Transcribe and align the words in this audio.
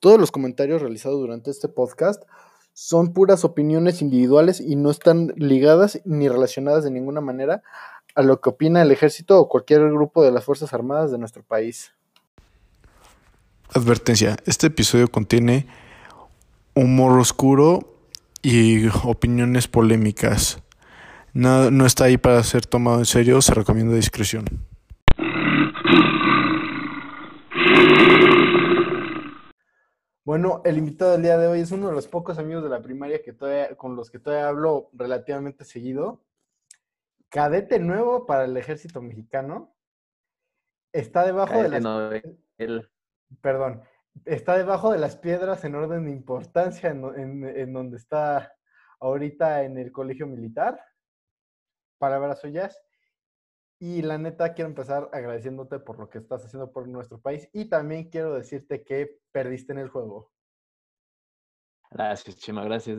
Todos 0.00 0.18
los 0.18 0.32
comentarios 0.32 0.80
realizados 0.80 1.20
durante 1.20 1.50
este 1.50 1.68
podcast 1.68 2.22
son 2.72 3.12
puras 3.12 3.44
opiniones 3.44 4.00
individuales 4.00 4.58
y 4.58 4.74
no 4.74 4.90
están 4.90 5.34
ligadas 5.36 6.00
ni 6.06 6.26
relacionadas 6.26 6.84
de 6.84 6.90
ninguna 6.90 7.20
manera 7.20 7.62
a 8.14 8.22
lo 8.22 8.40
que 8.40 8.48
opina 8.48 8.80
el 8.80 8.90
ejército 8.92 9.38
o 9.38 9.48
cualquier 9.48 9.82
grupo 9.90 10.24
de 10.24 10.32
las 10.32 10.44
Fuerzas 10.44 10.72
Armadas 10.72 11.12
de 11.12 11.18
nuestro 11.18 11.42
país. 11.42 11.92
Advertencia, 13.74 14.36
este 14.46 14.68
episodio 14.68 15.08
contiene 15.08 15.66
humor 16.74 17.20
oscuro 17.20 17.80
y 18.40 18.88
opiniones 19.04 19.68
polémicas. 19.68 20.62
No, 21.34 21.70
no 21.70 21.84
está 21.84 22.04
ahí 22.04 22.16
para 22.16 22.42
ser 22.42 22.64
tomado 22.64 23.00
en 23.00 23.04
serio, 23.04 23.42
se 23.42 23.52
recomienda 23.52 23.94
discreción. 23.94 24.46
Bueno, 30.30 30.62
el 30.64 30.78
invitado 30.78 31.10
del 31.10 31.22
día 31.22 31.36
de 31.38 31.48
hoy 31.48 31.58
es 31.58 31.72
uno 31.72 31.88
de 31.88 31.92
los 31.92 32.06
pocos 32.06 32.38
amigos 32.38 32.62
de 32.62 32.68
la 32.68 32.80
primaria 32.80 33.20
que 33.20 33.32
todavía, 33.32 33.74
con 33.74 33.96
los 33.96 34.12
que 34.12 34.20
todavía 34.20 34.46
hablo 34.46 34.88
relativamente 34.92 35.64
seguido. 35.64 36.22
Cadete 37.28 37.80
nuevo 37.80 38.26
para 38.26 38.44
el 38.44 38.56
ejército 38.56 39.02
mexicano. 39.02 39.74
Está 40.92 41.26
debajo 41.26 41.60
de 41.60 41.68
las... 41.68 41.82
Perdón. 43.40 43.82
Está 44.24 44.56
debajo 44.56 44.92
de 44.92 44.98
las 44.98 45.16
piedras 45.16 45.64
en 45.64 45.74
orden 45.74 46.04
de 46.04 46.12
importancia 46.12 46.90
en, 46.90 47.44
en 47.44 47.72
donde 47.72 47.96
está 47.96 48.54
ahorita 49.00 49.64
en 49.64 49.78
el 49.78 49.90
colegio 49.90 50.28
militar. 50.28 50.80
Palabras 51.98 52.38
suyas. 52.38 52.80
Y 53.82 54.02
la 54.02 54.18
neta, 54.18 54.52
quiero 54.52 54.68
empezar 54.68 55.08
agradeciéndote 55.10 55.78
por 55.78 55.98
lo 55.98 56.10
que 56.10 56.18
estás 56.18 56.44
haciendo 56.44 56.70
por 56.70 56.86
nuestro 56.86 57.18
país 57.18 57.48
y 57.54 57.64
también 57.64 58.10
quiero 58.10 58.34
decirte 58.34 58.84
que 58.84 59.20
perdiste 59.32 59.72
en 59.72 59.78
el 59.78 59.88
juego. 59.88 60.30
Gracias, 61.90 62.36
Chima, 62.36 62.62
gracias. 62.62 62.98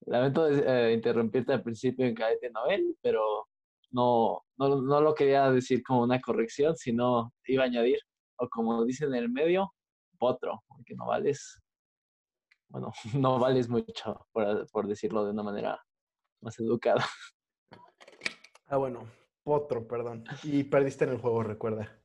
Lamento 0.00 0.48
eh, 0.48 0.92
interrumpirte 0.92 1.52
al 1.52 1.62
principio 1.62 2.06
en 2.06 2.16
Cadete 2.16 2.50
Novel, 2.50 2.98
pero 3.00 3.46
no, 3.92 4.42
no, 4.56 4.82
no, 4.82 5.00
lo 5.00 5.14
quería 5.14 5.48
decir 5.52 5.84
como 5.84 6.02
una 6.02 6.20
corrección, 6.20 6.76
sino 6.76 7.32
iba 7.46 7.62
a 7.62 7.66
añadir, 7.66 8.00
o 8.34 8.48
como 8.48 8.84
dicen 8.84 9.14
en 9.14 9.22
el 9.22 9.30
medio, 9.30 9.72
potro, 10.18 10.64
porque 10.66 10.96
no 10.96 11.06
vales, 11.06 11.62
bueno, 12.68 12.92
no 13.14 13.38
vales 13.38 13.68
mucho, 13.68 14.26
por, 14.32 14.68
por 14.72 14.88
decirlo 14.88 15.24
de 15.24 15.30
una 15.30 15.44
manera 15.44 15.80
más 16.40 16.58
educada. 16.58 17.06
Ah, 18.66 18.78
bueno, 18.78 19.06
otro, 19.46 19.86
perdón. 19.86 20.24
Y 20.42 20.64
perdiste 20.64 21.04
en 21.04 21.10
el 21.10 21.18
juego, 21.18 21.42
recuerda. 21.42 21.98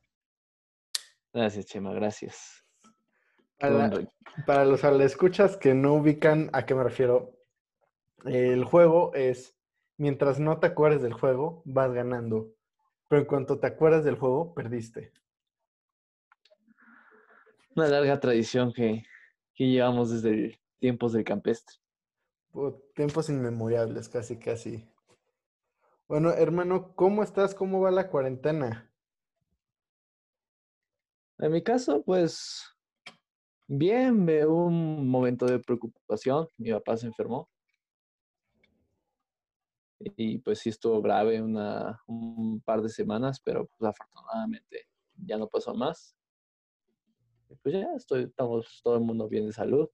Gracias, 1.32 1.66
Chema, 1.66 1.92
gracias. 1.92 2.64
Para, 4.46 4.64
los 4.64 4.82
escuchas 4.84 5.56
que 5.56 5.74
no 5.74 5.94
ubican 5.94 6.50
a 6.52 6.66
qué 6.66 6.74
me 6.74 6.82
refiero, 6.82 7.38
el 8.24 8.64
juego 8.64 9.14
es, 9.14 9.56
mientras 9.98 10.40
no 10.40 10.58
te 10.58 10.68
acuerdes 10.68 11.02
del 11.02 11.12
juego, 11.12 11.62
vas 11.64 11.92
ganando. 11.92 12.54
Pero 13.08 13.22
en 13.22 13.28
cuanto 13.28 13.58
te 13.58 13.66
acuerdas 13.66 14.04
del 14.04 14.16
juego, 14.16 14.54
perdiste. 14.54 15.12
Una 17.74 17.88
larga 17.88 18.20
tradición 18.20 18.72
que, 18.72 19.04
que 19.54 19.68
llevamos 19.68 20.10
desde 20.10 20.60
tiempos 20.78 21.12
del 21.12 21.24
campestre. 21.24 21.76
tiempos 22.94 23.28
inmemorables, 23.28 24.08
casi, 24.08 24.38
casi. 24.38 24.91
Bueno, 26.08 26.30
hermano, 26.32 26.94
¿cómo 26.94 27.22
estás? 27.22 27.54
¿Cómo 27.54 27.80
va 27.80 27.90
la 27.90 28.10
cuarentena? 28.10 28.90
En 31.38 31.52
mi 31.52 31.62
caso, 31.62 32.02
pues 32.02 32.64
bien, 33.66 34.26
veo 34.26 34.52
un 34.52 35.08
momento 35.08 35.46
de 35.46 35.58
preocupación. 35.58 36.46
Mi 36.58 36.70
papá 36.70 36.96
se 36.96 37.06
enfermó. 37.06 37.48
Y 39.98 40.38
pues 40.38 40.58
sí 40.58 40.68
estuvo 40.68 41.00
grave 41.00 41.40
una, 41.40 42.00
un 42.06 42.60
par 42.60 42.82
de 42.82 42.88
semanas, 42.88 43.40
pero 43.40 43.66
pues 43.66 43.88
afortunadamente 43.88 44.88
ya 45.16 45.38
no 45.38 45.48
pasó 45.48 45.74
más. 45.74 46.16
pues 47.62 47.74
ya 47.74 47.86
estoy, 47.96 48.24
estamos 48.24 48.80
todo 48.82 48.96
el 48.96 49.02
mundo 49.02 49.28
bien 49.28 49.46
de 49.46 49.52
salud, 49.52 49.88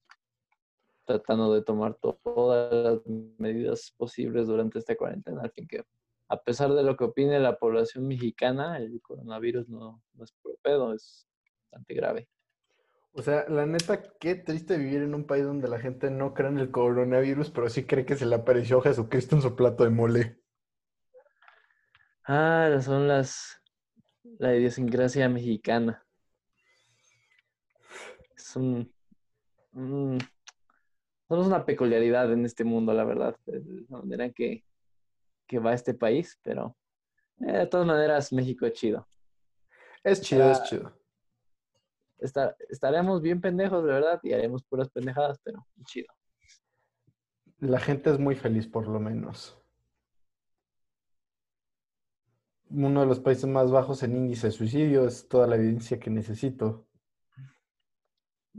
tratando 1.05 1.53
de 1.55 1.63
tomar 1.63 1.95
todas 1.95 2.73
las 2.73 3.07
medidas 3.39 3.93
posibles 3.97 4.47
durante 4.47 4.79
esta 4.79 4.97
cuarentena, 4.97 5.43
al 5.43 5.51
fin 5.51 5.69
que 5.69 5.85
a 6.29 6.43
pesar 6.43 6.73
de 6.73 6.83
lo 6.83 6.97
que 6.97 7.05
opine 7.05 7.41
la 7.41 7.59
población 7.59 8.07
mexicana, 8.07 8.77
el 8.79 9.01
coronavirus 9.01 9.69
no, 9.69 10.03
es 10.23 10.35
pedo, 10.63 10.93
es 10.93 11.27
bastante 11.65 11.95
grave. 11.95 12.29
O 13.13 13.23
sea, 13.23 13.49
la 13.49 13.65
neta, 13.67 14.03
qué 14.21 14.35
triste 14.35 14.77
vivir 14.77 15.03
en 15.03 15.15
un 15.15 15.27
país 15.27 15.45
donde 15.45 15.69
la 15.69 15.81
gente 15.81 16.11
no 16.11 16.35
cree 16.35 16.51
en 16.51 16.59
el 16.59 16.71
coronavirus, 16.71 17.51
pero 17.51 17.69
sí 17.69 17.85
cree 17.85 18.05
que 18.05 18.17
se 18.17 18.27
le 18.27 18.35
apareció 18.35 18.81
Jesucristo 18.81 19.37
en 19.37 19.43
su 19.43 19.57
plato 19.57 19.85
de 19.85 19.91
mole. 19.91 20.39
Ah, 22.25 22.79
son 22.83 23.09
las. 23.09 23.61
la 24.39 24.55
idiosincrasia 24.55 25.29
mexicana. 25.31 26.07
Es 28.37 28.55
un. 28.55 28.93
somos 31.27 31.47
una 31.47 31.65
peculiaridad 31.65 32.31
en 32.31 32.45
este 32.45 32.65
mundo, 32.65 32.93
la 32.93 33.05
verdad. 33.05 33.35
De 33.47 33.63
la 33.89 33.99
manera 33.99 34.31
que 34.31 34.68
que 35.49 35.59
va 35.59 35.71
a 35.71 35.75
este 35.75 35.95
país, 35.95 36.39
pero 36.43 36.77
eh, 37.41 37.53
de 37.53 37.67
todas 37.67 37.87
maneras 37.87 38.33
México 38.33 38.67
es 38.67 38.75
chido. 38.75 39.09
Es 40.05 40.21
chido, 40.21 40.51
es 40.51 40.63
chido. 40.65 40.93
estaremos 42.69 43.21
bien 43.23 43.41
pendejos, 43.41 43.85
de 43.85 43.93
verdad, 43.93 44.21
y 44.23 44.33
haremos 44.33 44.63
puras 44.63 44.89
pendejadas, 44.91 45.41
pero 45.43 45.67
chido. 45.85 46.13
La 47.59 47.81
gente 47.81 48.11
es 48.11 48.19
muy 48.21 48.37
feliz, 48.37 48.69
por 48.69 48.87
lo 48.87 49.01
menos. 49.01 49.61
Uno 52.71 53.01
de 53.01 53.07
los 53.07 53.19
países 53.19 53.47
más 53.47 53.71
bajos 53.71 54.03
en 54.03 54.17
índice 54.17 54.49
de 54.49 54.53
suicidio 54.53 55.07
es 55.07 55.27
toda 55.29 55.47
la 55.47 55.57
evidencia 55.57 55.99
que 55.99 56.11
necesito. 56.11 56.87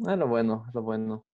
Ah, 0.05 0.15
lo 0.15 0.27
bueno, 0.27 0.65
lo 0.73 0.81
bueno. 0.81 1.25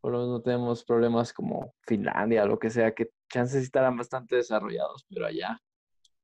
Por 0.00 0.12
lo 0.12 0.18
menos 0.18 0.32
no 0.32 0.42
tenemos 0.42 0.84
problemas 0.84 1.32
como 1.32 1.74
Finlandia, 1.82 2.44
lo 2.44 2.58
que 2.58 2.70
sea, 2.70 2.92
que 2.94 3.12
chances 3.32 3.64
estarán 3.64 3.96
bastante 3.96 4.36
desarrollados, 4.36 5.04
pero 5.08 5.26
allá 5.26 5.60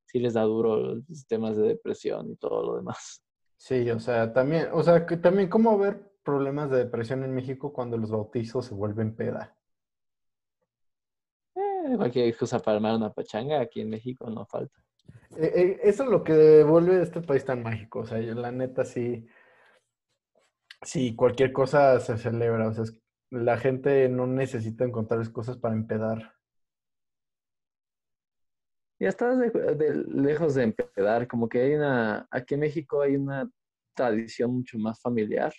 sí 0.05 0.19
les 0.19 0.33
da 0.33 0.43
duro 0.43 0.77
los 0.77 1.05
sistemas 1.05 1.57
de 1.57 1.67
depresión 1.67 2.29
y 2.31 2.35
todo 2.35 2.63
lo 2.63 2.75
demás. 2.77 3.23
Sí, 3.57 3.89
o 3.89 3.99
sea, 3.99 4.31
también, 4.31 4.69
o 4.71 4.81
sea, 4.83 5.05
que 5.05 5.17
también 5.17 5.49
cómo 5.49 5.77
ver 5.77 6.09
problemas 6.23 6.69
de 6.69 6.77
depresión 6.77 7.23
en 7.23 7.33
México 7.33 7.73
cuando 7.73 7.97
los 7.97 8.11
bautizos 8.11 8.65
se 8.65 8.73
vuelven 8.73 9.15
peda. 9.15 9.57
Eh, 11.55 11.97
cualquier 11.97 12.35
cosa 12.37 12.59
para 12.59 12.77
armar 12.77 12.95
una 12.95 13.11
pachanga 13.11 13.59
aquí 13.59 13.81
en 13.81 13.89
México 13.89 14.29
no 14.29 14.45
falta. 14.45 14.79
Eh, 15.37 15.51
eh, 15.55 15.79
eso 15.83 16.03
es 16.03 16.09
lo 16.09 16.23
que 16.23 16.63
vuelve 16.63 17.01
este 17.01 17.21
país 17.21 17.43
tan 17.43 17.63
mágico. 17.63 17.99
O 17.99 18.05
sea, 18.05 18.19
la 18.19 18.51
neta 18.51 18.85
sí, 18.85 19.27
sí, 20.81 21.15
cualquier 21.15 21.51
cosa 21.51 21.99
se 21.99 22.17
celebra. 22.17 22.69
O 22.69 22.73
sea, 22.73 22.83
es, 22.83 22.97
la 23.29 23.57
gente 23.57 24.09
no 24.09 24.25
necesita 24.27 24.85
encontrar 24.85 25.31
cosas 25.31 25.57
para 25.57 25.75
empedar. 25.75 26.38
Ya 28.99 29.07
estás 29.07 29.37
lejos 30.07 30.55
de 30.55 30.63
empedar, 30.63 31.25
como 31.27 31.47
que 31.47 31.61
hay 31.61 31.73
una, 31.75 32.27
aquí 32.29 32.55
en 32.55 32.59
México 32.59 33.01
hay 33.01 33.15
una 33.15 33.49
tradición 33.93 34.53
mucho 34.53 34.77
más 34.77 35.01
familiar, 35.01 35.53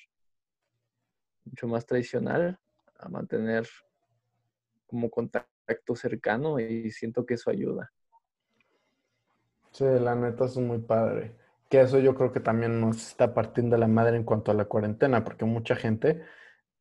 mucho 1.47 1.67
más 1.67 1.87
tradicional, 1.87 2.59
a 2.99 3.09
mantener 3.09 3.67
como 4.87 5.11
contacto 5.11 5.97
cercano 5.97 6.61
y 6.61 6.91
siento 6.91 7.25
que 7.25 7.35
eso 7.35 7.49
ayuda. 7.51 7.91
Sí, 9.71 9.85
la 9.85 10.15
neta 10.15 10.45
es 10.45 10.57
muy 10.59 10.79
padre. 10.79 11.35
Que 11.71 11.81
eso 11.81 11.99
yo 11.99 12.15
creo 12.15 12.33
que 12.33 12.41
también 12.41 12.81
nos 12.81 13.09
está 13.09 13.33
partiendo 13.33 13.77
la 13.79 13.87
madre 13.87 14.17
en 14.17 14.25
cuanto 14.25 14.51
a 14.51 14.55
la 14.55 14.67
cuarentena, 14.67 15.25
porque 15.25 15.45
mucha 15.45 15.77
gente 15.77 16.23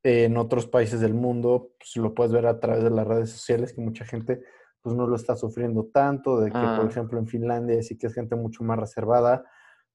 en 0.03 0.35
otros 0.37 0.65
países 0.65 0.99
del 0.99 1.13
mundo, 1.13 1.73
pues 1.77 1.95
lo 1.97 2.13
puedes 2.13 2.33
ver 2.33 2.47
a 2.47 2.59
través 2.59 2.83
de 2.83 2.89
las 2.89 3.07
redes 3.07 3.29
sociales, 3.29 3.71
que 3.71 3.81
mucha 3.81 4.05
gente 4.05 4.43
pues 4.81 4.95
no 4.95 5.07
lo 5.07 5.15
está 5.15 5.35
sufriendo 5.35 5.85
tanto, 5.85 6.39
de 6.39 6.47
que 6.47 6.57
por 6.57 6.85
ah. 6.85 6.87
ejemplo 6.89 7.19
en 7.19 7.27
Finlandia 7.27 7.81
sí 7.83 7.97
que 7.97 8.07
es 8.07 8.13
gente 8.13 8.35
mucho 8.35 8.63
más 8.63 8.79
reservada, 8.79 9.43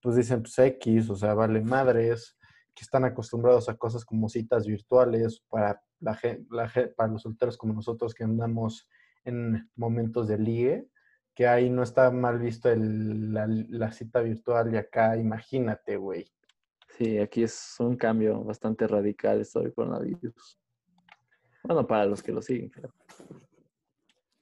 pues 0.01 0.17
dicen 0.17 0.43
pues 0.43 0.59
X, 0.59 1.11
o 1.11 1.17
sea, 1.17 1.35
vale 1.35 1.63
madres, 1.63 2.37
que 2.75 2.83
están 2.83 3.05
acostumbrados 3.05 3.69
a 3.69 3.77
cosas 3.77 4.05
como 4.05 4.29
citas 4.29 4.67
virtuales 4.67 5.43
para, 5.49 5.81
la, 6.01 6.19
la, 6.51 6.71
para 6.97 7.13
los 7.13 7.23
solteros 7.23 7.57
como 7.57 7.73
nosotros 7.73 8.15
que 8.15 8.25
andamos 8.25 8.89
en 9.25 9.71
momentos 9.77 10.29
de 10.29 10.39
ligue, 10.39 10.89
que 11.35 11.47
ahí 11.47 11.71
no 11.71 11.83
está 11.83 12.11
mal 12.11 12.39
visto 12.39 12.71
el, 12.71 13.33
la, 13.33 13.47
la 13.49 13.93
cita 13.93 14.21
virtual 14.21 14.75
y 14.75 14.77
acá 14.77 15.17
imagínate, 15.17 15.97
güey. 15.97 16.31
Sí, 16.99 17.19
aquí 17.19 17.43
es 17.43 17.75
un 17.81 17.97
cambio 17.97 18.45
bastante 18.45 18.87
radical 18.87 19.41
esto 19.41 19.61
del 19.61 19.75
coronavirus. 19.75 20.61
Bueno, 21.65 21.87
para 21.87 22.07
los 22.07 22.23
que 22.23 22.31
lo 22.31 22.43
siguen, 22.43 22.69
claro. 22.69 22.95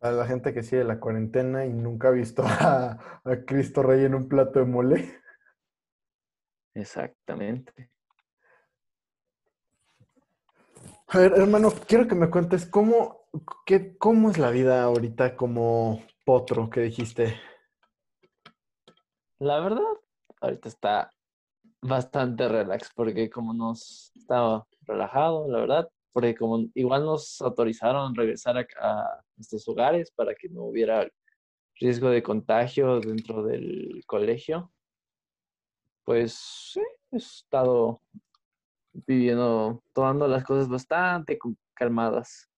Para 0.02 0.16
la 0.16 0.26
gente 0.26 0.52
que 0.52 0.64
sigue 0.64 0.82
la 0.82 0.98
cuarentena 0.98 1.64
y 1.64 1.72
nunca 1.72 2.08
ha 2.08 2.10
visto 2.10 2.42
a, 2.44 2.98
Cristo 3.46 3.84
Rey 3.84 4.04
en 4.04 4.16
un 4.16 4.28
plato 4.28 4.58
de 4.58 4.64
mole. 4.64 5.20
Exactamente. 6.74 7.92
A 11.06 11.18
ver, 11.18 11.34
hermano, 11.36 11.72
quiero 11.86 12.08
que 12.08 12.16
me 12.16 12.30
cuentes 12.30 12.66
cómo, 12.66 13.28
qué, 13.64 13.96
cómo 13.96 14.28
es 14.28 14.38
la 14.38 14.50
vida 14.50 14.82
ahorita 14.82 15.36
como 15.36 16.02
potro 16.24 16.68
que 16.68 16.80
dijiste. 16.80 17.40
La 19.38 19.60
verdad, 19.60 19.84
ahorita 20.40 20.68
está 20.68 21.12
bastante 21.80 22.48
relax 22.48 22.90
porque 22.92 23.30
como 23.30 23.54
nos 23.54 24.10
estaba 24.16 24.66
relajado, 24.80 25.46
la 25.46 25.60
verdad, 25.60 25.88
porque 26.12 26.34
como 26.34 26.66
igual 26.74 27.04
nos 27.04 27.40
autorizaron 27.40 28.14
regresar 28.14 28.58
a, 28.58 28.66
a 28.80 29.24
nuestros 29.36 29.66
hogares 29.68 30.10
para 30.10 30.34
que 30.34 30.48
no 30.48 30.64
hubiera 30.64 31.08
riesgo 31.80 32.10
de 32.10 32.22
contagio 32.22 33.00
dentro 33.00 33.42
del 33.42 34.02
colegio, 34.06 34.70
pues 36.04 36.34
sí, 36.34 36.82
he 37.10 37.16
estado 37.16 38.00
viviendo, 38.92 39.82
tomando 39.92 40.28
las 40.28 40.44
cosas 40.44 40.68
bastante 40.68 41.38
calmadas. 41.74 42.48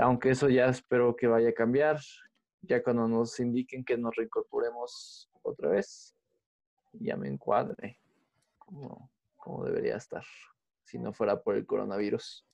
Aunque 0.00 0.30
eso 0.30 0.48
ya 0.48 0.66
espero 0.66 1.14
que 1.14 1.26
vaya 1.26 1.50
a 1.50 1.54
cambiar, 1.54 1.98
ya 2.62 2.82
cuando 2.82 3.06
nos 3.06 3.38
indiquen 3.40 3.84
que 3.84 3.96
nos 3.96 4.14
reincorporemos 4.16 5.30
otra 5.42 5.70
vez, 5.70 6.14
ya 6.92 7.16
me 7.16 7.28
encuadre 7.28 7.98
como, 8.58 9.10
como 9.36 9.64
debería 9.64 9.96
estar, 9.96 10.24
si 10.86 10.98
no 10.98 11.12
fuera 11.12 11.42
por 11.42 11.56
el 11.56 11.66
coronavirus. 11.66 12.46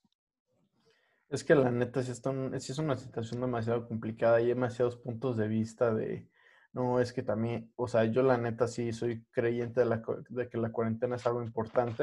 Es 1.28 1.44
que 1.44 1.54
la 1.54 1.70
neta 1.70 2.02
sí, 2.02 2.10
es 2.10 2.78
una 2.78 2.96
situación 2.96 3.40
demasiado 3.40 3.86
complicada 3.86 4.40
y 4.40 4.48
demasiados 4.48 4.96
puntos 4.96 5.36
de 5.36 5.48
vista 5.48 5.94
de, 5.94 6.28
no, 6.72 7.00
es 7.00 7.12
que 7.12 7.22
también, 7.22 7.72
o 7.76 7.86
sea, 7.86 8.04
yo 8.06 8.22
la 8.22 8.38
neta 8.38 8.66
sí 8.66 8.92
soy 8.92 9.24
creyente 9.30 9.80
de, 9.80 9.86
la, 9.86 10.02
de 10.28 10.48
que 10.48 10.58
la 10.58 10.72
cuarentena 10.72 11.16
es 11.16 11.26
algo 11.26 11.42
importante, 11.42 12.02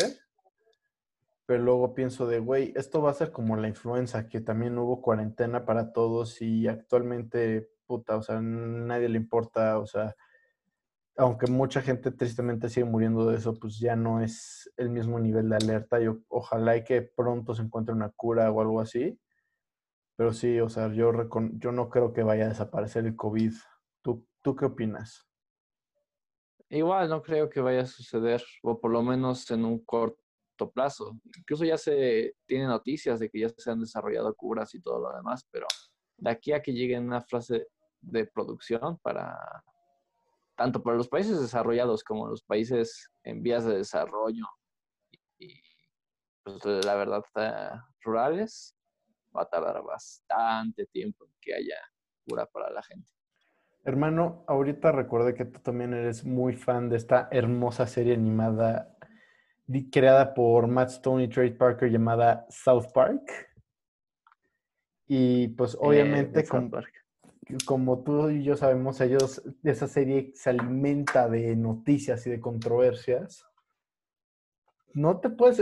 pero 1.45 1.63
luego 1.63 1.93
pienso 1.95 2.27
de, 2.27 2.39
güey, 2.39 2.73
esto 2.75 3.01
va 3.01 3.09
a 3.09 3.15
ser 3.15 3.31
como 3.31 3.55
la 3.57 3.67
influenza, 3.67 4.27
que 4.27 4.41
también 4.41 4.77
hubo 4.77 5.01
cuarentena 5.01 5.65
para 5.65 5.91
todos 5.91 6.41
y 6.41 6.67
actualmente, 6.67 7.69
puta, 7.87 8.17
o 8.17 8.21
sea, 8.21 8.39
nadie 8.41 9.09
le 9.09 9.17
importa, 9.17 9.79
o 9.79 9.87
sea, 9.87 10.15
aunque 11.19 11.48
mucha 11.48 11.81
gente 11.81 12.12
tristemente 12.12 12.69
sigue 12.69 12.86
muriendo 12.86 13.30
de 13.30 13.36
eso, 13.36 13.54
pues 13.60 13.77
ya 13.77 13.98
no 13.98 14.21
es 14.21 14.71
el 14.77 14.89
mismo 14.89 15.19
nivel 15.19 15.50
de 15.50 15.57
alerta. 15.57 16.00
Yo, 16.00 16.19
ojalá 16.30 16.77
y 16.77 16.86
que 16.86 17.01
pronto 17.01 17.54
se 17.54 17.62
encuentre 17.62 17.94
una 17.94 18.10
cura 18.10 18.50
o 18.50 18.62
algo 18.62 18.80
así. 18.80 19.19
Pero 20.16 20.31
sí, 20.31 20.62
o 20.62 20.69
sea, 20.69 20.88
yo, 20.94 21.12
yo 21.57 21.71
no 21.74 21.89
creo 21.89 22.13
que 22.13 22.24
vaya 22.24 22.45
a 22.45 22.50
desaparecer 22.50 23.06
el 23.06 23.18
COVID. 23.18 23.51
¿Tú, 24.01 24.25
¿Tú 24.42 24.56
qué 24.56 24.66
opinas? 24.66 25.27
Igual 26.69 27.10
no 27.10 27.21
creo 27.21 27.50
que 27.50 27.60
vaya 27.60 27.81
a 27.81 27.86
suceder, 27.86 28.42
o 28.63 28.80
por 28.80 28.92
lo 28.92 29.04
menos 29.04 29.51
en 29.51 29.66
un 29.66 29.83
corto 29.83 30.71
plazo. 30.74 31.19
Incluso 31.38 31.66
ya 31.66 31.77
se 31.77 32.36
tiene 32.45 32.66
noticias 32.66 33.19
de 33.19 33.30
que 33.30 33.42
ya 33.42 33.50
se 33.50 33.69
han 33.69 33.81
desarrollado 33.81 34.33
curas 34.36 34.74
y 34.74 34.81
todo 34.81 35.00
lo 35.00 35.18
demás, 35.18 35.45
pero 35.51 35.68
de 36.18 36.30
aquí 36.30 36.54
a 36.54 36.62
que 36.62 36.71
llegue 36.71 36.98
una 36.98 37.21
fase 37.21 37.68
de 38.00 38.25
producción 38.25 38.98
para 39.00 39.38
tanto 40.59 40.83
para 40.83 40.97
los 40.97 41.07
países 41.07 41.39
desarrollados 41.39 42.03
como 42.03 42.27
los 42.27 42.44
países 42.44 43.09
en 43.23 43.41
vías 43.41 43.63
de 43.63 43.77
desarrollo 43.77 44.45
y 45.38 45.61
pues 46.44 46.85
la 46.85 46.95
verdad 46.95 47.23
eh, 47.35 47.79
rurales, 48.01 48.75
va 49.35 49.44
a 49.44 49.50
tardar 49.50 49.81
bastante 49.83 50.85
tiempo 50.88 51.25
en 51.25 51.31
que 51.39 51.53
haya 51.56 51.77
cura 52.27 52.45
para 52.45 52.69
la 52.71 52.83
gente. 52.83 53.09
Hermano, 53.85 54.44
ahorita 54.47 54.91
recuerde 54.91 55.33
que 55.33 55.45
tú 55.45 55.61
también 55.61 55.94
eres 55.94 56.25
muy 56.25 56.57
fan 56.57 56.89
de 56.89 56.97
esta 56.97 57.29
hermosa 57.31 57.88
serie 57.88 58.15
animada 58.15 58.97
creada 59.89 60.33
por 60.33 60.67
Matt 60.67 60.89
Stone 60.89 61.23
y 61.23 61.29
Trey 61.29 61.51
Parker 61.51 61.89
llamada 61.89 62.45
South 62.50 62.91
Park. 62.94 63.47
Y 65.07 65.47
pues 65.50 65.77
obviamente 65.79 66.41
Eh, 66.41 66.45
South 66.45 66.69
Park. 66.69 66.98
Como 67.65 68.03
tú 68.03 68.29
y 68.29 68.43
yo 68.43 68.55
sabemos, 68.55 69.01
ellos, 69.01 69.41
esa 69.63 69.87
serie 69.87 70.31
se 70.35 70.51
alimenta 70.51 71.27
de 71.27 71.55
noticias 71.55 72.25
y 72.27 72.29
de 72.29 72.39
controversias. 72.39 73.45
No 74.93 75.19
te 75.19 75.29
puedes, 75.29 75.57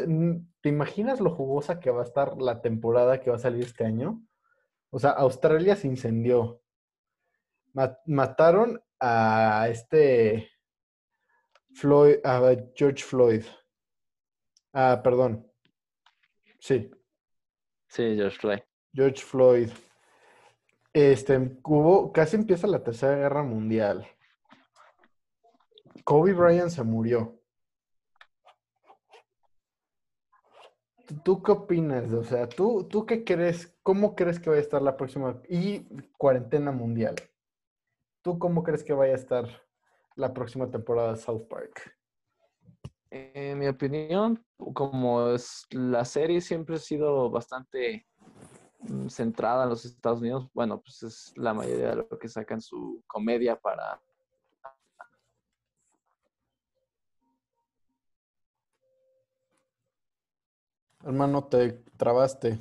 ¿te 0.62 0.70
imaginas 0.70 1.20
lo 1.20 1.30
jugosa 1.36 1.80
que 1.80 1.92
va 1.92 2.02
a 2.02 2.06
estar 2.06 2.42
la 2.42 2.62
temporada 2.62 3.20
que 3.22 3.30
va 3.30 3.36
a 3.38 3.40
salir 3.40 3.64
este 3.64 3.86
año? 3.86 4.22
O 4.90 5.00
sea, 5.00 5.12
Australia 5.12 5.76
se 5.76 5.88
incendió. 5.88 6.62
Ma- 7.74 7.98
mataron 8.06 8.82
a 9.00 9.68
este 9.70 10.50
Floyd, 11.74 12.16
a 12.24 12.42
George 12.76 13.04
Floyd. 13.04 13.44
Ah, 14.74 15.02
perdón. 15.04 15.46
Sí, 16.60 16.90
Sí, 17.90 18.16
George 18.16 18.38
Floyd. 18.40 18.60
George 18.94 19.24
Floyd. 19.24 19.70
Este, 21.00 21.38
hubo, 21.64 22.12
casi 22.12 22.38
empieza 22.38 22.66
la 22.66 22.84
Tercera 22.84 23.16
Guerra 23.16 23.44
Mundial. 23.44 24.08
Kobe 26.04 26.34
Bryant 26.34 26.72
se 26.72 26.82
murió. 26.82 27.40
¿Tú- 31.06 31.20
¿Tú 31.24 31.44
qué 31.44 31.52
opinas? 31.52 32.12
O 32.14 32.24
sea, 32.24 32.50
¿tú, 32.50 32.88
¿tú 32.90 33.06
qué 33.06 33.24
crees? 33.24 33.78
¿Cómo 33.84 34.16
crees 34.16 34.40
que 34.40 34.50
vaya 34.50 34.60
a 34.60 34.64
estar 34.64 34.82
la 34.82 34.98
próxima? 34.98 35.40
Y 35.48 35.82
cuarentena 36.18 36.72
mundial. 36.72 37.14
¿Tú 38.24 38.40
cómo 38.40 38.64
crees 38.64 38.84
que 38.84 38.94
vaya 38.94 39.14
a 39.14 39.18
estar 39.18 39.48
la 40.16 40.34
próxima 40.34 40.72
temporada 40.72 41.12
de 41.14 41.18
South 41.20 41.48
Park? 41.48 41.96
En 43.12 43.60
mi 43.60 43.68
opinión, 43.68 44.44
como 44.74 45.30
es, 45.30 45.68
la 45.70 46.04
serie 46.06 46.42
siempre 46.42 46.78
ha 46.78 46.80
sido 46.80 47.30
bastante 47.30 48.08
centrada 49.10 49.64
en 49.64 49.70
los 49.70 49.86
Estados 49.86 50.20
Unidos, 50.20 50.50
bueno, 50.54 50.82
pues 50.82 51.04
es 51.04 51.34
la 51.36 51.54
mayoría 51.54 51.90
de 51.90 51.96
lo 51.98 52.20
que 52.20 52.28
sacan 52.28 52.62
su 52.62 53.04
comedia 53.08 53.56
para... 53.60 54.02
Hermano, 61.04 61.46
te 61.46 61.74
trabaste. 61.96 62.60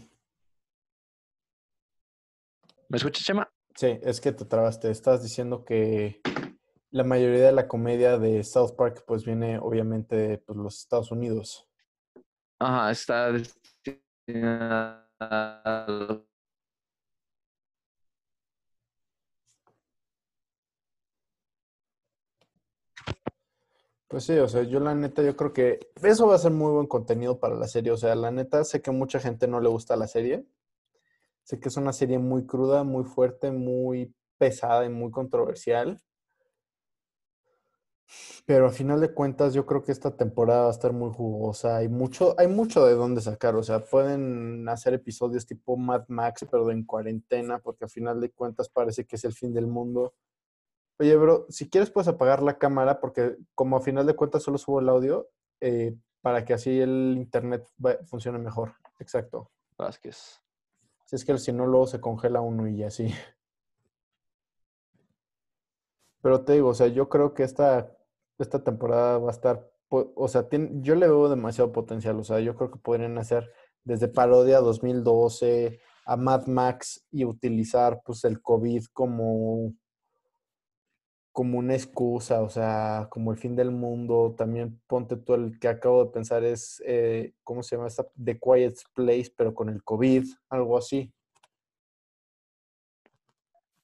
¿Me 2.88 2.98
escuchas, 2.98 3.24
Chema? 3.24 3.50
Sí, 3.74 3.98
es 4.02 4.20
que 4.20 4.32
te 4.32 4.44
trabaste. 4.44 4.90
Estás 4.90 5.22
diciendo 5.22 5.64
que 5.64 6.20
la 6.90 7.02
mayoría 7.02 7.46
de 7.46 7.52
la 7.52 7.66
comedia 7.66 8.18
de 8.18 8.44
South 8.44 8.76
Park 8.76 9.04
pues 9.06 9.24
viene 9.24 9.58
obviamente 9.58 10.16
de 10.16 10.38
pues, 10.38 10.56
los 10.56 10.78
Estados 10.78 11.10
Unidos. 11.10 11.68
Ajá, 12.58 12.90
está 12.90 13.32
destinada 13.32 15.05
Pues 24.08 24.24
sí, 24.24 24.32
o 24.38 24.48
sea, 24.48 24.62
yo 24.62 24.78
la 24.80 24.94
neta, 24.94 25.22
yo 25.22 25.36
creo 25.36 25.52
que 25.52 25.80
eso 26.02 26.26
va 26.28 26.36
a 26.36 26.38
ser 26.38 26.52
muy 26.52 26.72
buen 26.72 26.86
contenido 26.86 27.40
para 27.40 27.56
la 27.56 27.66
serie. 27.68 27.92
O 27.92 27.96
sea, 27.96 28.14
la 28.14 28.30
neta, 28.30 28.64
sé 28.64 28.80
que 28.82 28.90
mucha 28.92 29.18
gente 29.20 29.48
no 29.48 29.60
le 29.60 29.68
gusta 29.68 29.96
la 29.96 30.06
serie. 30.08 30.46
Sé 31.44 31.60
que 31.60 31.68
es 31.70 31.76
una 31.78 31.92
serie 31.94 32.18
muy 32.18 32.46
cruda, 32.46 32.84
muy 32.84 33.04
fuerte, 33.04 33.52
muy 33.52 34.14
pesada 34.38 34.84
y 34.86 34.90
muy 34.90 35.10
controversial. 35.10 36.00
Pero 38.46 38.66
a 38.66 38.70
final 38.70 39.00
de 39.00 39.12
cuentas, 39.12 39.52
yo 39.54 39.66
creo 39.66 39.82
que 39.82 39.92
esta 39.92 40.16
temporada 40.16 40.62
va 40.62 40.68
a 40.68 40.72
estar 40.72 40.92
muy 40.92 41.10
jugosa. 41.12 41.76
Hay 41.78 41.88
mucho, 41.88 42.34
hay 42.38 42.46
mucho 42.48 42.84
de 42.86 42.94
dónde 42.94 43.20
sacar. 43.20 43.56
O 43.56 43.62
sea, 43.62 43.80
pueden 43.84 44.68
hacer 44.68 44.94
episodios 44.94 45.46
tipo 45.46 45.76
Mad 45.76 46.04
Max, 46.08 46.46
pero 46.50 46.70
en 46.70 46.84
cuarentena, 46.84 47.58
porque 47.58 47.84
a 47.86 47.88
final 47.88 48.20
de 48.20 48.30
cuentas 48.30 48.68
parece 48.68 49.04
que 49.04 49.16
es 49.16 49.24
el 49.24 49.32
fin 49.32 49.52
del 49.52 49.66
mundo. 49.66 50.14
Oye, 50.98 51.16
bro, 51.16 51.46
si 51.48 51.68
quieres 51.68 51.90
puedes 51.90 52.08
apagar 52.08 52.42
la 52.42 52.58
cámara, 52.58 53.00
porque 53.00 53.36
como 53.54 53.76
a 53.76 53.80
final 53.80 54.06
de 54.06 54.14
cuentas 54.16 54.42
solo 54.42 54.56
subo 54.58 54.80
el 54.80 54.88
audio, 54.88 55.28
eh, 55.60 55.94
para 56.22 56.44
que 56.44 56.54
así 56.54 56.80
el 56.80 57.14
internet 57.16 57.66
va- 57.84 57.98
funcione 58.06 58.38
mejor. 58.38 58.74
Exacto. 58.98 59.50
Vázquez. 59.76 60.40
Si 61.04 61.16
es 61.16 61.24
que 61.24 61.36
si 61.38 61.52
no, 61.52 61.66
luego 61.66 61.86
se 61.86 62.00
congela 62.00 62.40
uno 62.40 62.66
y 62.68 62.82
así. 62.82 63.12
Pero 66.22 66.44
te 66.44 66.54
digo, 66.54 66.70
o 66.70 66.74
sea, 66.74 66.88
yo 66.88 67.08
creo 67.08 67.34
que 67.34 67.42
esta, 67.44 67.95
esta 68.38 68.62
temporada 68.62 69.18
va 69.18 69.28
a 69.28 69.32
estar, 69.32 69.70
o 69.88 70.28
sea, 70.28 70.46
yo 70.50 70.94
le 70.94 71.06
veo 71.06 71.28
demasiado 71.28 71.72
potencial, 71.72 72.18
o 72.18 72.24
sea, 72.24 72.40
yo 72.40 72.54
creo 72.54 72.70
que 72.70 72.78
podrían 72.78 73.18
hacer 73.18 73.50
desde 73.84 74.08
parodia 74.08 74.60
2012 74.60 75.80
a 76.06 76.16
Mad 76.16 76.46
Max 76.46 77.04
y 77.10 77.24
utilizar 77.24 78.00
pues 78.04 78.24
el 78.24 78.40
COVID 78.42 78.84
como, 78.92 79.72
como 81.32 81.58
una 81.58 81.74
excusa, 81.74 82.42
o 82.42 82.48
sea, 82.48 83.08
como 83.10 83.30
el 83.32 83.38
fin 83.38 83.56
del 83.56 83.70
mundo. 83.70 84.34
También 84.36 84.80
ponte 84.86 85.16
tú 85.16 85.34
el 85.34 85.58
que 85.58 85.68
acabo 85.68 86.04
de 86.04 86.10
pensar 86.10 86.44
es, 86.44 86.82
eh, 86.86 87.34
¿cómo 87.44 87.62
se 87.62 87.76
llama 87.76 87.88
esta? 87.88 88.06
The 88.22 88.38
Quiet 88.38 88.74
Place, 88.94 89.32
pero 89.36 89.54
con 89.54 89.68
el 89.68 89.82
COVID, 89.82 90.24
algo 90.48 90.78
así. 90.78 91.12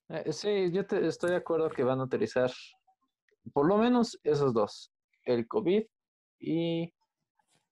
Eh, 0.08 0.32
sí, 0.32 0.70
yo 0.72 0.86
te- 0.86 1.06
estoy 1.06 1.30
de 1.30 1.36
acuerdo 1.36 1.70
que 1.70 1.84
van 1.84 2.00
a 2.00 2.04
utilizar 2.04 2.50
por 3.52 3.66
lo 3.66 3.76
menos 3.76 4.18
esos 4.24 4.52
dos, 4.54 4.92
el 5.24 5.46
COVID 5.46 5.84
y 6.40 6.92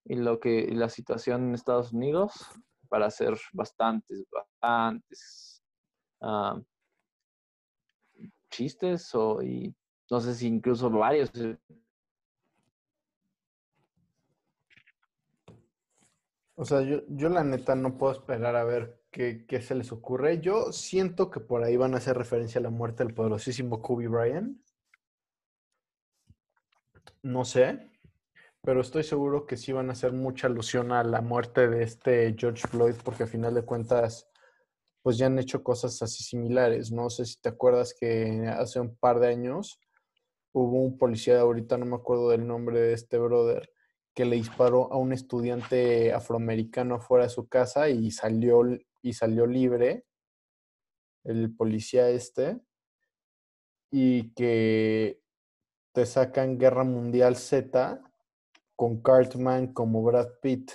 y 0.04 0.16
lo 0.16 0.40
que 0.40 0.68
la 0.72 0.88
situación 0.88 1.48
en 1.48 1.54
Estados 1.54 1.92
Unidos 1.92 2.32
para 2.88 3.06
hacer 3.06 3.38
bastantes, 3.52 4.24
bastantes 4.30 5.62
ah, 6.20 6.60
chistes 8.50 9.14
o 9.14 9.42
y 9.42 9.74
no 10.10 10.20
sé 10.20 10.34
si 10.34 10.48
incluso 10.48 10.90
varios. 10.90 11.30
O 16.56 16.64
sea, 16.64 16.82
yo, 16.82 17.02
yo 17.08 17.28
la 17.28 17.44
neta 17.44 17.74
no 17.74 17.96
puedo 17.96 18.12
esperar 18.12 18.56
a 18.56 18.64
ver 18.64 19.00
qué, 19.10 19.46
qué 19.46 19.62
se 19.62 19.74
les 19.76 19.92
ocurre. 19.92 20.40
Yo 20.40 20.72
siento 20.72 21.30
que 21.30 21.40
por 21.40 21.62
ahí 21.62 21.76
van 21.76 21.94
a 21.94 21.98
hacer 21.98 22.18
referencia 22.18 22.58
a 22.58 22.62
la 22.62 22.70
muerte 22.70 23.04
del 23.04 23.14
poderosísimo 23.14 23.80
Kobe 23.80 24.08
Bryant. 24.08 24.58
No 27.23 27.45
sé, 27.45 27.90
pero 28.62 28.80
estoy 28.80 29.02
seguro 29.04 29.47
que 29.47 29.57
sí 29.57 29.73
van 29.73 29.88
a 29.88 29.92
hacer 29.92 30.12
mucha 30.12 30.47
alusión 30.47 30.92
a 30.92 31.02
la 31.02 31.21
muerte 31.21 31.69
de 31.69 31.83
este 31.83 32.35
George 32.38 32.66
Floyd, 32.69 32.95
porque 33.04 33.25
a 33.25 33.26
final 33.26 33.54
de 33.54 33.64
cuentas, 33.64 34.28
pues 35.02 35.16
ya 35.19 35.26
han 35.26 35.38
hecho 35.38 35.62
cosas 35.62 36.00
así 36.02 36.23
similares. 36.25 36.92
No 36.92 37.09
sé 37.11 37.25
si 37.25 37.40
te 37.40 37.49
acuerdas 37.49 37.95
que 37.99 38.47
hace 38.49 38.80
un 38.80 38.97
par 38.97 39.19
de 39.21 39.28
años 39.28 39.80
hubo 40.52 40.83
un 40.83 40.99
policía, 40.99 41.40
ahorita 41.40 41.78
no 41.78 41.87
me 41.87 41.97
acuerdo 41.97 42.30
del 42.30 42.47
nombre 42.47 42.80
de 42.80 42.92
este 42.92 43.19
brother, 43.19 43.71
que 44.14 44.25
le 44.25 44.37
disparó 44.37 44.92
a 44.92 44.97
un 44.97 45.12
estudiante 45.12 46.12
afroamericano 46.12 47.00
fuera 47.00 47.25
de 47.25 47.30
su 47.30 47.49
casa 47.49 47.88
y 47.88 48.11
salió, 48.11 48.62
y 49.02 49.12
salió 49.12 49.47
libre, 49.47 50.04
el 51.25 51.54
policía 51.54 52.09
este, 52.11 52.61
y 53.90 54.33
que 54.35 55.19
te 55.92 56.06
sacan 56.06 56.59
Guerra 56.59 56.85
Mundial 56.85 57.37
Z 57.37 58.00
con 58.76 59.02
Cartman 59.02 59.73
como 59.73 60.02
Brad 60.02 60.28
Pitt. 60.40 60.70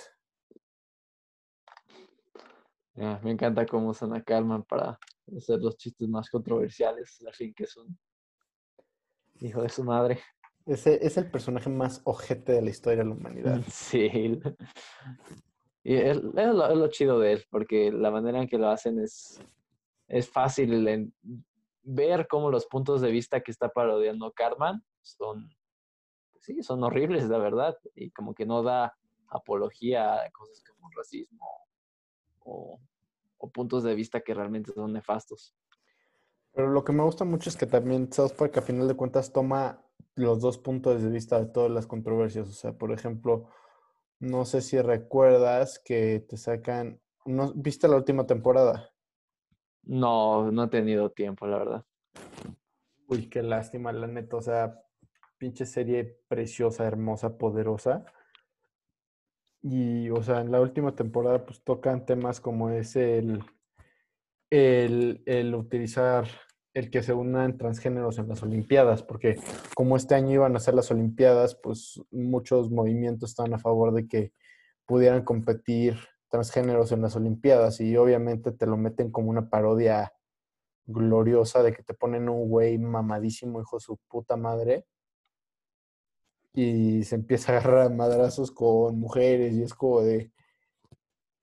me 2.94 3.30
encanta 3.30 3.66
cómo 3.66 3.90
usan 3.90 4.14
a 4.14 4.22
Cartman 4.22 4.62
para 4.62 4.98
hacer 5.36 5.60
los 5.60 5.76
chistes 5.76 6.08
más 6.08 6.30
controversiales, 6.30 7.22
así 7.28 7.52
que 7.52 7.64
es 7.64 7.76
un 7.76 7.98
hijo 9.40 9.62
de 9.62 9.68
su 9.68 9.84
madre. 9.84 10.20
Ese 10.66 11.04
es 11.04 11.16
el 11.16 11.30
personaje 11.30 11.70
más 11.70 12.00
ojete 12.04 12.52
de 12.52 12.62
la 12.62 12.70
historia 12.70 12.98
de 12.98 13.04
la 13.04 13.14
humanidad. 13.14 13.60
Sí. 13.70 14.40
Y 15.84 15.94
es, 15.94 16.16
lo, 16.16 16.88
chido 16.88 17.20
de 17.20 17.34
él, 17.34 17.44
porque 17.48 17.92
la 17.92 18.10
manera 18.10 18.40
en 18.40 18.48
que 18.48 18.58
lo 18.58 18.68
hacen 18.68 18.98
es, 18.98 19.40
es 20.08 20.28
fácil 20.28 21.12
ver 21.84 22.26
cómo 22.26 22.50
los 22.50 22.66
puntos 22.66 23.00
de 23.00 23.12
vista 23.12 23.40
que 23.40 23.52
está 23.52 23.68
parodiando 23.68 24.32
Cartman 24.32 24.82
son, 25.06 25.50
sí, 26.40 26.62
son 26.62 26.82
horribles, 26.84 27.28
la 27.28 27.38
verdad, 27.38 27.76
y 27.94 28.10
como 28.10 28.34
que 28.34 28.46
no 28.46 28.62
da 28.62 28.96
apología 29.28 30.22
a 30.22 30.30
cosas 30.30 30.62
como 30.62 30.90
racismo 30.96 31.46
o, 32.44 32.80
o 33.38 33.50
puntos 33.50 33.82
de 33.82 33.94
vista 33.94 34.20
que 34.20 34.34
realmente 34.34 34.72
son 34.72 34.92
nefastos. 34.92 35.54
Pero 36.52 36.68
lo 36.68 36.84
que 36.84 36.92
me 36.92 37.02
gusta 37.02 37.24
mucho 37.24 37.50
es 37.50 37.56
que 37.56 37.66
también 37.66 38.10
South 38.12 38.32
Park 38.38 38.56
a 38.56 38.62
final 38.62 38.88
de 38.88 38.96
cuentas 38.96 39.32
toma 39.32 39.84
los 40.14 40.40
dos 40.40 40.56
puntos 40.56 41.02
de 41.02 41.10
vista 41.10 41.38
de 41.38 41.46
todas 41.46 41.70
las 41.70 41.86
controversias. 41.86 42.48
O 42.48 42.52
sea, 42.52 42.72
por 42.72 42.92
ejemplo, 42.92 43.50
no 44.18 44.46
sé 44.46 44.62
si 44.62 44.80
recuerdas 44.80 45.78
que 45.84 46.24
te 46.26 46.38
sacan, 46.38 46.98
¿no, 47.26 47.52
¿viste 47.54 47.88
la 47.88 47.96
última 47.96 48.26
temporada? 48.26 48.90
No, 49.82 50.50
no 50.50 50.64
he 50.64 50.68
tenido 50.68 51.10
tiempo, 51.10 51.46
la 51.46 51.58
verdad. 51.58 51.84
Uy, 53.06 53.28
qué 53.28 53.42
lástima, 53.42 53.92
la 53.92 54.06
neta. 54.06 54.36
O 54.36 54.42
sea, 54.42 54.82
pinche 55.38 55.66
serie 55.66 56.20
preciosa, 56.28 56.86
hermosa, 56.86 57.38
poderosa. 57.38 58.04
Y, 59.62 60.10
o 60.10 60.22
sea, 60.22 60.40
en 60.40 60.52
la 60.52 60.60
última 60.60 60.94
temporada, 60.94 61.44
pues 61.44 61.62
tocan 61.64 62.06
temas 62.06 62.40
como 62.40 62.70
es 62.70 62.94
el, 62.96 63.42
el, 64.50 65.22
el 65.26 65.54
utilizar 65.54 66.26
el 66.76 66.90
que 66.90 67.02
se 67.02 67.14
unan 67.14 67.56
transgéneros 67.56 68.18
en 68.18 68.28
las 68.28 68.42
Olimpiadas, 68.42 69.02
porque 69.02 69.36
como 69.74 69.96
este 69.96 70.14
año 70.14 70.34
iban 70.34 70.54
a 70.56 70.60
ser 70.60 70.74
las 70.74 70.90
Olimpiadas, 70.90 71.54
pues 71.54 72.02
muchos 72.10 72.70
movimientos 72.70 73.30
están 73.30 73.54
a 73.54 73.58
favor 73.58 73.94
de 73.94 74.06
que 74.06 74.32
pudieran 74.84 75.24
competir 75.24 75.96
transgéneros 76.28 76.92
en 76.92 77.00
las 77.00 77.16
Olimpiadas 77.16 77.80
y 77.80 77.96
obviamente 77.96 78.52
te 78.52 78.66
lo 78.66 78.76
meten 78.76 79.10
como 79.10 79.30
una 79.30 79.48
parodia 79.48 80.12
gloriosa 80.84 81.62
de 81.62 81.72
que 81.72 81.82
te 81.82 81.94
ponen 81.94 82.28
un 82.28 82.48
güey 82.50 82.76
mamadísimo, 82.76 83.60
hijo 83.60 83.78
de 83.78 83.80
su 83.80 83.98
puta 84.08 84.36
madre, 84.36 84.84
y 86.56 87.04
se 87.04 87.16
empieza 87.16 87.52
a 87.52 87.58
agarrar 87.58 87.94
madrazos 87.94 88.50
con 88.50 88.98
mujeres 88.98 89.54
y 89.54 89.62
es 89.62 89.74
como 89.74 90.00
de, 90.00 90.32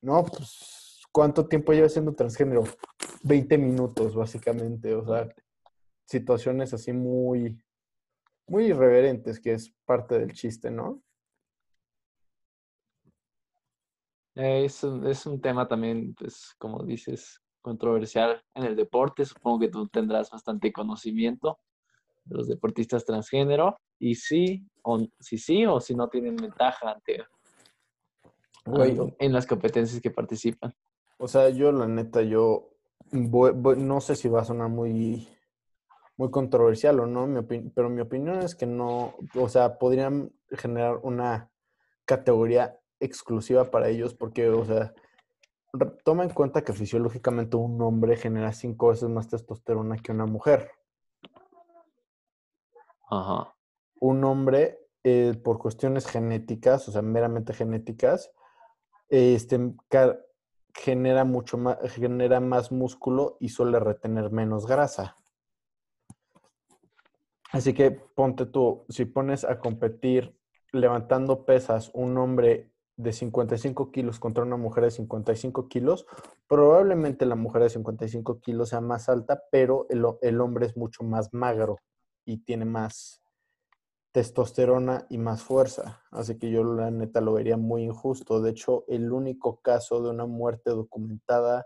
no, 0.01 0.23
pues, 0.25 1.03
¿cuánto 1.11 1.47
tiempo 1.47 1.71
lleva 1.71 1.87
siendo 1.87 2.15
transgénero? 2.15 2.63
20 3.23 3.59
minutos, 3.59 4.15
básicamente. 4.15 4.95
O 4.95 5.05
sea, 5.05 5.29
situaciones 6.05 6.73
así 6.73 6.93
muy, 6.93 7.61
muy 8.47 8.65
irreverentes, 8.65 9.39
que 9.39 9.53
es 9.53 9.71
parte 9.85 10.17
del 10.17 10.33
chiste, 10.33 10.71
¿no? 10.71 11.03
Es 14.33 14.83
un, 14.83 15.05
es 15.05 15.27
un 15.27 15.39
tema 15.39 15.67
también, 15.67 16.15
pues, 16.15 16.55
como 16.57 16.83
dices, 16.83 17.39
controversial 17.61 18.43
en 18.55 18.63
el 18.63 18.75
deporte. 18.75 19.25
Supongo 19.25 19.59
que 19.59 19.69
tú 19.69 19.87
tendrás 19.89 20.31
bastante 20.31 20.73
conocimiento 20.73 21.59
de 22.25 22.37
los 22.37 22.47
deportistas 22.47 23.05
transgénero. 23.05 23.77
Y 24.03 24.15
sí, 24.15 24.67
o, 24.81 24.99
si 25.17 25.37
sí 25.37 25.65
o 25.65 25.79
si 25.79 25.95
no 25.95 26.09
tienen 26.09 26.35
ventaja 26.35 26.91
ante 26.91 27.23
en 28.65 29.31
las 29.31 29.47
competencias 29.47 30.01
que 30.01 30.11
participan. 30.11 30.75
O 31.17 31.29
sea, 31.29 31.47
yo 31.47 31.71
la 31.71 31.87
neta, 31.87 32.21
yo 32.21 32.69
no 33.11 34.01
sé 34.01 34.17
si 34.17 34.27
va 34.27 34.41
a 34.41 34.45
sonar 34.45 34.67
muy, 34.67 35.25
muy 36.17 36.29
controversial 36.31 36.99
o 36.99 37.05
no, 37.05 37.47
pero 37.73 37.89
mi 37.89 38.01
opinión 38.01 38.39
es 38.39 38.55
que 38.55 38.65
no, 38.65 39.15
o 39.35 39.47
sea, 39.47 39.77
podrían 39.77 40.33
generar 40.49 40.99
una 41.03 41.49
categoría 42.03 42.77
exclusiva 42.99 43.71
para 43.71 43.87
ellos 43.87 44.13
porque, 44.13 44.49
o 44.49 44.65
sea, 44.65 44.93
toma 46.03 46.23
en 46.23 46.31
cuenta 46.31 46.61
que 46.61 46.73
fisiológicamente 46.73 47.55
un 47.55 47.81
hombre 47.81 48.17
genera 48.17 48.51
cinco 48.51 48.89
veces 48.89 49.07
más 49.07 49.29
testosterona 49.29 49.95
que 49.95 50.11
una 50.11 50.25
mujer. 50.25 50.71
Ajá. 53.09 53.55
Un 54.03 54.21
hombre, 54.25 54.79
eh, 55.05 55.33
por 55.41 55.59
cuestiones 55.59 56.05
genéticas, 56.07 56.89
o 56.89 56.91
sea, 56.91 57.01
meramente 57.01 57.53
genéticas, 57.53 58.31
este, 59.07 59.73
genera 60.73 61.23
mucho 61.23 61.57
más, 61.57 61.77
genera 61.89 62.41
más 62.41 62.73
músculo 62.73 63.37
y 63.39 63.47
suele 63.47 63.79
retener 63.79 64.29
menos 64.29 64.67
grasa. 64.67 65.15
Así 67.53 67.73
que 67.73 67.91
ponte 67.91 68.45
tú, 68.45 68.83
si 68.89 69.05
pones 69.05 69.45
a 69.45 69.57
competir 69.57 70.37
levantando 70.73 71.45
pesas 71.45 71.89
un 71.93 72.17
hombre 72.17 72.73
de 72.97 73.13
55 73.13 73.89
kilos 73.89 74.19
contra 74.19 74.43
una 74.43 74.57
mujer 74.57 74.83
de 74.83 74.91
55 74.91 75.69
kilos, 75.69 76.05
probablemente 76.47 77.25
la 77.25 77.35
mujer 77.35 77.61
de 77.61 77.69
55 77.69 78.41
kilos 78.41 78.69
sea 78.69 78.81
más 78.81 79.07
alta, 79.07 79.43
pero 79.49 79.85
el, 79.89 80.03
el 80.21 80.41
hombre 80.41 80.65
es 80.65 80.75
mucho 80.75 81.05
más 81.05 81.33
magro 81.33 81.77
y 82.25 82.39
tiene 82.39 82.65
más, 82.65 83.22
testosterona 84.13 85.07
y 85.09 85.17
más 85.17 85.41
fuerza. 85.41 86.01
Así 86.11 86.37
que 86.37 86.51
yo 86.51 86.63
la 86.63 86.91
neta 86.91 87.19
lo 87.19 87.33
vería 87.33 87.57
muy 87.57 87.83
injusto. 87.83 88.41
De 88.41 88.51
hecho, 88.51 88.85
el 88.87 89.11
único 89.11 89.59
caso 89.59 90.01
de 90.01 90.11
una 90.11 90.27
muerte 90.27 90.69
documentada 90.69 91.65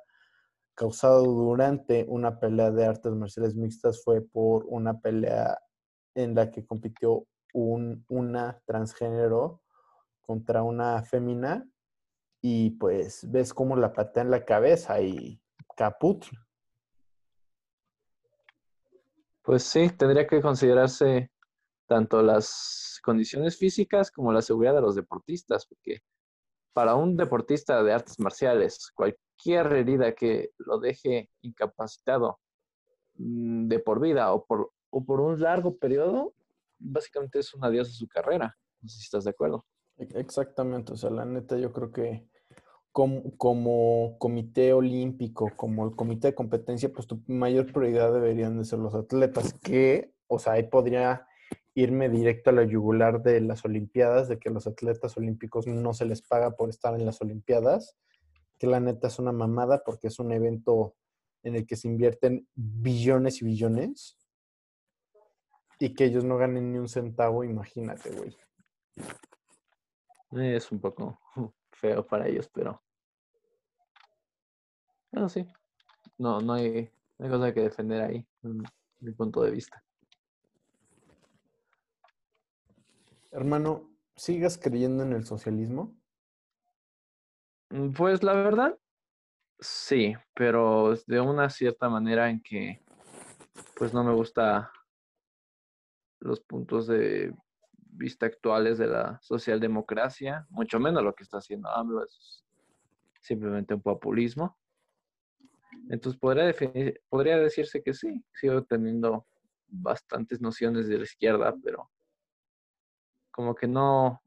causado 0.74 1.26
durante 1.26 2.06
una 2.08 2.40
pelea 2.40 2.72
de 2.72 2.86
artes 2.86 3.12
marciales 3.12 3.56
mixtas 3.56 4.02
fue 4.02 4.22
por 4.22 4.66
una 4.68 5.00
pelea 5.00 5.60
en 6.16 6.36
la 6.36 6.50
que 6.50 6.66
compitió 6.66 7.28
un, 7.54 8.06
una 8.08 8.62
transgénero 8.66 9.62
contra 10.22 10.64
una 10.64 11.04
fémina 11.04 11.68
y 12.42 12.72
pues 12.72 13.30
ves 13.30 13.54
cómo 13.54 13.76
la 13.76 13.92
patea 13.92 14.24
en 14.24 14.32
la 14.32 14.46
cabeza 14.46 15.02
y 15.02 15.42
caput. 15.76 16.26
Pues 19.42 19.64
sí, 19.64 19.90
tendría 19.90 20.28
que 20.28 20.42
considerarse 20.42 21.32
tanto 21.88 22.22
las 22.22 23.00
condiciones 23.04 23.58
físicas 23.58 24.12
como 24.12 24.32
la 24.32 24.42
seguridad 24.42 24.76
de 24.76 24.82
los 24.82 24.96
deportistas, 24.96 25.66
porque 25.66 26.02
para 26.74 26.96
un 26.96 27.18
deportista 27.18 27.82
de 27.84 27.94
artes 27.94 28.20
marciales, 28.20 28.92
cualquier 28.94 29.74
herida 29.74 30.14
que 30.14 30.52
lo 30.60 30.80
deje 30.80 31.30
incapacitado 31.42 32.40
mm, 33.16 33.68
de 33.68 33.80
por 33.80 34.00
vida 34.00 34.32
o 34.34 34.46
por, 34.46 34.72
o 34.92 35.04
por 35.04 35.22
un 35.22 35.40
largo 35.42 35.78
periodo, 35.78 36.34
básicamente 36.78 37.40
es 37.40 37.54
un 37.54 37.64
adiós 37.64 37.90
a 37.90 37.94
su 37.94 38.08
carrera. 38.08 38.56
No 38.82 38.90
sé 38.90 38.98
si 38.98 39.04
estás 39.06 39.24
de 39.24 39.32
acuerdo. 39.32 39.66
Exactamente, 39.98 40.94
o 40.94 40.96
sea, 40.96 41.10
la 41.10 41.26
neta 41.26 41.58
yo 41.58 41.74
creo 41.74 41.92
que 41.92 42.28
como, 42.92 43.36
como, 43.38 44.18
comité 44.20 44.74
olímpico, 44.74 45.52
como 45.56 45.86
el 45.86 45.96
comité 45.96 46.30
de 46.30 46.36
competencia, 46.36 46.92
pues 46.92 47.08
tu 47.08 47.22
mayor 47.28 47.72
prioridad 47.72 48.14
deberían 48.14 48.58
de 48.58 48.66
ser 48.66 48.80
los 48.80 48.94
atletas, 48.94 49.54
que, 49.54 50.14
o 50.28 50.40
sea, 50.40 50.54
ahí 50.54 50.64
podría 50.64 51.27
irme 51.78 52.10
directo 52.10 52.50
a 52.50 52.54
la 52.54 52.64
yugular 52.64 53.22
de 53.22 53.40
las 53.40 53.64
Olimpiadas, 53.64 54.28
de 54.28 54.40
que 54.40 54.50
los 54.50 54.66
atletas 54.66 55.16
olímpicos 55.16 55.68
no 55.68 55.94
se 55.94 56.06
les 56.06 56.24
paga 56.24 56.56
por 56.56 56.70
estar 56.70 56.96
en 56.96 57.06
las 57.06 57.22
Olimpiadas, 57.22 57.96
que 58.58 58.66
la 58.66 58.80
neta 58.80 59.10
es 59.10 59.20
una 59.20 59.32
mamada 59.32 59.84
porque 59.86 60.08
es 60.08 60.18
un 60.18 60.32
evento 60.32 60.96
en 61.44 61.56
el 61.56 61.68
que 61.68 61.76
se 61.76 61.88
invierten 61.88 62.48
billones 62.56 63.44
y 63.44 63.46
billones 63.46 64.18
y 65.78 65.94
que 65.94 66.06
ellos 66.06 66.24
no 66.24 66.38
ganen 66.38 66.72
ni 66.72 66.80
un 66.80 66.90
centavo, 66.90 67.44
imagínate, 67.44 68.10
güey. 68.10 68.36
Es 70.32 70.72
un 70.72 70.80
poco 70.80 71.20
feo 71.74 72.08
para 72.08 72.28
ellos, 72.28 72.50
pero. 72.52 72.82
Bueno, 75.12 75.30
sí. 75.30 75.46
No, 76.18 76.42
no 76.42 76.54
hay, 76.54 76.90
no 77.20 77.26
hay 77.26 77.32
cosa 77.32 77.54
que 77.54 77.62
defender 77.62 78.02
ahí, 78.02 78.28
desde 78.42 78.68
mi 79.00 79.12
punto 79.12 79.44
de 79.44 79.52
vista. 79.52 79.84
Hermano, 83.32 83.90
¿sigas 84.16 84.58
creyendo 84.58 85.04
en 85.04 85.14
el 85.14 85.26
socialismo? 85.26 85.96
Mm, 87.70 87.92
Pues 87.92 88.24
la 88.24 88.34
verdad, 88.34 88.78
sí, 89.60 90.16
pero 90.34 90.96
de 91.08 91.20
una 91.20 91.50
cierta 91.50 91.90
manera 91.90 92.30
en 92.30 92.42
que, 92.42 92.82
pues 93.76 93.94
no 93.94 94.04
me 94.04 94.14
gusta 94.14 94.72
los 96.20 96.40
puntos 96.40 96.88
de 96.88 97.34
vista 97.74 98.26
actuales 98.28 98.78
de 98.78 98.88
la 98.88 99.20
socialdemocracia, 99.22 100.46
mucho 100.50 100.80
menos 100.80 101.04
lo 101.04 101.14
que 101.14 101.24
está 101.24 101.38
haciendo 101.38 101.70
AMLO, 101.70 102.06
es 102.06 102.46
simplemente 103.22 103.74
un 103.74 103.82
populismo. 103.82 104.58
Entonces 105.90 106.20
podría, 106.20 106.46
definir, 106.46 107.02
podría 107.10 107.38
decirse 107.38 107.84
que 107.84 107.94
sí, 107.94 108.24
sigo 108.34 108.64
teniendo 108.64 109.28
bastantes 109.68 110.42
nociones 110.42 110.88
de 110.88 110.98
la 110.98 111.04
izquierda, 111.04 111.54
pero 111.64 111.92
como 113.38 113.54
que 113.54 113.68
no, 113.68 114.20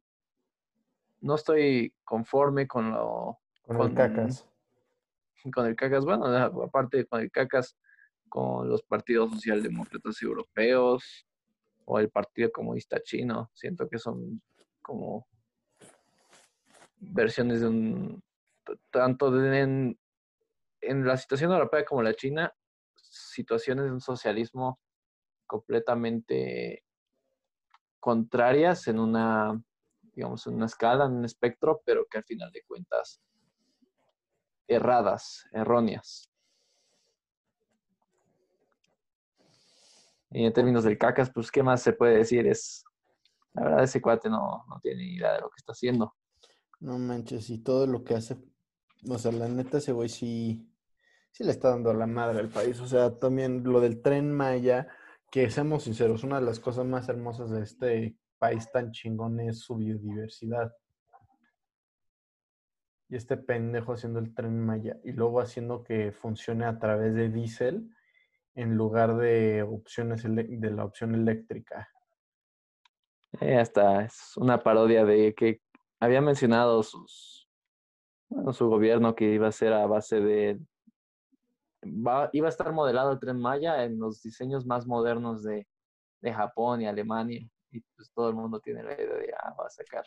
no 1.21 1.35
estoy 1.35 1.93
conforme 2.05 2.69
con 2.69 2.93
lo... 2.93 3.40
Con, 3.62 3.81
el 3.81 3.93
cacas. 3.93 4.49
Con 5.52 5.67
el 5.67 5.75
cacas, 5.75 6.05
bueno, 6.05 6.26
aparte 6.62 7.05
con 7.07 7.21
el 7.21 7.29
cacas, 7.33 7.76
con 8.29 8.69
los 8.69 8.85
partidos 8.85 9.33
socialdemócratas 9.33 10.23
europeos 10.23 11.26
o 11.87 11.99
el 11.99 12.09
Partido 12.09 12.52
Comunista 12.52 13.02
Chino. 13.02 13.50
Siento 13.52 13.88
que 13.88 13.99
son 13.99 14.40
como 14.81 15.26
versiones 17.00 17.62
de 17.62 17.67
un... 17.67 18.23
Tanto 18.93 19.33
de, 19.33 19.59
en, 19.59 19.99
en 20.83 21.05
la 21.05 21.17
situación 21.17 21.50
europea 21.50 21.85
como 21.85 22.05
la 22.05 22.14
China, 22.14 22.55
situaciones 22.95 23.87
de 23.87 23.90
un 23.90 24.00
socialismo 24.00 24.79
completamente 25.49 26.85
contrarias 28.00 28.88
en 28.88 28.99
una, 28.99 29.62
digamos, 30.14 30.47
en 30.47 30.54
una 30.54 30.66
escala, 30.66 31.04
en 31.04 31.12
un 31.12 31.25
espectro, 31.25 31.83
pero 31.85 32.07
que 32.11 32.19
al 32.19 32.25
final 32.25 32.50
de 32.50 32.62
cuentas 32.64 33.21
erradas, 34.66 35.47
erróneas. 35.52 36.30
Y 40.30 40.45
en 40.45 40.52
términos 40.52 40.85
del 40.85 40.97
cacas, 40.97 41.30
pues, 41.30 41.50
¿qué 41.50 41.62
más 41.62 41.83
se 41.83 41.92
puede 41.92 42.19
decir? 42.19 42.47
Es, 42.47 42.85
la 43.52 43.64
verdad, 43.64 43.83
ese 43.83 44.00
cuate 44.00 44.30
no, 44.30 44.64
no 44.69 44.78
tiene 44.80 45.04
idea 45.04 45.35
de 45.35 45.40
lo 45.40 45.50
que 45.50 45.57
está 45.59 45.73
haciendo. 45.73 46.14
No 46.78 46.99
manches, 46.99 47.50
y 47.50 47.59
todo 47.59 47.87
lo 47.87 48.04
que 48.04 48.14
hace, 48.14 48.38
o 49.09 49.19
sea, 49.19 49.33
la 49.33 49.49
neta, 49.49 49.78
ese 49.78 49.92
güey 49.92 50.09
sí, 50.09 50.73
sí 51.33 51.45
le 51.45 51.50
está 51.50 51.71
dando 51.71 51.92
la 51.92 52.07
madre 52.07 52.38
al 52.38 52.49
país. 52.49 52.80
O 52.80 52.87
sea, 52.87 53.19
también 53.19 53.64
lo 53.64 53.80
del 53.80 54.00
tren 54.00 54.33
Maya, 54.33 54.87
que 55.31 55.49
seamos 55.49 55.85
sinceros, 55.85 56.25
una 56.25 56.41
de 56.41 56.47
las 56.47 56.59
cosas 56.59 56.85
más 56.85 57.09
hermosas 57.09 57.51
de 57.51 57.63
este 57.63 58.17
país 58.39 58.71
tan 58.73 58.91
chingón 58.91 59.39
es 59.41 59.61
su 59.61 59.77
biodiversidad. 59.77 60.75
Y 63.09 63.17
este 63.17 63.37
pendejo 63.37 63.93
haciendo 63.93 64.19
el 64.19 64.35
tren 64.35 64.59
Maya 64.59 64.99
y 65.05 65.13
luego 65.13 65.41
haciendo 65.41 65.85
que 65.85 66.13
funcione 66.13 66.65
a 66.65 66.78
través 66.78 67.15
de 67.15 67.28
diésel 67.28 67.89
en 68.54 68.76
lugar 68.76 69.17
de 69.17 69.63
opciones 69.63 70.23
de 70.25 70.71
la 70.71 70.85
opción 70.85 71.15
eléctrica. 71.15 71.89
Eh, 73.41 73.57
hasta 73.57 74.04
es 74.04 74.37
una 74.37 74.61
parodia 74.63 75.04
de 75.04 75.35
que 75.35 75.61
había 76.00 76.21
mencionado 76.21 76.83
su 76.83 77.47
gobierno 78.69 79.15
que 79.15 79.33
iba 79.33 79.49
a 79.49 79.52
ser 79.52 79.73
a 79.73 79.87
base 79.87 80.21
de 80.21 80.61
Va, 81.82 82.28
iba 82.32 82.47
a 82.47 82.50
estar 82.50 82.73
modelado 82.73 83.12
el 83.12 83.19
tren 83.19 83.40
Maya 83.40 83.84
en 83.84 83.99
los 83.99 84.23
diseños 84.23 84.66
más 84.66 84.86
modernos 84.86 85.43
de, 85.43 85.66
de, 86.21 86.32
Japón 86.32 86.82
y 86.82 86.86
Alemania. 86.86 87.49
Y 87.71 87.80
pues 87.97 88.10
todo 88.12 88.28
el 88.28 88.34
mundo 88.34 88.60
tiene 88.60 88.82
la 88.82 88.95
idea 88.95 89.14
de, 89.14 89.34
ah, 89.38 89.54
va 89.58 89.66
a 89.66 89.71
sacar 89.71 90.04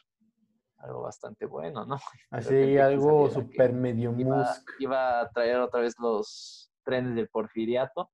algo 0.77 1.01
bastante 1.01 1.45
bueno, 1.45 1.85
¿no? 1.85 1.97
Así, 2.31 2.77
algo 2.77 3.29
super 3.29 3.73
medio 3.73 4.13
iba, 4.17 4.53
iba, 4.79 5.21
a 5.21 5.29
traer 5.31 5.57
otra 5.57 5.81
vez 5.81 5.95
los 5.99 6.71
trenes 6.83 7.15
del 7.15 7.29
porfiriato. 7.29 8.11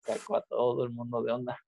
Sacó 0.00 0.36
a 0.36 0.42
todo 0.42 0.84
el 0.84 0.90
mundo 0.90 1.22
de 1.22 1.32
onda. 1.32 1.58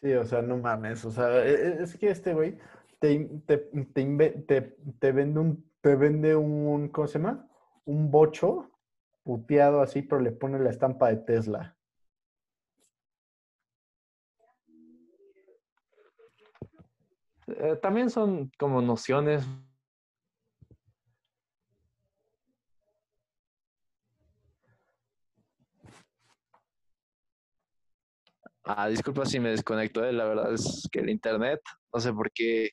Sí, 0.00 0.12
o 0.12 0.24
sea, 0.24 0.42
no 0.42 0.56
mames. 0.56 1.04
O 1.04 1.10
sea, 1.10 1.44
es 1.44 1.96
que 1.96 2.10
este 2.10 2.34
güey 2.34 2.58
te, 2.98 3.24
te, 3.46 3.58
te, 3.58 4.30
te, 4.46 4.60
te 4.98 5.12
vende 5.12 5.40
un, 5.40 5.70
te 5.80 5.94
vende 5.94 6.34
un, 6.34 6.88
¿cómo 6.88 7.06
se 7.06 7.18
llama? 7.18 7.48
Un 7.84 8.10
bocho 8.10 8.70
puteado 9.24 9.80
así, 9.80 10.02
pero 10.02 10.20
le 10.20 10.30
pone 10.30 10.58
la 10.60 10.70
estampa 10.70 11.08
de 11.08 11.16
Tesla. 11.16 11.76
Eh, 17.46 17.76
también 17.82 18.10
son 18.10 18.50
como 18.58 18.80
nociones. 18.80 19.44
Ah, 28.66 28.88
disculpa 28.88 29.26
si 29.26 29.38
me 29.38 29.50
desconecto, 29.50 30.02
eh, 30.04 30.12
la 30.12 30.24
verdad 30.24 30.54
es 30.54 30.88
que 30.90 31.00
el 31.00 31.10
internet, 31.10 31.60
no 31.92 32.00
sé 32.00 32.12
por 32.14 32.32
qué, 32.32 32.70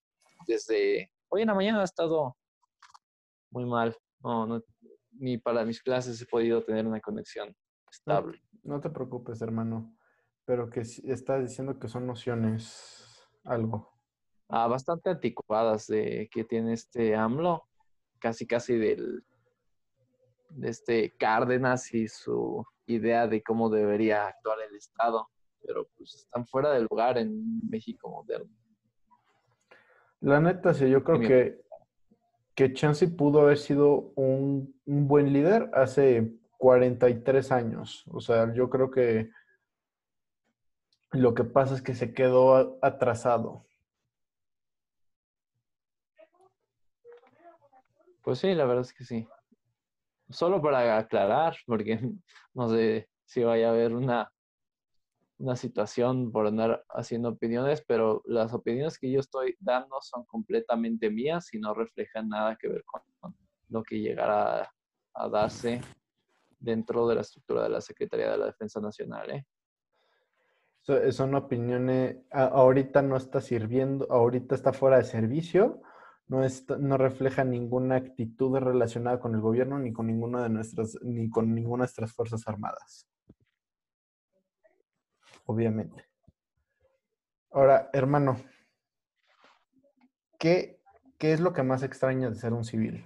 desde 0.48 1.12
hoy 1.28 1.42
en 1.42 1.48
la 1.48 1.54
mañana 1.54 1.82
ha 1.82 1.84
estado 1.84 2.38
muy 3.50 3.66
mal. 3.66 3.98
No, 4.24 4.48
no, 4.48 4.62
ni 5.22 5.38
para 5.38 5.64
mis 5.64 5.82
clases 5.82 6.20
he 6.22 6.26
podido 6.26 6.64
tener 6.64 6.86
una 6.88 7.00
conexión 7.00 7.56
estable. 7.90 8.42
No, 8.64 8.76
no 8.76 8.82
te 8.82 8.90
preocupes, 8.90 9.42
hermano, 9.42 9.96
pero 10.46 10.70
que 10.70 10.82
estás 10.82 11.42
diciendo 11.42 11.80
que 11.80 11.88
son 11.88 12.08
nociones 12.08 13.24
algo. 13.44 13.94
Ah, 14.50 14.68
bastante 14.68 15.12
anticuadas 15.12 15.88
de 15.88 16.28
que 16.32 16.44
tiene 16.44 16.74
este 16.74 17.16
AMLO, 17.16 17.68
casi 18.20 18.48
casi 18.48 18.78
del 18.78 19.24
de 20.50 20.70
este 20.70 21.16
Cárdenas 21.18 21.94
y 21.94 22.08
su 22.08 22.66
idea 22.86 23.28
de 23.28 23.42
cómo 23.42 23.70
debería 23.70 24.28
actuar 24.28 24.58
el 24.68 24.76
Estado, 24.76 25.30
pero 25.66 25.88
pues 25.96 26.16
están 26.16 26.46
fuera 26.46 26.72
de 26.72 26.82
lugar 26.82 27.18
en 27.18 27.62
México 27.70 28.10
moderno. 28.10 28.52
La 30.20 30.42
neta, 30.42 30.74
sí, 30.74 30.90
yo 30.90 31.04
creo 31.04 31.20
que 31.20 31.62
que 32.56 32.74
Chansey 32.74 33.08
pudo 33.08 33.42
haber 33.42 33.58
sido 33.58 34.12
un, 34.16 34.76
un, 34.86 35.08
buen 35.08 35.34
líder 35.34 35.70
hace 35.74 36.32
43 36.58 37.52
años. 37.52 38.04
O 38.08 38.22
sea, 38.22 38.54
yo 38.54 38.70
creo 38.70 38.92
que 38.92 39.30
lo 41.12 41.34
que 41.34 41.44
pasa 41.44 41.76
es 41.76 41.82
que 41.82 41.96
se 41.96 42.14
quedó 42.14 42.78
atrasado. 42.82 43.66
Pues 48.24 48.40
sí, 48.40 48.54
la 48.54 48.66
verdad 48.66 48.84
es 48.84 48.94
que 48.94 49.04
sí. 49.04 49.28
Solo 50.30 50.62
para 50.62 50.98
aclarar, 50.98 51.58
porque 51.66 52.00
no 52.54 52.70
sé 52.70 53.10
si 53.26 53.44
vaya 53.44 53.70
a 53.70 53.72
haber 53.72 53.94
una 53.94 54.32
una 55.42 55.56
situación 55.56 56.32
por 56.32 56.46
andar 56.46 56.84
haciendo 56.90 57.30
opiniones, 57.30 57.84
pero 57.88 58.22
las 58.26 58.54
opiniones 58.54 59.00
que 59.00 59.12
yo 59.12 59.20
estoy 59.20 59.56
dando 59.60 60.00
son 60.02 60.24
completamente 60.26 61.10
mías 61.10 61.52
y 61.54 61.60
no 61.60 61.74
reflejan 61.74 62.30
nada 62.30 62.56
que 62.56 62.68
ver 62.68 62.84
con, 62.86 63.02
lo 63.70 63.82
que 63.84 64.00
llegará 64.00 64.62
a, 64.62 64.72
a, 65.16 65.30
darse 65.30 65.82
dentro 66.60 67.08
de 67.08 67.16
la 67.16 67.22
estructura 67.22 67.64
de 67.64 67.70
la 67.70 67.82
Secretaría 67.82 68.32
de 68.32 68.38
la 68.38 68.46
Defensa 68.48 68.80
Nacional. 68.80 69.32
¿eh? 69.32 69.46
So, 70.82 71.12
son 71.12 71.34
opiniones, 71.34 72.18
ahorita 72.32 73.02
no 73.02 73.18
está 73.18 73.42
sirviendo, 73.42 74.06
ahorita 74.12 74.54
está 74.54 74.74
fuera 74.74 74.98
de 74.98 75.06
servicio, 75.06 75.82
no, 76.28 76.44
está, 76.44 76.78
no 76.78 76.98
refleja 76.98 77.44
ninguna 77.44 77.96
actitud 77.96 78.56
relacionada 78.58 79.20
con 79.20 79.34
el 79.34 79.42
gobierno 79.42 79.80
ni 79.80 79.92
con 79.92 80.06
ninguna 80.08 80.44
de 80.44 80.50
nuestras, 80.50 80.98
ni 81.02 81.30
con 81.30 81.56
ninguna 81.56 81.84
de 81.84 81.88
nuestras 81.88 82.14
Fuerzas 82.14 82.48
Armadas 82.48 83.11
obviamente. 85.46 86.06
Ahora, 87.52 87.90
hermano, 87.94 88.38
¿qué, 90.40 90.80
¿qué 91.18 91.34
es 91.34 91.40
lo 91.40 91.54
que 91.54 91.64
más 91.64 91.84
extraña 91.84 92.30
de 92.30 92.36
ser 92.36 92.54
un 92.54 92.64
civil? 92.64 93.06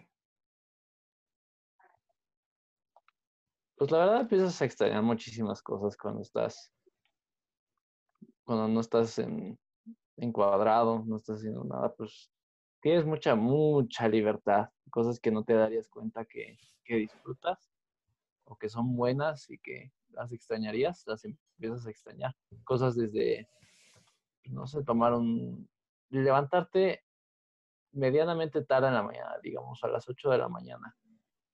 Pues 3.78 3.91
la 3.91 4.00
verdad 4.00 4.21
empiezas 4.21 4.62
a 4.62 4.65
extrañar 4.65 5.04
muchísimas 5.04 5.62
cosas 5.62 5.98
cuando 5.98 6.21
estás, 6.21 6.71
cuando 8.45 8.67
no 8.67 8.80
estás 8.80 9.19
en, 9.19 9.60
encuadrado, 10.17 11.04
no 11.06 11.17
estás 11.17 11.38
haciendo 11.38 11.63
nada, 11.63 11.93
pues 11.93 12.32
tienes 12.82 13.06
mucha, 13.06 13.36
mucha 13.36 14.08
libertad, 14.08 14.69
cosas 14.89 15.19
que 15.19 15.32
no 15.32 15.43
te 15.43 15.54
darías 15.54 15.89
cuenta 15.89 16.26
que, 16.26 16.58
que 16.84 16.95
disfrutas 16.95 17.69
o 18.45 18.56
que 18.56 18.69
son 18.69 18.95
buenas 18.95 19.50
y 19.50 19.58
que 19.58 19.91
las 20.10 20.32
extrañarías, 20.32 21.04
las 21.08 21.26
empiezas 21.57 21.85
a 21.85 21.89
extrañar. 21.89 22.35
Cosas 22.63 22.95
desde, 22.95 23.49
no 24.45 24.67
sé, 24.67 24.83
tomar 24.83 25.13
un, 25.13 25.69
levantarte 26.09 27.03
medianamente 27.91 28.63
tarde 28.63 28.87
en 28.87 28.93
la 28.93 29.03
mañana, 29.03 29.37
digamos 29.41 29.83
a 29.83 29.87
las 29.87 30.07
8 30.07 30.29
de 30.29 30.37
la 30.37 30.49
mañana, 30.49 30.95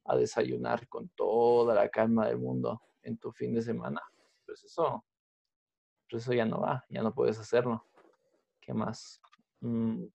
a 0.05 0.15
desayunar 0.15 0.87
con 0.87 1.09
toda 1.09 1.75
la 1.75 1.89
calma 1.89 2.27
del 2.27 2.39
mundo 2.39 2.81
en 3.03 3.17
tu 3.17 3.31
fin 3.31 3.53
de 3.53 3.61
semana, 3.61 4.01
pues 4.45 4.63
eso, 4.63 5.05
pues 6.09 6.23
eso 6.23 6.33
ya 6.33 6.45
no 6.45 6.61
va, 6.61 6.83
ya 6.89 7.01
no 7.01 7.13
puedes 7.13 7.39
hacerlo. 7.39 7.85
¿Qué 8.59 8.73
más? 8.73 9.21
Mm, 9.61 10.05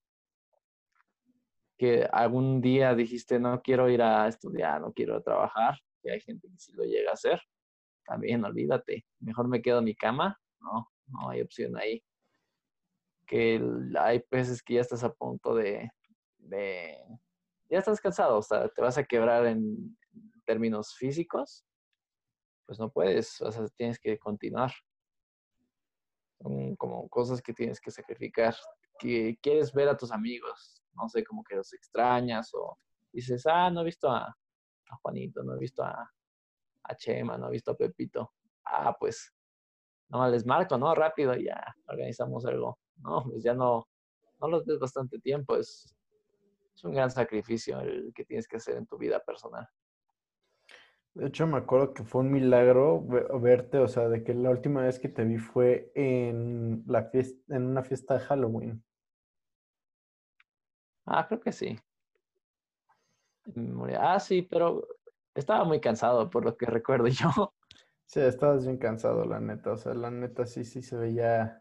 que 1.79 2.09
algún 2.11 2.61
día 2.61 2.95
dijiste 2.95 3.39
no 3.39 3.61
quiero 3.63 3.89
ir 3.89 4.03
a 4.03 4.27
estudiar, 4.29 4.81
no 4.81 4.93
quiero 4.93 5.23
trabajar, 5.23 5.79
que 6.03 6.11
hay 6.11 6.21
gente 6.21 6.49
que 6.49 6.59
sí 6.59 6.73
lo 6.73 6.85
llega 6.85 7.11
a 7.11 7.15
hacer, 7.15 7.41
también 8.07 8.45
olvídate, 8.45 9.05
mejor 9.21 9.49
me 9.49 9.63
quedo 9.63 9.79
en 9.79 9.85
mi 9.85 9.95
cama, 9.95 10.41
no, 10.61 10.91
no 11.09 11.31
hay 11.31 11.43
opción 11.43 11.77
ahí. 11.77 12.03
Que 13.27 13.61
hay 13.99 14.23
veces 14.31 14.63
que 14.63 14.75
ya 14.75 14.81
estás 14.81 15.03
a 15.03 15.13
punto 15.13 15.55
de, 15.55 15.91
de, 16.39 16.97
ya 17.69 17.79
estás 17.79 18.01
cansado, 18.01 18.39
o 18.39 18.43
sea, 18.43 18.69
te 18.69 18.81
vas 18.81 18.97
a 18.99 19.05
quebrar 19.05 19.47
en 19.47 19.97
términos 20.45 20.95
físicos, 20.95 21.65
pues 22.67 22.79
no 22.79 22.91
puedes, 22.91 23.41
o 23.41 23.51
sea, 23.51 23.67
tienes 23.77 23.99
que 23.99 24.19
continuar. 24.19 24.73
Son 26.41 26.77
como 26.77 27.09
cosas 27.09 27.43
que 27.43 27.53
tienes 27.53 27.81
que 27.81 27.91
sacrificar, 27.91 28.55
que 28.99 29.39
quieres 29.43 29.73
ver 29.73 29.89
a 29.89 29.97
tus 29.97 30.13
amigos, 30.13 30.83
no 30.95 31.09
sé, 31.09 31.25
como 31.25 31.43
que 31.43 31.57
los 31.57 31.73
extrañas 31.73 32.51
o 32.55 32.79
dices, 33.13 33.45
ah, 33.47 33.71
no 33.71 33.81
he 33.81 33.85
visto 33.85 34.09
a, 34.09 34.27
a 34.27 34.97
Juanito, 35.03 35.43
no 35.43 35.57
he 35.57 35.59
visto 35.59 35.83
a, 35.83 36.11
a 36.89 36.95
Chema, 36.97 37.37
no 37.39 37.49
he 37.49 37.53
visto 37.53 37.73
a 37.73 37.77
Pepito. 37.77 38.33
Ah, 38.65 38.97
pues, 38.99 39.33
no 40.09 40.29
les 40.29 40.47
marco, 40.47 40.79
¿no? 40.79 40.95
Rápido, 40.95 41.35
ya 41.35 41.75
organizamos 41.89 42.47
algo. 42.47 42.79
No, 42.99 43.25
pues 43.25 43.43
ya 43.43 43.55
no, 43.55 43.89
no 44.41 44.49
los 44.49 44.65
ves 44.65 44.79
bastante 44.79 45.19
tiempo, 45.19 45.57
es, 45.57 45.95
es 46.75 46.85
un 46.85 46.93
gran 46.93 47.11
sacrificio 47.11 47.81
el 47.81 48.13
que 48.15 48.25
tienes 48.25 48.49
que 48.49 48.57
hacer 48.57 48.77
en 48.77 48.87
tu 48.87 48.99
vida 48.99 49.21
personal. 49.21 49.67
De 51.15 51.29
hecho, 51.29 51.47
me 51.47 51.57
acuerdo 51.57 51.95
que 51.95 52.05
fue 52.05 52.21
un 52.21 52.31
milagro 52.31 53.03
verte, 53.41 53.79
o 53.79 53.89
sea, 53.89 54.07
de 54.09 54.23
que 54.23 54.35
la 54.35 54.51
última 54.51 54.83
vez 54.83 54.99
que 54.99 55.09
te 55.09 55.25
vi 55.25 55.39
fue 55.39 55.91
en, 55.95 56.85
la 56.87 57.05
fiesta, 57.05 57.57
en 57.57 57.65
una 57.65 57.83
fiesta 57.83 58.19
de 58.19 58.21
Halloween. 58.21 58.85
Ah, 61.07 61.27
creo 61.27 61.41
que 61.41 61.53
sí. 61.53 61.79
Ah, 63.99 64.21
sí, 64.21 64.43
pero 64.43 64.87
estaba 65.37 65.65
muy 65.65 65.81
cansado 65.81 66.31
por 66.31 66.45
lo 66.45 66.57
que 66.57 66.67
recuerdo 66.67 67.09
yo. 67.09 67.55
Sí, 68.09 68.21
estabas 68.21 68.65
bien 68.65 68.79
cansado, 68.79 69.25
la 69.25 69.41
neta. 69.41 69.73
O 69.73 69.77
sea, 69.77 69.93
la 69.93 70.13
neta 70.13 70.47
sí, 70.47 70.65
sí 70.65 70.81
se 70.81 70.97
veía. 70.97 71.61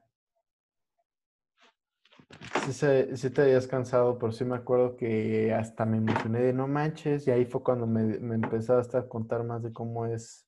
Sí, 2.64 2.72
se, 2.72 3.18
sí 3.18 3.32
te 3.32 3.42
habías 3.42 3.66
cansado, 3.66 4.20
pero 4.20 4.32
sí 4.32 4.46
me 4.46 4.56
acuerdo 4.56 4.96
que 4.96 5.52
hasta 5.52 5.88
me 5.88 5.98
emocioné 5.98 6.42
de 6.42 6.54
no 6.54 6.68
manches. 6.68 7.28
Y 7.28 7.32
ahí 7.32 7.46
fue 7.46 7.64
cuando 7.64 7.88
me, 7.88 8.20
me 8.20 8.36
empezaste 8.36 8.96
a 8.96 9.10
contar 9.10 9.44
más 9.44 9.64
de 9.64 9.74
cómo 9.74 10.06
es, 10.06 10.48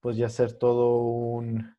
pues 0.00 0.18
ya 0.18 0.28
ser 0.28 0.58
todo 0.58 0.98
un 0.98 1.74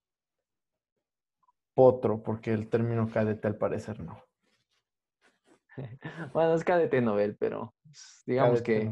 potro, 1.76 2.24
porque 2.24 2.52
el 2.52 2.68
término 2.68 3.08
cadete 3.12 3.48
al 3.48 3.58
parecer 3.58 4.00
no. 4.00 4.24
Bueno, 6.34 6.56
es 6.56 6.64
cadete 6.64 7.02
novel, 7.02 7.38
pero 7.38 7.76
pues, 7.84 8.24
digamos 8.26 8.62
que 8.62 8.92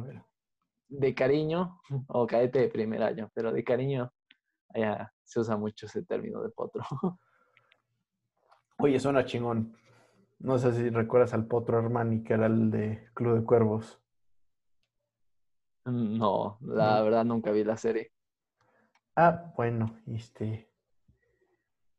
de 1.00 1.16
cariño, 1.16 1.80
o 2.08 2.28
cadete 2.28 2.60
de 2.60 2.68
primer 2.70 3.02
año, 3.02 3.30
pero 3.34 3.52
de 3.52 3.64
cariño 3.64 4.12
allá 4.70 5.12
se 5.24 5.40
usa 5.40 5.58
mucho 5.58 5.86
ese 5.86 6.04
término 6.04 6.42
de 6.42 6.50
potro. 6.50 6.84
Oye, 8.78 9.00
suena 9.00 9.26
chingón. 9.26 9.76
No 10.40 10.58
sé 10.58 10.74
si 10.74 10.90
recuerdas 10.90 11.34
al 11.34 11.48
potro 11.48 11.78
Armani, 11.78 12.24
que 12.24 12.34
era 12.34 12.48
el 12.48 12.70
de 12.70 13.10
Club 13.14 13.40
de 13.40 13.46
Cuervos. 13.46 14.02
Mm, 15.86 16.18
no, 16.18 16.58
la 16.62 17.02
verdad 17.02 17.24
nunca 17.26 17.52
vi 17.52 17.64
la 17.64 17.78
serie. 17.78 18.12
Ah, 19.16 19.54
bueno, 19.56 20.00
este. 20.08 20.70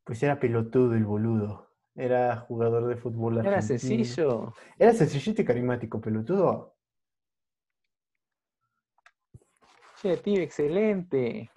Pues 0.03 0.21
era 0.21 0.39
pelotudo 0.39 0.93
el 0.93 1.05
boludo. 1.05 1.71
Era 1.95 2.37
jugador 2.37 2.87
de 2.87 2.97
fútbol 2.97 3.39
argentino. 3.39 3.51
Era 3.51 3.61
sencillo. 3.61 4.53
Era 4.77 4.93
sencillito 4.93 5.41
y 5.41 5.45
carismático, 5.45 5.99
pelotudo. 6.01 6.74
Che, 10.05 10.21
tío, 10.21 10.39
excelente. 10.39 11.49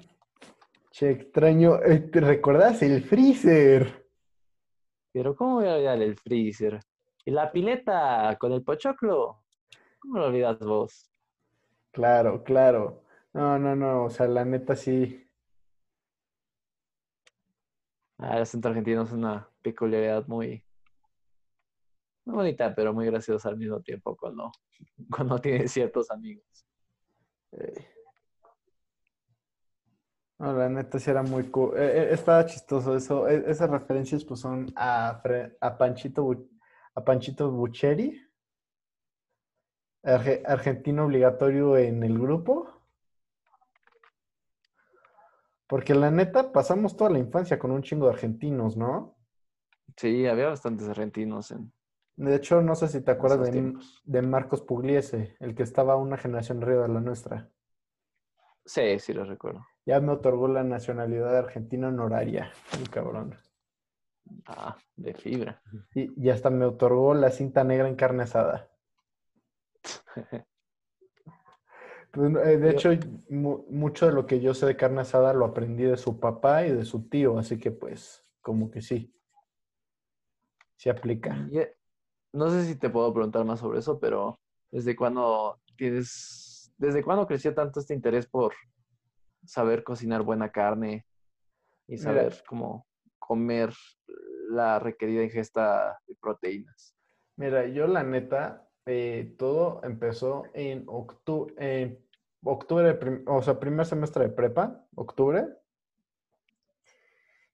Che, 0.89 1.11
extraño. 1.11 1.83
Eh, 1.83 2.09
¿Te 2.09 2.19
recordás 2.19 2.81
el 2.81 3.03
freezer? 3.03 4.09
Pero 5.13 5.37
¿cómo 5.37 5.57
voy 5.57 5.69
a 5.69 5.75
olvidar 5.75 6.01
el 6.01 6.17
freezer? 6.17 6.81
¿Y 7.27 7.31
la 7.31 7.53
pileta 7.53 8.35
con 8.41 8.53
el 8.53 8.63
pochoclo? 8.63 9.45
¿Cómo 9.99 10.21
lo 10.21 10.27
olvidas 10.29 10.59
vos? 10.61 11.11
Claro, 11.91 12.43
claro. 12.43 13.05
No, 13.35 13.59
no, 13.59 13.77
no. 13.77 14.05
O 14.05 14.09
sea, 14.09 14.27
la 14.27 14.47
neta 14.47 14.75
sí. 14.77 15.29
Ah, 18.17 18.37
el 18.37 18.43
acento 18.45 18.69
argentino 18.69 19.03
es 19.03 19.13
una 19.13 19.47
peculiaridad 19.61 20.27
muy, 20.27 20.65
muy 22.25 22.37
bonita, 22.37 22.75
pero 22.75 22.95
muy 22.95 23.05
graciosa 23.05 23.51
al 23.51 23.59
mismo 23.59 23.83
tiempo 23.83 24.17
cuando, 24.17 24.51
cuando 25.15 25.39
tienes 25.39 25.71
ciertos 25.71 26.11
amigos. 26.11 26.65
Eh. 27.53 27.98
No, 30.39 30.53
la 30.53 30.69
neta 30.69 30.99
sí 30.99 31.11
era 31.11 31.23
muy 31.23 31.51
cool. 31.51 31.77
Eh, 31.77 32.03
eh, 32.03 32.09
estaba 32.13 32.47
chistoso 32.47 32.97
eso. 32.97 33.29
E, 33.29 33.51
esas 33.51 33.69
referencias 33.71 34.25
pues 34.25 34.41
son 34.41 34.73
a, 34.77 35.21
a 35.61 35.79
Panchito 35.79 36.49
a 36.95 37.05
Panchito 37.05 37.51
Bucheri, 37.51 38.21
argentino 40.03 41.07
obligatorio 41.07 41.77
en 41.77 42.03
el 42.03 42.19
grupo. 42.19 42.79
Porque 45.67 45.95
la 45.95 46.11
neta 46.11 46.51
pasamos 46.51 46.97
toda 46.97 47.11
la 47.11 47.19
infancia 47.19 47.59
con 47.59 47.73
un 47.73 47.83
chingo 47.83 48.07
de 48.07 48.15
argentinos, 48.15 48.77
¿no? 48.77 49.17
Sí, 49.97 50.27
había 50.27 50.49
bastantes 50.49 50.89
argentinos 50.89 51.51
en. 51.51 51.73
De 52.17 52.35
hecho, 52.35 52.63
no 52.63 52.75
sé 52.75 52.89
si 52.89 53.01
te 53.01 53.13
acuerdas 53.13 53.53
de, 53.53 53.75
de, 54.05 54.23
Marcos 54.23 54.63
Pugliese, 54.63 55.37
el 55.39 55.55
que 55.55 55.63
estaba 55.63 55.95
una 55.95 56.17
generación 56.17 56.61
arriba 56.63 56.83
de 56.83 56.95
la 56.95 57.01
nuestra. 57.01 57.49
Sí, 58.65 58.99
sí 58.99 59.13
lo 59.13 59.25
recuerdo. 59.25 59.65
Ya 59.89 60.01
me 60.01 60.13
otorgó 60.13 60.49
la 60.49 60.65
nacionalidad 60.65 61.35
argentina 61.35 61.89
honoraria, 61.89 62.53
el 62.79 62.91
cabrón. 62.91 63.35
Ah, 64.45 64.77
de 64.97 65.15
fibra. 65.15 65.63
Y, 65.95 66.27
y 66.27 66.29
hasta 66.29 66.51
me 66.51 66.67
otorgó 66.67 67.15
la 67.15 67.31
cinta 67.31 67.65
negra 67.65 67.89
en 67.89 67.97
carne 67.97 68.25
asada. 68.25 68.69
Pues, 72.11 72.35
eh, 72.37 72.57
de 72.57 72.71
hecho, 72.71 72.91
mucho 73.29 74.07
de 74.07 74.13
lo 74.13 74.25
que 74.25 74.41
yo 74.41 74.55
sé 74.55 74.65
de 74.65 74.79
carne 74.79 75.03
asada 75.03 75.35
lo 75.35 75.45
aprendí 75.45 75.85
de 75.85 75.99
su 75.99 76.19
papá 76.19 76.67
y 76.67 76.73
de 76.73 76.87
su 76.87 77.07
tío, 77.07 77.39
así 77.39 77.59
que 77.59 77.71
pues, 77.71 78.25
como 78.41 78.71
que 78.71 78.81
sí. 78.81 79.15
Se 80.77 80.89
aplica. 80.89 81.47
Eh, 81.53 81.77
no 82.33 82.49
sé 82.51 82.65
si 82.65 82.77
te 82.77 82.89
puedo 82.89 83.13
preguntar 83.13 83.45
más 83.45 83.61
sobre 83.61 83.81
eso, 83.81 84.01
pero 84.01 84.41
¿desde 84.71 84.97
cuándo 84.97 85.61
tienes, 85.77 86.73
desde 86.79 87.05
cuándo 87.05 87.27
creció 87.27 87.55
tanto 87.55 87.79
este 87.79 87.93
interés 87.93 88.27
por 88.27 88.55
saber 89.45 89.85
cocinar 89.85 90.23
buena 90.23 90.51
carne 90.51 91.07
y 91.87 91.97
saber 91.99 92.43
cómo 92.47 92.87
comer 93.19 93.73
la 94.51 94.79
requerida 94.79 95.23
ingesta 95.23 95.99
de 96.07 96.15
proteínas? 96.15 96.95
Mira, 97.37 97.67
yo 97.67 97.87
la 97.87 98.03
neta, 98.03 98.69
eh, 98.87 99.35
todo 99.39 99.81
empezó 99.85 100.45
en 100.55 100.85
octubre, 100.87 102.03
octubre, 102.43 102.99
o 103.27 103.43
sea, 103.43 103.61
primer 103.61 103.87
semestre 103.87 104.25
de 104.25 104.31
prepa, 104.31 104.85
octubre. 104.95 105.47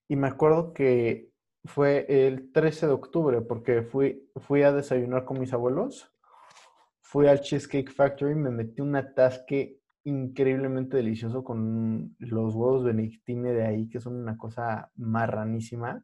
Y 0.07 0.15
me 0.15 0.27
acuerdo 0.27 0.73
que 0.73 1.31
fue 1.65 2.05
el 2.07 2.51
13 2.51 2.87
de 2.87 2.93
octubre 2.93 3.41
porque 3.41 3.81
fui, 3.81 4.29
fui 4.37 4.63
a 4.63 4.71
desayunar 4.71 5.25
con 5.25 5.39
mis 5.39 5.53
abuelos. 5.53 6.11
Fui 7.01 7.27
al 7.27 7.41
Cheesecake 7.41 7.91
Factory, 7.91 8.35
me 8.35 8.49
metí 8.49 8.81
un 8.81 8.95
atasque 8.95 9.79
increíblemente 10.05 10.97
delicioso 10.97 11.43
con 11.43 12.15
los 12.19 12.53
huevos 12.53 12.83
benedictine 12.83 13.51
de 13.51 13.65
ahí, 13.65 13.89
que 13.89 13.99
son 13.99 14.15
una 14.15 14.37
cosa 14.37 14.91
marranísima. 14.95 16.03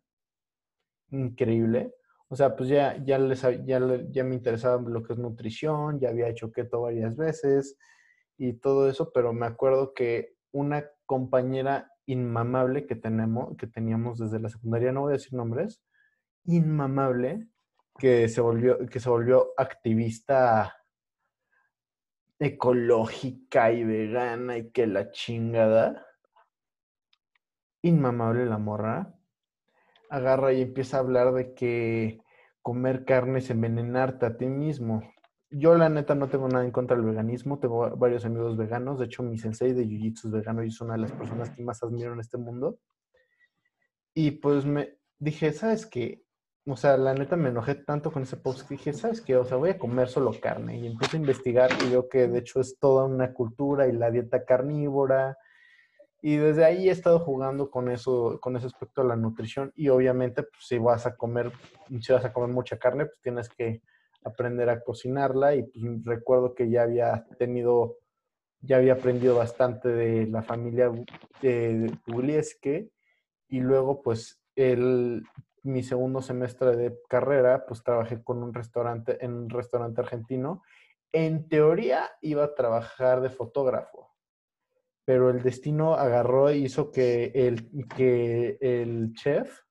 Increíble. 1.12 1.94
O 2.28 2.36
sea, 2.36 2.56
pues 2.56 2.70
ya, 2.70 2.98
ya, 3.04 3.20
les, 3.20 3.42
ya, 3.42 3.80
ya 4.10 4.24
me 4.24 4.36
interesaba 4.36 4.82
lo 4.82 5.04
que 5.04 5.14
es 5.14 5.20
nutrición, 5.20 6.00
ya 6.00 6.10
había 6.10 6.30
hecho 6.30 6.52
keto 6.52 6.82
varias 6.82 7.16
veces 7.16 7.78
y 8.38 8.54
todo 8.54 8.90
eso, 8.90 9.12
pero 9.14 9.34
me 9.34 9.46
acuerdo 9.46 9.94
que 9.94 10.36
una 10.52 10.86
compañera 11.06 11.92
inmamable 12.06 12.88
que 12.88 12.96
tenemos, 12.96 13.56
que 13.58 13.68
teníamos 13.68 14.18
desde 14.18 14.40
la 14.40 14.50
secundaria, 14.50 14.92
no 14.92 15.02
voy 15.02 15.12
a 15.12 15.18
decir 15.18 15.34
nombres, 15.34 15.84
inmamable, 16.46 17.48
que 18.00 18.28
se 18.30 18.42
volvió, 18.42 18.80
que 18.88 19.00
se 19.00 19.10
volvió 19.10 19.50
activista 19.58 20.81
ecológica 22.41 23.71
y 23.71 23.84
vegana 23.84 24.58
y 24.58 24.71
que 24.71 24.88
la 24.88 25.12
chingada. 25.12 26.08
Inmamable 27.84 28.47
la 28.47 28.58
morra. 28.58 29.13
Agarra 30.10 30.51
y 30.51 30.62
empieza 30.63 30.97
a 30.97 31.01
hablar 31.01 31.34
de 31.34 31.54
que 31.54 32.19
comer 32.63 33.06
carne 33.06 33.39
es 33.39 33.49
envenenarte 33.51 34.25
a 34.25 34.38
ti 34.38 34.47
mismo. 34.47 35.04
Yo 35.51 35.75
la 35.75 35.89
neta 35.89 36.15
no 36.15 36.30
tengo 36.30 36.47
nada 36.47 36.65
en 36.65 36.71
contra 36.71 36.97
del 36.97 37.06
veganismo, 37.06 37.60
tengo 37.60 37.95
varios 37.95 38.25
amigos 38.25 38.58
veganos, 38.58 38.99
de 38.99 39.06
hecho 39.06 39.21
mi 39.21 39.38
sensei 39.38 39.73
de 39.73 39.86
Jiu-Jitsu 39.86 40.27
es 40.27 40.32
vegano 40.32 40.63
y 40.63 40.69
es 40.69 40.82
una 40.82 40.93
de 40.93 40.99
las 41.01 41.12
personas 41.12 41.49
que 41.51 41.62
más 41.62 41.84
admiro 41.84 42.13
en 42.13 42.21
este 42.21 42.38
mundo. 42.38 42.80
Y 44.13 44.32
pues 44.32 44.65
me 44.65 44.97
dije, 45.19 45.51
¿sabes 45.54 45.86
qué? 45.86 46.23
O 46.67 46.76
sea, 46.76 46.95
la 46.95 47.15
neta 47.15 47.36
me 47.36 47.50
enojé 47.50 47.74
tanto 47.74 48.12
con 48.12 48.21
ese 48.24 48.38
post 48.38 48.67
que 48.67 48.76
dije, 48.76 48.93
¿sabes 48.93 49.21
qué? 49.21 49.36
O 49.36 49.45
sea, 49.45 49.58
voy 49.58 49.71
a 49.71 49.80
comer 49.80 50.08
solo 50.08 50.32
carne. 50.39 50.78
Y 50.78 50.88
empecé 50.88 51.17
a 51.17 51.19
investigar 51.19 51.71
y 51.84 51.89
veo 51.89 52.08
que 52.08 52.28
de 52.28 52.39
hecho 52.39 52.60
es 52.62 52.78
toda 52.78 53.06
una 53.06 53.34
cultura 53.34 53.88
y 53.88 53.93
la 53.93 54.12
dieta 54.12 54.45
carnívora. 54.45 55.38
Y 56.21 56.38
desde 56.38 56.63
ahí 56.63 56.88
he 56.88 56.91
estado 56.91 57.19
jugando 57.19 57.71
con 57.71 57.89
eso, 57.89 58.39
con 58.39 58.56
ese 58.56 58.67
aspecto 58.67 59.02
de 59.02 59.08
la 59.08 59.15
nutrición. 59.15 59.71
Y 59.76 59.89
obviamente, 59.89 60.43
pues, 60.43 60.67
si 60.67 60.78
vas 60.78 61.08
a 61.08 61.15
comer, 61.15 61.52
si 62.00 62.13
vas 62.13 62.26
a 62.26 62.32
comer 62.32 62.52
mucha 62.52 62.78
carne, 62.78 63.08
pues 63.08 63.19
tienes 63.21 63.50
que 63.50 63.82
aprender 64.24 64.69
a 64.69 64.84
cocinarla. 64.84 65.56
Y 65.56 65.63
pues, 65.63 66.06
recuerdo 66.06 66.54
que 66.54 66.69
ya 66.69 66.84
había 66.84 67.26
tenido, 67.39 67.97
ya 68.60 68.78
había 68.78 68.93
aprendido 68.93 69.36
bastante 69.36 69.89
de 69.89 70.28
la 70.28 70.43
familia 70.43 70.91
de 71.41 71.91
Pugliese. 72.06 72.91
Y 73.50 73.62
luego, 73.62 74.04
pues, 74.04 74.39
el, 74.56 75.24
mi 75.63 75.84
segundo 75.84 76.21
semestre 76.21 76.76
de 76.76 77.00
carrera, 77.08 77.65
pues 77.65 77.84
trabajé 77.84 78.24
con 78.24 78.43
un 78.43 78.54
restaurante, 78.54 79.24
en 79.24 79.34
un 79.34 79.50
restaurante 79.50 80.02
argentino. 80.02 80.63
En 81.12 81.47
teoría 81.47 82.10
iba 82.21 82.43
a 82.43 82.56
trabajar 82.56 83.21
de 83.21 83.30
fotógrafo, 83.30 84.15
pero 85.06 85.30
el 85.30 85.41
destino 85.41 85.95
agarró 85.95 86.50
e 86.50 86.58
hizo 86.58 86.91
que 86.91 87.32
el, 87.36 87.69
que 87.88 88.58
el 88.62 89.13
chef, 89.13 89.62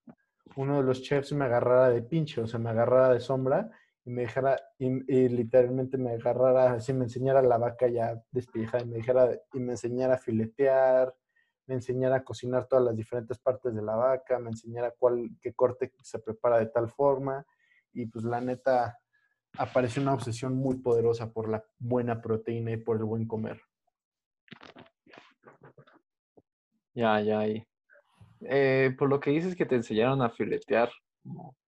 uno 0.56 0.78
de 0.78 0.82
los 0.82 1.02
chefs 1.02 1.32
me 1.32 1.44
agarrara 1.46 1.90
de 1.90 2.02
pinche, 2.02 2.40
o 2.40 2.46
sea, 2.46 2.60
me 2.60 2.70
agarrara 2.70 3.14
de 3.14 3.20
sombra 3.20 3.70
y 4.04 4.10
me 4.10 4.22
dejara, 4.22 4.60
y, 4.78 5.28
literalmente 5.28 5.98
me 5.98 6.12
agarrara, 6.12 6.72
así 6.72 6.92
me 6.92 7.04
enseñara 7.04 7.42
la 7.42 7.58
vaca 7.58 7.88
ya 7.88 8.20
despejada 8.30 8.84
y 8.84 8.86
me 8.86 8.96
dijera, 8.96 9.30
y 9.52 9.60
me 9.60 9.72
enseñara 9.72 10.14
a 10.14 10.18
filetear, 10.18 11.14
me 11.70 11.76
enseñara 11.76 12.16
a 12.16 12.24
cocinar 12.24 12.66
todas 12.66 12.84
las 12.84 12.96
diferentes 12.96 13.38
partes 13.38 13.72
de 13.72 13.80
la 13.80 13.94
vaca, 13.94 14.40
me 14.40 14.50
enseñara 14.50 14.92
cuál, 14.98 15.30
qué 15.40 15.54
corte 15.54 15.92
se 16.02 16.18
prepara 16.18 16.58
de 16.58 16.66
tal 16.66 16.90
forma. 16.90 17.46
Y 17.92 18.06
pues 18.06 18.24
la 18.24 18.40
neta, 18.40 18.98
apareció 19.56 20.02
una 20.02 20.14
obsesión 20.14 20.56
muy 20.56 20.78
poderosa 20.78 21.32
por 21.32 21.48
la 21.48 21.64
buena 21.78 22.20
proteína 22.20 22.72
y 22.72 22.76
por 22.76 22.96
el 22.96 23.04
buen 23.04 23.24
comer. 23.28 23.62
Ya, 26.92 27.20
ya. 27.20 27.44
Eh, 28.40 28.92
por 28.98 29.08
lo 29.08 29.20
que 29.20 29.30
dices 29.30 29.54
que 29.54 29.64
te 29.64 29.76
enseñaron 29.76 30.20
a 30.22 30.30
filetear 30.30 30.90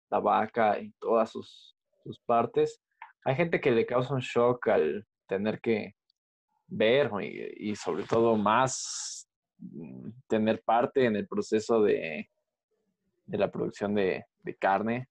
la 0.10 0.20
vaca 0.20 0.80
y 0.80 0.90
todas 0.94 1.30
sus, 1.30 1.78
sus 2.04 2.20
partes, 2.22 2.82
hay 3.24 3.36
gente 3.36 3.62
que 3.62 3.70
le 3.70 3.86
causa 3.86 4.16
un 4.16 4.22
shock 4.22 4.68
al 4.70 5.06
tener 5.28 5.62
que 5.62 5.94
ver 6.66 7.12
y, 7.22 7.70
y 7.70 7.76
sobre 7.76 8.04
todo 8.06 8.36
más 8.36 9.21
tener 10.28 10.62
parte 10.64 11.06
en 11.06 11.16
el 11.16 11.28
proceso 11.28 11.82
de, 11.82 12.30
de 13.26 13.38
la 13.38 13.52
producción 13.52 13.96
de, 13.96 14.26
carne. 14.60 15.08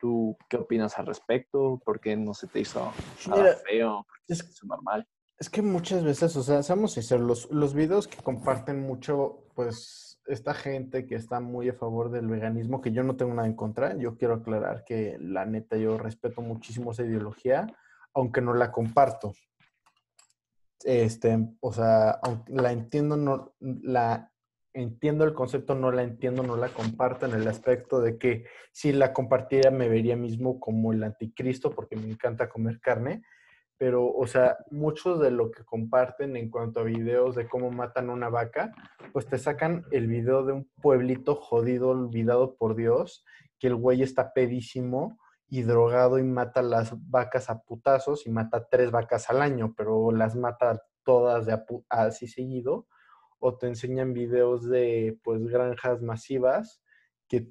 ¿Tú 0.00 0.36
qué 0.48 0.58
opinas 0.58 0.98
al 0.98 1.06
respecto? 1.06 1.80
¿Por 1.84 2.00
qué 2.00 2.16
no 2.16 2.34
se 2.34 2.46
te 2.46 2.60
hizo 2.60 2.92
nada 3.28 3.56
feo? 3.66 4.06
es, 4.28 4.62
normal? 4.64 5.06
Es 5.38 5.48
que 5.48 5.62
muchas 5.62 6.04
veces, 6.04 6.36
o 6.36 6.42
sea, 6.42 6.62
seamos 6.62 6.92
sinceros, 6.92 7.26
los, 7.26 7.50
los 7.50 7.74
videos 7.74 8.06
que 8.06 8.22
comparten 8.22 8.80
mucho, 8.80 9.46
pues, 9.54 10.20
esta 10.26 10.54
gente 10.54 11.06
que 11.06 11.14
está 11.14 11.40
muy 11.40 11.68
a 11.68 11.74
favor 11.74 12.10
del 12.10 12.28
veganismo, 12.28 12.80
que 12.80 12.92
yo 12.92 13.02
no 13.02 13.16
tengo 13.16 13.34
nada 13.34 13.48
en 13.48 13.56
contra, 13.56 13.96
yo 13.96 14.16
quiero 14.16 14.34
aclarar 14.34 14.84
que 14.84 15.16
la 15.20 15.46
neta 15.46 15.76
yo 15.76 15.98
respeto 15.98 16.42
muchísimo 16.42 16.92
esa 16.92 17.04
ideología, 17.04 17.66
aunque 18.14 18.40
no 18.40 18.54
la 18.54 18.72
comparto 18.72 19.32
este, 20.84 21.38
o 21.60 21.72
sea, 21.72 22.20
la 22.48 22.70
entiendo, 22.70 23.16
no, 23.16 23.54
la 23.58 24.30
entiendo 24.74 25.24
el 25.24 25.32
concepto, 25.32 25.74
no 25.74 25.90
la 25.90 26.02
entiendo, 26.02 26.42
no 26.42 26.56
la 26.56 26.68
comparto 26.68 27.26
en 27.26 27.32
el 27.32 27.48
aspecto 27.48 28.00
de 28.00 28.18
que 28.18 28.44
si 28.72 28.92
la 28.92 29.12
compartiera 29.12 29.70
me 29.70 29.88
vería 29.88 30.16
mismo 30.16 30.60
como 30.60 30.92
el 30.92 31.02
anticristo 31.02 31.70
porque 31.70 31.96
me 31.96 32.08
encanta 32.08 32.48
comer 32.48 32.80
carne, 32.80 33.22
pero, 33.78 34.06
o 34.06 34.26
sea, 34.26 34.56
muchos 34.70 35.20
de 35.20 35.30
lo 35.30 35.50
que 35.50 35.64
comparten 35.64 36.36
en 36.36 36.50
cuanto 36.50 36.80
a 36.80 36.84
videos 36.84 37.34
de 37.34 37.48
cómo 37.48 37.70
matan 37.70 38.10
una 38.10 38.28
vaca, 38.28 38.72
pues 39.12 39.26
te 39.26 39.38
sacan 39.38 39.84
el 39.90 40.06
video 40.06 40.44
de 40.44 40.52
un 40.52 40.70
pueblito 40.80 41.34
jodido, 41.34 41.88
olvidado 41.88 42.56
por 42.56 42.76
Dios, 42.76 43.24
que 43.58 43.68
el 43.68 43.74
güey 43.74 44.02
está 44.02 44.32
pedísimo 44.32 45.18
y 45.48 45.62
drogado 45.62 46.18
y 46.18 46.22
mata 46.22 46.62
las 46.62 46.92
vacas 47.10 47.50
a 47.50 47.60
putazos 47.62 48.26
y 48.26 48.30
mata 48.30 48.66
tres 48.68 48.90
vacas 48.90 49.30
al 49.30 49.42
año, 49.42 49.74
pero 49.76 50.10
las 50.10 50.36
mata 50.36 50.82
todas 51.04 51.46
de 51.46 51.60
así 51.90 52.26
seguido, 52.26 52.86
o 53.38 53.56
te 53.56 53.66
enseñan 53.66 54.14
videos 54.14 54.68
de 54.68 55.18
pues 55.22 55.46
granjas 55.46 56.00
masivas, 56.02 56.82
que 57.28 57.46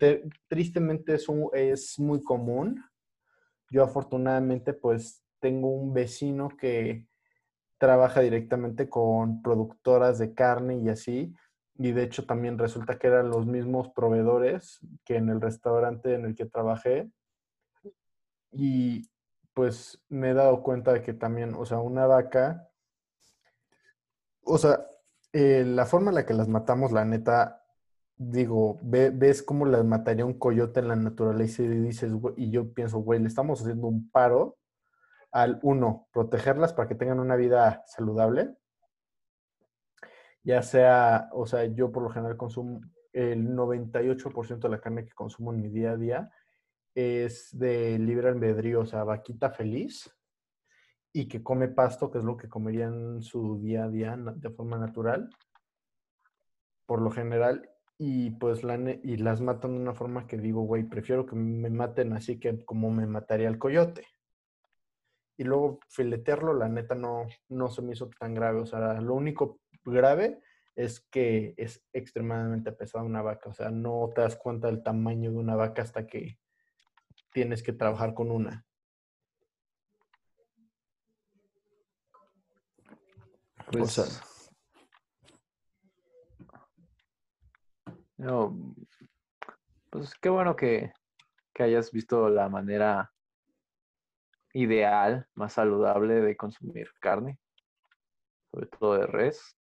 tristemente 0.48 1.14
es, 1.16 1.28
es 1.54 2.00
muy 2.00 2.22
común. 2.24 2.84
Yo 3.70 3.84
afortunadamente 3.84 4.74
pues 4.74 5.24
tengo 5.40 5.70
un 5.70 5.94
vecino 5.94 6.50
que 6.50 7.08
trabaja 7.78 8.22
directamente 8.22 8.90
con 8.90 9.42
productoras 9.42 10.18
de 10.18 10.34
carne 10.34 10.78
y 10.78 10.90
así, 10.90 11.36
y 11.76 11.92
de 11.92 12.04
hecho 12.04 12.26
también 12.26 12.58
resulta 12.58 12.98
que 12.98 13.08
eran 13.08 13.30
los 13.30 13.46
mismos 13.46 13.90
proveedores 13.90 14.80
que 15.04 15.18
en 15.18 15.30
el 15.30 15.42
restaurante 15.42 16.14
en 16.14 16.26
el 16.26 16.36
que 16.36 16.46
trabajé 16.46 17.12
y 18.54 19.10
pues 19.54 20.02
me 20.10 20.32
he 20.32 20.34
dado 20.34 20.64
cuenta 20.64 20.94
de 20.94 21.02
que 21.02 21.14
también, 21.14 21.54
o 21.56 21.66
sea, 21.66 21.80
una 21.80 22.06
vaca, 22.08 22.70
o 24.44 24.58
sea, 24.58 24.86
eh, 25.32 25.64
la 25.66 25.86
forma 25.86 26.12
en 26.12 26.16
la 26.16 26.26
que 26.26 26.34
las 26.34 26.48
matamos, 26.48 26.92
la 26.92 27.06
neta, 27.06 27.64
digo, 28.16 28.80
ves 28.82 29.44
cómo 29.44 29.66
las 29.66 29.84
mataría 29.86 30.26
un 30.26 30.38
coyote 30.38 30.80
en 30.80 30.88
la 30.90 30.96
naturaleza 30.96 31.64
y 31.64 31.68
dices, 31.68 32.12
y 32.38 32.52
yo 32.52 32.74
pienso, 32.74 33.00
güey, 33.00 33.20
le 33.20 33.28
estamos 33.28 33.62
haciendo 33.62 33.88
un 33.88 34.10
paro 34.10 34.58
al 35.32 35.60
uno, 35.64 36.08
protegerlas 36.14 36.74
para 36.74 36.88
que 36.88 36.96
tengan 36.96 37.20
una 37.20 37.36
vida 37.36 37.84
saludable. 37.88 38.56
Ya 40.44 40.62
sea, 40.62 41.30
o 41.32 41.46
sea, 41.48 41.66
yo 41.66 41.92
por 41.92 42.04
lo 42.04 42.10
general 42.10 42.38
consumo 42.38 42.82
el 43.14 43.50
98% 43.56 44.60
de 44.60 44.70
la 44.70 44.82
carne 44.82 45.06
que 45.06 45.14
consumo 45.14 45.54
en 45.54 45.62
mi 45.62 45.70
día 45.70 45.92
a 45.92 45.98
día 45.98 46.32
es 46.96 47.58
de 47.58 47.98
libre 48.00 48.30
albedrío, 48.30 48.82
o 48.82 48.86
sea, 48.86 49.04
vaquita 49.04 49.50
feliz 49.52 50.10
y 51.12 51.28
que 51.28 51.44
come 51.44 51.68
pasto, 51.68 52.12
que 52.12 52.18
es 52.18 52.24
lo 52.24 52.38
que 52.38 52.50
comería 52.50 52.86
en 52.86 53.22
su 53.22 53.60
día 53.62 53.86
a 53.86 53.90
día 53.90 54.18
de 54.18 54.50
forma 54.50 54.78
natural, 54.78 55.30
por 56.86 57.02
lo 57.02 57.12
general, 57.12 57.70
y 57.98 58.32
pues 58.32 58.64
la, 58.64 58.76
y 58.76 59.18
las 59.18 59.40
matan 59.40 59.76
de 59.76 59.82
una 59.82 59.94
forma 59.94 60.28
que 60.28 60.38
digo, 60.38 60.64
güey, 60.64 60.84
prefiero 60.84 61.26
que 61.26 61.36
me 61.36 61.70
maten 61.70 62.14
así 62.14 62.40
que 62.40 62.66
como 62.66 62.90
me 62.92 63.06
mataría 63.06 63.48
el 63.48 63.60
coyote. 63.60 64.08
Y 65.38 65.44
luego 65.44 65.80
filetearlo, 65.88 66.54
la 66.54 66.70
neta, 66.70 66.96
no, 66.96 67.28
no 67.50 67.70
se 67.70 67.82
me 67.82 67.94
hizo 67.94 68.10
tan 68.10 68.34
grave. 68.36 68.60
O 68.62 68.66
sea, 68.66 69.00
lo 69.02 69.16
único 69.16 69.60
grave 69.86 70.42
es 70.76 71.00
que 71.12 71.54
es 71.58 71.84
extremadamente 71.94 72.72
pesada 72.72 73.04
una 73.04 73.22
vaca. 73.22 73.50
O 73.50 73.54
sea, 73.54 73.70
no 73.70 74.12
te 74.14 74.22
das 74.22 74.36
cuenta 74.36 74.68
del 74.68 74.84
tamaño 74.84 75.32
de 75.32 75.38
una 75.38 75.56
vaca 75.56 75.82
hasta 75.82 76.06
que 76.06 76.38
tienes 77.34 77.64
que 77.64 77.74
trabajar 77.74 78.14
con 78.14 78.32
una. 78.32 78.66
Pues, 83.72 84.00
pues 89.90 90.14
qué 90.22 90.30
bueno 90.30 90.56
que, 90.56 90.94
que 91.54 91.64
hayas 91.64 91.92
visto 91.92 92.30
la 92.30 92.50
manera 92.50 93.12
ideal, 94.54 95.28
más 95.34 95.54
saludable 95.54 96.22
de 96.22 96.38
consumir 96.38 96.88
carne, 97.00 97.40
sobre 98.52 98.68
todo 98.68 98.94
de 98.94 99.08
res. 99.08 99.58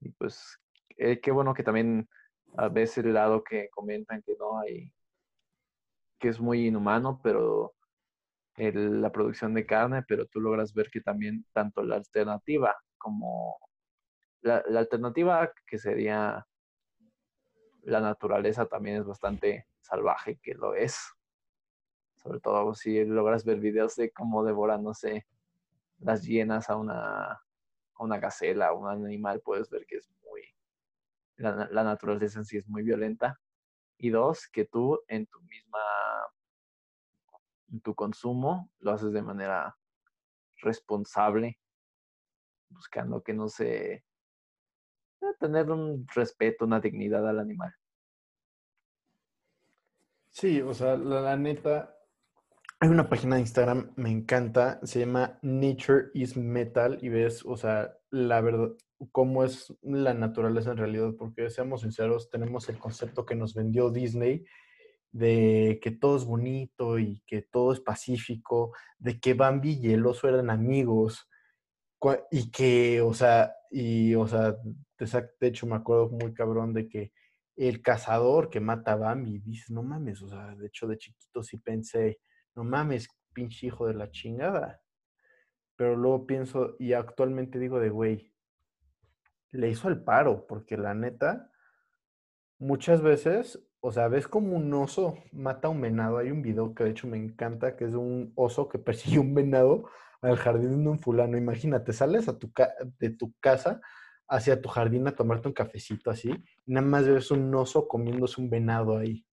Y 0.00 0.10
pues 0.10 0.58
eh, 0.96 1.20
qué 1.20 1.30
bueno 1.30 1.54
que 1.54 1.62
también 1.62 2.08
a 2.56 2.68
veces 2.68 3.04
el 3.04 3.14
lado 3.14 3.44
que 3.44 3.68
comentan 3.70 4.22
que 4.22 4.34
no 4.36 4.58
hay 4.58 4.92
que 6.20 6.28
es 6.28 6.40
muy 6.40 6.68
inhumano, 6.68 7.20
pero 7.22 7.74
la 8.56 9.10
producción 9.10 9.54
de 9.54 9.66
carne, 9.66 10.04
pero 10.06 10.26
tú 10.26 10.40
logras 10.40 10.74
ver 10.74 10.90
que 10.90 11.00
también 11.00 11.46
tanto 11.52 11.82
la 11.82 11.96
alternativa 11.96 12.76
como 12.98 13.58
la, 14.42 14.62
alternativa 14.76 15.52
que 15.66 15.78
sería 15.78 16.46
la 17.82 18.00
naturaleza 18.00 18.66
también 18.66 18.96
es 18.96 19.06
bastante 19.06 19.66
salvaje, 19.80 20.38
que 20.42 20.54
lo 20.54 20.74
es. 20.74 20.98
Sobre 22.16 22.40
todo 22.40 22.74
si 22.74 23.02
logras 23.04 23.44
ver 23.44 23.58
videos 23.60 23.96
de 23.96 24.10
cómo 24.10 24.44
devoran, 24.44 24.82
no 24.82 24.92
sé, 24.92 25.26
las 25.98 26.22
hienas 26.22 26.68
a 26.68 26.76
una, 26.76 27.32
a 27.32 27.40
una 27.98 28.18
gacela, 28.18 28.72
o 28.72 28.80
un 28.80 29.06
animal, 29.06 29.40
puedes 29.40 29.70
ver 29.70 29.86
que 29.86 29.96
es 29.96 30.10
muy, 30.22 30.42
la, 31.36 31.68
la 31.70 31.84
naturaleza 31.84 32.38
en 32.40 32.44
sí 32.44 32.58
es 32.58 32.68
muy 32.68 32.82
violenta. 32.82 33.40
Y 34.02 34.08
dos, 34.08 34.48
que 34.48 34.64
tú 34.64 34.98
en 35.08 35.26
tu 35.26 35.40
misma, 35.42 35.78
en 37.70 37.80
tu 37.82 37.94
consumo 37.94 38.70
lo 38.78 38.92
haces 38.92 39.12
de 39.12 39.20
manera 39.20 39.76
responsable, 40.62 41.60
buscando 42.70 43.22
que 43.22 43.34
no 43.34 43.48
se, 43.48 43.92
eh, 43.92 44.04
tener 45.38 45.70
un 45.70 46.06
respeto, 46.14 46.64
una 46.64 46.80
dignidad 46.80 47.28
al 47.28 47.40
animal. 47.40 47.74
Sí, 50.30 50.62
o 50.62 50.72
sea, 50.72 50.96
la, 50.96 51.20
la 51.20 51.36
neta, 51.36 51.94
hay 52.78 52.88
una 52.88 53.10
página 53.10 53.34
de 53.34 53.42
Instagram, 53.42 53.92
me 53.96 54.10
encanta, 54.10 54.80
se 54.82 55.00
llama 55.00 55.38
Nature 55.42 56.10
is 56.14 56.38
Metal 56.38 56.96
y 57.02 57.10
ves, 57.10 57.44
o 57.44 57.58
sea, 57.58 57.94
la 58.08 58.40
verdad, 58.40 58.70
cómo 59.12 59.44
es 59.44 59.74
la 59.82 60.14
naturaleza 60.14 60.72
en 60.72 60.76
realidad, 60.78 61.12
porque 61.18 61.50
seamos 61.50 61.82
sinceros, 61.82 62.30
tenemos 62.30 62.68
el 62.68 62.78
concepto 62.78 63.24
que 63.24 63.34
nos 63.34 63.54
vendió 63.54 63.90
Disney 63.90 64.44
de 65.12 65.80
que 65.82 65.90
todo 65.90 66.16
es 66.16 66.24
bonito 66.24 66.98
y 66.98 67.22
que 67.26 67.42
todo 67.42 67.72
es 67.72 67.80
pacífico, 67.80 68.72
de 68.98 69.18
que 69.18 69.34
Bambi 69.34 69.78
y 69.80 69.92
el 69.92 70.06
oso 70.06 70.28
eran 70.28 70.50
amigos, 70.50 71.28
y 72.30 72.50
que, 72.50 73.00
o 73.00 73.12
sea, 73.12 73.52
y, 73.70 74.14
o 74.14 74.26
sea, 74.26 74.56
de 74.98 75.48
hecho 75.48 75.66
me 75.66 75.76
acuerdo 75.76 76.08
muy 76.10 76.32
cabrón 76.32 76.72
de 76.72 76.88
que 76.88 77.12
el 77.56 77.82
cazador 77.82 78.48
que 78.48 78.60
mata 78.60 78.92
a 78.92 78.96
Bambi, 78.96 79.38
dices, 79.40 79.70
no 79.70 79.82
mames, 79.82 80.22
o 80.22 80.28
sea, 80.28 80.54
de 80.54 80.66
hecho 80.68 80.86
de 80.86 80.96
chiquito 80.96 81.42
sí 81.42 81.58
pensé, 81.58 82.20
no 82.54 82.64
mames, 82.64 83.08
pinche 83.32 83.66
hijo 83.66 83.86
de 83.86 83.94
la 83.94 84.10
chingada. 84.10 84.80
Pero 85.76 85.96
luego 85.96 86.26
pienso, 86.26 86.76
y 86.78 86.92
actualmente 86.92 87.58
digo 87.58 87.80
de, 87.80 87.90
güey, 87.90 88.32
le 89.52 89.68
hizo 89.68 89.88
el 89.88 90.02
paro, 90.02 90.46
porque 90.46 90.76
la 90.76 90.94
neta, 90.94 91.50
muchas 92.58 93.02
veces, 93.02 93.62
o 93.80 93.92
sea, 93.92 94.08
ves 94.08 94.28
como 94.28 94.56
un 94.56 94.72
oso 94.74 95.18
mata 95.32 95.68
a 95.68 95.70
un 95.70 95.80
venado. 95.80 96.18
Hay 96.18 96.30
un 96.30 96.42
video 96.42 96.74
que 96.74 96.84
de 96.84 96.90
hecho 96.90 97.08
me 97.08 97.16
encanta, 97.16 97.76
que 97.76 97.84
es 97.86 97.92
de 97.92 97.98
un 97.98 98.32
oso 98.36 98.68
que 98.68 98.78
persigue 98.78 99.18
un 99.18 99.34
venado 99.34 99.84
al 100.20 100.36
jardín 100.36 100.84
de 100.84 100.90
un 100.90 100.98
fulano. 100.98 101.36
Imagínate, 101.38 101.92
sales 101.92 102.28
a 102.28 102.38
tu 102.38 102.52
de 102.98 103.10
tu 103.10 103.34
casa 103.40 103.80
hacia 104.28 104.62
tu 104.62 104.68
jardín 104.68 105.08
a 105.08 105.16
tomarte 105.16 105.48
un 105.48 105.54
cafecito 105.54 106.08
así, 106.08 106.30
y 106.64 106.72
nada 106.72 106.86
más 106.86 107.06
ves 107.06 107.32
un 107.32 107.52
oso 107.52 107.88
comiéndose 107.88 108.40
un 108.40 108.48
venado 108.48 108.96
ahí. 108.96 109.26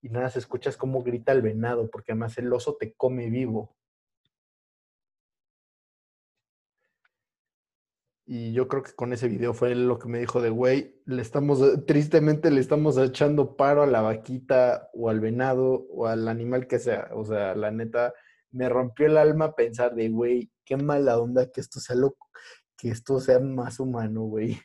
Y 0.00 0.10
nada 0.10 0.26
más 0.26 0.36
escuchas 0.36 0.76
cómo 0.76 1.02
grita 1.02 1.32
el 1.32 1.42
venado, 1.42 1.90
porque 1.90 2.12
además 2.12 2.38
el 2.38 2.52
oso 2.52 2.76
te 2.78 2.94
come 2.94 3.30
vivo. 3.30 3.74
Y 8.26 8.52
yo 8.54 8.68
creo 8.68 8.82
que 8.82 8.94
con 8.94 9.12
ese 9.12 9.28
video 9.28 9.52
fue 9.52 9.74
lo 9.74 9.98
que 9.98 10.08
me 10.08 10.18
dijo 10.18 10.40
de, 10.40 10.48
güey, 10.48 10.96
le 11.04 11.20
estamos, 11.20 11.60
tristemente 11.86 12.50
le 12.50 12.60
estamos 12.60 12.96
echando 12.96 13.56
paro 13.56 13.82
a 13.82 13.86
la 13.86 14.00
vaquita 14.00 14.88
o 14.94 15.10
al 15.10 15.20
venado 15.20 15.86
o 15.90 16.06
al 16.06 16.28
animal 16.28 16.66
que 16.66 16.78
sea. 16.78 17.10
O 17.12 17.24
sea, 17.24 17.54
la 17.54 17.70
neta, 17.70 18.14
me 18.50 18.68
rompió 18.70 19.06
el 19.06 19.18
alma 19.18 19.54
pensar 19.54 19.94
de, 19.94 20.08
güey, 20.08 20.50
qué 20.64 20.76
mala 20.76 21.18
onda 21.18 21.50
que 21.50 21.60
esto 21.60 21.80
sea 21.80 21.96
loco, 21.96 22.28
que 22.78 22.90
esto 22.90 23.20
sea 23.20 23.40
más 23.40 23.78
humano, 23.80 24.22
güey. 24.22 24.58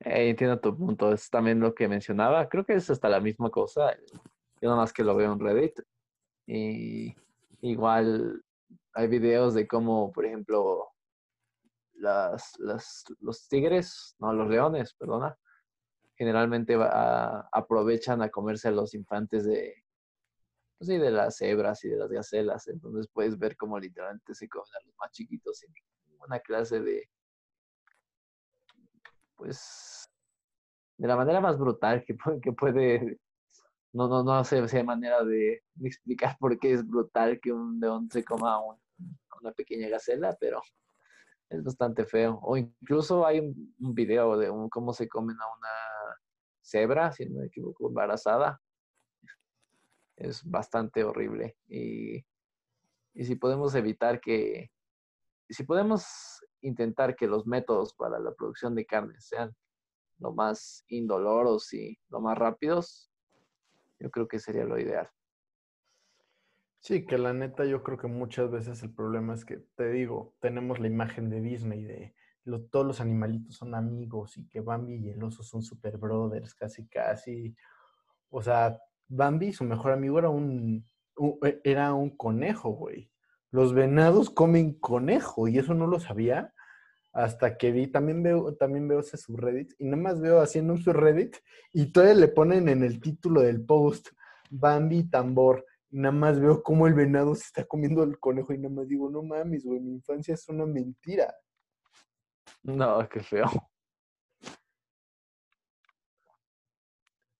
Eh, 0.00 0.30
entiendo 0.30 0.58
tu 0.60 0.76
punto, 0.76 1.12
es 1.12 1.28
también 1.30 1.60
lo 1.60 1.74
que 1.74 1.86
mencionaba. 1.88 2.48
Creo 2.48 2.64
que 2.64 2.74
es 2.74 2.88
hasta 2.90 3.08
la 3.08 3.20
misma 3.20 3.50
cosa. 3.50 3.94
Yo 4.60 4.68
nada 4.68 4.76
más 4.76 4.92
que 4.92 5.04
lo 5.04 5.14
veo 5.14 5.32
en 5.32 5.38
Reddit. 5.38 5.80
Y 6.46 7.14
igual 7.60 8.42
hay 8.94 9.06
videos 9.08 9.54
de 9.54 9.66
cómo, 9.66 10.12
por 10.12 10.26
ejemplo, 10.26 10.88
las, 11.94 12.58
las- 12.58 13.04
los 13.20 13.48
tigres, 13.48 14.16
no, 14.18 14.32
los 14.32 14.48
leones, 14.48 14.94
perdona, 14.94 15.36
generalmente 16.16 16.76
va- 16.76 17.48
aprovechan 17.52 18.22
a 18.22 18.30
comerse 18.30 18.68
a 18.68 18.72
los 18.72 18.94
infantes 18.94 19.44
de, 19.44 19.74
pues 20.78 20.88
sí, 20.88 20.98
de 20.98 21.10
las 21.10 21.36
cebras 21.38 21.84
y 21.84 21.88
de 21.90 21.96
las 21.96 22.10
gacelas. 22.10 22.68
Entonces 22.68 23.08
puedes 23.12 23.38
ver 23.38 23.56
cómo 23.56 23.78
literalmente 23.78 24.34
se 24.34 24.48
comen 24.48 24.72
a 24.80 24.86
los 24.86 24.94
más 24.96 25.10
chiquitos 25.12 25.58
sin 25.58 25.72
ninguna 26.08 26.40
clase 26.40 26.80
de, 26.80 27.08
pues, 29.36 30.08
de 30.98 31.08
la 31.08 31.16
manera 31.16 31.40
más 31.40 31.58
brutal 31.58 32.04
que 32.04 32.16
que 32.42 32.52
puede 32.52 33.18
no, 33.92 34.08
no, 34.08 34.22
no 34.22 34.44
sé 34.44 34.66
si 34.68 34.76
hay 34.78 34.84
manera 34.84 35.24
de, 35.24 35.62
explicar 35.82 36.36
por 36.38 36.58
qué 36.58 36.72
es 36.72 36.86
brutal 36.86 37.40
que 37.40 37.52
un 37.52 37.80
león 37.80 38.08
se 38.10 38.24
coma 38.24 38.60
un- 38.60 38.78
una 39.40 39.52
pequeña 39.52 39.88
gacela, 39.88 40.36
pero 40.38 40.60
es 41.50 41.64
bastante 41.64 42.04
feo. 42.06 42.38
O 42.42 42.56
incluso 42.56 43.26
hay 43.26 43.40
un, 43.40 43.74
un 43.80 43.94
video 43.94 44.36
de 44.38 44.50
un- 44.50 44.68
cómo 44.70 44.92
se 44.92 45.08
comen 45.08 45.36
a 45.40 45.46
una 45.58 45.68
cebra, 46.62 47.12
si 47.12 47.26
no 47.26 47.40
me 47.40 47.46
equivoco, 47.46 47.88
embarazada. 47.88 48.60
Es 50.16 50.44
bastante 50.44 51.02
horrible. 51.04 51.56
Y, 51.68 52.18
y 53.14 53.24
si 53.24 53.36
podemos 53.36 53.74
evitar 53.74 54.20
que, 54.20 54.70
si 55.48 55.64
podemos 55.64 56.06
intentar 56.62 57.16
que 57.16 57.26
los 57.26 57.46
métodos 57.46 57.94
para 57.94 58.18
la 58.18 58.34
producción 58.34 58.74
de 58.74 58.86
carne 58.86 59.14
sean 59.20 59.54
lo 60.18 60.32
más 60.32 60.84
indoloros 60.88 61.72
y 61.74 61.98
lo 62.10 62.20
más 62.20 62.38
rápidos, 62.38 63.09
yo 64.00 64.10
creo 64.10 64.26
que 64.26 64.38
sería 64.40 64.64
lo 64.64 64.78
ideal. 64.78 65.08
Sí, 66.80 67.06
que 67.06 67.18
la 67.18 67.32
neta 67.34 67.64
yo 67.66 67.82
creo 67.82 67.98
que 67.98 68.08
muchas 68.08 68.50
veces 68.50 68.82
el 68.82 68.92
problema 68.94 69.34
es 69.34 69.44
que, 69.44 69.58
te 69.76 69.90
digo, 69.90 70.34
tenemos 70.40 70.80
la 70.80 70.86
imagen 70.88 71.28
de 71.30 71.40
Disney 71.40 71.84
de 71.84 72.14
todos 72.70 72.86
los 72.86 73.00
animalitos 73.00 73.54
son 73.56 73.74
amigos 73.74 74.36
y 74.36 74.48
que 74.48 74.60
Bambi 74.60 74.96
y 74.96 75.10
el 75.10 75.22
oso 75.22 75.42
son 75.42 75.62
super 75.62 75.98
brothers, 75.98 76.54
casi 76.54 76.86
casi. 76.88 77.54
O 78.30 78.42
sea, 78.42 78.78
Bambi, 79.08 79.52
su 79.52 79.64
mejor 79.64 79.92
amigo 79.92 80.18
era 80.18 80.30
un, 80.30 80.84
u- 81.16 81.38
e- 81.46 81.60
era 81.64 81.94
un 81.94 82.16
conejo, 82.16 82.70
güey. 82.70 83.10
Los 83.50 83.74
venados 83.74 84.30
comen 84.30 84.74
conejo 84.74 85.48
y 85.48 85.58
eso 85.58 85.74
no 85.74 85.86
lo 85.86 86.00
sabía 86.00 86.52
hasta 87.12 87.56
que 87.56 87.72
vi, 87.72 87.88
también 87.88 88.22
veo, 88.22 88.54
también 88.54 88.86
veo 88.86 89.00
ese 89.00 89.16
subreddit 89.16 89.72
y 89.78 89.84
nada 89.84 89.96
más 89.96 90.20
veo 90.20 90.40
haciendo 90.40 90.74
un 90.74 90.82
subreddit 90.82 91.36
y 91.72 91.92
todavía 91.92 92.14
le 92.14 92.28
ponen 92.28 92.68
en 92.68 92.84
el 92.84 93.00
título 93.00 93.40
del 93.40 93.64
post 93.64 94.08
Bambi 94.50 95.04
tambor. 95.10 95.66
Y 95.90 95.98
nada 95.98 96.12
más 96.12 96.38
veo 96.38 96.62
cómo 96.62 96.86
el 96.86 96.94
venado 96.94 97.34
se 97.34 97.44
está 97.44 97.64
comiendo 97.64 98.04
el 98.04 98.18
conejo 98.20 98.52
y 98.52 98.58
nada 98.58 98.74
más 98.74 98.88
digo, 98.88 99.10
no 99.10 99.22
mames, 99.22 99.64
güey, 99.64 99.80
mi 99.80 99.94
infancia 99.94 100.34
es 100.34 100.48
una 100.48 100.66
mentira. 100.66 101.34
No, 102.62 103.08
qué 103.08 103.20
feo. 103.20 103.46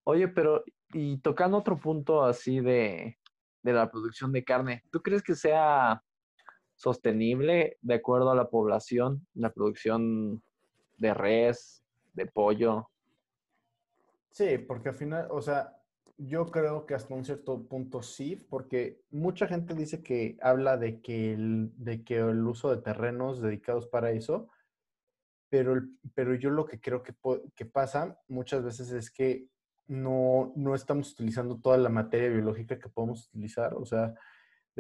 Oye, 0.05 0.27
pero 0.29 0.65
y 0.93 1.19
tocando 1.19 1.59
otro 1.59 1.79
punto 1.79 2.25
así 2.25 2.59
de, 2.59 3.19
de 3.63 3.73
la 3.73 3.89
producción 3.89 4.33
de 4.33 4.45
carne, 4.45 4.83
¿tú 4.91 5.01
crees 5.01 5.23
que 5.23 5.37
sea 5.37 6.03
sostenible 6.81 7.77
de 7.83 7.95
acuerdo 7.95 8.31
a 8.31 8.35
la 8.35 8.49
población, 8.49 9.27
la 9.35 9.51
producción 9.53 10.43
de 10.97 11.13
res, 11.13 11.83
de 12.15 12.25
pollo? 12.25 12.89
Sí, 14.31 14.57
porque 14.57 14.89
al 14.89 14.95
final, 14.95 15.29
o 15.31 15.43
sea, 15.43 15.77
yo 16.17 16.47
creo 16.51 16.87
que 16.87 16.95
hasta 16.95 17.15
un 17.15 17.27
cierto 17.27 17.63
punto 17.69 18.03
sí, 18.03 18.37
porque 18.49 19.03
mucha 19.11 19.47
gente 19.47 19.75
dice 19.75 20.03
que 20.03 20.39
habla 20.41 20.79
de 20.79 21.03
que 21.03 21.35
el, 21.35 21.71
de 21.77 22.03
que 22.03 22.17
el 22.19 22.47
uso 22.47 22.75
de 22.75 22.81
terrenos 22.81 23.43
dedicados 23.43 23.87
para 23.87 24.11
eso, 24.13 24.49
pero, 25.51 25.75
el- 25.75 25.99
pero 26.15 26.35
yo 26.35 26.49
lo 26.51 26.65
que 26.65 26.81
creo 26.81 27.03
que, 27.03 27.15
que 27.55 27.67
pasa 27.67 28.19
muchas 28.29 28.65
veces 28.65 28.91
es 28.93 29.11
que 29.11 29.49
no, 29.87 30.53
no 30.57 30.75
estamos 30.75 31.13
utilizando 31.13 31.59
toda 31.61 31.77
la 31.77 31.89
materia 31.91 32.31
biológica 32.31 32.79
que 32.79 32.89
podemos 32.89 33.27
utilizar, 33.29 33.75
o 33.75 33.85
sea, 33.85 34.15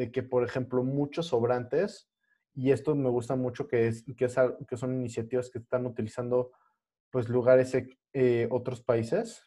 de 0.00 0.10
que, 0.10 0.22
por 0.22 0.44
ejemplo, 0.44 0.82
muchos 0.82 1.26
sobrantes, 1.26 2.10
y 2.54 2.70
esto 2.70 2.94
me 2.96 3.10
gusta 3.10 3.36
mucho, 3.36 3.68
que, 3.68 3.86
es, 3.86 4.02
que, 4.16 4.24
es 4.24 4.36
que 4.66 4.78
son 4.78 4.94
iniciativas 4.94 5.50
que 5.50 5.58
están 5.58 5.84
utilizando 5.84 6.52
pues 7.10 7.28
lugares, 7.28 7.74
eh, 7.74 7.98
eh, 8.14 8.48
otros 8.50 8.80
países, 8.80 9.44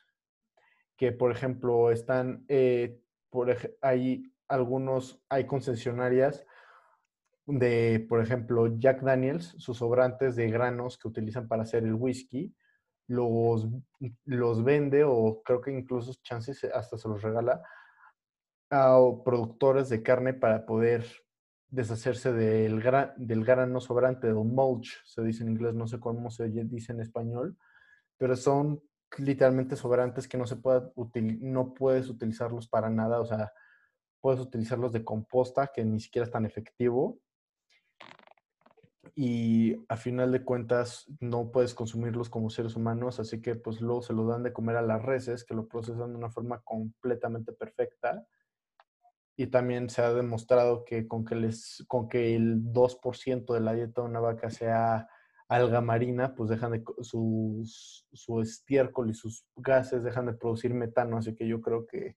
que 0.96 1.12
por 1.12 1.32
ejemplo 1.32 1.90
están, 1.90 2.46
eh, 2.50 3.02
por, 3.32 3.58
hay 3.82 4.32
algunos, 4.48 5.24
hay 5.28 5.48
concesionarias 5.48 6.46
de, 7.48 8.06
por 8.08 8.22
ejemplo, 8.22 8.78
Jack 8.78 9.02
Daniels, 9.02 9.56
sus 9.58 9.78
sobrantes 9.78 10.36
de 10.36 10.52
granos 10.52 11.00
que 11.00 11.08
utilizan 11.08 11.48
para 11.48 11.64
hacer 11.64 11.84
el 11.84 11.96
whisky, 11.96 12.56
los, 13.08 13.68
los 14.26 14.64
vende 14.64 15.04
o 15.04 15.42
creo 15.44 15.62
que 15.62 15.72
incluso 15.72 16.14
chances 16.22 16.64
hasta 16.66 16.96
se 17.00 17.08
los 17.08 17.24
regala 17.24 17.64
a 18.74 18.98
productores 19.24 19.88
de 19.90 20.02
carne 20.02 20.34
para 20.34 20.66
poder 20.66 21.06
deshacerse 21.70 22.34
del, 22.34 22.82
gra- 22.84 23.14
del 23.18 23.46
sobrante, 23.80 24.28
del 24.28 24.36
mulch, 24.36 25.04
se 25.06 25.24
dice 25.24 25.44
en 25.44 25.50
inglés, 25.50 25.76
no 25.76 25.88
sé 25.88 26.00
cómo 26.00 26.32
se 26.32 26.50
dice 26.50 26.92
en 26.92 27.02
español, 27.02 27.56
pero 28.18 28.36
son 28.36 28.82
literalmente 29.20 29.76
sobrantes 29.76 30.28
que 30.28 30.40
no 30.40 30.48
se 30.48 30.56
pueda 30.56 30.92
no 31.40 31.74
puedes 31.76 32.10
utilizarlos 32.10 32.68
para 32.68 32.90
nada, 32.90 33.20
o 33.20 33.26
sea, 33.26 33.54
puedes 34.22 34.40
utilizarlos 34.40 34.92
de 34.92 35.04
composta, 35.04 35.68
que 35.68 35.86
ni 35.86 36.00
siquiera 36.00 36.26
es 36.26 36.32
tan 36.32 36.46
efectivo. 36.46 37.20
Y 39.16 39.76
a 39.90 39.98
final 39.98 40.32
de 40.32 40.44
cuentas 40.44 41.06
no 41.20 41.52
puedes 41.52 41.76
consumirlos 41.76 42.30
como 42.30 42.50
seres 42.50 42.76
humanos, 42.76 43.20
así 43.20 43.40
que 43.40 43.54
pues 43.54 43.82
luego 43.82 44.02
se 44.02 44.14
lo 44.14 44.26
dan 44.26 44.42
de 44.42 44.54
comer 44.54 44.78
a 44.78 44.82
las 44.82 45.04
reses, 45.04 45.44
que 45.44 45.54
lo 45.54 45.68
procesan 45.68 46.12
de 46.12 46.18
una 46.18 46.32
forma 46.32 46.62
completamente 46.62 47.54
perfecta. 47.54 48.26
Y 49.36 49.48
también 49.48 49.90
se 49.90 50.02
ha 50.02 50.14
demostrado 50.14 50.86
que 50.86 51.08
con 51.08 51.26
que, 51.26 51.36
les, 51.36 51.84
con 51.88 52.08
que 52.08 52.36
el 52.36 52.62
2% 52.72 53.54
de 53.54 53.60
la 53.60 53.74
dieta 53.74 54.02
de 54.02 54.08
una 54.08 54.20
vaca 54.20 54.50
sea 54.50 55.08
alga 55.48 55.82
marina, 55.82 56.36
pues 56.36 56.50
dejan 56.50 56.72
de 56.72 56.84
sus, 57.02 58.08
su 58.12 58.42
estiércol 58.42 59.10
y 59.10 59.14
sus 59.14 59.46
gases 59.56 60.04
dejan 60.04 60.26
de 60.26 60.34
producir 60.34 60.74
metano, 60.74 61.18
así 61.18 61.36
que 61.36 61.48
yo 61.48 61.62
creo 61.62 61.86
que 61.86 62.16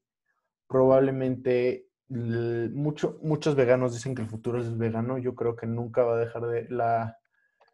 probablemente 0.66 1.88
mucho, 2.08 3.18
muchos 3.22 3.54
veganos 3.56 3.92
dicen 3.92 4.14
que 4.14 4.22
el 4.22 4.28
futuro 4.28 4.60
es 4.60 4.76
vegano, 4.76 5.18
yo 5.18 5.34
creo 5.34 5.56
que 5.56 5.66
nunca 5.66 6.04
va 6.04 6.14
a 6.14 6.20
dejar 6.20 6.46
de, 6.46 6.68
la, 6.68 7.18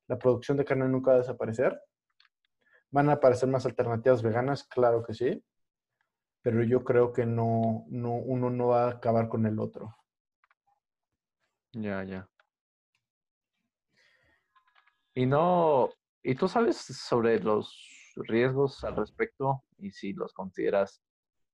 la 0.09 0.18
producción 0.18 0.57
de 0.57 0.64
carne 0.64 0.88
nunca 0.88 1.11
va 1.11 1.16
a 1.18 1.20
desaparecer. 1.20 1.80
¿Van 2.90 3.09
a 3.09 3.14
aparecer 3.14 3.49
más 3.49 3.64
alternativas 3.64 4.22
veganas? 4.22 4.64
Claro 4.64 5.03
que 5.03 5.14
sí, 5.14 5.43
pero 6.43 6.62
yo 6.64 6.82
creo 6.84 7.12
que 7.12 7.24
no, 7.24 7.86
no, 7.88 8.14
uno 8.14 8.51
no 8.51 8.68
va 8.68 8.86
a 8.86 8.90
acabar 8.90 9.28
con 9.28 9.47
el 9.47 9.59
otro. 9.59 9.97
Ya, 11.72 12.03
ya. 12.05 12.28
Y 15.14 15.26
no, 15.26 15.90
¿y 16.22 16.34
tú 16.34 16.49
sabes 16.49 16.76
sobre 16.76 17.38
los 17.38 18.12
riesgos 18.16 18.82
al 18.84 18.97
respecto 18.97 19.62
y 19.78 19.90
si 19.90 20.12
los 20.12 20.32
consideras 20.32 21.03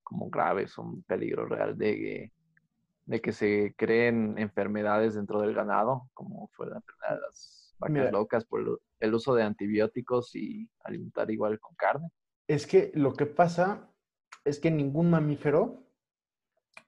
como 0.03 0.31
graves, 0.31 0.79
un 0.79 1.03
peligro 1.03 1.45
real 1.47 1.77
de, 1.77 2.33
de 3.05 3.21
que 3.21 3.33
se 3.33 3.75
creen 3.77 4.39
enfermedades 4.39 5.15
dentro 5.15 5.41
del 5.41 5.55
ganado, 5.55 6.09
como 6.15 6.49
fue 6.55 6.69
la 6.69 6.77
enfermedad 6.77 7.17
de 7.17 7.21
las 7.21 7.75
vacas 7.79 8.13
locas 8.13 8.45
por 8.47 8.81
el 9.01 9.15
uso 9.15 9.35
de 9.35 9.43
antibióticos 9.43 10.35
y 10.35 10.69
alimentar 10.83 11.31
igual 11.31 11.61
con 11.61 11.75
carne? 11.77 12.09
Es 12.47 12.67
que 12.67 12.91
lo 12.95 13.13
que 13.13 13.27
pasa 13.27 13.91
es 14.45 14.61
que 14.61 14.71
ningún 14.71 15.11
mamífero 15.11 15.85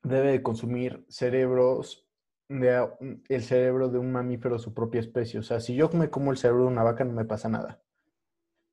debe 0.03 0.33
de 0.33 0.43
consumir 0.43 1.05
cerebros 1.09 2.07
de, 2.49 2.89
el 3.29 3.43
cerebro 3.45 3.89
de 3.89 3.99
un 3.99 4.11
mamífero 4.11 4.57
de 4.57 4.63
su 4.63 4.75
propia 4.75 5.01
especie. 5.01 5.41
O 5.41 5.43
sea, 5.43 5.61
si 5.61 5.75
yo 5.75 5.89
me 5.91 6.11
como 6.11 6.31
el 6.31 6.37
cerebro 6.39 6.65
de 6.65 6.71
una 6.71 6.83
vaca, 6.83 7.05
no 7.05 7.13
me 7.13 7.25
pasa 7.25 7.49
nada. 7.49 7.81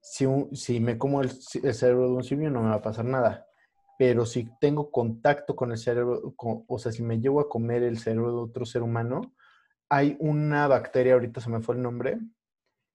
Si, 0.01 0.25
si 0.53 0.79
me 0.79 0.97
como 0.97 1.21
el, 1.21 1.29
cerebro 1.29 2.09
de 2.09 2.15
un 2.15 2.23
simio, 2.23 2.49
no 2.49 2.63
me 2.63 2.69
va 2.69 2.75
a 2.75 2.81
pasar 2.81 3.05
nada. 3.05 3.45
Pero 3.99 4.25
si 4.25 4.49
tengo 4.59 4.91
contacto 4.91 5.55
con 5.55 5.71
el 5.71 5.77
cerebro, 5.77 6.35
o 6.37 6.79
sea, 6.79 6.91
si 6.91 7.03
me 7.03 7.19
llevo 7.19 7.39
a 7.39 7.49
comer 7.49 7.83
el 7.83 7.97
cerebro 7.97 8.31
de 8.31 8.37
otro 8.37 8.65
ser 8.65 8.83
humano, 8.83 9.33
hay 9.89 10.17
una 10.19 10.67
bacteria, 10.67 11.13
ahorita 11.13 11.41
se 11.41 11.49
me 11.49 11.61
fue 11.61 11.75
el 11.75 11.81
nombre, 11.81 12.19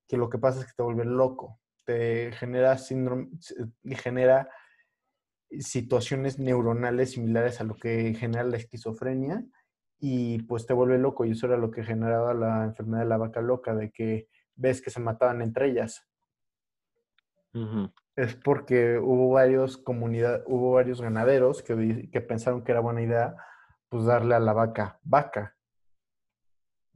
que 0.09 0.17
lo 0.17 0.29
que 0.29 0.39
pasa 0.39 0.61
es 0.61 0.67
que 0.67 0.73
te 0.77 0.83
vuelve 0.83 1.05
loco. 1.05 1.61
Te 1.85 2.33
genera 2.33 2.79
síndrome, 2.79 3.31
genera 3.85 4.49
situaciones 5.61 6.39
neuronales 6.39 7.13
similares 7.13 7.61
a 7.61 7.65
lo 7.65 7.77
que 7.77 8.15
genera 8.15 8.45
la 8.45 8.57
esquizofrenia 8.57 9.45
y 9.99 10.43
pues 10.43 10.67
te 10.67 10.75
vuelve 10.75 10.99
loco 10.99 11.25
y 11.25 11.31
eso 11.33 11.47
era 11.47 11.57
lo 11.57 11.71
que 11.71 11.85
generaba 11.85 12.35
la 12.35 12.65
enfermedad 12.65 13.03
de 13.03 13.09
la 13.09 13.19
vaca 13.19 13.41
loca, 13.41 13.75
de 13.75 13.91
que 13.91 14.29
ves 14.55 14.83
que 14.83 14.91
se 14.91 15.01
mataban 15.01 15.43
entre 15.43 15.71
ellas. 15.71 16.07
Es 18.17 18.35
porque 18.35 18.99
hubo 18.99 19.31
varios 19.31 19.77
comunidad, 19.77 20.43
hubo 20.47 20.73
varios 20.73 21.01
ganaderos 21.01 21.63
que, 21.63 22.09
que, 22.11 22.21
pensaron 22.21 22.65
que 22.65 22.73
era 22.73 22.81
buena 22.81 23.03
idea 23.03 23.37
pues 23.89 24.05
darle 24.05 24.35
a 24.35 24.41
la 24.41 24.55
vaca 24.55 24.99
vaca. 25.03 25.57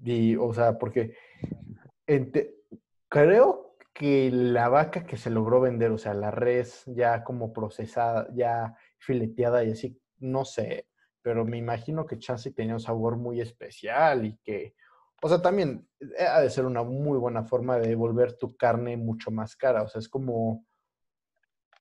Y, 0.03 0.37
o 0.37 0.53
sea, 0.53 0.79
porque 0.79 1.15
creo 3.09 3.66
que 3.97 4.31
la 4.31 4.69
vaca 4.69 5.07
que 5.07 5.17
se 5.17 5.31
logró 5.31 5.59
vender, 5.59 5.91
o 5.91 5.97
sea, 5.97 6.13
la 6.13 6.31
res 6.31 6.83
ya 6.85 7.25
como 7.25 7.55
procesada, 7.55 8.29
ya 8.35 8.77
fileteada 8.99 9.65
y 9.65 9.71
así, 9.71 9.99
no 10.19 10.45
sé, 10.45 10.87
pero 11.23 11.47
me 11.47 11.57
imagino 11.57 12.05
que 12.05 12.19
Chansey 12.19 12.53
tenía 12.53 12.75
un 12.75 12.81
sabor 12.81 13.17
muy 13.17 13.41
especial 13.41 14.27
y 14.27 14.37
que, 14.45 14.75
o 15.23 15.31
sea, 15.31 15.41
también 15.41 15.89
eh, 15.99 16.27
ha 16.27 16.43
de 16.43 16.51
ser 16.51 16.67
una 16.67 16.83
muy 16.83 17.19
buena 17.19 17.43
forma 17.45 17.79
de 17.79 17.95
volver 17.95 18.37
tu 18.37 18.55
carne 18.55 18.99
mucho 18.99 19.31
más 19.31 19.57
cara. 19.57 19.83
O 19.83 19.89
sea, 19.89 19.99
es 19.99 20.11
como 20.11 20.67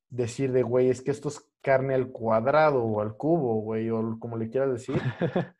decir 0.09 0.53
de, 0.53 0.63
güey, 0.63 0.89
es 0.89 1.01
que 1.01 1.11
esto 1.11 1.27
es 1.27 1.45
carne 1.61 1.95
al 1.95 2.13
cuadrado 2.13 2.81
o 2.81 3.01
al 3.01 3.17
cubo, 3.17 3.55
güey, 3.61 3.89
o 3.89 4.17
como 4.19 4.37
le 4.37 4.49
quieras 4.49 4.71
decir. 4.71 5.01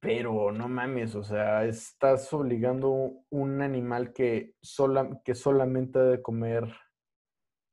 Pero 0.00 0.52
no 0.52 0.68
mames, 0.68 1.14
o 1.16 1.24
sea, 1.24 1.64
estás 1.64 2.32
obligando 2.32 3.24
un 3.30 3.62
animal 3.62 4.12
que, 4.12 4.54
sola, 4.62 5.20
que 5.24 5.34
solamente 5.34 5.98
debe 5.98 6.22
comer 6.22 6.72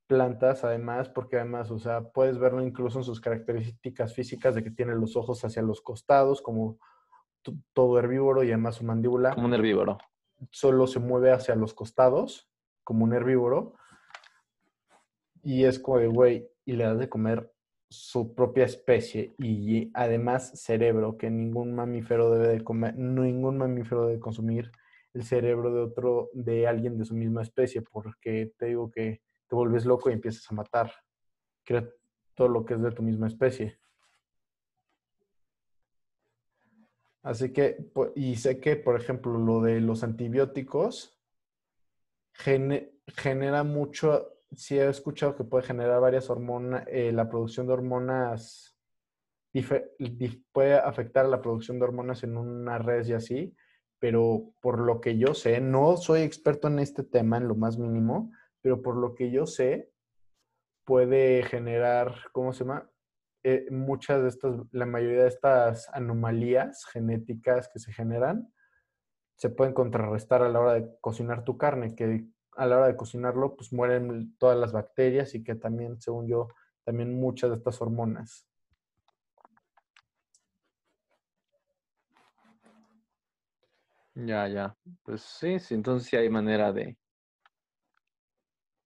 plantas, 0.08 0.64
además, 0.64 1.10
porque 1.10 1.38
además, 1.38 1.70
o 1.72 1.80
sea, 1.80 2.02
puedes 2.10 2.40
verlo 2.40 2.64
incluso 2.64 3.00
en 3.00 3.04
sus 3.04 3.22
características 3.22 4.14
físicas 4.14 4.56
de 4.56 4.64
que 4.64 4.72
tiene 4.72 4.96
los 4.96 5.16
ojos 5.16 5.44
hacia 5.46 5.62
los 5.62 5.82
costados, 5.82 6.42
como 6.42 6.80
todo 7.74 8.00
herbívoro, 8.00 8.44
y 8.44 8.48
además 8.48 8.76
su 8.76 8.86
mandíbula. 8.86 9.34
Como 9.34 9.48
un 9.48 9.54
herbívoro. 9.54 9.98
Solo 10.52 10.88
se 10.88 11.00
mueve 11.00 11.32
hacia 11.32 11.56
los 11.56 11.74
costados, 11.74 12.50
como 12.84 13.04
un 13.06 13.14
herbívoro. 13.14 13.76
Y 15.44 15.66
es 15.66 15.80
como 15.80 16.00
de, 16.00 16.08
güey, 16.08 16.50
y 16.66 16.74
le 16.74 16.86
das 16.86 16.98
de 16.98 17.10
comer 17.10 17.55
su 17.90 18.34
propia 18.34 18.66
especie 18.66 19.36
y 19.38 19.92
además 19.94 20.60
cerebro, 20.60 21.18
que 21.18 21.30
ningún 21.30 21.76
mamífero 21.76 22.32
debe 22.32 22.48
de 22.50 22.64
comer, 22.64 22.98
ningún 22.98 23.58
mamífero 23.58 24.08
debe 24.08 24.20
consumir 24.20 24.72
el 25.14 25.24
cerebro 25.24 25.74
de 25.74 25.82
otro, 25.82 26.30
de 26.34 26.68
alguien 26.68 26.98
de 26.98 27.06
su 27.06 27.16
misma 27.16 27.42
especie, 27.42 27.82
porque 27.82 28.54
te 28.58 28.68
digo 28.68 28.92
que 28.92 29.22
te 29.48 29.56
vuelves 29.56 29.86
loco 29.86 30.10
y 30.10 30.14
empiezas 30.14 30.50
a 30.52 30.56
matar 30.56 30.92
todo 32.36 32.48
lo 32.50 32.66
que 32.66 32.74
es 32.74 32.82
de 32.82 32.92
tu 32.92 33.02
misma 33.02 33.28
especie. 33.28 33.80
Así 37.24 37.52
que, 37.52 37.78
y 38.16 38.36
sé 38.36 38.60
que, 38.60 38.76
por 38.76 39.00
ejemplo, 39.00 39.40
lo 39.40 39.62
de 39.62 39.82
los 39.82 40.04
antibióticos 40.04 41.18
genera 42.34 43.64
mucho, 43.64 44.35
sí 44.54 44.78
he 44.78 44.88
escuchado 44.88 45.36
que 45.36 45.44
puede 45.44 45.66
generar 45.66 46.00
varias 46.02 46.30
hormonas, 46.30 46.86
eh, 46.88 47.12
la 47.12 47.30
producción 47.30 47.68
de 47.68 47.74
hormonas, 47.74 48.78
puede 50.52 50.76
afectar 50.76 51.26
la 51.28 51.42
producción 51.42 51.80
de 51.80 51.86
hormonas 51.86 52.24
en 52.24 52.38
una 52.38 52.78
red 52.78 53.06
y 53.06 53.14
así, 53.14 53.56
pero 54.00 54.54
por 54.62 54.80
lo 54.80 55.00
que 55.00 55.18
yo 55.18 55.34
sé, 55.34 55.62
no 55.62 55.96
soy 55.98 56.22
experto 56.22 56.68
en 56.68 56.80
este 56.80 57.04
tema 57.04 57.38
en 57.38 57.48
lo 57.48 57.56
más 57.56 57.78
mínimo, 57.78 58.32
pero 58.62 58.82
por 58.82 58.98
lo 58.98 59.16
que 59.16 59.32
yo 59.32 59.46
sé, 59.46 59.92
puede 60.86 61.44
generar, 61.44 62.16
¿cómo 62.32 62.54
se 62.54 62.64
llama? 62.64 62.90
Eh, 63.44 63.68
muchas 63.72 64.22
de 64.24 64.30
estas, 64.30 64.56
la 64.72 64.86
mayoría 64.86 65.24
de 65.24 65.30
estas 65.30 65.88
anomalías 65.94 66.86
genéticas 66.92 67.70
que 67.72 67.80
se 67.80 67.94
generan, 67.94 68.52
se 69.38 69.50
pueden 69.50 69.74
contrarrestar 69.74 70.42
a 70.42 70.50
la 70.50 70.60
hora 70.60 70.74
de 70.74 70.98
cocinar 71.00 71.44
tu 71.44 71.58
carne, 71.58 71.96
que 71.96 72.26
a 72.56 72.66
la 72.66 72.78
hora 72.78 72.88
de 72.88 72.96
cocinarlo, 72.96 73.56
pues 73.56 73.74
mueren 73.74 74.36
todas 74.38 74.58
las 74.58 74.72
bacterias 74.72 75.36
y 75.36 75.44
que 75.44 75.56
también, 75.56 76.00
según 76.02 76.28
yo, 76.28 76.48
también 76.84 77.14
muchas 77.20 77.50
de 77.50 77.58
estas 77.58 77.82
hormonas. 77.82 78.48
Ya, 84.16 84.48
ya. 84.48 84.78
Pues 85.04 85.22
sí, 85.22 85.60
sí, 85.60 85.74
entonces 85.74 86.08
sí 86.10 86.16
hay 86.16 86.30
manera 86.30 86.72
de, 86.72 86.98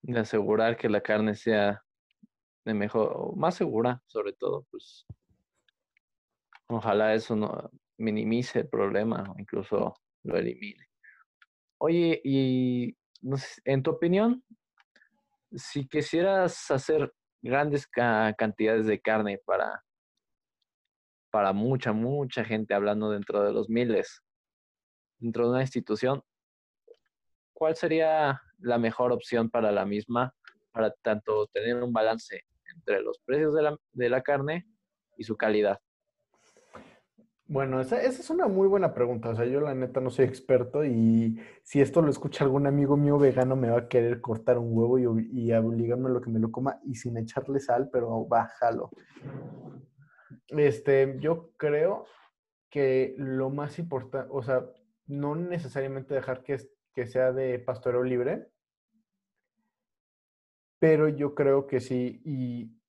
de 0.02 0.20
asegurar 0.20 0.76
que 0.76 0.90
la 0.90 1.02
carne 1.02 1.36
sea 1.36 1.84
de 2.66 2.74
mejor, 2.74 3.36
más 3.36 3.56
segura, 3.56 4.02
sobre 4.08 4.34
todo, 4.34 4.66
pues 4.72 5.06
ojalá 6.68 7.14
eso 7.14 7.36
no 7.36 7.70
minimice 7.98 8.60
el 8.60 8.70
problema 8.70 9.24
o 9.30 9.40
incluso 9.40 9.96
lo 10.24 10.38
elimine. 10.38 10.88
Oye, 11.78 12.20
y 12.24 12.98
en 13.66 13.84
tu 13.84 13.92
opinión, 13.92 14.44
si 15.56 15.88
quisieras 15.88 16.70
hacer 16.72 17.14
grandes 17.42 17.88
cantidades 17.88 18.86
de 18.86 19.00
carne 19.00 19.40
para, 19.46 19.84
para 21.32 21.54
mucha, 21.54 21.94
mucha 21.94 22.44
gente, 22.44 22.74
hablando 22.74 23.12
dentro 23.12 23.44
de 23.44 23.54
los 23.54 23.70
miles, 23.70 24.22
dentro 25.18 25.46
de 25.46 25.50
una 25.52 25.62
institución, 25.62 26.22
¿cuál 27.54 27.76
sería 27.76 28.42
la 28.60 28.78
mejor 28.78 29.12
opción 29.12 29.50
para 29.50 29.72
la 29.72 29.86
misma, 29.86 30.34
para 30.72 30.92
tanto 31.02 31.48
tener 31.48 31.82
un 31.84 31.94
balance 31.94 32.44
entre 32.76 33.02
los 33.02 33.20
precios 33.20 33.54
de 33.94 34.10
la, 34.10 34.22
carne 34.22 34.66
y 35.18 35.24
su 35.24 35.36
calidad? 35.36 35.80
Bueno, 37.52 37.82
esa, 37.82 38.00
esa 38.00 38.22
es 38.22 38.30
una 38.30 38.48
muy 38.48 38.68
buena 38.68 38.94
pregunta. 38.94 39.30
O 39.30 39.36
sea, 39.36 39.44
yo 39.46 39.60
la 39.60 39.74
neta 39.74 40.00
no 40.00 40.12
soy 40.12 40.26
experto 40.26 40.86
y 40.86 41.42
si 41.64 41.82
esto 41.82 42.00
lo 42.04 42.12
escucha 42.12 42.44
algún 42.44 42.68
amigo 42.68 42.96
mío 42.96 43.18
vegano 43.18 43.56
me 43.56 43.72
va 43.72 43.80
a 43.80 43.88
querer 43.88 44.22
cortar 44.22 44.60
un 44.60 44.70
huevo 44.72 45.00
y, 45.00 45.30
y 45.32 45.52
obligarme 45.54 46.10
a 46.10 46.14
lo 46.14 46.22
que 46.22 46.30
me 46.30 46.38
lo 46.38 46.52
coma 46.52 46.80
y 46.86 46.94
sin 46.94 47.18
echarle 47.18 47.60
sal, 47.60 47.90
pero 47.92 48.24
bájalo. 48.28 48.92
Este, 50.50 51.18
yo 51.20 51.50
creo 51.58 52.06
que 52.70 53.16
lo 53.18 53.50
más 53.50 53.80
importante, 53.80 54.30
o 54.32 54.44
sea, 54.44 54.68
no 55.08 55.34
necesariamente 55.36 56.14
dejar 56.14 56.44
que, 56.44 56.58
que 56.94 57.08
sea 57.08 57.34
de 57.34 57.58
pastoreo 57.58 58.04
libre, 58.04 58.48
pero 60.78 61.10
yo 61.10 61.34
creo 61.34 61.66
que 61.66 61.80
sí, 61.80 62.22
y, 62.24 62.80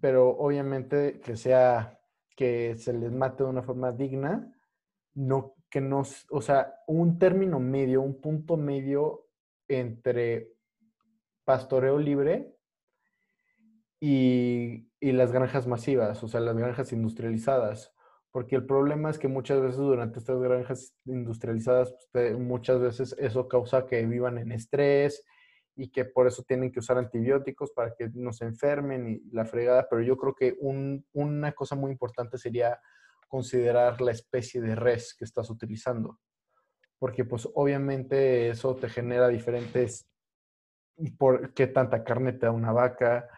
pero 0.00 0.30
obviamente 0.30 1.20
que 1.20 1.36
sea, 1.36 2.01
que 2.36 2.76
se 2.76 2.92
les 2.92 3.12
mate 3.12 3.44
de 3.44 3.50
una 3.50 3.62
forma 3.62 3.92
digna, 3.92 4.52
no, 5.14 5.54
que 5.70 5.80
no, 5.80 6.02
o 6.30 6.42
sea, 6.42 6.74
un 6.86 7.18
término 7.18 7.60
medio, 7.60 8.02
un 8.02 8.20
punto 8.20 8.56
medio 8.56 9.26
entre 9.68 10.52
pastoreo 11.44 11.98
libre 11.98 12.54
y, 14.00 14.88
y 15.00 15.12
las 15.12 15.32
granjas 15.32 15.66
masivas, 15.66 16.22
o 16.22 16.28
sea, 16.28 16.40
las 16.40 16.56
granjas 16.56 16.92
industrializadas. 16.92 17.94
Porque 18.30 18.56
el 18.56 18.64
problema 18.64 19.10
es 19.10 19.18
que 19.18 19.28
muchas 19.28 19.60
veces 19.60 19.76
durante 19.76 20.18
estas 20.18 20.40
granjas 20.40 20.94
industrializadas, 21.04 21.94
pues, 22.12 22.38
muchas 22.38 22.80
veces 22.80 23.14
eso 23.18 23.46
causa 23.46 23.86
que 23.86 24.06
vivan 24.06 24.38
en 24.38 24.52
estrés 24.52 25.24
y 25.74 25.90
que 25.90 26.04
por 26.04 26.26
eso 26.26 26.42
tienen 26.42 26.70
que 26.70 26.80
usar 26.80 26.98
antibióticos 26.98 27.72
para 27.72 27.94
que 27.94 28.10
no 28.14 28.32
se 28.32 28.44
enfermen 28.44 29.08
y 29.08 29.20
la 29.30 29.44
fregada. 29.44 29.86
Pero 29.88 30.02
yo 30.02 30.16
creo 30.16 30.34
que 30.34 30.56
un- 30.60 31.06
una 31.12 31.52
cosa 31.52 31.74
muy 31.76 31.90
importante 31.92 32.38
sería 32.38 32.80
considerar 33.28 34.00
la 34.00 34.12
especie 34.12 34.60
de 34.60 34.74
res 34.74 35.14
que 35.14 35.24
estás 35.24 35.48
utilizando. 35.50 36.18
Porque 36.98 37.24
pues 37.24 37.48
obviamente 37.54 38.50
eso 38.50 38.76
te 38.76 38.88
genera 38.88 39.28
diferentes, 39.28 40.08
por 41.18 41.54
qué 41.54 41.66
tanta 41.66 42.04
carne 42.04 42.32
te 42.34 42.46
da 42.46 42.52
una 42.52 42.72
vaca, 42.72 43.28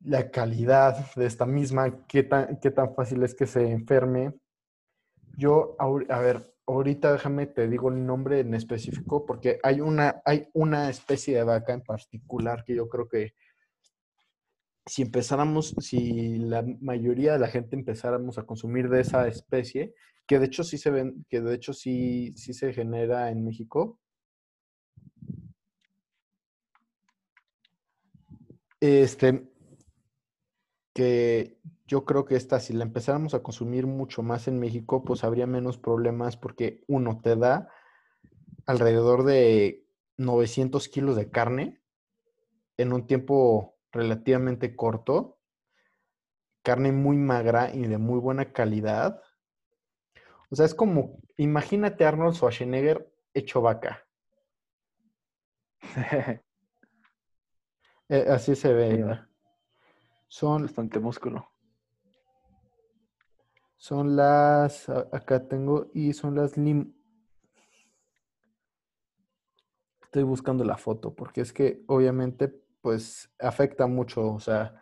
la 0.00 0.30
calidad 0.30 1.12
de 1.16 1.26
esta 1.26 1.46
misma, 1.46 2.06
qué 2.06 2.22
tan, 2.22 2.60
qué 2.60 2.70
tan 2.70 2.94
fácil 2.94 3.22
es 3.22 3.34
que 3.34 3.46
se 3.46 3.68
enferme. 3.70 4.34
Yo, 5.36 5.76
a 5.78 6.18
ver, 6.20 6.54
ahorita 6.68 7.12
déjame 7.12 7.46
te 7.46 7.68
digo 7.68 7.88
el 7.90 8.04
nombre 8.04 8.40
en 8.40 8.54
específico, 8.54 9.24
porque 9.24 9.58
hay 9.62 9.80
una, 9.80 10.22
hay 10.24 10.48
una 10.52 10.90
especie 10.90 11.36
de 11.36 11.44
vaca 11.44 11.72
en 11.72 11.82
particular 11.82 12.64
que 12.64 12.74
yo 12.74 12.88
creo 12.88 13.08
que 13.08 13.34
si 14.86 15.02
empezáramos, 15.02 15.74
si 15.80 16.38
la 16.38 16.64
mayoría 16.80 17.34
de 17.34 17.38
la 17.38 17.48
gente 17.48 17.76
empezáramos 17.76 18.38
a 18.38 18.44
consumir 18.44 18.88
de 18.88 19.00
esa 19.00 19.26
especie, 19.28 19.94
que 20.26 20.38
de 20.38 20.46
hecho 20.46 20.64
sí 20.64 20.78
se 20.78 20.90
ven, 20.90 21.26
que 21.28 21.40
de 21.40 21.54
hecho 21.54 21.72
sí, 21.72 22.32
sí 22.36 22.54
se 22.54 22.72
genera 22.72 23.30
en 23.30 23.44
México, 23.44 23.98
este, 28.80 29.48
que 30.94 31.58
yo 31.88 32.04
creo 32.04 32.26
que 32.26 32.36
esta, 32.36 32.60
si 32.60 32.74
la 32.74 32.84
empezáramos 32.84 33.32
a 33.32 33.42
consumir 33.42 33.86
mucho 33.86 34.22
más 34.22 34.46
en 34.46 34.60
México, 34.60 35.02
pues 35.02 35.24
habría 35.24 35.46
menos 35.46 35.78
problemas 35.78 36.36
porque 36.36 36.84
uno 36.86 37.18
te 37.22 37.34
da 37.34 37.70
alrededor 38.66 39.24
de 39.24 39.86
900 40.18 40.86
kilos 40.88 41.16
de 41.16 41.30
carne 41.30 41.80
en 42.76 42.92
un 42.92 43.06
tiempo 43.06 43.78
relativamente 43.90 44.76
corto, 44.76 45.38
carne 46.62 46.92
muy 46.92 47.16
magra 47.16 47.74
y 47.74 47.86
de 47.86 47.96
muy 47.96 48.20
buena 48.20 48.52
calidad. 48.52 49.22
O 50.50 50.56
sea, 50.56 50.66
es 50.66 50.74
como, 50.74 51.20
imagínate 51.38 52.04
Arnold 52.04 52.34
Schwarzenegger 52.36 53.10
hecho 53.34 53.62
vaca. 53.62 54.06
Eh, 58.10 58.24
así 58.26 58.56
se 58.56 58.72
ve. 58.72 58.96
Sí. 58.96 59.02
Son, 60.28 60.62
Bastante 60.62 60.98
músculo. 60.98 61.47
Son 63.78 64.14
las, 64.16 64.90
acá 64.90 65.48
tengo, 65.48 65.90
y 65.94 66.12
son 66.12 66.34
las 66.36 66.58
lim. 66.58 66.92
Estoy 70.02 70.24
buscando 70.24 70.64
la 70.64 70.76
foto 70.76 71.14
porque 71.14 71.40
es 71.40 71.52
que 71.52 71.84
obviamente 71.86 72.48
pues 72.80 73.30
afecta 73.38 73.86
mucho, 73.86 74.26
o 74.32 74.40
sea, 74.40 74.74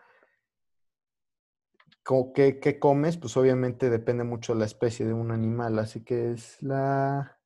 ¿qué, 2.35 2.59
qué 2.61 2.79
comes? 2.79 3.17
Pues 3.19 3.37
obviamente 3.37 3.91
depende 3.91 4.25
mucho 4.25 4.55
de 4.55 4.61
la 4.61 4.65
especie 4.67 5.05
de 5.07 5.13
un 5.13 5.31
animal, 5.31 5.79
así 5.79 6.03
que 6.05 6.33
es 6.33 6.63
la... 6.63 7.39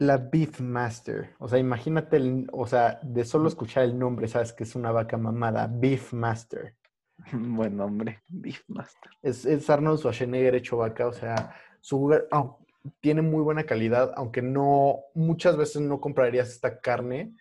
La 0.00 0.16
Beef 0.16 0.60
Master. 0.60 1.36
O 1.38 1.46
sea, 1.46 1.58
imagínate, 1.58 2.16
el- 2.16 2.48
o 2.52 2.66
sea, 2.66 2.98
de 3.02 3.24
solo 3.26 3.48
escuchar 3.48 3.84
el 3.84 3.98
nombre, 3.98 4.26
sabes 4.26 4.52
que 4.54 4.64
es 4.64 4.74
una 4.74 4.92
vaca 4.92 5.18
mamada. 5.18 5.68
Beef 5.70 6.14
Master. 6.14 6.77
Buen 7.32 7.76
nombre, 7.76 8.22
Beefmaster. 8.28 9.10
Es, 9.22 9.44
es 9.44 9.68
Arnold 9.70 9.98
Schwarzenegger 9.98 10.54
hecho 10.54 10.76
vaca, 10.78 11.06
o 11.06 11.12
sea, 11.12 11.54
su, 11.80 12.08
au- 12.30 12.58
tiene 13.00 13.22
muy 13.22 13.42
buena 13.42 13.64
calidad, 13.64 14.12
aunque 14.16 14.42
no, 14.42 15.00
muchas 15.14 15.56
veces 15.56 15.82
no 15.82 16.00
comprarías 16.00 16.48
esta 16.48 16.80
carne 16.80 17.34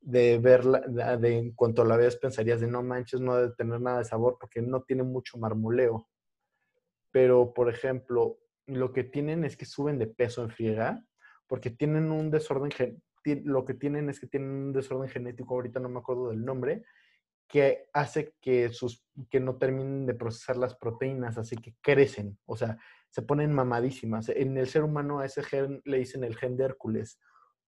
de 0.00 0.38
verla, 0.38 0.80
de, 0.80 1.38
en 1.38 1.52
cuanto 1.52 1.84
la 1.84 1.96
veas 1.96 2.16
pensarías 2.16 2.60
de 2.60 2.66
no 2.66 2.82
manches, 2.82 3.20
no 3.20 3.36
debe 3.36 3.54
tener 3.54 3.80
nada 3.80 3.98
de 3.98 4.04
sabor 4.04 4.36
porque 4.40 4.62
no 4.62 4.82
tiene 4.82 5.02
mucho 5.02 5.38
marmoleo. 5.38 6.08
Pero, 7.12 7.52
por 7.52 7.68
ejemplo, 7.68 8.38
lo 8.66 8.92
que 8.92 9.04
tienen 9.04 9.44
es 9.44 9.56
que 9.56 9.66
suben 9.66 9.98
de 9.98 10.06
peso 10.06 10.42
en 10.42 10.50
friega 10.50 11.04
porque 11.46 11.70
tienen 11.70 12.10
un 12.12 12.30
desorden, 12.30 12.70
lo 13.44 13.64
que 13.64 13.74
tienen 13.74 14.08
es 14.08 14.20
que 14.20 14.28
tienen 14.28 14.50
un 14.50 14.72
desorden 14.72 15.08
genético, 15.10 15.54
ahorita 15.54 15.80
no 15.80 15.88
me 15.88 15.98
acuerdo 15.98 16.30
del 16.30 16.44
nombre, 16.44 16.84
que 17.50 17.88
hace 17.92 18.34
que, 18.40 18.72
sus, 18.72 19.04
que 19.28 19.40
no 19.40 19.56
terminen 19.56 20.06
de 20.06 20.14
procesar 20.14 20.56
las 20.56 20.74
proteínas, 20.76 21.36
así 21.36 21.56
que 21.56 21.74
crecen, 21.80 22.38
o 22.46 22.56
sea, 22.56 22.78
se 23.10 23.22
ponen 23.22 23.52
mamadísimas. 23.52 24.28
En 24.28 24.56
el 24.56 24.68
ser 24.68 24.84
humano 24.84 25.18
a 25.18 25.26
ese 25.26 25.42
gen 25.42 25.82
le 25.84 25.98
dicen 25.98 26.22
el 26.22 26.36
gen 26.36 26.56
de 26.56 26.64
Hércules, 26.64 27.18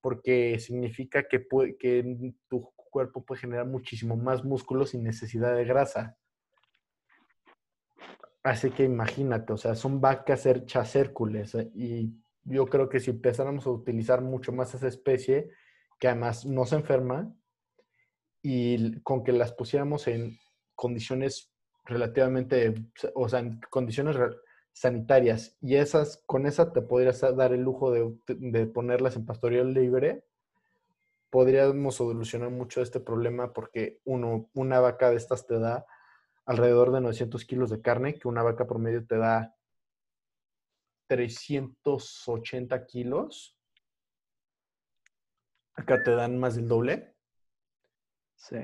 porque 0.01 0.59
significa 0.61 1.25
que, 1.29 1.47
que 1.79 2.33
tu 2.49 2.73
cuerpo 2.77 3.25
puede 3.25 3.41
generar 3.41 3.67
muchísimo 3.67 4.17
más 4.17 4.45
músculo 4.45 4.87
sin 4.87 5.03
necesidad 5.03 5.57
de 5.57 5.65
grasa. 5.65 6.17
Así 8.45 8.71
que 8.71 8.85
imagínate, 8.85 9.53
o 9.53 9.57
sea, 9.57 9.75
son 9.75 10.01
vacas 10.01 10.47
hechas 10.47 10.97
Hércules 10.97 11.55
eh, 11.55 11.71
y 11.75 12.13
yo 12.45 12.67
creo 12.67 12.89
que 12.89 13.01
si 13.01 13.11
empezáramos 13.11 13.67
a 13.67 13.71
utilizar 13.71 14.21
mucho 14.21 14.53
más 14.53 14.75
esa 14.75 14.89
especie, 14.89 15.51
que 15.99 16.09
además 16.09 16.45
no 16.45 16.67
se 16.67 16.77
enferma, 16.77 17.33
y 18.43 19.01
con 19.01 19.23
que 19.23 19.33
las 19.33 19.53
pusiéramos 19.53 20.09
en 20.09 20.39
condiciones 20.75 21.51
relativamente, 21.85 22.75
o 23.15 23.29
sea, 23.29 23.41
en 23.41 23.61
condiciones 23.71 24.17
sanitarias, 24.73 25.57
y 25.61 25.77
esas, 25.77 26.23
con 26.27 26.47
esa 26.47 26.73
te 26.73 26.83
podrías 26.83 27.21
dar 27.37 27.53
el 27.53 27.63
lujo 27.63 27.93
de, 27.93 28.15
de 28.27 28.67
ponerlas 28.67 29.17
en 29.17 29.27
pastoreo 29.27 29.65
libre, 29.65 30.25
podríamos 31.31 31.95
solucionar 31.95 32.51
mucho 32.51 32.83
este 32.83 33.01
problema 33.01 33.55
porque 33.55 34.01
uno, 34.05 34.51
una 34.53 34.81
vaca 34.81 35.11
de 35.11 35.17
estas 35.17 35.47
te 35.47 35.59
da 35.59 35.87
alrededor 36.45 36.93
de 36.93 37.01
900 37.01 37.45
kilos 37.47 37.71
de 37.71 37.81
carne, 37.81 38.19
que 38.19 38.29
una 38.29 38.43
vaca 38.43 38.67
promedio 38.67 39.07
te 39.07 39.17
da 39.17 39.55
380 41.07 42.87
kilos. 42.87 43.57
Acá 45.75 46.03
te 46.03 46.11
dan 46.11 46.39
más 46.39 46.57
del 46.57 46.69
doble, 46.69 47.15
Sí. 48.43 48.57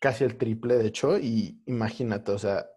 casi 0.00 0.22
el 0.22 0.38
triple, 0.38 0.76
de 0.76 0.86
hecho, 0.86 1.18
y 1.18 1.60
imagínate, 1.66 2.30
o 2.30 2.38
sea, 2.38 2.70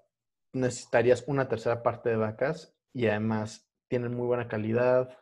necesitarías 0.54 1.24
una 1.28 1.48
tercera 1.48 1.84
parte 1.84 2.10
de 2.10 2.16
vacas 2.16 2.76
y 2.94 3.06
además 3.06 3.70
tienen 3.88 4.16
muy 4.16 4.26
buena 4.26 4.48
calidad 4.48 5.20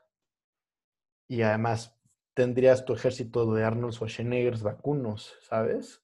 y 1.27 1.41
además 1.41 1.99
tendrías 2.33 2.85
tu 2.85 2.93
ejército 2.93 3.53
de 3.53 3.65
Arnold 3.65 3.93
Schwarzenegger 3.93 4.57
vacunos, 4.59 5.37
¿sabes? 5.41 6.01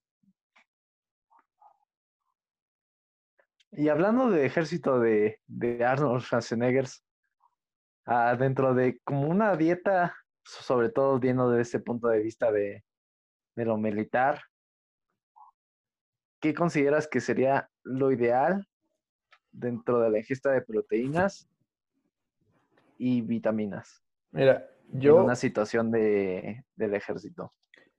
Y 3.72 3.88
hablando 3.88 4.30
de 4.30 4.45
ejército 4.45 4.99
de, 4.99 5.39
de 5.47 5.86
Arnold 5.86 6.24
Schwarzenegger, 6.24 6.88
ah, 8.05 8.36
dentro 8.36 8.74
de 8.74 8.99
como 9.05 9.30
una 9.30 9.55
dieta, 9.55 10.13
sobre 10.43 10.89
todo 10.89 11.20
viendo 11.20 11.49
desde 11.49 11.61
ese 11.61 11.80
punto 11.80 12.09
de 12.09 12.20
vista 12.20 12.51
de, 12.51 12.84
de 13.55 13.66
lo 13.66 13.78
militar, 13.78 14.41
¿qué 16.45 16.53
consideras 16.53 17.07
que 17.07 17.21
sería 17.21 17.71
lo 17.81 18.11
ideal 18.11 18.67
dentro 19.51 19.99
de 19.99 20.11
la 20.11 20.19
ingesta 20.19 20.51
de 20.51 20.61
proteínas 20.61 21.49
y 22.99 23.21
vitaminas 23.21 24.03
Mira, 24.29 24.69
en 24.93 25.01
yo, 25.01 25.23
una 25.23 25.35
situación 25.35 25.89
de, 25.89 26.63
del 26.75 26.93
ejército? 26.93 27.51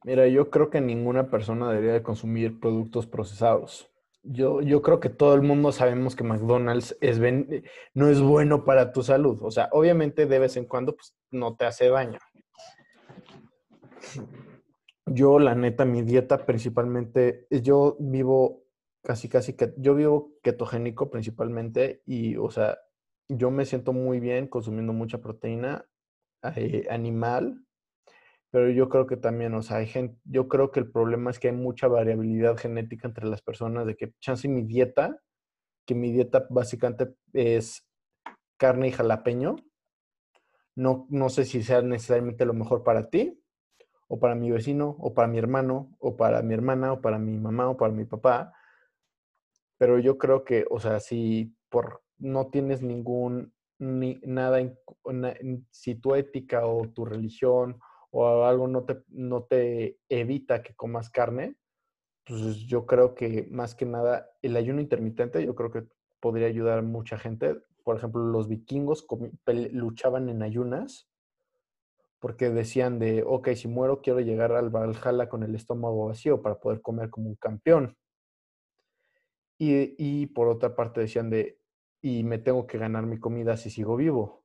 mira, 0.05 0.29
yo 0.29 0.49
creo 0.49 0.71
que 0.71 0.81
ninguna 0.81 1.29
persona 1.29 1.69
debería 1.73 1.95
de 1.95 2.05
consumir 2.05 2.61
productos 2.61 3.09
procesados. 3.09 3.91
Yo, 4.23 4.61
yo 4.63 4.81
creo 4.81 5.01
que 5.01 5.09
todo 5.09 5.35
el 5.35 5.43
mundo 5.43 5.73
sabemos 5.73 6.15
que 6.15 6.23
McDonald's 6.23 6.97
es 7.01 7.19
ven- 7.19 7.65
no 7.95 8.09
es 8.09 8.21
bueno 8.21 8.65
para 8.65 8.93
tu 8.93 9.03
salud. 9.03 9.39
O 9.43 9.51
sea, 9.51 9.69
obviamente 9.73 10.25
de 10.27 10.39
vez 10.39 10.57
en 10.57 10.67
cuando 10.67 10.95
pues, 10.95 11.17
no 11.33 11.57
te 11.57 11.65
hace 11.65 11.89
daño. 11.89 12.21
Yo, 15.09 15.39
la 15.39 15.55
neta, 15.55 15.85
mi 15.85 16.03
dieta 16.03 16.45
principalmente, 16.45 17.47
yo 17.51 17.97
vivo 18.01 18.65
casi, 19.03 19.29
casi 19.29 19.55
que, 19.55 19.73
yo 19.77 19.95
vivo 19.95 20.33
ketogénico 20.43 21.11
principalmente 21.11 22.03
y, 22.07 22.37
o 22.37 22.51
sea, 22.51 22.79
yo 23.29 23.53
me 23.53 23.67
siento 23.67 23.93
muy 23.93 24.19
bien 24.19 24.49
consumiendo 24.49 24.93
mucha 24.93 25.19
proteína 25.19 25.87
eh, 26.57 26.87
animal, 26.91 27.65
pero 28.51 28.71
yo 28.71 28.89
creo 28.89 29.07
que 29.07 29.17
también, 29.17 29.55
o 29.55 29.63
sea, 29.63 29.79
hay 29.79 29.87
gente, 29.87 30.19
yo 30.25 30.49
creo 30.49 30.73
que 30.73 30.81
el 30.81 30.91
problema 30.91 31.31
es 31.31 31.39
que 31.39 31.49
hay 31.49 31.55
mucha 31.55 31.87
variabilidad 31.87 32.57
genética 32.57 33.07
entre 33.07 33.27
las 33.27 33.43
personas, 33.43 33.87
de 33.87 33.97
que 33.97 34.13
chance 34.21 34.49
mi 34.49 34.63
dieta, 34.65 35.21
que 35.87 35.95
mi 35.95 36.11
dieta 36.11 36.47
básicamente 36.51 37.15
es 37.33 37.87
carne 38.59 38.89
y 38.89 38.93
jalapeño, 38.93 39.57
no, 40.75 41.07
no 41.11 41.29
sé 41.29 41.45
si 41.45 41.63
sea 41.63 41.81
necesariamente 41.83 42.45
lo 42.45 42.55
mejor 42.55 42.83
para 42.83 43.09
ti, 43.09 43.41
o 44.09 44.19
para 44.19 44.35
mi 44.35 44.51
vecino, 44.51 44.97
o 44.99 45.15
para 45.15 45.29
mi 45.29 45.39
hermano, 45.39 45.97
o 45.99 46.17
para 46.17 46.43
mi 46.43 46.55
hermana, 46.55 46.93
o 46.93 47.01
para 47.01 47.19
mi 47.19 47.37
mamá, 47.39 47.69
o 47.69 47.77
para 47.77 47.93
mi 47.93 48.05
papá. 48.05 48.53
Pero 49.79 49.99
yo 49.99 50.17
creo 50.19 50.45
que, 50.45 50.65
o 50.71 50.81
sea, 50.81 51.01
si 51.01 51.55
por 51.69 52.03
no 52.19 52.49
tienes 52.49 52.83
ningún, 52.83 53.53
ni, 53.79 54.19
nada, 54.25 54.59
si 55.71 55.95
tu 55.97 56.15
ética 56.15 56.67
o 56.67 56.89
tu 56.89 57.05
religión 57.05 57.79
o 58.11 58.45
algo 58.45 58.69
no 58.69 58.85
te, 58.85 59.03
no 59.09 59.43
te 59.43 59.99
evita 60.09 60.63
que 60.63 60.75
comas 60.75 61.11
carne, 61.11 61.57
pues 62.25 62.57
yo 62.67 62.87
creo 62.87 63.15
que 63.15 63.47
más 63.51 63.75
que 63.75 63.87
nada 63.87 64.31
el 64.43 64.57
ayuno 64.57 64.81
intermitente, 64.81 65.45
yo 65.45 65.55
creo 65.55 65.71
que 65.71 65.85
podría 66.21 66.47
ayudar 66.47 66.79
a 66.79 66.83
mucha 66.83 67.19
gente. 67.19 67.57
Por 67.85 67.97
ejemplo, 67.97 68.23
los 68.25 68.49
vikingos 68.49 69.07
luchaban 69.73 70.29
en 70.29 70.43
ayunas 70.43 71.09
porque 72.19 72.51
decían 72.51 72.99
de, 72.99 73.23
ok, 73.27 73.51
si 73.55 73.69
muero 73.69 74.01
quiero 74.01 74.21
llegar 74.21 74.53
al 74.53 74.71
Valhalla 74.71 75.29
con 75.29 75.43
el 75.43 75.55
estómago 75.55 76.09
vacío 76.09 76.43
para 76.43 76.59
poder 76.59 76.81
comer 76.81 77.11
como 77.11 77.29
un 77.29 77.37
campeón. 77.37 77.97
Y, 79.59 79.95
y 79.99 80.27
por 80.27 80.49
otra 80.49 80.75
parte 80.75 81.01
decían 81.01 81.31
de, 81.31 81.59
y 82.03 82.25
me 82.25 82.39
tengo 82.39 82.67
que 82.67 82.79
ganar 82.79 83.07
mi 83.07 83.19
comida 83.19 83.57
si 83.57 83.71
sigo 83.71 83.97
vivo. 83.97 84.45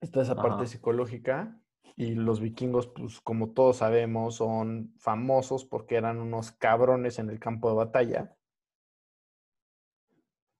Está 0.00 0.22
esa 0.22 0.36
parte 0.36 0.62
Ajá. 0.62 0.66
psicológica 0.66 1.60
y 1.96 2.14
los 2.14 2.40
vikingos, 2.40 2.86
pues 2.86 3.20
como 3.20 3.50
todos 3.50 3.78
sabemos, 3.78 4.36
son 4.36 4.94
famosos 4.98 5.64
porque 5.64 5.96
eran 5.96 6.18
unos 6.18 6.52
cabrones 6.52 7.18
en 7.18 7.28
el 7.28 7.40
campo 7.40 7.68
de 7.68 7.76
batalla. 7.76 8.36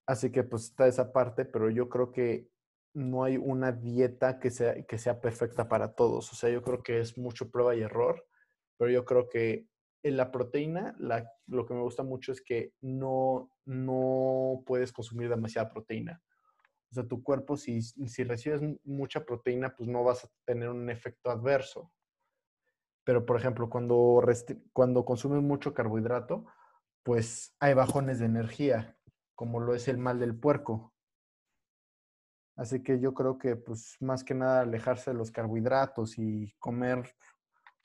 Así 0.07 0.33
que 0.33 0.43
pues 0.43 0.65
está 0.65 0.89
esa 0.89 1.13
parte, 1.13 1.45
pero 1.45 1.71
yo 1.71 1.89
creo 1.89 2.11
que 2.11 2.49
no 2.99 3.25
hay 3.25 3.37
una 3.37 3.73
dieta 3.73 4.39
que 4.41 4.51
sea, 4.51 4.83
que 4.85 4.99
sea 4.99 5.21
perfecta 5.21 5.69
para 5.69 5.95
todos. 5.95 6.33
O 6.33 6.37
sea, 6.37 6.51
yo 6.51 6.63
creo 6.63 6.83
que 6.83 7.01
es 7.01 7.17
mucho 7.19 7.51
prueba 7.51 7.75
y 7.77 7.83
error, 7.83 8.27
pero 8.77 8.91
yo 8.91 9.05
creo 9.05 9.29
que 9.29 9.67
en 10.03 10.17
la 10.17 10.31
proteína, 10.31 10.95
la- 10.99 11.31
lo 11.47 11.67
que 11.67 11.75
me 11.75 11.81
gusta 11.83 12.03
mucho 12.03 12.33
es 12.33 12.41
que 12.43 12.73
no, 12.81 13.51
no 13.65 14.63
puedes 14.67 14.93
consumir 14.93 15.29
demasiada 15.29 15.71
proteína. 15.71 16.23
O 16.91 16.95
sea, 16.95 17.05
tu 17.07 17.23
cuerpo, 17.23 17.57
si, 17.57 17.83
si 17.83 18.25
recibes 18.25 18.63
mu- 18.63 18.79
mucha 18.85 19.25
proteína, 19.25 19.75
pues 19.77 19.89
no 19.89 20.05
vas 20.05 20.25
a 20.25 20.29
tener 20.47 20.69
un 20.71 20.89
efecto 20.91 21.31
adverso. 21.31 21.93
Pero, 23.05 23.25
por 23.25 23.37
ejemplo, 23.39 23.71
cuando, 23.71 24.23
cuando 24.73 25.05
consumes 25.05 25.43
mucho 25.43 25.75
carbohidrato, 25.75 26.45
pues 27.03 27.55
hay 27.59 27.75
bajones 27.75 28.19
de 28.19 28.27
energía, 28.27 28.99
como 29.35 29.61
lo 29.61 29.75
es 29.75 29.89
el 29.89 29.99
mal 29.99 30.19
del 30.19 30.39
puerco. 30.39 30.95
Así 32.59 32.83
que 32.83 32.99
yo 32.99 33.15
creo 33.15 33.39
que, 33.39 33.55
pues, 33.55 33.97
más 34.01 34.25
que 34.25 34.35
nada, 34.35 34.63
alejarse 34.63 35.13
de 35.13 35.17
los 35.17 35.31
carbohidratos 35.31 36.19
y 36.19 36.53
comer 36.59 37.15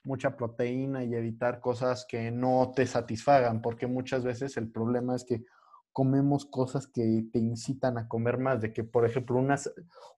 mucha 0.02 0.36
proteína 0.36 1.04
y 1.04 1.14
evitar 1.14 1.60
cosas 1.60 2.04
que 2.06 2.32
no 2.32 2.72
te 2.74 2.84
satisfagan, 2.84 3.62
porque 3.62 3.86
muchas 3.86 4.24
veces 4.24 4.56
el 4.56 4.70
problema 4.70 5.14
es 5.14 5.24
que 5.24 5.44
comemos 5.92 6.44
cosas 6.44 6.88
que 6.88 7.24
te 7.32 7.38
incitan 7.38 7.98
a 7.98 8.08
comer 8.08 8.36
más, 8.38 8.60
de 8.60 8.72
que, 8.72 8.82
por 8.82 9.06
ejemplo, 9.06 9.36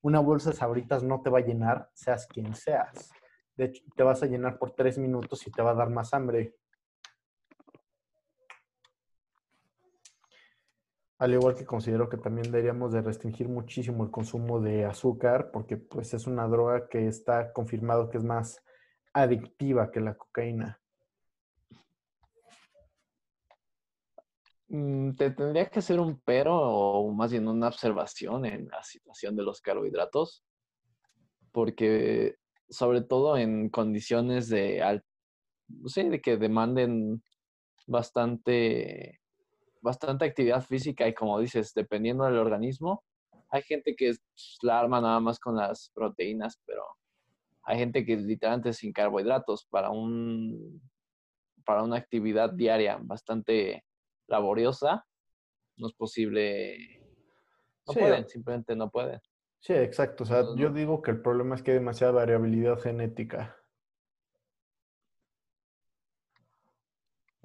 una 0.01 0.21
bolsa 0.21 0.51
de 0.51 0.57
sabritas 0.57 1.03
no 1.03 1.21
te 1.21 1.29
va 1.29 1.41
a 1.41 1.47
llenar, 1.47 1.91
seas 1.93 2.27
quien 2.27 2.55
seas. 2.55 3.11
De 3.57 3.67
hecho, 3.67 3.85
te 3.95 4.03
vas 4.03 4.23
a 4.23 4.27
llenar 4.27 4.59
por 4.59 4.71
tres 4.71 4.97
minutos 4.97 5.47
y 5.47 5.51
te 5.51 5.61
va 5.61 5.73
a 5.73 5.75
dar 5.75 5.91
más 5.91 6.15
hambre. 6.15 6.57
Al 11.19 11.33
igual 11.33 11.55
que 11.55 11.65
considero 11.65 12.09
que 12.09 12.19
también 12.19 12.51
deberíamos 12.51 12.93
de 12.93 13.01
restringir 13.01 13.49
muchísimo 13.49 14.05
el 14.05 14.11
consumo 14.11 14.61
de 14.61 14.85
azúcar, 14.85 15.51
porque 15.51 15.77
pues 15.77 16.13
es 16.13 16.27
una 16.27 16.47
droga 16.47 16.89
que 16.89 17.07
está 17.07 17.53
confirmado 17.53 18.11
que 18.11 18.19
es 18.19 18.25
más 18.25 18.63
adictiva 19.13 19.91
que 19.91 20.01
la 20.01 20.15
cocaína. 20.15 20.79
Mm, 24.69 25.15
Te 25.15 25.31
tendría 25.31 25.67
que 25.67 25.79
hacer 25.79 26.01
un 26.01 26.21
pero 26.25 26.55
o 26.59 27.13
más 27.13 27.31
bien 27.31 27.49
una 27.49 27.69
observación 27.69 28.45
en 28.45 28.69
la 28.69 28.83
situación 28.83 29.37
de 29.37 29.43
los 29.43 29.61
carbohidratos, 29.61 30.45
porque 31.53 32.37
sobre 32.69 33.01
todo 33.01 33.37
en 33.37 33.71
condiciones 33.71 34.49
de, 34.49 35.01
no 35.69 35.89
sé, 35.89 36.11
de 36.11 36.21
que 36.21 36.37
demanden 36.37 37.23
bastante, 37.87 39.21
bastante 39.87 40.25
actividad 40.25 40.63
física 40.63 41.07
y 41.09 41.15
como 41.15 41.39
dices, 41.39 41.73
dependiendo 41.73 42.25
del 42.25 42.39
organismo, 42.39 43.05
hay 43.51 43.63
gente 43.63 43.95
que 43.97 44.09
pues, 44.09 44.59
la 44.63 44.81
arma 44.81 45.01
nada 45.01 45.21
más 45.21 45.39
con 45.39 45.57
las 45.57 45.91
proteínas, 45.95 46.61
pero 46.67 46.83
hay 47.63 47.79
gente 47.79 48.05
que 48.05 48.17
literalmente 48.17 48.73
sin 48.73 48.93
carbohidratos 48.93 49.65
para 49.71 49.91
un, 49.91 50.83
para 51.65 51.83
una 51.85 51.97
actividad 51.97 52.51
diaria 52.53 52.99
bastante 53.01 53.85
laboriosa, 54.27 55.07
no 55.77 55.87
es 55.87 55.95
posible. 55.95 57.01
No 57.87 57.93
Sí, 57.93 58.01
pueden, 58.01 58.29
simplemente 58.29 58.75
no 58.75 58.91
pueden. 58.91 59.21
Sí, 59.61 59.73
exacto. 59.75 60.25
O 60.25 60.27
sea, 60.27 60.43
yo 60.57 60.69
no- 60.71 60.75
digo 60.75 61.03
que 61.03 61.13
el 61.13 61.23
problema 61.23 61.55
es 61.55 61.63
que 61.63 61.71
hay 61.73 61.79
demasiada 61.79 62.13
variabilidad 62.13 62.79
genética. 62.81 63.57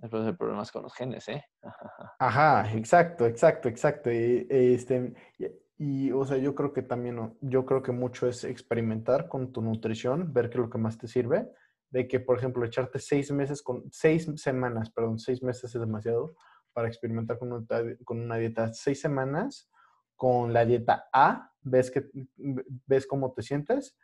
Entonces 0.02 0.30
el 0.30 0.38
problema 0.38 0.64
es 0.64 0.72
con 0.72 0.84
los 0.84 0.94
genes, 0.94 1.28
¿eh? 1.30 1.44
Ajá, 2.20 2.72
exacto, 2.74 3.26
exacto, 3.26 3.70
exacto. 3.70 4.12
Y, 4.12 4.48
este, 4.50 5.14
y, 5.38 5.46
y, 5.78 6.12
o 6.12 6.26
sea, 6.26 6.38
yo 6.38 6.56
creo 6.56 6.74
que 6.74 6.82
también, 6.82 7.38
yo 7.42 7.66
creo 7.66 7.84
que 7.84 7.92
mucho 7.92 8.28
es 8.28 8.44
experimentar 8.44 9.28
con 9.28 9.52
tu 9.52 9.62
nutrición, 9.62 10.34
ver 10.34 10.50
qué 10.50 10.58
es 10.58 10.62
lo 10.62 10.70
que 10.70 10.78
más 10.78 10.98
te 10.98 11.08
sirve. 11.08 11.50
De 11.92 12.08
que, 12.08 12.20
por 12.20 12.38
ejemplo, 12.38 12.66
echarte 12.66 13.00
seis 13.00 13.32
meses 13.32 13.62
con, 13.62 13.84
seis 13.92 14.28
semanas, 14.38 14.90
perdón, 14.90 15.20
seis 15.20 15.44
meses 15.44 15.76
es 15.76 15.82
demasiado 15.82 16.36
para 16.74 16.88
experimentar 16.88 17.38
con 17.38 17.52
una, 17.52 17.66
con 18.06 18.20
una 18.20 18.38
dieta. 18.38 18.74
Seis 18.74 19.02
semanas 19.02 19.70
con 20.16 20.54
la 20.54 20.66
dieta 20.66 21.10
A, 21.12 21.52
ves 21.62 21.92
que, 21.92 22.10
ves 22.38 23.06
cómo 23.06 23.34
te 23.34 23.42
sientes. 23.42 23.98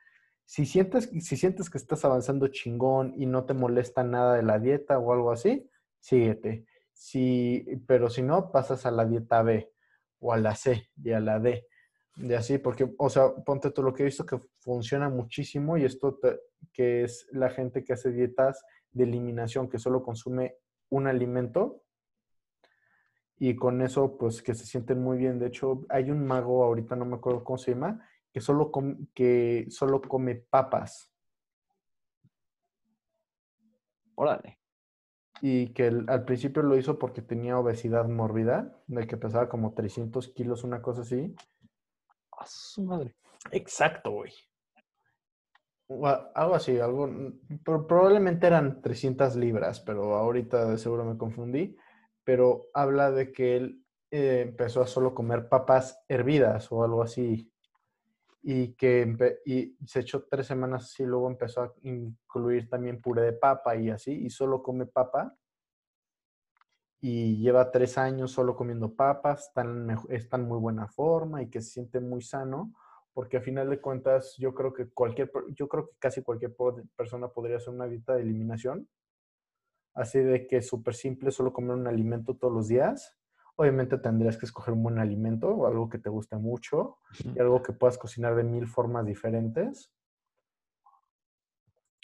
Si 0.46 0.66
sientes, 0.66 1.10
si 1.22 1.38
sientes 1.38 1.70
que 1.70 1.78
estás 1.78 2.04
avanzando 2.06 2.48
chingón 2.48 3.14
y 3.18 3.26
no 3.26 3.46
te 3.46 3.54
molesta 3.54 4.04
nada 4.04 4.36
de 4.36 4.44
la 4.44 4.60
dieta 4.60 5.00
o 5.00 5.14
algo 5.14 5.32
así, 5.32 5.70
síguete. 6.08 6.66
Si, 6.94 7.66
pero 7.86 8.10
si 8.10 8.22
no, 8.22 8.52
pasas 8.52 8.86
a 8.86 8.92
la 8.92 9.06
dieta 9.06 9.44
B 9.44 9.72
o 10.20 10.34
a 10.34 10.38
la 10.38 10.56
C 10.56 10.90
y 11.04 11.12
a 11.12 11.20
la 11.20 11.40
D. 11.40 11.68
Y 12.16 12.34
así, 12.34 12.58
porque, 12.58 12.90
o 12.98 13.10
sea, 13.10 13.36
ponte 13.46 13.72
tú 13.72 13.84
lo 13.84 13.94
que 13.94 14.04
he 14.04 14.06
visto 14.06 14.26
que 14.26 14.40
funciona 14.60 15.10
muchísimo 15.10 15.78
y 15.78 15.86
esto 15.86 16.20
que 16.74 17.04
es 17.04 17.28
la 17.32 17.50
gente 17.50 17.84
que 17.84 17.94
hace 17.94 18.12
dietas 18.12 18.64
de 18.92 19.04
eliminación, 19.04 19.70
que 19.70 19.78
solo 19.78 20.02
consume 20.02 20.56
un 20.90 21.08
alimento 21.08 21.84
y 23.38 23.56
con 23.56 23.82
eso, 23.82 24.18
pues 24.18 24.42
que 24.42 24.56
se 24.56 24.66
sienten 24.66 25.04
muy 25.04 25.18
bien. 25.18 25.38
De 25.38 25.48
hecho, 25.48 25.86
hay 25.90 26.10
un 26.10 26.26
mago, 26.26 26.64
ahorita 26.64 26.96
no 26.96 27.06
me 27.06 27.18
acuerdo 27.18 27.44
cómo 27.44 27.58
se 27.58 27.72
llama, 27.72 28.08
que 28.32 28.42
solo, 28.42 28.72
que 29.14 29.68
solo 29.70 30.02
come 30.02 30.36
papas 30.36 31.14
Órale. 34.20 34.58
Y 35.42 35.74
que 35.74 35.88
el- 35.88 36.06
al 36.10 36.26
principio 36.26 36.64
lo 36.64 36.78
hizo 36.78 36.98
porque 36.98 37.22
tenía 37.22 37.58
obesidad 37.60 38.08
mórbida, 38.08 38.76
de 38.88 39.06
que 39.08 39.18
pesaba 39.18 39.50
como 39.50 39.74
300 39.74 40.30
kilos, 40.30 40.64
una 40.64 40.82
cosa 40.82 41.02
así. 41.02 41.36
A 42.38 42.46
su 42.46 42.84
madre. 42.84 43.16
Exacto, 43.52 44.12
güey. 44.12 44.32
Algo 46.36 46.56
así, 46.56 46.78
algo, 46.80 47.10
pro- 47.64 47.88
probablemente 47.88 48.46
eran 48.46 48.82
300 48.82 49.36
libras, 49.38 49.80
pero 49.80 50.16
ahorita 50.16 50.66
de 50.66 50.78
seguro 50.78 51.06
me 51.06 51.18
confundí. 51.18 51.78
Pero 52.26 52.66
habla 52.74 53.10
de 53.12 53.32
que 53.32 53.56
él 53.56 53.86
eh, 54.12 54.42
empezó 54.48 54.82
a 54.82 54.88
solo 54.88 55.14
comer 55.14 55.48
papas 55.48 56.04
hervidas 56.10 56.72
o 56.72 56.84
algo 56.84 57.04
así. 57.04 57.52
Y 58.50 58.76
que 58.76 59.42
y 59.46 59.76
se 59.86 60.00
echó 60.00 60.24
tres 60.24 60.48
semanas 60.48 60.86
así, 60.86 61.04
luego 61.04 61.30
empezó 61.30 61.64
a 61.64 61.74
incluir 61.82 62.70
también 62.70 63.02
puré 63.02 63.24
de 63.24 63.34
papa 63.34 63.76
y 63.76 63.90
así, 63.90 64.14
y 64.14 64.30
solo 64.30 64.64
come 64.64 64.86
papa. 64.86 65.36
y 67.02 67.40
lleva 67.40 67.72
tres 67.72 67.98
años 67.98 68.32
solo 68.32 68.56
comiendo 68.56 68.96
papas, 68.96 69.48
está 69.50 69.64
en, 70.38 70.48
muy 70.48 70.60
buena 70.60 70.88
forma 70.88 71.42
y 71.42 71.50
que 71.50 71.60
se 71.60 71.72
siente 71.72 72.00
muy 72.00 72.22
sano, 72.22 72.72
porque 73.14 73.36
a 73.36 73.42
final 73.42 73.70
de 73.70 73.82
cuentas 73.82 74.36
yo 74.38 74.54
creo 74.54 74.74
que 74.74 74.88
cualquier, 74.92 75.30
yo 75.54 75.68
creo 75.68 75.90
que 75.90 75.98
casi 76.00 76.24
cualquier 76.24 76.56
persona 76.96 77.28
podría 77.28 77.58
hacer 77.58 77.74
una 77.74 77.88
dieta 77.88 78.16
de 78.16 78.22
eliminación, 78.22 78.88
así 79.94 80.20
de 80.20 80.48
que 80.48 80.58
es 80.58 80.68
súper 80.68 80.94
simple, 80.96 81.32
solo 81.32 81.52
comer 81.52 81.76
un 81.76 81.88
alimento 81.88 82.38
todos 82.38 82.54
los 82.54 82.70
días. 82.70 83.14
Obviamente 83.60 83.98
tendrías 83.98 84.38
que 84.38 84.46
escoger 84.46 84.74
un 84.76 84.84
buen 84.84 85.00
alimento 85.00 85.50
o 85.50 85.66
algo 85.66 85.90
que 85.90 85.98
te 85.98 86.10
guste 86.10 86.38
mucho 86.38 86.98
y 87.36 87.40
algo 87.40 87.64
que 87.64 87.74
puedas 87.74 87.98
cocinar 87.98 88.36
de 88.36 88.44
mil 88.44 88.68
formas 88.68 89.06
diferentes. 89.06 89.92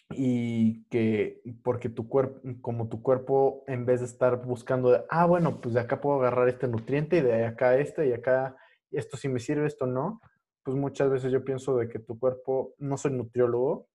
Y 0.09 0.83
que, 0.85 1.41
porque 1.63 1.89
tu 1.89 2.09
cuerpo, 2.09 2.41
como 2.61 2.89
tu 2.89 3.03
cuerpo, 3.03 3.63
en 3.67 3.85
vez 3.85 3.99
de 3.99 4.07
estar 4.07 4.43
buscando, 4.43 4.89
de, 4.91 5.03
ah, 5.09 5.27
bueno, 5.27 5.61
pues 5.61 5.75
de 5.75 5.81
acá 5.81 6.01
puedo 6.01 6.19
agarrar 6.19 6.49
este 6.49 6.67
nutriente 6.67 7.17
y 7.17 7.21
de 7.21 7.45
acá 7.45 7.77
este 7.77 8.07
y 8.07 8.13
acá, 8.13 8.55
esto 8.89 9.15
sí 9.15 9.29
me 9.29 9.39
sirve, 9.39 9.67
esto 9.67 9.85
no, 9.85 10.21
pues 10.63 10.75
muchas 10.75 11.11
veces 11.11 11.31
yo 11.31 11.43
pienso 11.43 11.77
de 11.77 11.87
que 11.87 11.99
tu 11.99 12.17
cuerpo, 12.17 12.73
no 12.79 12.97
soy 12.97 13.11
nutriólogo, 13.11 13.87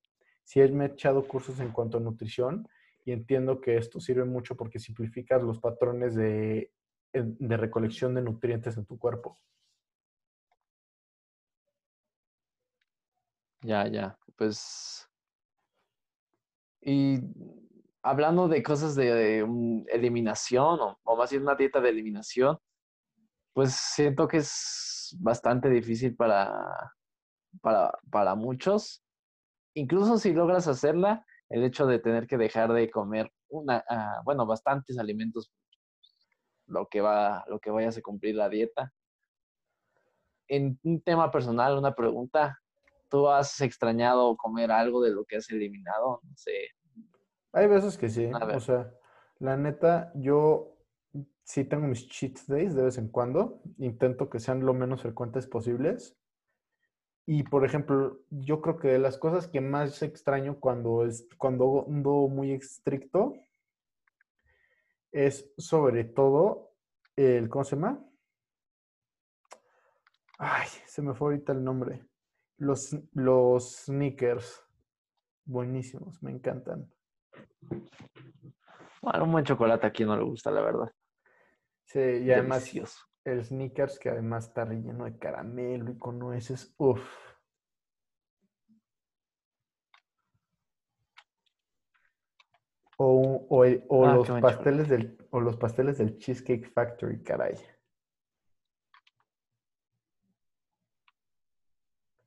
sí 0.45 0.61
me 0.61 0.85
he 0.85 0.89
echado 0.89 1.27
cursos 1.27 1.59
en 1.59 1.73
cuanto 1.73 1.99
a 1.99 2.01
nutrición 2.01 2.69
y 3.05 3.13
entiendo 3.13 3.61
que 3.61 3.77
esto 3.77 4.01
sirve 4.01 4.25
mucho 4.25 4.57
porque 4.57 4.79
simplificas 4.79 5.43
los 5.43 5.59
patrones 5.59 6.15
de, 6.15 6.73
de 7.25 7.57
recolección 7.57 8.15
de 8.15 8.23
nutrientes 8.23 8.77
en 8.77 8.87
tu 8.87 8.99
cuerpo. 8.99 9.37
Ya, 13.63 13.87
ya. 13.89 14.19
Pues. 14.37 15.09
Y 16.81 17.19
hablando 18.03 18.49
de 18.49 18.63
cosas 18.63 18.95
de 18.95 19.43
um, 19.43 19.85
eliminación, 19.89 20.81
o, 20.81 20.99
o 21.03 21.17
más 21.17 21.31
bien 21.31 21.43
una 21.43 21.55
dieta 21.55 21.81
de 21.81 21.91
eliminación, 21.91 22.59
pues 23.53 23.73
siento 23.73 24.29
que 24.29 24.39
es 24.39 25.17
bastante 25.19 25.69
difícil 25.69 26.15
para, 26.15 26.95
para, 27.61 27.91
para 28.11 28.35
muchos. 28.35 29.03
Incluso 29.75 30.19
si 30.19 30.33
logras 30.33 30.69
hacerla, 30.69 31.25
el 31.49 31.65
hecho 31.65 31.87
de 31.87 31.99
tener 31.99 32.27
que 32.27 32.37
dejar 32.37 32.73
de 32.73 32.91
comer 32.91 33.33
una, 33.49 33.85
ah, 33.89 34.21
bueno, 34.25 34.47
bastantes 34.47 34.99
alimentos, 34.99 35.51
lo 36.69 36.87
que 36.87 37.01
va, 37.01 37.45
lo 37.49 37.59
que 37.59 37.71
vayas 37.71 37.97
a 37.99 38.03
cumplir 38.03 38.37
la 38.37 38.49
dieta. 38.49 38.93
En 40.47 40.79
un 40.83 41.03
tema 41.03 41.31
personal, 41.31 41.77
una 41.77 41.95
pregunta, 41.95 42.59
¿tú 43.09 43.29
has 43.29 43.61
extrañado 43.61 44.37
comer 44.37 44.71
algo 44.71 45.03
de 45.03 45.11
lo 45.11 45.25
que 45.25 45.37
has 45.37 45.51
eliminado? 45.51 46.21
No 46.23 46.37
sé. 46.37 46.71
Hay 47.53 47.67
veces 47.67 47.99
que 47.99 48.09
sí, 48.09 48.31
o 48.33 48.61
sea, 48.61 48.91
la 49.39 49.57
neta, 49.57 50.13
yo 50.15 50.77
sí 51.43 51.65
tengo 51.65 51.87
mis 51.87 52.07
cheat 52.09 52.39
days 52.47 52.75
de 52.75 52.83
vez 52.83 52.99
en 52.99 53.09
cuando, 53.09 53.63
intento 53.79 54.29
que 54.29 54.39
sean 54.39 54.65
lo 54.65 54.75
menos 54.75 55.03
frecuentes 55.03 55.47
posibles. 55.47 56.17
Y 57.27 57.43
por 57.43 57.65
ejemplo, 57.65 58.21
yo 58.31 58.61
creo 58.61 58.79
que 58.79 58.89
de 58.89 58.99
las 58.99 59.19
cosas 59.19 59.49
que 59.49 59.61
más 59.61 60.03
extraño 60.03 60.61
cuando 60.61 61.05
es 61.05 61.29
cuando 61.37 61.87
ando 61.87 62.29
muy 62.29 62.53
estricto 62.53 63.35
es 65.13 65.53
sobre 65.57 66.05
todo 66.05 66.73
el 67.17 67.49
¿cómo 67.49 67.65
se 67.65 67.77
llama? 67.77 68.05
Ay, 70.39 70.69
se 70.87 71.03
me 71.03 71.15
fue 71.15 71.29
ahorita 71.33 71.53
el 71.53 71.65
nombre. 71.65 72.07
Los 72.59 72.97
los 73.13 73.85
sneakers. 73.87 74.65
Buenísimos, 75.45 76.23
me 76.23 76.31
encantan. 76.31 76.93
Bueno, 79.01 79.25
un 79.25 79.33
buen 79.33 79.45
chocolate 79.45 79.87
a 79.87 79.91
quien 79.93 80.09
no 80.09 80.17
le 80.17 80.25
gusta, 80.25 80.51
la 80.51 80.61
verdad. 80.61 80.93
Sí, 81.85 81.99
y 82.01 82.31
además 82.33 82.61
Delicioso. 82.65 83.07
el 83.25 83.45
sneakers 83.45 83.99
que 83.99 84.11
además 84.11 84.49
está 84.49 84.65
relleno 84.65 85.05
de 85.07 85.17
caramelo 85.19 85.91
y 85.91 85.99
con 85.99 86.19
nueces. 86.19 86.75
Uf. 86.77 87.01
O, 92.99 93.13
un- 93.15 93.38
o 93.49 93.65
el- 93.65 93.85
o 93.89 94.07
Ah, 94.07 94.15
los 94.15 94.29
pasteles 94.29 94.89
del, 94.89 95.17
o 95.31 95.41
los 95.41 95.57
pasteles 95.57 95.99
del 95.99 96.19
Cheesecake 96.19 96.71
Factory, 96.73 97.23
caray. 97.23 97.55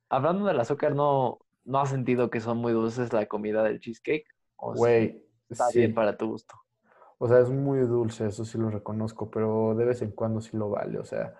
Hablando 0.08 0.44
del 0.46 0.60
azúcar, 0.60 0.94
¿no, 0.94 1.38
¿no 1.64 1.80
has 1.80 1.90
sentido 1.90 2.28
que 2.30 2.40
son 2.40 2.58
muy 2.58 2.72
dulces 2.72 3.12
la 3.12 3.26
comida 3.26 3.62
del 3.62 3.80
cheesecake? 3.80 4.26
¿O 4.56 4.74
sí 4.74 4.80
Güey, 4.80 5.26
está 5.48 5.68
sí. 5.70 5.78
bien 5.78 5.94
para 5.94 6.16
tu 6.16 6.28
gusto? 6.28 6.54
O 7.18 7.28
sea, 7.28 7.38
es 7.38 7.50
muy 7.50 7.78
dulce, 7.80 8.26
eso 8.26 8.44
sí 8.44 8.58
lo 8.58 8.68
reconozco, 8.68 9.30
pero 9.30 9.74
de 9.74 9.84
vez 9.84 10.02
en 10.02 10.10
cuando 10.10 10.40
sí 10.40 10.56
lo 10.56 10.70
vale. 10.70 10.98
O 10.98 11.04
sea, 11.04 11.34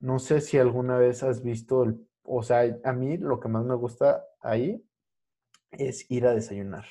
no 0.00 0.18
sé 0.18 0.40
si 0.40 0.58
alguna 0.58 0.96
vez 0.96 1.22
has 1.22 1.42
visto, 1.42 1.84
el, 1.84 2.08
o 2.24 2.42
sea, 2.42 2.62
a 2.84 2.92
mí 2.92 3.16
lo 3.18 3.38
que 3.38 3.48
más 3.48 3.64
me 3.64 3.74
gusta 3.74 4.24
ahí 4.40 4.82
es 5.70 6.10
ir 6.10 6.26
a 6.26 6.34
desayunar. 6.34 6.86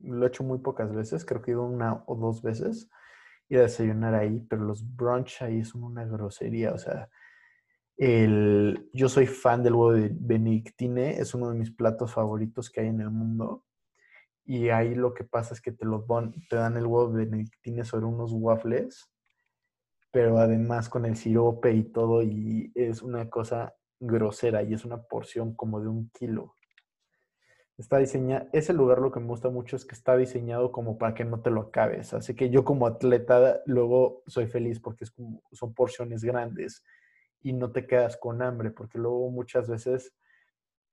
Lo 0.00 0.24
he 0.24 0.28
hecho 0.28 0.44
muy 0.44 0.58
pocas 0.58 0.94
veces, 0.94 1.24
creo 1.24 1.42
que 1.42 1.50
he 1.52 1.54
ido 1.54 1.64
una 1.64 2.02
o 2.06 2.16
dos 2.16 2.42
veces 2.42 2.88
ir 3.48 3.58
a 3.60 3.62
desayunar 3.62 4.14
ahí, 4.14 4.40
pero 4.50 4.64
los 4.64 4.84
brunch 4.96 5.42
ahí 5.42 5.64
son 5.64 5.84
una 5.84 6.04
grosería. 6.06 6.72
O 6.74 6.78
sea, 6.78 7.08
el, 7.98 8.88
yo 8.94 9.08
soy 9.08 9.26
fan 9.26 9.62
del 9.62 9.74
huevo 9.74 9.92
de 9.94 10.10
Benedictine, 10.14 11.18
es 11.20 11.34
uno 11.34 11.50
de 11.50 11.56
mis 11.58 11.70
platos 11.72 12.14
favoritos 12.14 12.70
que 12.70 12.80
hay 12.82 12.88
en 12.88 13.00
el 13.02 13.10
mundo. 13.10 13.64
Y 14.44 14.70
ahí 14.70 14.94
lo 14.96 15.14
que 15.14 15.24
pasa 15.24 15.54
es 15.54 15.60
que 15.62 15.72
te, 15.72 15.86
lo 15.86 16.06
pon- 16.06 16.34
te 16.50 16.56
dan 16.56 16.76
el 16.76 16.86
huevo 16.86 17.12
benedictine 17.12 17.84
sobre 17.84 18.06
unos 18.06 18.32
waffles, 18.34 19.10
pero 20.10 20.38
además 20.38 20.88
con 20.90 21.06
el 21.06 21.16
sirope 21.16 21.72
y 21.72 21.84
todo, 21.84 22.22
y 22.22 22.70
es 22.74 23.00
una 23.02 23.30
cosa 23.30 23.74
grosera 24.00 24.62
y 24.62 24.74
es 24.74 24.84
una 24.84 25.02
porción 25.02 25.54
como 25.54 25.80
de 25.80 25.88
un 25.88 26.10
kilo. 26.10 26.56
Está 27.78 27.98
diseñado, 27.98 28.48
ese 28.52 28.72
lugar 28.72 28.98
lo 28.98 29.12
que 29.12 29.20
me 29.20 29.28
gusta 29.28 29.50
mucho 29.50 29.76
es 29.76 29.84
que 29.84 29.94
está 29.94 30.16
diseñado 30.16 30.72
como 30.72 30.98
para 30.98 31.14
que 31.14 31.24
no 31.24 31.40
te 31.40 31.50
lo 31.50 31.60
acabes. 31.60 32.12
Así 32.12 32.34
que 32.34 32.50
yo 32.50 32.64
como 32.64 32.88
atleta 32.88 33.62
luego 33.66 34.24
soy 34.26 34.48
feliz 34.48 34.80
porque 34.80 35.04
es 35.04 35.12
como, 35.12 35.40
son 35.52 35.72
porciones 35.74 36.24
grandes 36.24 36.84
y 37.40 37.52
no 37.52 37.70
te 37.70 37.86
quedas 37.86 38.16
con 38.16 38.42
hambre, 38.42 38.72
porque 38.72 38.98
luego 38.98 39.30
muchas 39.30 39.68
veces 39.68 40.12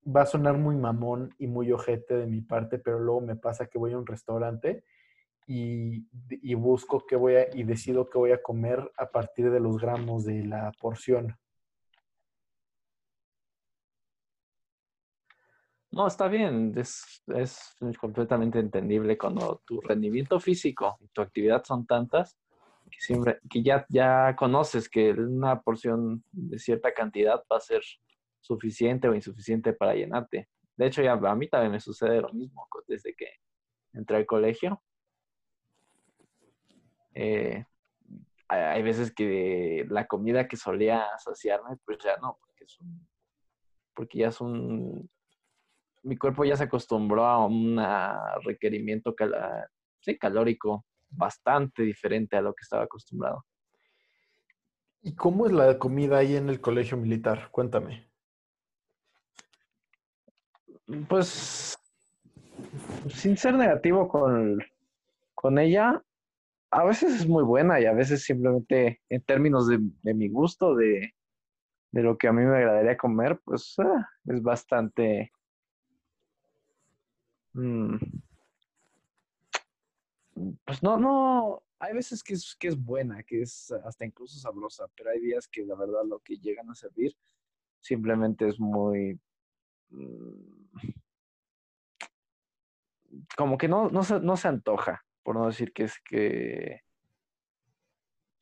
va 0.05 0.21
a 0.21 0.25
sonar 0.27 0.59
muy 0.59 0.75
mamón 0.75 1.33
y 1.39 1.47
muy 1.47 1.71
ojete 1.71 2.17
de 2.17 2.27
mi 2.27 2.41
parte, 2.41 2.77
pero 2.77 2.99
luego 2.99 3.21
me 3.21 3.35
pasa 3.35 3.65
que 3.65 3.79
voy 3.79 3.93
a 3.93 3.97
un 3.97 4.05
restaurante 4.05 4.83
y, 5.47 6.07
y 6.29 6.53
busco 6.53 7.03
qué 7.07 7.15
voy 7.15 7.35
a, 7.35 7.55
y 7.55 7.63
decido 7.63 8.11
qué 8.11 8.19
voy 8.19 8.31
a 8.31 8.43
comer 8.43 8.91
a 8.97 9.09
partir 9.09 9.49
de 9.49 9.59
los 9.59 9.79
gramos 9.79 10.23
de 10.23 10.43
la 10.43 10.71
porción. 10.79 11.35
No, 15.95 16.07
está 16.07 16.27
bien, 16.27 16.73
es, 16.75 17.23
es 17.27 17.73
completamente 17.97 18.59
entendible 18.59 19.17
cuando 19.17 19.61
tu 19.65 19.79
rendimiento 19.79 20.41
físico 20.41 20.97
y 20.99 21.07
tu 21.07 21.21
actividad 21.21 21.63
son 21.63 21.85
tantas 21.85 22.37
que 22.91 22.99
siempre, 22.99 23.39
que 23.49 23.63
ya, 23.63 23.85
ya 23.87 24.35
conoces 24.35 24.89
que 24.89 25.11
una 25.11 25.61
porción 25.61 26.21
de 26.33 26.59
cierta 26.59 26.93
cantidad 26.93 27.41
va 27.49 27.55
a 27.55 27.61
ser 27.61 27.81
suficiente 28.41 29.07
o 29.07 29.15
insuficiente 29.15 29.71
para 29.71 29.95
llenarte. 29.95 30.49
De 30.75 30.85
hecho, 30.85 31.01
ya 31.01 31.13
a 31.13 31.35
mí 31.35 31.47
también 31.47 31.71
me 31.71 31.79
sucede 31.79 32.19
lo 32.19 32.33
mismo 32.33 32.67
desde 32.89 33.15
que 33.15 33.29
entré 33.93 34.17
al 34.17 34.25
colegio. 34.25 34.83
Eh, 37.13 37.63
hay 38.49 38.83
veces 38.83 39.13
que 39.15 39.85
la 39.87 40.07
comida 40.07 40.45
que 40.49 40.57
solía 40.57 41.07
saciarme, 41.19 41.77
pues 41.85 41.99
ya 42.03 42.17
no, 42.17 42.37
porque 42.41 42.65
porque 43.93 44.17
ya 44.17 44.27
es 44.27 44.41
un, 44.41 45.09
mi 46.05 46.17
cuerpo 46.17 46.45
ya 46.45 46.55
se 46.55 46.65
acostumbró 46.65 47.25
a 47.25 47.45
un 47.45 47.81
requerimiento 48.43 49.15
cala- 49.15 49.67
sí, 49.99 50.17
calórico 50.17 50.85
bastante 51.09 51.81
diferente 51.83 52.37
a 52.37 52.41
lo 52.41 52.53
que 52.53 52.61
estaba 52.61 52.83
acostumbrado. 52.83 53.43
¿Y 55.01 55.15
cómo 55.15 55.45
es 55.47 55.51
la 55.51 55.77
comida 55.79 56.17
ahí 56.17 56.35
en 56.35 56.49
el 56.49 56.61
colegio 56.61 56.95
militar? 56.97 57.49
Cuéntame. 57.51 58.07
Pues, 61.07 61.77
sin 63.09 63.35
ser 63.37 63.55
negativo 63.55 64.07
con, 64.07 64.59
con 65.33 65.57
ella, 65.57 66.03
a 66.71 66.83
veces 66.83 67.21
es 67.21 67.27
muy 67.27 67.43
buena 67.43 67.79
y 67.79 67.85
a 67.85 67.93
veces 67.93 68.23
simplemente 68.23 69.01
en 69.09 69.21
términos 69.23 69.67
de, 69.67 69.79
de 70.03 70.13
mi 70.13 70.29
gusto, 70.29 70.75
de, 70.75 71.13
de 71.91 72.01
lo 72.03 72.17
que 72.17 72.27
a 72.27 72.33
mí 72.33 72.43
me 72.43 72.57
agradaría 72.57 72.97
comer, 72.97 73.39
pues 73.43 73.73
ah, 73.79 74.07
es 74.25 74.41
bastante... 74.43 75.31
mm, 77.55 77.97
pues 80.65 80.83
no, 80.83 80.97
no, 80.97 81.63
hay 81.79 81.93
veces 81.93 82.23
que 82.23 82.33
es, 82.33 82.55
que 82.55 82.67
es 82.67 82.77
buena, 82.77 83.23
que 83.23 83.41
es 83.41 83.71
hasta 83.71 84.05
incluso 84.05 84.37
sabrosa, 84.37 84.87
pero 84.95 85.11
hay 85.11 85.19
días 85.19 85.47
que 85.47 85.65
la 85.65 85.75
verdad 85.75 86.03
lo 86.05 86.19
que 86.19 86.37
llegan 86.37 86.69
a 86.69 86.75
servir 86.75 87.15
simplemente 87.79 88.47
es 88.47 88.59
muy... 88.59 89.19
mm, 89.89 90.65
como 93.37 93.57
que 93.57 93.67
no, 93.67 93.89
no, 93.89 94.03
se, 94.03 94.19
no 94.19 94.35
se 94.35 94.47
antoja, 94.49 95.05
por 95.23 95.35
no 95.35 95.47
decir 95.47 95.71
que 95.71 95.83
es 95.83 95.99
que... 96.03 96.81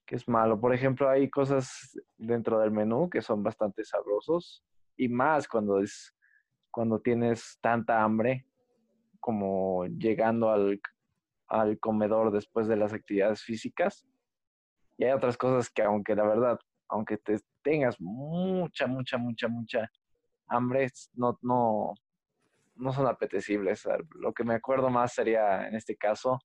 que 0.05 0.15
es 0.15 0.27
malo. 0.27 0.59
Por 0.59 0.73
ejemplo, 0.73 1.09
hay 1.09 1.29
cosas 1.29 1.99
dentro 2.17 2.59
del 2.59 2.71
menú 2.71 3.09
que 3.09 3.21
son 3.21 3.43
bastante 3.43 3.83
sabrosos 3.83 4.63
y 4.97 5.09
más 5.09 5.47
cuando 5.47 5.79
es 5.79 6.15
cuando 6.71 6.99
tienes 6.99 7.59
tanta 7.61 8.01
hambre 8.03 8.47
como 9.23 9.85
llegando 9.85 10.51
al, 10.51 10.81
al 11.47 11.79
comedor 11.79 12.29
después 12.29 12.67
de 12.67 12.75
las 12.75 12.91
actividades 12.91 13.41
físicas. 13.41 14.05
Y 14.97 15.05
hay 15.05 15.13
otras 15.13 15.37
cosas 15.37 15.69
que 15.69 15.81
aunque 15.81 16.13
la 16.13 16.27
verdad, 16.27 16.59
aunque 16.89 17.17
te 17.17 17.39
tengas 17.61 18.01
mucha, 18.01 18.85
mucha, 18.85 19.17
mucha, 19.17 19.47
mucha 19.47 19.89
hambre, 20.47 20.91
no, 21.13 21.39
no, 21.41 21.93
no 22.75 22.91
son 22.91 23.07
apetecibles. 23.07 23.87
Lo 24.15 24.33
que 24.33 24.43
me 24.43 24.55
acuerdo 24.55 24.89
más 24.89 25.13
sería, 25.13 25.69
en 25.69 25.75
este 25.75 25.95
caso, 25.95 26.37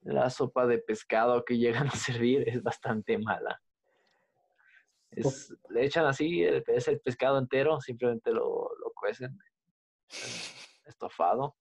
la 0.00 0.30
sopa 0.30 0.66
de 0.66 0.78
pescado 0.78 1.44
que 1.44 1.58
llegan 1.58 1.88
a 1.88 1.90
servir 1.94 2.48
es 2.48 2.62
bastante 2.62 3.18
mala. 3.18 3.60
le 5.10 5.84
echan 5.84 6.06
así, 6.06 6.42
es 6.42 6.88
el 6.88 7.00
pescado 7.00 7.38
entero, 7.38 7.82
simplemente 7.82 8.32
lo, 8.32 8.70
lo 8.80 8.92
cuecen, 8.94 9.38
estofado, 10.86 11.54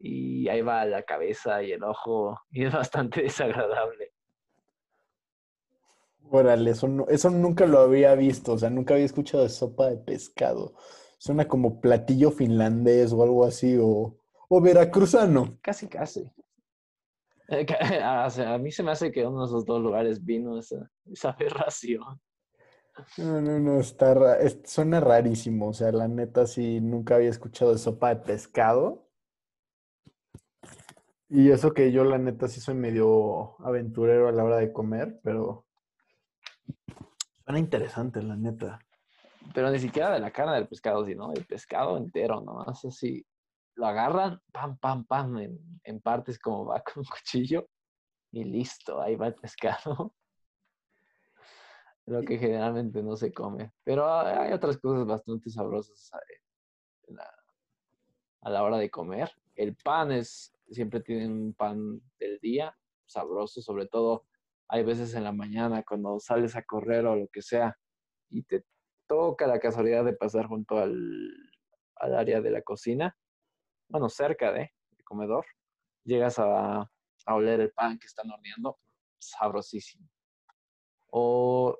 y 0.00 0.48
ahí 0.48 0.62
va 0.62 0.84
la 0.86 1.02
cabeza 1.02 1.62
y 1.62 1.72
el 1.72 1.84
ojo, 1.84 2.40
y 2.50 2.64
es 2.64 2.72
bastante 2.72 3.22
desagradable. 3.22 4.12
Órale, 6.32 6.70
eso, 6.70 7.06
eso 7.08 7.30
nunca 7.30 7.66
lo 7.66 7.80
había 7.80 8.14
visto, 8.14 8.52
o 8.54 8.58
sea, 8.58 8.70
nunca 8.70 8.94
había 8.94 9.06
escuchado 9.06 9.42
de 9.42 9.48
sopa 9.50 9.88
de 9.88 9.98
pescado. 9.98 10.74
Suena 11.18 11.46
como 11.46 11.80
platillo 11.80 12.30
finlandés 12.30 13.12
o 13.12 13.22
algo 13.22 13.44
así, 13.44 13.76
o, 13.78 14.16
o 14.48 14.60
veracruzano. 14.60 15.58
Casi, 15.60 15.88
casi. 15.88 16.30
Eh, 17.48 17.66
a 18.02 18.58
mí 18.58 18.70
se 18.70 18.82
me 18.82 18.92
hace 18.92 19.10
que 19.12 19.26
uno 19.26 19.40
de 19.40 19.46
esos 19.46 19.66
dos 19.66 19.82
lugares 19.82 20.24
vino 20.24 20.58
esa, 20.58 20.90
esa 21.10 21.30
aberración. 21.38 22.20
No, 23.18 23.40
no, 23.40 23.58
no, 23.58 23.80
está, 23.80 24.38
suena 24.64 25.00
rarísimo. 25.00 25.68
O 25.68 25.72
sea, 25.72 25.92
la 25.92 26.08
neta 26.08 26.46
sí 26.46 26.80
nunca 26.80 27.16
había 27.16 27.30
escuchado 27.30 27.72
de 27.72 27.78
sopa 27.78 28.10
de 28.10 28.16
pescado. 28.16 29.09
Y 31.30 31.48
eso 31.52 31.72
que 31.72 31.92
yo 31.92 32.02
la 32.02 32.18
neta 32.18 32.48
sí 32.48 32.60
soy 32.60 32.74
medio 32.74 33.54
aventurero 33.64 34.28
a 34.28 34.32
la 34.32 34.42
hora 34.42 34.56
de 34.56 34.72
comer, 34.72 35.20
pero 35.22 35.64
suena 37.44 37.60
interesante, 37.60 38.20
la 38.20 38.34
neta. 38.34 38.80
Pero 39.54 39.70
ni 39.70 39.78
siquiera 39.78 40.10
de 40.10 40.18
la 40.18 40.32
carne 40.32 40.54
del 40.54 40.66
pescado, 40.66 41.04
sino 41.06 41.30
del 41.30 41.46
pescado 41.46 41.96
entero, 41.96 42.40
¿no? 42.40 42.62
así 42.62 43.24
lo 43.76 43.86
agarran, 43.86 44.40
pam, 44.52 44.76
pam, 44.78 45.04
pam, 45.04 45.38
en, 45.38 46.00
partes 46.00 46.38
como 46.38 46.66
va 46.66 46.82
con 46.84 46.98
un 46.98 47.04
cuchillo 47.04 47.68
y 48.32 48.42
listo, 48.42 49.00
ahí 49.00 49.14
va 49.14 49.28
el 49.28 49.34
pescado. 49.34 50.12
Lo 52.06 52.22
que 52.22 52.38
generalmente 52.38 53.04
no 53.04 53.14
se 53.14 53.32
come. 53.32 53.72
Pero 53.84 54.10
hay 54.12 54.52
otras 54.52 54.78
cosas 54.78 55.06
bastante 55.06 55.48
sabrosas 55.48 56.10
eh, 56.14 57.14
a 58.40 58.50
la 58.50 58.64
hora 58.64 58.78
de 58.78 58.90
comer. 58.90 59.30
El 59.54 59.76
pan 59.76 60.10
es, 60.10 60.52
siempre 60.70 61.00
tienen 61.00 61.32
un 61.32 61.54
pan 61.54 62.00
del 62.18 62.38
día, 62.40 62.76
sabroso, 63.06 63.60
sobre 63.62 63.86
todo 63.86 64.26
hay 64.68 64.84
veces 64.84 65.14
en 65.14 65.24
la 65.24 65.32
mañana 65.32 65.82
cuando 65.82 66.20
sales 66.20 66.54
a 66.56 66.62
correr 66.62 67.06
o 67.06 67.16
lo 67.16 67.28
que 67.28 67.42
sea 67.42 67.76
y 68.28 68.44
te 68.44 68.64
toca 69.08 69.46
la 69.46 69.58
casualidad 69.58 70.04
de 70.04 70.12
pasar 70.12 70.46
junto 70.46 70.78
al, 70.78 71.32
al 71.96 72.14
área 72.14 72.40
de 72.40 72.50
la 72.50 72.62
cocina 72.62 73.16
bueno, 73.90 74.08
cerca 74.08 74.52
de 74.52 74.72
el 74.96 75.04
comedor, 75.04 75.44
llegas 76.04 76.38
a, 76.38 76.88
oler 77.26 77.60
el 77.60 77.72
pan 77.72 77.98
que 77.98 78.06
están 78.06 78.30
horneando, 78.30 78.78
sabrosísimo. 79.18 80.08
O, 81.10 81.78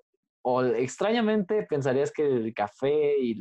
extrañamente 0.77 1.65
pensarías 1.65 2.13
que 2.13 2.27
el 2.27 2.53
café 2.55 3.19
y 3.19 3.39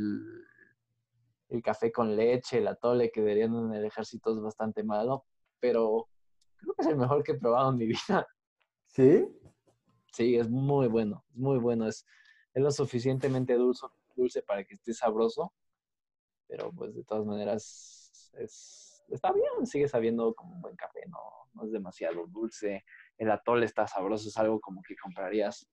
el, 1.50 1.62
café 1.64 1.92
con 1.92 2.16
leche, 2.16 2.60
el 2.60 2.68
atole 2.68 3.12
que 3.12 3.22
darían 3.22 3.56
en 3.56 3.74
el 3.74 3.86
ejército 3.86 4.34
es 4.34 4.42
bastante 4.42 4.84
malo, 4.84 5.26
pero 5.60 6.08
creo 6.58 6.74
que 6.76 6.82
es 6.82 6.88
el 6.88 6.98
mejor 6.98 7.24
que 7.24 7.34
he 7.34 7.40
probado 7.40 7.72
en 7.72 7.78
mi 7.78 7.88
vida. 7.88 8.28
¿Sí? 8.86 9.28
Sí, 10.12 10.36
es 10.36 10.50
muy 10.50 10.88
bueno, 10.88 11.24
es 11.30 11.38
muy 11.38 11.60
bueno. 11.60 11.88
Es, 11.88 12.06
es 12.54 12.64
lo 12.64 12.72
suficientemente 12.72 13.54
dulce, 13.54 13.86
dulce 14.16 14.42
para 14.42 14.64
que 14.64 14.74
esté 14.74 14.94
sabroso, 14.94 15.54
pero 16.48 16.72
pues 16.72 16.96
de 16.96 17.04
todas 17.04 17.26
maneras 17.26 18.32
es, 18.38 19.04
está 19.10 19.32
bien, 19.32 19.66
sigue 19.66 19.88
sabiendo 19.88 20.34
como 20.34 20.56
un 20.56 20.62
buen 20.62 20.76
café, 20.76 21.02
no, 21.08 21.20
no 21.54 21.66
es 21.66 21.72
demasiado 21.72 22.26
dulce. 22.28 22.84
El 23.18 23.32
atole 23.32 23.66
está 23.66 23.88
sabroso, 23.88 24.28
es 24.28 24.38
algo 24.38 24.60
como 24.60 24.82
que 24.82 24.96
comprarías 24.96 25.68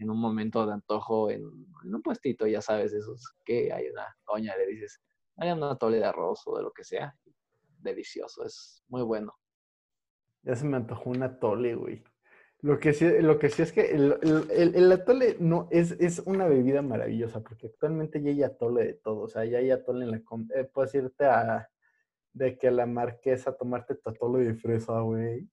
en 0.00 0.10
un 0.10 0.18
momento 0.18 0.66
de 0.66 0.72
antojo 0.72 1.30
en, 1.30 1.44
un 1.44 2.02
puestito, 2.02 2.46
ya 2.46 2.62
sabes, 2.62 2.92
esos 2.92 3.34
que 3.44 3.72
hay 3.72 3.88
una 3.88 4.06
doña, 4.26 4.56
le 4.56 4.66
dices, 4.66 5.00
hay 5.36 5.50
un 5.50 5.62
atole 5.62 5.98
de 5.98 6.06
arroz 6.06 6.42
o 6.46 6.56
de 6.56 6.62
lo 6.62 6.72
que 6.72 6.84
sea. 6.84 7.14
Delicioso, 7.80 8.44
es 8.44 8.84
muy 8.88 9.02
bueno. 9.02 9.34
Ya 10.42 10.56
se 10.56 10.66
me 10.66 10.76
antojó 10.76 11.10
un 11.10 11.22
atole, 11.22 11.74
güey. 11.74 12.02
Lo 12.62 12.78
que 12.78 12.92
sí, 12.92 13.08
lo 13.20 13.38
que 13.38 13.48
sí 13.48 13.62
es 13.62 13.72
que 13.72 13.90
el, 13.90 14.92
atole 14.92 15.36
no, 15.40 15.66
es, 15.70 15.92
es, 15.92 16.18
una 16.20 16.46
bebida 16.46 16.82
maravillosa, 16.82 17.42
porque 17.42 17.68
actualmente 17.68 18.22
ya 18.22 18.30
hay 18.30 18.42
atole 18.42 18.84
de 18.84 18.94
todo. 18.94 19.22
O 19.22 19.28
sea, 19.28 19.44
ya 19.46 19.58
hay 19.58 19.70
atole 19.70 20.04
en 20.04 20.10
la... 20.10 20.22
Eh, 20.54 20.64
puedes 20.64 20.94
irte 20.94 21.24
a, 21.24 21.70
de 22.32 22.58
que 22.58 22.70
la 22.70 22.86
marquesa 22.86 23.56
tomarte 23.56 23.98
atole 24.04 24.44
de 24.44 24.54
fresa, 24.54 25.00
güey. 25.00 25.48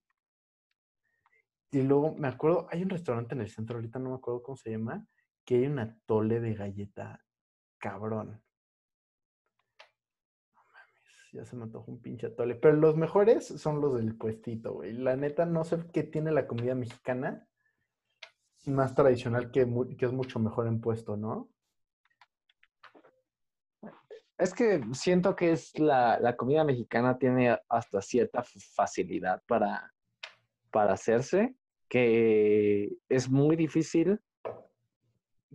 Y 1.71 1.82
luego 1.82 2.13
me 2.15 2.28
acuerdo, 2.28 2.67
hay 2.71 2.84
un 2.84 2.89
restaurante 2.89 3.36
en 3.36 3.41
el 3.41 3.49
centro, 3.49 3.78
ahorita 3.78 3.99
no 3.99 4.09
me 4.11 4.15
acuerdo 4.15 4.41
cómo 4.41 4.57
se 4.57 4.71
llama, 4.71 5.05
que 5.45 5.55
hay 5.55 5.67
un 5.67 5.80
atole 5.80 6.39
de 6.39 6.53
galleta 6.55 7.23
cabrón. 7.78 8.41
Ya 11.38 11.45
se 11.45 11.55
me 11.55 11.65
antojó 11.65 11.91
un 11.91 12.01
pinche 12.01 12.27
atole. 12.27 12.55
Pero 12.55 12.75
los 12.77 12.97
mejores 12.97 13.45
son 13.45 13.79
los 13.79 13.95
del 13.95 14.15
puestito, 14.15 14.73
güey. 14.73 14.93
La 14.93 15.15
neta, 15.15 15.45
no 15.45 15.63
sé 15.63 15.77
qué 15.93 16.01
tiene 16.01 16.31
la 16.31 16.47
comida 16.47 16.73
mexicana 16.73 17.47
más 18.65 18.95
tradicional 18.95 19.51
que, 19.51 19.67
que 19.99 20.05
es 20.07 20.11
mucho 20.11 20.39
mejor 20.39 20.65
en 20.65 20.81
puesto, 20.81 21.15
¿no? 21.15 21.47
Es 24.39 24.51
que 24.51 24.81
siento 24.93 25.35
que 25.35 25.51
es 25.51 25.77
la, 25.77 26.35
comida 26.35 26.63
mexicana 26.63 27.19
tiene 27.19 27.55
hasta 27.69 28.01
cierta 28.01 28.43
facilidad 28.43 29.43
para, 29.47 29.93
para 30.71 30.93
hacerse, 30.93 31.55
que 31.88 32.97
es 33.09 33.29
muy 33.29 33.55
difícil 33.55 34.19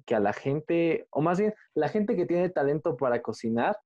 que 0.07 0.15
a 0.15 0.21
la 0.21 0.33
gente, 0.33 1.09
o 1.11 1.21
más 1.21 1.41
bien, 1.41 1.55
la 1.75 1.89
gente 1.89 2.15
que 2.15 2.27
tiene 2.27 2.51
talento 2.51 2.97
para 2.97 3.21
cocinar, 3.21 3.77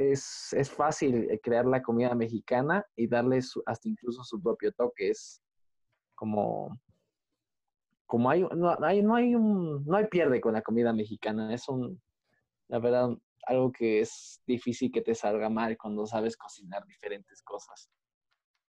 es, 0.00 0.70
fácil 0.74 1.28
crear 1.42 1.66
la 1.66 1.82
comida 1.82 2.14
mexicana 2.14 2.84
y 2.96 3.06
darle 3.06 3.40
hasta 3.66 3.88
incluso 3.88 4.24
su 4.24 4.40
propio 4.40 4.72
toque. 4.72 5.10
Es 5.10 5.42
como, 6.14 6.78
como 8.06 8.30
hay, 8.30 8.42
no, 8.42 8.76
hay, 8.82 9.02
no 9.02 9.14
hay 9.14 9.30
no 9.32 9.96
hay 9.96 10.06
pierde 10.06 10.40
con 10.40 10.54
la 10.54 10.62
comida 10.62 10.92
mexicana. 10.92 11.52
Es 11.52 11.68
un, 11.68 12.00
la 12.68 12.78
verdad, 12.78 13.10
algo 13.46 13.72
que 13.72 14.00
es 14.00 14.42
difícil 14.46 14.90
que 14.90 15.02
te 15.02 15.14
salga 15.14 15.50
mal 15.50 15.76
cuando 15.76 16.06
sabes 16.06 16.36
cocinar 16.36 16.84
diferentes 16.86 17.42
cosas. 17.42 17.90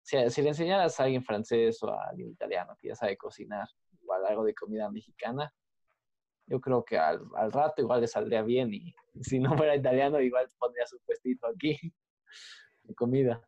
Si, 0.03 0.17
si 0.31 0.41
le 0.41 0.49
enseñaras 0.49 0.99
a 0.99 1.05
alguien 1.05 1.23
francés 1.23 1.83
o 1.83 1.91
a 1.91 2.09
alguien 2.09 2.31
italiano 2.31 2.75
que 2.81 2.89
ya 2.89 2.95
sabe 2.95 3.17
cocinar, 3.17 3.69
igual 4.01 4.25
algo 4.25 4.45
de 4.45 4.55
comida 4.55 4.91
mexicana, 4.91 5.53
yo 6.49 6.61
creo 6.61 6.85
que 6.85 6.99
al, 6.99 7.21
rato 7.53 7.83
igual 7.83 8.01
le 8.01 8.07
saldría 8.07 8.43
bien 8.43 8.73
y 8.73 8.95
si 9.23 9.39
no 9.39 9.57
fuera 9.57 9.77
italiano 9.77 10.21
igual 10.21 10.49
pondría 10.59 10.87
su 10.87 10.99
puestito 11.01 11.47
aquí 11.47 11.79
de 12.85 12.95
comida. 12.95 13.41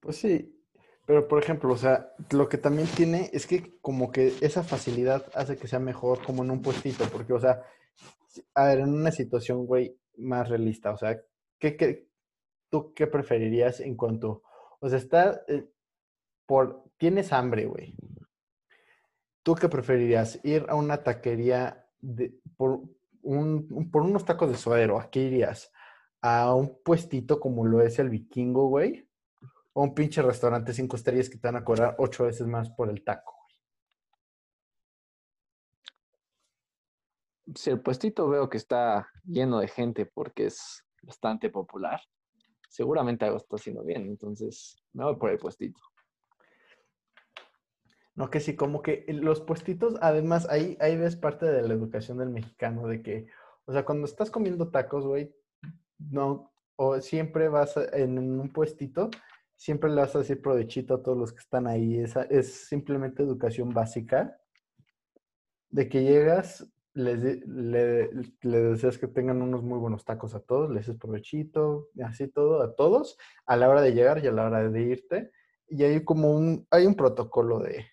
Pues 0.00 0.16
sí, 0.16 0.54
pero 1.06 1.26
por 1.26 1.42
ejemplo, 1.42 1.72
o 1.72 1.76
sea, 1.76 2.12
lo 2.30 2.48
que 2.48 2.58
también 2.58 2.86
tiene 2.88 3.30
es 3.32 3.46
que 3.46 3.78
como 3.80 4.12
que 4.12 4.34
esa 4.40 4.62
facilidad 4.62 5.26
hace 5.34 5.56
que 5.56 5.66
sea 5.66 5.80
mejor 5.80 6.24
como 6.24 6.44
en 6.44 6.50
un 6.50 6.62
puestito, 6.62 7.04
porque 7.10 7.32
o 7.32 7.40
sea, 7.40 7.62
a 8.54 8.66
ver, 8.66 8.80
en 8.80 8.90
una 8.90 9.10
situación, 9.10 9.66
güey, 9.66 9.98
más 10.16 10.48
realista, 10.48 10.92
o 10.92 10.96
sea, 10.96 11.20
¿qué, 11.58 12.08
tú 12.68 12.92
qué 12.94 13.06
preferirías 13.06 13.80
en 13.80 13.96
cuanto, 13.96 14.42
o 14.80 14.88
sea, 14.88 14.98
está 14.98 15.42
eh, 15.48 15.66
por, 16.46 16.84
tienes 16.96 17.32
hambre, 17.32 17.66
güey. 17.66 17.94
¿Tú 19.42 19.54
qué 19.54 19.68
preferirías? 19.68 20.40
¿Ir 20.44 20.66
a 20.68 20.74
una 20.74 21.02
taquería 21.02 21.86
de, 22.00 22.34
por, 22.56 22.82
un, 23.36 23.90
por 23.90 24.02
unos 24.02 24.24
tacos 24.24 24.50
de 24.50 24.56
suadero? 24.56 24.98
¿A 24.98 25.10
qué 25.10 25.20
irías? 25.20 25.72
¿A 26.20 26.54
un 26.54 26.82
puestito 26.82 27.38
como 27.40 27.64
lo 27.66 27.82
es 27.82 27.98
el 27.98 28.10
vikingo, 28.10 28.68
güey? 28.68 29.08
¿O 29.72 29.82
un 29.82 29.94
pinche 29.94 30.22
restaurante 30.22 30.72
cinco 30.72 30.96
estrellas 30.96 31.28
que 31.28 31.38
te 31.38 31.48
van 31.48 31.56
a 31.56 31.64
cobrar 31.64 31.94
ocho 31.98 32.24
veces 32.24 32.46
más 32.46 32.70
por 32.70 32.90
el 32.90 33.04
taco? 33.04 33.38
si 37.54 37.70
el 37.70 37.80
puestito 37.80 38.28
veo 38.28 38.48
que 38.48 38.58
está 38.58 39.08
lleno 39.24 39.60
de 39.60 39.68
gente 39.68 40.06
porque 40.06 40.46
es 40.46 40.84
bastante 41.02 41.50
popular, 41.50 42.00
seguramente 42.68 43.24
algo 43.24 43.38
está 43.38 43.56
haciendo 43.56 43.84
bien. 43.84 44.02
Entonces, 44.02 44.76
me 44.92 45.04
voy 45.04 45.16
por 45.16 45.30
el 45.30 45.38
puestito. 45.38 45.80
No, 48.18 48.30
que 48.30 48.40
sí, 48.40 48.56
como 48.56 48.82
que 48.82 49.04
los 49.08 49.40
puestitos, 49.40 49.94
además, 50.00 50.48
ahí, 50.50 50.76
ahí 50.80 50.96
ves 50.96 51.14
parte 51.14 51.46
de 51.46 51.62
la 51.62 51.72
educación 51.72 52.18
del 52.18 52.30
mexicano, 52.30 52.88
de 52.88 53.00
que, 53.00 53.28
o 53.64 53.72
sea, 53.72 53.84
cuando 53.84 54.06
estás 54.06 54.28
comiendo 54.28 54.70
tacos, 54.72 55.06
güey, 55.06 55.32
no, 56.00 56.52
o 56.74 57.00
siempre 57.00 57.48
vas 57.48 57.76
a- 57.76 57.84
en 57.96 58.18
un 58.18 58.52
puestito, 58.52 59.08
siempre 59.54 59.88
le 59.90 60.00
vas 60.00 60.16
a 60.16 60.18
decir 60.18 60.42
provechito 60.42 60.94
a 60.94 61.02
todos 61.02 61.16
los 61.16 61.32
que 61.32 61.38
están 61.38 61.68
ahí. 61.68 61.96
Esa 62.00 62.22
es 62.24 62.66
simplemente 62.68 63.22
educación 63.22 63.70
básica 63.72 64.36
de 65.70 65.88
que 65.88 66.02
llegas, 66.02 66.66
les, 66.94 67.22
le, 67.46 68.10
le 68.42 68.60
deseas 68.62 68.98
que 68.98 69.06
tengan 69.06 69.42
unos 69.42 69.62
muy 69.62 69.78
buenos 69.78 70.04
tacos 70.04 70.34
a 70.34 70.40
todos, 70.40 70.70
les 70.70 70.86
dices 70.86 71.00
provechito, 71.00 71.88
así 72.04 72.26
todo, 72.26 72.62
a 72.62 72.74
todos, 72.74 73.16
a 73.46 73.56
la 73.56 73.68
hora 73.68 73.80
de 73.82 73.92
llegar 73.92 74.24
y 74.24 74.26
a 74.26 74.32
la 74.32 74.46
hora 74.46 74.68
de 74.68 74.82
irte. 74.82 75.30
Y 75.68 75.84
hay 75.84 76.02
como 76.04 76.32
un, 76.32 76.66
hay 76.70 76.84
un 76.86 76.96
protocolo 76.96 77.60
de, 77.60 77.86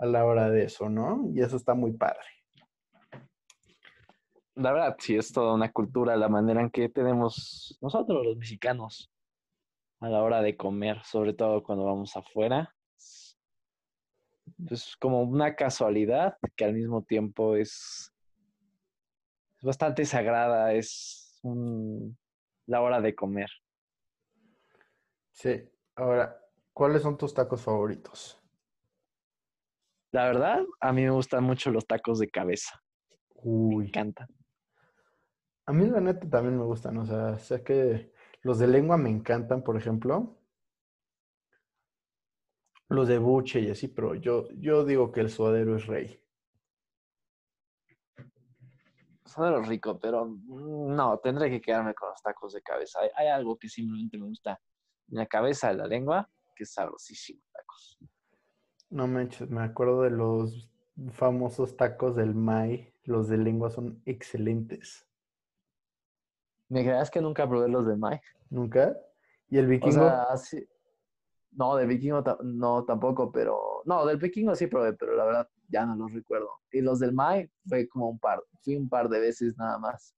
a 0.00 0.06
la 0.06 0.24
hora 0.24 0.50
de 0.50 0.64
eso, 0.64 0.88
¿no? 0.88 1.30
Y 1.34 1.42
eso 1.42 1.56
está 1.56 1.74
muy 1.74 1.92
padre. 1.92 2.24
La 4.54 4.72
verdad, 4.72 4.96
sí, 4.98 5.14
es 5.16 5.30
toda 5.30 5.54
una 5.54 5.70
cultura, 5.70 6.16
la 6.16 6.28
manera 6.28 6.60
en 6.62 6.70
que 6.70 6.88
tenemos 6.88 7.78
nosotros 7.80 8.24
los 8.24 8.36
mexicanos 8.36 9.12
a 10.00 10.08
la 10.08 10.22
hora 10.22 10.40
de 10.40 10.56
comer, 10.56 11.02
sobre 11.04 11.34
todo 11.34 11.62
cuando 11.62 11.84
vamos 11.84 12.16
afuera. 12.16 12.74
Es 14.70 14.96
como 14.96 15.22
una 15.22 15.54
casualidad 15.54 16.36
que 16.56 16.64
al 16.64 16.72
mismo 16.74 17.02
tiempo 17.02 17.54
es, 17.56 18.10
es 19.58 19.62
bastante 19.62 20.04
sagrada, 20.06 20.72
es 20.72 21.38
un- 21.42 22.18
la 22.66 22.80
hora 22.80 23.00
de 23.00 23.14
comer. 23.14 23.50
Sí. 25.30 25.62
Ahora, 25.94 26.40
¿cuáles 26.72 27.02
son 27.02 27.16
tus 27.18 27.34
tacos 27.34 27.62
favoritos? 27.62 28.39
La 30.12 30.24
verdad, 30.24 30.64
a 30.80 30.92
mí 30.92 31.02
me 31.02 31.10
gustan 31.10 31.44
mucho 31.44 31.70
los 31.70 31.86
tacos 31.86 32.18
de 32.18 32.28
cabeza, 32.28 32.82
me 33.44 33.76
Uy. 33.76 33.86
encantan. 33.86 34.26
A 35.66 35.72
mí 35.72 35.86
la 35.86 36.00
neta 36.00 36.28
también 36.28 36.58
me 36.58 36.64
gustan, 36.64 36.96
o 36.98 37.06
sea, 37.06 37.38
sé 37.38 37.62
que 37.62 38.12
los 38.42 38.58
de 38.58 38.66
lengua 38.66 38.96
me 38.96 39.08
encantan, 39.08 39.62
por 39.62 39.76
ejemplo. 39.76 40.36
Los 42.88 43.06
de 43.06 43.18
buche 43.18 43.60
y 43.60 43.70
así, 43.70 43.86
pero 43.86 44.16
yo, 44.16 44.48
yo 44.50 44.84
digo 44.84 45.12
que 45.12 45.20
el 45.20 45.30
suadero 45.30 45.76
es 45.76 45.86
rey. 45.86 46.20
Son 49.26 49.44
de 49.44 49.52
los 49.52 49.68
ricos, 49.68 49.96
pero 50.02 50.26
no, 50.26 51.18
tendré 51.18 51.50
que 51.50 51.60
quedarme 51.60 51.94
con 51.94 52.08
los 52.08 52.20
tacos 52.20 52.52
de 52.52 52.62
cabeza. 52.62 52.98
Hay, 53.02 53.10
hay 53.14 53.28
algo 53.28 53.56
que 53.56 53.68
simplemente 53.68 54.18
me 54.18 54.26
gusta 54.26 54.60
en 55.08 55.18
la 55.18 55.26
cabeza 55.26 55.68
de 55.68 55.74
la 55.74 55.86
lengua, 55.86 56.28
que 56.56 56.64
es 56.64 56.72
sabrosísimo, 56.72 57.40
tacos. 57.52 57.96
No 58.90 59.06
manches, 59.06 59.48
me 59.50 59.62
acuerdo 59.62 60.02
de 60.02 60.10
los 60.10 60.68
famosos 61.12 61.76
tacos 61.76 62.16
del 62.16 62.34
May. 62.34 62.92
Los 63.04 63.28
de 63.28 63.38
lengua 63.38 63.70
son 63.70 64.02
excelentes. 64.04 65.06
¿Me 66.68 66.82
creas 66.84 67.10
que 67.10 67.20
nunca 67.20 67.48
probé 67.48 67.68
los 67.68 67.86
de 67.86 67.96
Mai? 67.96 68.20
¿Nunca? 68.50 68.96
¿Y 69.48 69.58
el 69.58 69.66
O 69.66 69.68
vikingo? 69.68 69.92
sea, 69.92 70.26
No, 71.52 71.74
del 71.76 71.88
vikingo 71.88 72.22
no 72.42 72.84
tampoco, 72.84 73.32
pero... 73.32 73.82
No, 73.84 74.06
del 74.06 74.18
vikingo 74.18 74.54
sí 74.54 74.66
probé, 74.66 74.92
pero 74.92 75.16
la 75.16 75.24
verdad 75.24 75.48
ya 75.68 75.86
no 75.86 75.96
los 75.96 76.12
recuerdo. 76.12 76.50
Y 76.70 76.80
los 76.80 77.00
del 77.00 77.12
Mai 77.12 77.50
fue 77.68 77.88
como 77.88 78.08
un 78.08 78.18
par, 78.18 78.42
fui 78.62 78.76
un 78.76 78.88
par 78.88 79.08
de 79.08 79.20
veces 79.20 79.56
nada 79.56 79.78
más. 79.78 80.14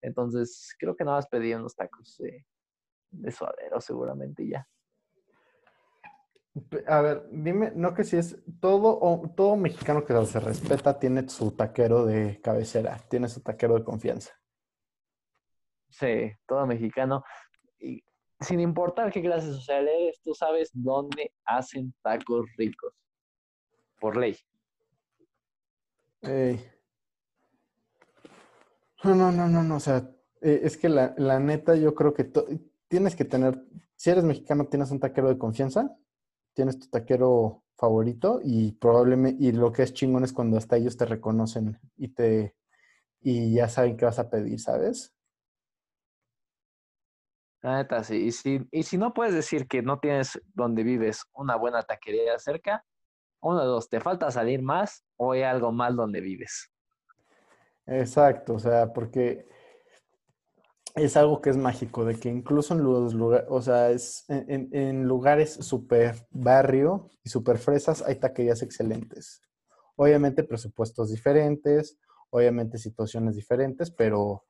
Entonces, 0.00 0.74
creo 0.78 0.94
que 0.94 1.04
nada 1.04 1.18
más 1.18 1.26
pedí 1.28 1.54
unos 1.54 1.74
tacos 1.74 2.16
de, 2.18 2.44
de 3.10 3.30
suadero 3.32 3.80
seguramente 3.80 4.46
ya. 4.46 4.68
A 6.88 7.00
ver, 7.02 7.28
dime, 7.30 7.72
no 7.74 7.92
que 7.94 8.04
si 8.04 8.16
es 8.16 8.38
todo, 8.60 8.98
o- 8.98 9.28
todo 9.36 9.56
mexicano 9.56 10.04
que 10.04 10.26
se 10.26 10.40
respeta 10.40 10.98
tiene 10.98 11.28
su 11.28 11.50
taquero 11.52 12.06
de 12.06 12.40
cabecera, 12.40 12.98
tiene 13.10 13.28
su 13.28 13.40
taquero 13.42 13.74
de 13.74 13.84
confianza. 13.84 14.32
Sí, 15.90 16.32
todo 16.46 16.66
mexicano. 16.66 17.24
Y 17.78 18.02
sin 18.40 18.60
importar 18.60 19.12
qué 19.12 19.22
clase 19.22 19.48
social 19.48 19.86
eres, 19.88 20.20
tú 20.22 20.34
sabes 20.34 20.70
dónde 20.72 21.32
hacen 21.44 21.94
tacos 22.02 22.46
ricos. 22.56 22.94
Por 24.00 24.16
ley. 24.16 24.36
Ey. 26.22 26.64
No, 29.04 29.14
no, 29.14 29.30
no, 29.30 29.46
no, 29.48 29.62
no, 29.62 29.76
o 29.76 29.80
sea, 29.80 30.08
eh, 30.40 30.60
es 30.64 30.76
que 30.76 30.88
la, 30.88 31.14
la 31.18 31.38
neta 31.38 31.76
yo 31.76 31.94
creo 31.94 32.12
que 32.14 32.24
tienes 32.88 33.14
que 33.14 33.24
tener, 33.24 33.62
si 33.94 34.10
eres 34.10 34.24
mexicano, 34.24 34.66
tienes 34.66 34.90
un 34.90 35.00
taquero 35.00 35.28
de 35.28 35.38
confianza, 35.38 35.96
tienes 36.56 36.78
tu 36.80 36.88
taquero 36.88 37.62
favorito 37.76 38.40
y 38.42 38.72
probablemente, 38.72 39.44
y 39.44 39.52
lo 39.52 39.70
que 39.70 39.82
es 39.82 39.92
chingón 39.92 40.24
es 40.24 40.32
cuando 40.32 40.56
hasta 40.56 40.76
ellos 40.76 40.96
te 40.96 41.04
reconocen 41.04 41.78
y 41.98 42.08
te, 42.08 42.56
y 43.20 43.52
ya 43.54 43.68
saben 43.68 43.98
qué 43.98 44.06
vas 44.06 44.18
a 44.18 44.30
pedir, 44.30 44.58
¿sabes? 44.58 45.14
La 47.60 47.76
neta, 47.76 48.02
sí. 48.02 48.16
Y 48.26 48.32
si, 48.32 48.66
y 48.70 48.82
si 48.84 48.96
no 48.96 49.12
puedes 49.12 49.34
decir 49.34 49.68
que 49.68 49.82
no 49.82 49.98
tienes 49.98 50.40
donde 50.54 50.82
vives 50.82 51.24
una 51.34 51.56
buena 51.56 51.82
taquería 51.82 52.38
cerca, 52.38 52.84
uno 53.40 53.60
de 53.60 53.66
dos, 53.66 53.90
te 53.90 54.00
falta 54.00 54.30
salir 54.30 54.62
más 54.62 55.04
o 55.16 55.32
hay 55.32 55.42
algo 55.42 55.72
mal 55.72 55.94
donde 55.94 56.22
vives. 56.22 56.72
Exacto, 57.84 58.54
o 58.54 58.58
sea, 58.58 58.92
porque 58.94 59.46
es 60.96 61.16
algo 61.16 61.40
que 61.42 61.50
es 61.50 61.56
mágico, 61.56 62.04
de 62.04 62.18
que 62.18 62.28
incluso 62.30 62.74
en 62.74 62.82
los 62.82 63.12
lugares, 63.14 63.46
o 63.50 63.60
sea, 63.60 63.90
es 63.90 64.24
en, 64.28 64.50
en- 64.50 64.68
en 64.74 65.04
lugares 65.04 65.52
super 65.54 66.26
barrio 66.30 67.10
y 67.22 67.28
super 67.28 67.58
fresas 67.58 68.02
hay 68.02 68.16
taquerías 68.16 68.62
excelentes. 68.62 69.42
Obviamente 69.96 70.42
presupuestos 70.42 71.10
diferentes, 71.10 71.98
obviamente 72.30 72.78
situaciones 72.78 73.36
diferentes, 73.36 73.90
pero 73.90 74.44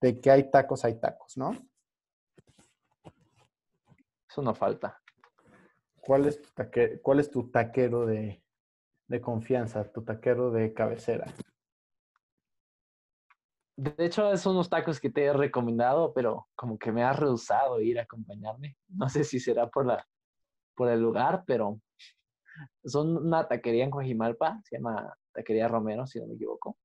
de 0.00 0.20
que 0.20 0.30
hay 0.30 0.50
tacos, 0.50 0.84
hay 0.84 0.98
tacos, 0.98 1.36
¿no? 1.36 1.52
Eso 4.28 4.42
no 4.42 4.54
falta. 4.54 5.00
¿Cuál 6.00 6.26
es 6.26 6.42
tu, 6.42 6.48
taque- 6.54 7.00
cuál 7.00 7.20
es 7.20 7.30
tu 7.30 7.50
taquero 7.50 8.04
de, 8.06 8.42
de 9.06 9.20
confianza, 9.20 9.84
tu 9.92 10.02
taquero 10.02 10.50
de 10.50 10.72
cabecera? 10.74 11.32
De 13.76 13.94
hecho, 14.04 14.36
son 14.36 14.54
unos 14.54 14.68
tacos 14.68 15.00
que 15.00 15.10
te 15.10 15.24
he 15.24 15.32
recomendado, 15.32 16.12
pero 16.12 16.48
como 16.54 16.78
que 16.78 16.92
me 16.92 17.02
has 17.02 17.18
rehusado 17.18 17.80
ir 17.80 17.98
a 17.98 18.02
acompañarme. 18.02 18.76
No 18.88 19.08
sé 19.08 19.24
si 19.24 19.40
será 19.40 19.68
por 19.68 19.86
la, 19.86 20.06
por 20.74 20.88
el 20.90 21.00
lugar, 21.00 21.44
pero 21.46 21.80
son 22.84 23.16
una 23.16 23.48
taquería 23.48 23.84
en 23.84 23.90
Coajimalpa, 23.90 24.60
se 24.64 24.76
llama 24.76 25.16
Taquería 25.32 25.68
Romero, 25.68 26.06
si 26.06 26.20
no 26.20 26.26
me 26.26 26.34
equivoco. 26.34 26.76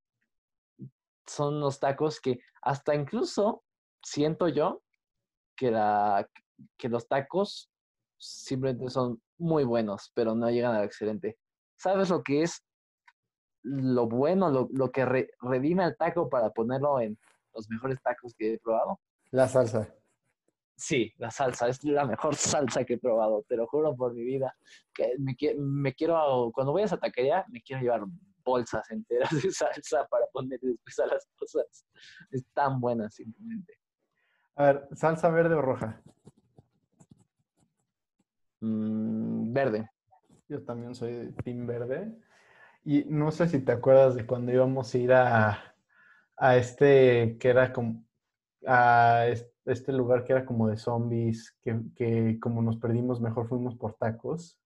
Son 1.26 1.56
unos 1.56 1.80
tacos 1.80 2.22
que 2.22 2.40
hasta 2.62 2.96
incluso 2.96 3.64
siento 4.02 4.48
yo 4.48 4.82
que, 5.58 5.72
la, 5.72 6.30
que 6.78 6.88
los 6.88 7.08
tacos 7.08 7.70
simplemente 8.18 8.90
son 8.90 9.22
muy 9.38 9.64
buenos, 9.64 10.12
pero 10.14 10.36
no 10.36 10.50
llegan 10.50 10.76
a 10.76 10.80
lo 10.80 10.86
excelente. 10.86 11.38
¿Sabes 11.76 12.10
lo 12.10 12.24
que 12.24 12.44
es 12.44 12.66
lo 13.68 14.08
bueno, 14.08 14.50
lo, 14.50 14.68
lo 14.72 14.92
que 14.92 15.06
re- 15.06 15.30
redime 15.42 15.84
al 15.84 15.96
taco 15.98 16.30
para 16.30 16.50
ponerlo 16.52 17.00
en 17.00 17.18
los 17.54 17.70
mejores 17.70 18.02
tacos 18.02 18.34
que 18.36 18.54
he 18.54 18.60
probado? 18.60 19.00
La 19.32 19.48
salsa. 19.48 19.94
Sí, 20.76 21.12
la 21.18 21.32
salsa, 21.32 21.68
es 21.68 21.84
la 21.84 22.06
mejor 22.06 22.36
salsa 22.36 22.86
que 22.86 22.94
he 22.94 22.98
probado, 23.00 23.44
te 23.48 23.56
lo 23.56 23.68
juro 23.68 23.96
por 23.96 24.14
mi 24.14 24.24
vida. 24.24 24.56
Que 24.94 25.16
me 25.18 25.36
quiero, 25.36 26.52
cuando 26.54 26.72
voy 26.72 26.84
a 26.84 26.86
esa 26.86 26.98
taquería, 26.98 27.46
me 27.50 27.62
quiero 27.62 27.82
llevar 27.82 28.02
bolsas 28.44 28.90
enteras 28.92 29.30
de 29.32 29.52
salsa 29.52 30.08
para 30.08 30.26
poner 30.32 30.60
después 30.62 31.00
a 31.00 31.08
las 31.08 31.28
cosas. 31.38 31.86
Es 32.32 32.46
tan 32.54 32.80
buena 32.80 33.10
simplemente. 33.10 33.74
A 34.56 34.64
ver, 34.66 34.88
¿salsa 34.94 35.30
verde 35.30 35.56
o 35.56 35.62
roja? 35.62 36.02
Mm, 38.62 39.52
verde. 39.54 39.90
Yo 40.48 40.64
también 40.64 40.96
soy 40.96 41.14
de 41.14 41.32
Team 41.44 41.68
Verde. 41.68 42.18
Y 42.90 43.04
no 43.04 43.32
sé 43.32 43.50
si 43.50 43.60
te 43.60 43.74
acuerdas 43.74 44.16
de 44.16 44.26
cuando 44.26 44.50
íbamos 44.54 44.94
a 44.94 44.98
ir 44.98 45.12
a, 45.12 45.76
a 46.38 46.56
este 46.56 47.38
que 47.38 47.50
era 47.50 47.74
como 47.74 48.06
a 48.66 49.26
es- 49.28 49.52
este 49.66 49.92
lugar 49.92 50.24
que 50.24 50.32
era 50.32 50.46
como 50.46 50.70
de 50.70 50.78
zombies, 50.78 51.58
que, 51.62 51.82
que 51.98 52.40
como 52.40 52.62
nos 52.62 52.78
perdimos, 52.78 53.20
mejor 53.20 53.50
fuimos 53.50 53.76
por 53.76 53.96
tacos 53.96 54.58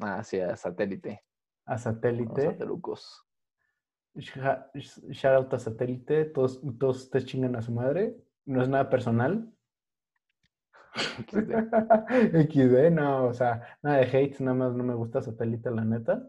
Hacia 0.00 0.56
satélite. 0.56 1.22
a 1.64 1.74
Los 1.74 1.82
Satélite. 1.82 2.42
satelucos. 2.42 3.24
Sha- 4.16 4.68
Shout 4.74 5.24
out 5.36 5.54
a 5.54 5.60
Satélite, 5.60 6.24
todos, 6.24 6.60
todos 6.76 7.04
ustedes 7.04 7.26
chingan 7.26 7.54
a 7.54 7.62
su 7.62 7.70
madre. 7.70 8.16
No 8.46 8.62
es 8.62 8.68
nada 8.68 8.90
personal. 8.90 9.48
XD, 10.96 12.90
no, 12.90 13.26
o 13.26 13.32
sea, 13.32 13.78
nada 13.80 13.98
de 13.98 14.06
hate, 14.06 14.40
nada 14.40 14.56
más 14.56 14.74
no 14.74 14.82
me 14.82 14.94
gusta 14.94 15.22
Satélite, 15.22 15.70
la 15.70 15.84
neta. 15.84 16.28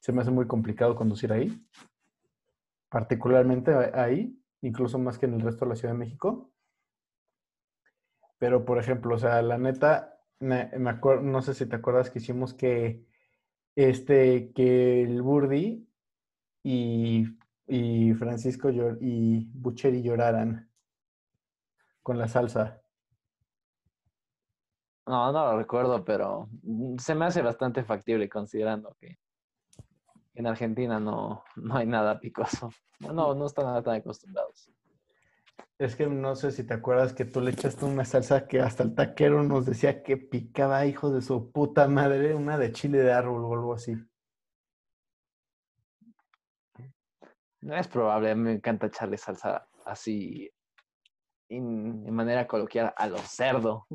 Se 0.00 0.12
me 0.12 0.22
hace 0.22 0.30
muy 0.30 0.46
complicado 0.46 0.94
conducir 0.94 1.32
ahí. 1.32 1.64
Particularmente 2.88 3.74
ahí, 3.94 4.40
incluso 4.62 4.98
más 4.98 5.18
que 5.18 5.26
en 5.26 5.34
el 5.34 5.40
resto 5.40 5.64
de 5.64 5.70
la 5.70 5.76
Ciudad 5.76 5.94
de 5.94 5.98
México. 5.98 6.52
Pero, 8.38 8.64
por 8.64 8.78
ejemplo, 8.78 9.14
o 9.14 9.18
sea, 9.18 9.42
la 9.42 9.58
neta, 9.58 10.20
me, 10.38 10.70
me 10.78 10.94
no 11.22 11.42
sé 11.42 11.54
si 11.54 11.66
te 11.66 11.76
acuerdas 11.76 12.10
que 12.10 12.20
hicimos 12.20 12.54
que 12.54 13.04
este, 13.78 14.52
que 14.54 15.02
el 15.02 15.22
Burdi 15.22 15.88
y, 16.64 17.26
y 17.66 18.14
Francisco 18.14 18.70
y 18.70 19.48
Bucheri 19.54 20.02
lloraran 20.02 20.68
con 22.02 22.18
la 22.18 22.26
salsa. 22.26 22.82
No, 25.06 25.32
no 25.32 25.52
lo 25.52 25.58
recuerdo, 25.58 26.04
pero 26.04 26.48
se 26.98 27.14
me 27.14 27.26
hace 27.26 27.40
bastante 27.40 27.84
factible 27.84 28.28
considerando 28.28 28.96
que 29.00 29.18
en 30.38 30.46
Argentina 30.46 31.00
no, 31.00 31.44
no 31.56 31.76
hay 31.76 31.86
nada 31.86 32.20
picoso. 32.20 32.70
No, 33.00 33.34
no 33.34 33.46
están 33.46 33.66
nada 33.66 33.82
tan 33.82 33.96
acostumbrados. 33.96 34.70
Es 35.78 35.94
que 35.94 36.06
no 36.06 36.34
sé 36.34 36.50
si 36.50 36.64
te 36.64 36.74
acuerdas 36.74 37.12
que 37.12 37.24
tú 37.24 37.40
le 37.40 37.50
echaste 37.50 37.84
una 37.84 38.04
salsa 38.04 38.46
que 38.48 38.60
hasta 38.60 38.82
el 38.82 38.94
taquero 38.94 39.42
nos 39.42 39.66
decía 39.66 40.02
que 40.02 40.16
picaba, 40.16 40.86
hijo 40.86 41.10
de 41.10 41.22
su 41.22 41.52
puta 41.52 41.86
madre, 41.86 42.34
una 42.34 42.58
de 42.58 42.72
chile 42.72 42.98
de 42.98 43.12
árbol 43.12 43.44
o 43.44 43.54
algo 43.54 43.74
así. 43.74 43.94
No 47.60 47.76
es 47.76 47.88
probable, 47.88 48.34
me 48.34 48.52
encanta 48.52 48.86
echarle 48.86 49.18
salsa 49.18 49.68
así 49.84 50.50
en 51.48 52.12
manera 52.12 52.46
coloquial 52.46 52.92
a 52.96 53.06
lo 53.08 53.18
cerdo, 53.18 53.86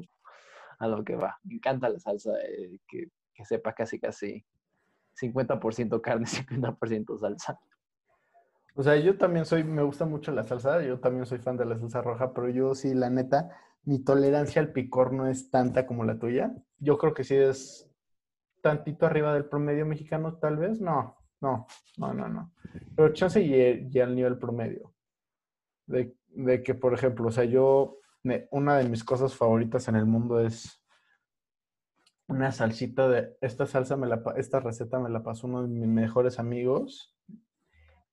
a 0.80 0.88
lo 0.88 1.04
que 1.04 1.16
va. 1.16 1.38
Me 1.44 1.56
encanta 1.56 1.89
la 1.89 2.00
salsa 2.00 2.32
eh, 2.46 2.80
que, 2.88 3.10
que 3.34 3.46
sepa 3.46 3.74
casi 3.74 4.00
casi 4.00 4.46
50% 5.20 6.01
carne, 6.01 6.26
50% 6.28 7.18
salsa. 7.18 7.59
O 8.76 8.82
sea, 8.82 8.97
yo 8.97 9.18
también 9.18 9.45
soy, 9.45 9.64
me 9.64 9.84
gusta 9.84 10.05
mucho 10.05 10.32
la 10.32 10.43
salsa, 10.43 10.82
yo 10.82 10.99
también 10.99 11.26
soy 11.26 11.38
fan 11.38 11.57
de 11.57 11.66
la 11.66 11.78
salsa 11.78 12.01
roja, 12.01 12.34
pero 12.34 12.49
yo 12.49 12.74
sí, 12.74 12.93
la 12.95 13.09
neta, 13.09 13.49
mi 13.84 14.03
tolerancia 14.03 14.61
al 14.61 14.72
picor 14.72 15.14
no 15.14 15.28
es 15.28 15.51
tanta 15.51 15.86
como 15.86 16.03
la 16.03 16.18
tuya. 16.18 16.55
Yo 16.80 16.97
creo 16.97 17.14
que 17.14 17.24
sí 17.24 17.36
es 17.36 17.91
tantito 18.61 19.05
arriba 19.05 19.34
del 19.34 19.45
promedio 19.45 19.86
mexicano, 19.86 20.38
tal 20.38 20.57
vez. 20.57 20.82
No, 20.82 21.16
no, 21.41 21.68
no, 21.97 22.14
no, 22.14 22.28
no. 22.30 22.53
Pero 22.95 23.14
chance 23.14 23.41
y, 23.41 23.89
y 23.91 23.99
al 23.99 24.16
nivel 24.16 24.39
promedio. 24.39 24.93
De, 25.86 26.16
de 26.30 26.64
que, 26.64 26.74
por 26.74 26.93
ejemplo, 26.93 27.28
o 27.28 27.32
sea, 27.32 27.43
yo, 27.43 27.99
una 28.51 28.78
de 28.78 28.89
mis 28.89 29.03
cosas 29.03 29.36
favoritas 29.36 29.88
en 29.88 29.97
el 29.97 30.05
mundo 30.05 30.39
es 30.39 30.82
una 32.28 32.51
salsita 32.51 33.07
de, 33.09 33.38
esta 33.41 33.65
salsa, 33.65 33.97
me 33.97 34.07
la, 34.07 34.24
esta 34.38 34.59
receta 34.59 34.99
me 34.99 35.09
la 35.09 35.24
pasó 35.24 35.47
uno 35.47 35.63
de 35.63 35.67
mis 35.67 35.88
mejores 35.88 36.39
amigos, 36.39 37.15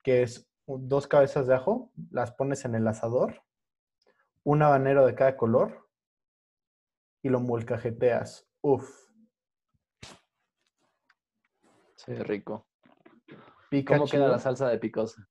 que 0.02 0.22
es 0.22 0.50
dos 0.66 1.06
cabezas 1.06 1.46
de 1.46 1.54
ajo, 1.54 1.92
las 2.10 2.32
pones 2.32 2.64
en 2.64 2.74
el 2.74 2.86
asador, 2.86 3.42
un 4.44 4.62
habanero 4.62 5.06
de 5.06 5.14
cada 5.14 5.36
color 5.36 5.88
y 7.22 7.28
lo 7.28 7.40
molcajeteas. 7.40 8.48
Uf, 8.62 9.10
Sí, 12.04 12.14
rico. 12.14 12.66
pica 13.68 13.96
¿Cómo 13.96 14.08
queda 14.08 14.28
la 14.28 14.38
salsa 14.38 14.68
de 14.68 14.78
picosa? 14.78 15.28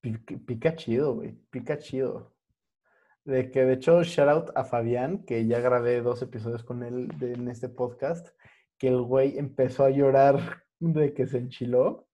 Pica, 0.00 0.34
pica 0.46 0.74
chido, 0.74 1.14
güey, 1.16 1.32
pica 1.50 1.78
chido. 1.78 2.35
De 3.26 3.50
que 3.50 3.64
de 3.64 3.74
hecho, 3.74 4.04
shout 4.04 4.28
out 4.28 4.50
a 4.54 4.64
Fabián, 4.64 5.24
que 5.24 5.46
ya 5.46 5.58
grabé 5.60 6.00
dos 6.00 6.22
episodios 6.22 6.62
con 6.62 6.84
él 6.84 7.08
en 7.20 7.48
este 7.48 7.68
podcast, 7.68 8.28
que 8.78 8.88
el 8.88 9.02
güey 9.02 9.36
empezó 9.38 9.84
a 9.84 9.90
llorar 9.90 10.62
de 10.78 11.12
que 11.12 11.26
se 11.26 11.38
enchiló, 11.38 12.06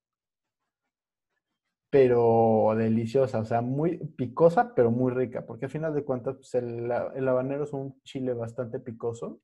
pero 1.90 2.72
deliciosa, 2.76 3.40
o 3.40 3.44
sea, 3.44 3.60
muy 3.60 3.98
picosa, 3.98 4.74
pero 4.74 4.90
muy 4.90 5.12
rica, 5.12 5.44
porque 5.46 5.66
al 5.66 5.70
final 5.70 5.94
de 5.94 6.04
cuentas, 6.04 6.36
pues, 6.36 6.54
el, 6.54 6.90
el 6.90 7.28
habanero 7.28 7.64
es 7.64 7.72
un 7.74 8.00
chile 8.04 8.32
bastante 8.32 8.80
picoso, 8.80 9.40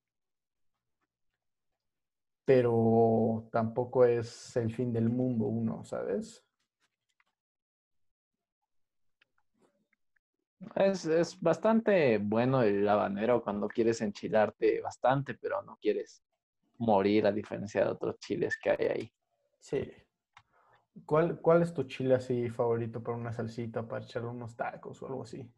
pero 2.47 3.47
tampoco 3.53 4.07
es 4.07 4.57
el 4.57 4.75
fin 4.75 4.91
del 4.93 5.11
mundo 5.11 5.45
uno, 5.47 5.85
¿sabes? 5.85 6.48
Es, 10.75 11.05
es 11.07 11.41
bastante 11.41 12.19
bueno 12.19 12.63
el 12.63 12.89
habanero 12.89 13.43
cuando 13.43 13.69
quieres 13.69 14.01
enchilarte 14.01 14.81
bastante, 14.81 15.35
pero 15.35 15.63
no 15.63 15.77
quieres 15.81 16.23
morir 16.79 17.27
a 17.27 17.33
diferencia 17.33 17.85
de 17.85 17.91
otros 17.91 18.19
chiles 18.19 18.57
que 18.57 18.71
hay 18.71 18.87
ahí. 18.87 19.13
Sí. 19.61 19.91
¿Cuál, 21.07 21.41
cuál 21.41 21.63
es 21.63 21.73
tu 21.73 21.85
chile 21.85 22.15
así 22.15 22.49
favorito 22.49 23.03
para 23.03 23.17
una 23.17 23.33
salsita, 23.33 23.87
para 23.87 24.05
echarle 24.05 24.31
unos 24.31 24.57
tacos 24.57 25.01
o 25.03 25.07
algo 25.07 25.23
así? 25.23 25.49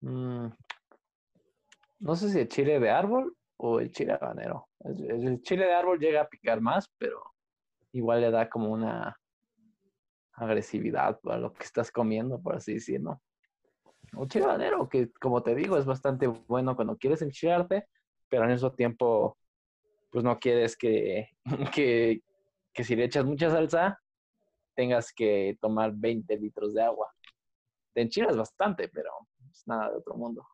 Mm, 0.00 0.48
no 2.00 2.16
sé 2.16 2.30
si 2.30 2.40
el 2.40 2.48
chile 2.48 2.80
de 2.80 2.90
árbol 2.90 3.36
o 3.56 3.78
el 3.78 3.92
chile 3.92 4.14
habanero. 4.14 4.68
El, 4.80 5.28
el 5.28 5.42
chile 5.42 5.66
de 5.66 5.74
árbol 5.74 6.00
llega 6.00 6.22
a 6.22 6.28
picar 6.28 6.60
más, 6.60 6.88
pero 6.98 7.22
igual 7.92 8.20
le 8.20 8.32
da 8.32 8.50
como 8.50 8.72
una 8.72 9.16
agresividad 10.44 11.18
a 11.24 11.36
lo 11.38 11.52
que 11.52 11.64
estás 11.64 11.90
comiendo, 11.90 12.40
por 12.40 12.56
así 12.56 12.74
decirlo. 12.74 13.20
Un 14.14 14.28
chile 14.28 14.44
habanero, 14.44 14.88
que 14.88 15.10
como 15.12 15.42
te 15.42 15.54
digo, 15.54 15.78
es 15.78 15.86
bastante 15.86 16.26
bueno 16.26 16.76
cuando 16.76 16.96
quieres 16.96 17.22
enchilarte, 17.22 17.86
pero 18.28 18.42
al 18.42 18.50
mismo 18.50 18.72
tiempo, 18.72 19.38
pues 20.10 20.24
no 20.24 20.38
quieres 20.38 20.76
que, 20.76 21.30
que, 21.74 22.22
que 22.72 22.84
si 22.84 22.96
le 22.96 23.04
echas 23.04 23.24
mucha 23.24 23.50
salsa, 23.50 23.98
tengas 24.74 25.12
que 25.12 25.56
tomar 25.60 25.92
20 25.94 26.36
litros 26.38 26.74
de 26.74 26.82
agua. 26.82 27.12
Te 27.94 28.02
enchilas 28.02 28.36
bastante, 28.36 28.88
pero 28.88 29.10
es 29.50 29.66
nada 29.66 29.90
de 29.90 29.96
otro 29.98 30.14
mundo. 30.14 30.46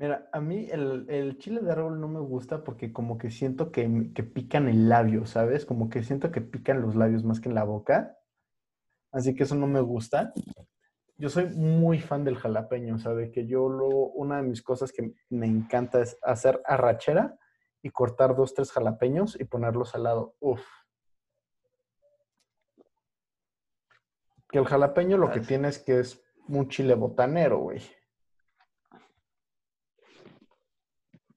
Mira, 0.00 0.30
a 0.32 0.40
mí 0.40 0.66
el, 0.70 1.04
el 1.10 1.36
chile 1.38 1.60
de 1.60 1.72
árbol 1.72 2.00
no 2.00 2.08
me 2.08 2.20
gusta 2.20 2.64
porque 2.64 2.90
como 2.90 3.18
que 3.18 3.30
siento 3.30 3.70
que, 3.70 4.12
que 4.14 4.22
pican 4.22 4.66
el 4.66 4.88
labio, 4.88 5.26
¿sabes? 5.26 5.66
Como 5.66 5.90
que 5.90 6.02
siento 6.02 6.30
que 6.30 6.40
pican 6.40 6.80
los 6.80 6.96
labios 6.96 7.22
más 7.22 7.38
que 7.38 7.50
en 7.50 7.54
la 7.54 7.64
boca. 7.64 8.16
Así 9.12 9.34
que 9.34 9.42
eso 9.42 9.54
no 9.54 9.66
me 9.66 9.80
gusta. 9.80 10.32
Yo 11.16 11.28
soy 11.28 11.46
muy 11.48 12.00
fan 12.00 12.24
del 12.24 12.36
jalapeño, 12.36 12.98
¿sabes? 12.98 13.30
Que 13.30 13.46
yo 13.46 13.68
lo, 13.68 13.88
una 13.88 14.36
de 14.36 14.42
mis 14.42 14.62
cosas 14.62 14.92
que 14.92 15.14
me 15.28 15.46
encanta 15.46 16.00
es 16.00 16.16
hacer 16.22 16.62
arrachera 16.64 17.38
y 17.82 17.90
cortar 17.90 18.34
dos, 18.36 18.54
tres 18.54 18.72
jalapeños 18.72 19.38
y 19.38 19.44
ponerlos 19.44 19.94
al 19.94 20.04
lado. 20.04 20.34
Uf. 20.40 20.64
Que 24.48 24.58
el 24.58 24.66
jalapeño 24.66 25.16
lo 25.16 25.30
que 25.30 25.40
tiene 25.40 25.68
es 25.68 25.78
que 25.78 26.00
es 26.00 26.22
un 26.48 26.68
chile 26.68 26.94
botanero, 26.94 27.58
güey. 27.58 27.80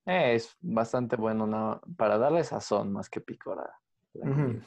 Eh, 0.06 0.36
es 0.36 0.58
bastante 0.60 1.16
bueno 1.16 1.48
¿no? 1.48 1.82
para 1.98 2.18
darle 2.18 2.44
sazón 2.44 2.92
más 2.92 3.10
que 3.10 3.22
picor 3.22 3.60
a 3.60 3.80
la. 4.14 4.64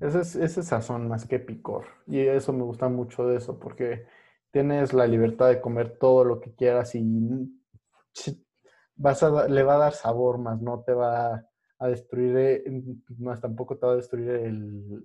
Ese 0.00 0.20
es, 0.22 0.34
ese 0.36 0.62
sazón 0.64 1.06
más 1.08 1.26
que 1.26 1.38
picor. 1.38 1.86
Y 2.06 2.20
eso 2.20 2.52
me 2.52 2.64
gusta 2.64 2.88
mucho 2.88 3.26
de 3.28 3.36
eso, 3.36 3.58
porque 3.60 4.06
tienes 4.50 4.92
la 4.92 5.06
libertad 5.06 5.48
de 5.48 5.60
comer 5.60 5.96
todo 5.98 6.24
lo 6.24 6.40
que 6.40 6.54
quieras 6.54 6.94
y 6.96 7.00
vas 8.96 9.22
a, 9.22 9.48
le 9.48 9.62
va 9.62 9.74
a 9.74 9.78
dar 9.78 9.92
sabor 9.94 10.38
más, 10.38 10.60
no 10.60 10.82
te 10.82 10.92
va 10.94 11.44
a 11.78 11.88
destruir, 11.88 12.36
eh, 12.36 12.64
más 13.18 13.40
tampoco 13.40 13.76
te 13.78 13.86
va 13.86 13.92
a 13.92 13.96
destruir 13.96 14.52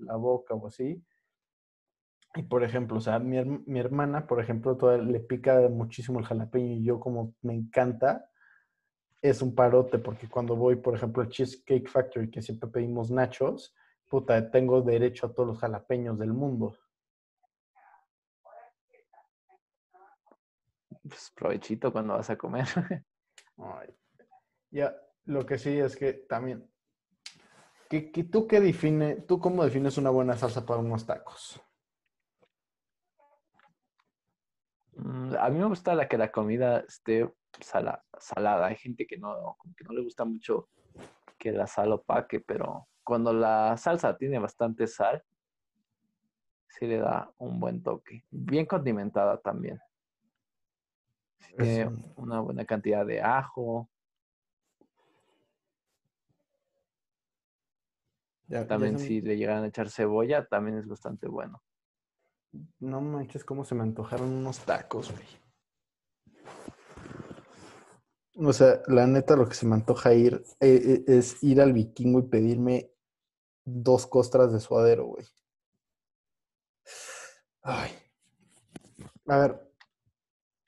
la 0.02 0.16
boca 0.16 0.54
o 0.56 0.68
así. 0.68 1.02
Y 2.36 2.44
por 2.44 2.64
ejemplo, 2.64 2.98
o 2.98 3.02
sea, 3.02 3.18
mi, 3.20 3.38
mi 3.66 3.80
hermana, 3.80 4.28
por 4.28 4.40
ejemplo, 4.42 4.76
toda- 4.78 4.98
le 4.98 5.20
pica 5.22 5.68
muchísimo 5.70 6.20
el 6.20 6.26
jalapeño 6.26 6.74
y 6.76 6.84
yo 6.84 7.00
como 7.00 7.34
me 7.42 7.54
encanta, 7.54 8.30
es 9.22 9.42
un 9.42 9.56
parote, 9.56 10.00
porque 10.00 10.30
cuando 10.30 10.56
voy, 10.56 10.78
por 10.78 10.96
ejemplo, 10.96 11.24
al 11.24 11.30
Cheesecake 11.30 11.90
Factory, 11.90 12.30
que 12.32 12.42
siempre 12.42 12.70
pedimos 12.70 13.12
nachos, 13.12 13.76
puta, 14.16 14.50
tengo 14.50 14.82
derecho 14.82 15.28
a 15.28 15.34
todos 15.34 15.48
los 15.50 15.60
jalapeños 15.60 16.18
del 16.18 16.32
mundo. 16.32 16.78
Pues 21.04 21.34
provechito 21.36 21.92
cuando 21.92 22.14
vas 22.14 22.30
a 22.30 22.38
comer. 22.38 22.66
Ay. 23.58 23.90
Ya, 24.72 24.96
lo 25.26 25.46
que 25.46 25.58
sí 25.58 25.78
es 25.78 25.98
que 25.98 26.14
también, 26.14 26.72
¿qué, 27.90 28.10
qué- 28.14 28.24
tú 28.24 28.48
qué 28.48 28.62
define, 28.62 29.18
tú 29.28 29.38
cómo 29.38 29.66
defines 29.66 29.98
una 29.98 30.12
buena 30.12 30.38
salsa 30.38 30.66
para 30.66 30.80
unos 30.80 31.06
tacos? 31.06 31.62
Mm, 34.94 35.36
A 35.38 35.50
mí 35.50 35.60
me 35.60 35.66
gusta 35.66 35.94
la 35.94 36.08
que 36.08 36.18
la 36.18 36.32
comida 36.32 36.86
esté 36.88 37.30
sala- 37.60 38.02
salada. 38.18 38.68
Hay 38.68 38.78
gente 38.78 39.06
que 39.06 39.18
no, 39.18 39.56
como 39.58 39.76
que 39.76 39.84
no 39.84 39.92
le 39.92 40.04
gusta 40.04 40.24
mucho 40.24 40.70
que 41.38 41.52
la 41.52 41.68
sal 41.68 41.92
opaque, 41.92 42.40
pero 42.40 42.88
cuando 43.06 43.32
la 43.32 43.78
salsa 43.78 44.18
tiene 44.18 44.40
bastante 44.40 44.88
sal, 44.88 45.24
sí 46.68 46.88
le 46.88 46.98
da 46.98 47.32
un 47.38 47.60
buen 47.60 47.82
toque. 47.82 48.26
Bien 48.32 48.66
condimentada 48.66 49.38
también. 49.38 49.80
Tiene 51.56 51.90
una 52.18 52.42
buena 52.42 52.66
cantidad 52.66 53.06
de 53.06 53.22
ajo. 53.22 53.88
Ya- 58.48 58.68
También 58.68 58.94
me- 58.94 59.00
si 59.00 59.22
le 59.22 59.38
llegan 59.38 59.64
a 59.64 59.68
echar 59.68 59.90
cebolla, 59.90 60.46
también 60.46 60.78
es 60.78 60.88
bastante 60.88 61.28
bueno. 61.28 61.62
No 62.80 63.02
manches 63.02 63.44
cómo 63.46 63.64
se 63.64 63.76
me 63.76 63.84
antojaron 63.84 64.30
unos 64.32 64.60
tacos, 64.60 65.12
güey. 65.12 65.26
O 68.38 68.52
sea, 68.52 68.82
la 68.88 69.08
neta 69.08 69.36
lo 69.38 69.48
que 69.48 69.56
se 69.56 69.66
me 69.66 69.76
antoja 69.76 70.14
ir 70.14 70.44
eh, 70.60 70.82
eh, 70.84 71.04
es 71.08 71.42
ir 71.44 71.62
al 71.62 71.72
vikingo 71.72 72.20
y 72.20 72.24
pedirme 72.24 72.92
dos 73.66 74.08
costras 74.08 74.54
de 74.54 74.60
suadero, 74.60 75.06
güey. 75.06 75.26
Ay. 77.64 77.92
A 79.28 79.38
ver, 79.38 79.60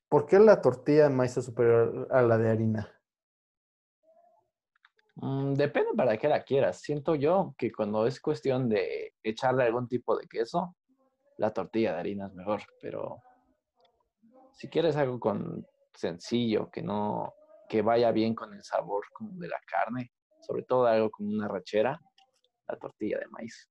¿por 0.09 0.25
qué 0.25 0.39
la 0.39 0.61
tortilla 0.61 1.03
de 1.03 1.09
maíz 1.11 1.37
es 1.37 1.45
superior 1.45 2.07
a 2.11 2.21
la 2.23 2.37
de 2.37 2.49
harina? 2.49 2.91
Mm, 5.15 5.53
depende 5.53 5.91
para 5.95 6.17
qué 6.17 6.27
la 6.27 6.43
quieras. 6.43 6.81
Siento 6.81 7.15
yo 7.15 7.53
que 7.57 7.71
cuando 7.71 8.05
es 8.07 8.19
cuestión 8.19 8.67
de 8.67 9.13
echarle 9.23 9.63
algún 9.63 9.87
tipo 9.87 10.17
de 10.17 10.27
queso, 10.27 10.75
la 11.37 11.53
tortilla 11.53 11.93
de 11.93 11.99
harina 11.99 12.27
es 12.27 12.33
mejor. 12.33 12.61
Pero 12.81 13.21
si 14.53 14.69
quieres 14.69 14.95
algo 14.95 15.19
con 15.19 15.65
sencillo, 15.93 16.69
que 16.71 16.81
no, 16.81 17.33
que 17.69 17.81
vaya 17.81 18.11
bien 18.11 18.33
con 18.35 18.53
el 18.53 18.63
sabor 18.63 19.05
como 19.13 19.39
de 19.39 19.47
la 19.47 19.59
carne, 19.67 20.11
sobre 20.41 20.63
todo 20.63 20.85
algo 20.85 21.09
como 21.11 21.29
una 21.29 21.47
rachera, 21.47 21.99
la 22.67 22.77
tortilla 22.77 23.19
de 23.19 23.27
maíz. 23.27 23.69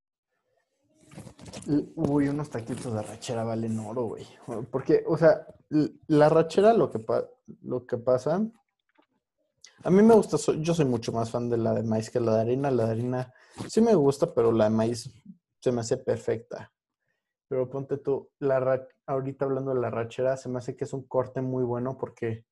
Uy, 1.94 2.28
unos 2.28 2.50
taquitos 2.50 2.92
de 2.92 3.02
rachera 3.02 3.44
valen 3.44 3.78
oro, 3.78 4.04
güey. 4.04 4.26
Porque, 4.70 5.04
o 5.06 5.16
sea, 5.16 5.46
la 6.08 6.28
rachera 6.28 6.72
lo 6.74 6.90
que, 6.90 7.04
lo 7.62 7.86
que 7.86 7.96
pasa, 7.98 8.42
a 9.82 9.90
mí 9.90 10.02
me 10.02 10.14
gusta, 10.14 10.36
yo 10.58 10.74
soy 10.74 10.84
mucho 10.84 11.12
más 11.12 11.30
fan 11.30 11.48
de 11.48 11.56
la 11.56 11.74
de 11.74 11.82
maíz 11.82 12.10
que 12.10 12.20
la 12.20 12.34
de 12.34 12.40
harina. 12.40 12.70
La 12.70 12.86
de 12.86 12.90
harina 12.90 13.34
sí 13.68 13.80
me 13.80 13.94
gusta, 13.94 14.32
pero 14.34 14.52
la 14.52 14.64
de 14.64 14.70
maíz 14.70 15.10
se 15.60 15.72
me 15.72 15.80
hace 15.80 15.96
perfecta. 15.96 16.72
Pero 17.48 17.70
ponte 17.70 17.98
tú, 17.98 18.30
la, 18.40 18.88
ahorita 19.06 19.44
hablando 19.44 19.72
de 19.72 19.80
la 19.80 19.90
rachera, 19.90 20.36
se 20.36 20.48
me 20.48 20.58
hace 20.58 20.76
que 20.76 20.84
es 20.84 20.92
un 20.92 21.06
corte 21.06 21.40
muy 21.40 21.62
bueno 21.62 21.96
porque 21.96 22.44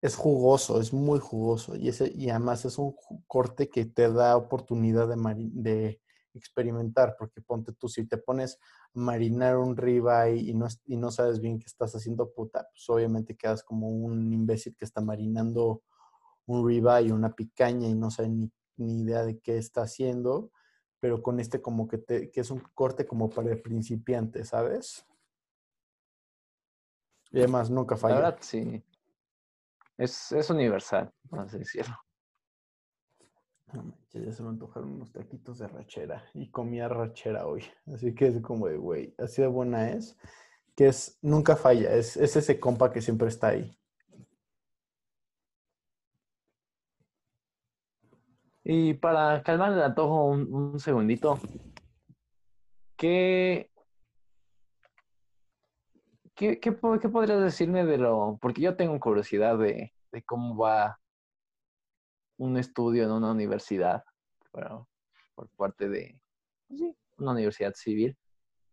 es 0.00 0.16
jugoso, 0.16 0.80
es 0.80 0.92
muy 0.92 1.18
jugoso. 1.18 1.76
Y, 1.76 1.88
ese, 1.88 2.12
y 2.14 2.30
además 2.30 2.64
es 2.64 2.78
un 2.78 2.94
corte 3.26 3.68
que 3.68 3.84
te 3.86 4.10
da 4.12 4.36
oportunidad 4.36 5.08
de, 5.08 5.16
de 5.52 6.00
experimentar, 6.34 7.16
porque 7.18 7.40
ponte 7.40 7.72
tú, 7.72 7.88
si 7.88 8.06
te 8.06 8.16
pones 8.16 8.58
a 8.94 8.98
marinar 8.98 9.56
un 9.56 9.76
ribeye 9.76 10.36
y 10.36 10.54
no, 10.54 10.68
y 10.86 10.96
no 10.96 11.10
sabes 11.10 11.40
bien 11.40 11.58
qué 11.58 11.66
estás 11.66 11.94
haciendo, 11.94 12.32
puta, 12.32 12.68
pues 12.70 12.88
obviamente 12.88 13.36
quedas 13.36 13.62
como 13.62 13.88
un 13.88 14.32
imbécil 14.32 14.76
que 14.76 14.84
está 14.84 15.00
marinando 15.00 15.82
un 16.46 16.66
ribeye, 16.66 17.12
una 17.12 17.34
picaña 17.34 17.88
y 17.88 17.94
no 17.94 18.10
sabe 18.10 18.28
ni, 18.30 18.52
ni 18.76 19.02
idea 19.02 19.24
de 19.24 19.38
qué 19.40 19.58
está 19.58 19.82
haciendo, 19.82 20.50
pero 21.00 21.22
con 21.22 21.40
este 21.40 21.60
como 21.60 21.88
que, 21.88 21.98
te, 21.98 22.30
que 22.30 22.40
es 22.40 22.50
un 22.50 22.60
corte 22.74 23.06
como 23.06 23.28
para 23.28 23.50
el 23.50 23.60
principiante, 23.60 24.44
¿sabes? 24.44 25.04
Y 27.30 27.38
además 27.38 27.68
nunca 27.68 27.96
falla. 27.96 28.14
La 28.14 28.20
verdad, 28.22 28.38
sí. 28.40 28.82
Es, 29.98 30.32
es 30.32 30.48
universal, 30.48 31.12
por 31.28 31.40
así 31.40 31.58
decirlo. 31.58 31.96
No 33.72 33.98
ya 34.12 34.32
se 34.32 34.42
me 34.42 34.48
antojaron 34.48 34.92
unos 34.92 35.12
taquitos 35.12 35.58
de 35.58 35.68
rachera 35.68 36.24
y 36.34 36.50
comía 36.50 36.88
rachera 36.88 37.46
hoy. 37.46 37.64
Así 37.94 38.14
que 38.14 38.28
es 38.28 38.40
como 38.40 38.68
de, 38.68 38.76
güey, 38.78 39.14
así 39.18 39.42
de 39.42 39.48
buena 39.48 39.90
es, 39.90 40.16
que 40.74 40.88
es, 40.88 41.18
nunca 41.22 41.56
falla, 41.56 41.92
es, 41.92 42.16
es 42.16 42.36
ese 42.36 42.58
compa 42.58 42.90
que 42.92 43.02
siempre 43.02 43.28
está 43.28 43.48
ahí. 43.48 43.78
Y 48.64 48.94
para 48.94 49.42
calmar 49.42 49.72
el 49.72 49.82
antojo 49.82 50.26
un, 50.26 50.52
un 50.52 50.80
segundito, 50.80 51.38
¿qué, 52.96 53.67
qué, 56.38 56.60
qué, 56.60 56.74
qué 57.00 57.08
podrías 57.08 57.42
decirme 57.42 57.84
de 57.84 57.98
lo...? 57.98 58.38
Porque 58.40 58.62
yo 58.62 58.76
tengo 58.76 58.98
curiosidad 59.00 59.58
de, 59.58 59.92
de 60.12 60.22
cómo 60.22 60.56
va 60.56 60.98
un 62.38 62.56
estudio 62.56 63.04
en 63.04 63.10
una 63.10 63.32
universidad, 63.32 64.04
por 65.34 65.48
parte 65.56 65.88
de 65.88 66.20
pues 66.68 66.80
sí, 66.80 66.96
una 67.18 67.32
universidad 67.32 67.74
civil. 67.74 68.16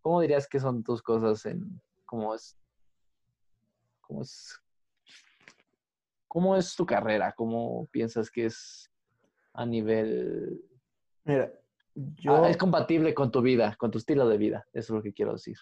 ¿Cómo 0.02 0.22
dirías 0.22 0.48
que 0.48 0.60
son 0.60 0.84
tus 0.84 1.02
cosas 1.02 1.46
en 1.48 1.82
cómo 2.06 2.36
es 2.36 2.56
cómo 4.02 4.22
es 4.22 4.60
cómo 6.28 6.56
es 6.56 6.76
tu 6.76 6.86
carrera? 6.86 7.34
¿Cómo 7.36 7.88
piensas 7.88 8.30
que 8.30 8.46
es 8.46 8.92
a 9.54 9.66
nivel 9.66 10.62
Mira, 11.24 11.52
yo 11.96 12.44
ah, 12.44 12.50
es 12.50 12.58
compatible 12.58 13.16
con 13.16 13.32
tu 13.32 13.42
vida, 13.42 13.76
con 13.78 13.90
tu 13.90 13.98
estilo 13.98 14.28
de 14.28 14.38
vida, 14.38 14.68
eso 14.74 14.94
es 14.94 14.98
lo 14.98 15.02
que 15.02 15.14
quiero 15.14 15.34
decir. 15.34 15.58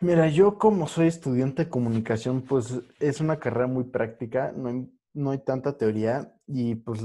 Mira, 0.00 0.28
yo 0.28 0.58
como 0.58 0.86
soy 0.88 1.06
estudiante 1.06 1.64
de 1.64 1.70
comunicación, 1.70 2.42
pues 2.42 2.80
es 2.98 3.20
una 3.20 3.38
carrera 3.38 3.68
muy 3.68 3.84
práctica, 3.84 4.52
no, 4.52 4.88
no 5.14 5.30
hay 5.30 5.38
tanta 5.38 5.78
teoría 5.78 6.34
y 6.46 6.74
pues 6.74 7.00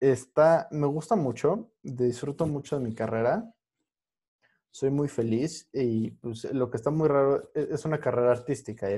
está, 0.00 0.68
me 0.70 0.86
gusta 0.86 1.16
mucho, 1.16 1.72
disfruto 1.82 2.46
mucho 2.46 2.78
de 2.78 2.84
mi 2.86 2.94
carrera, 2.94 3.52
soy 4.70 4.90
muy 4.90 5.08
feliz 5.08 5.68
y 5.72 6.12
pues 6.12 6.44
lo 6.52 6.70
que 6.70 6.76
está 6.76 6.90
muy 6.90 7.08
raro 7.08 7.50
e, 7.54 7.68
es 7.72 7.84
una 7.84 7.98
carrera 7.98 8.32
artística 8.32 8.90
y 8.90 8.94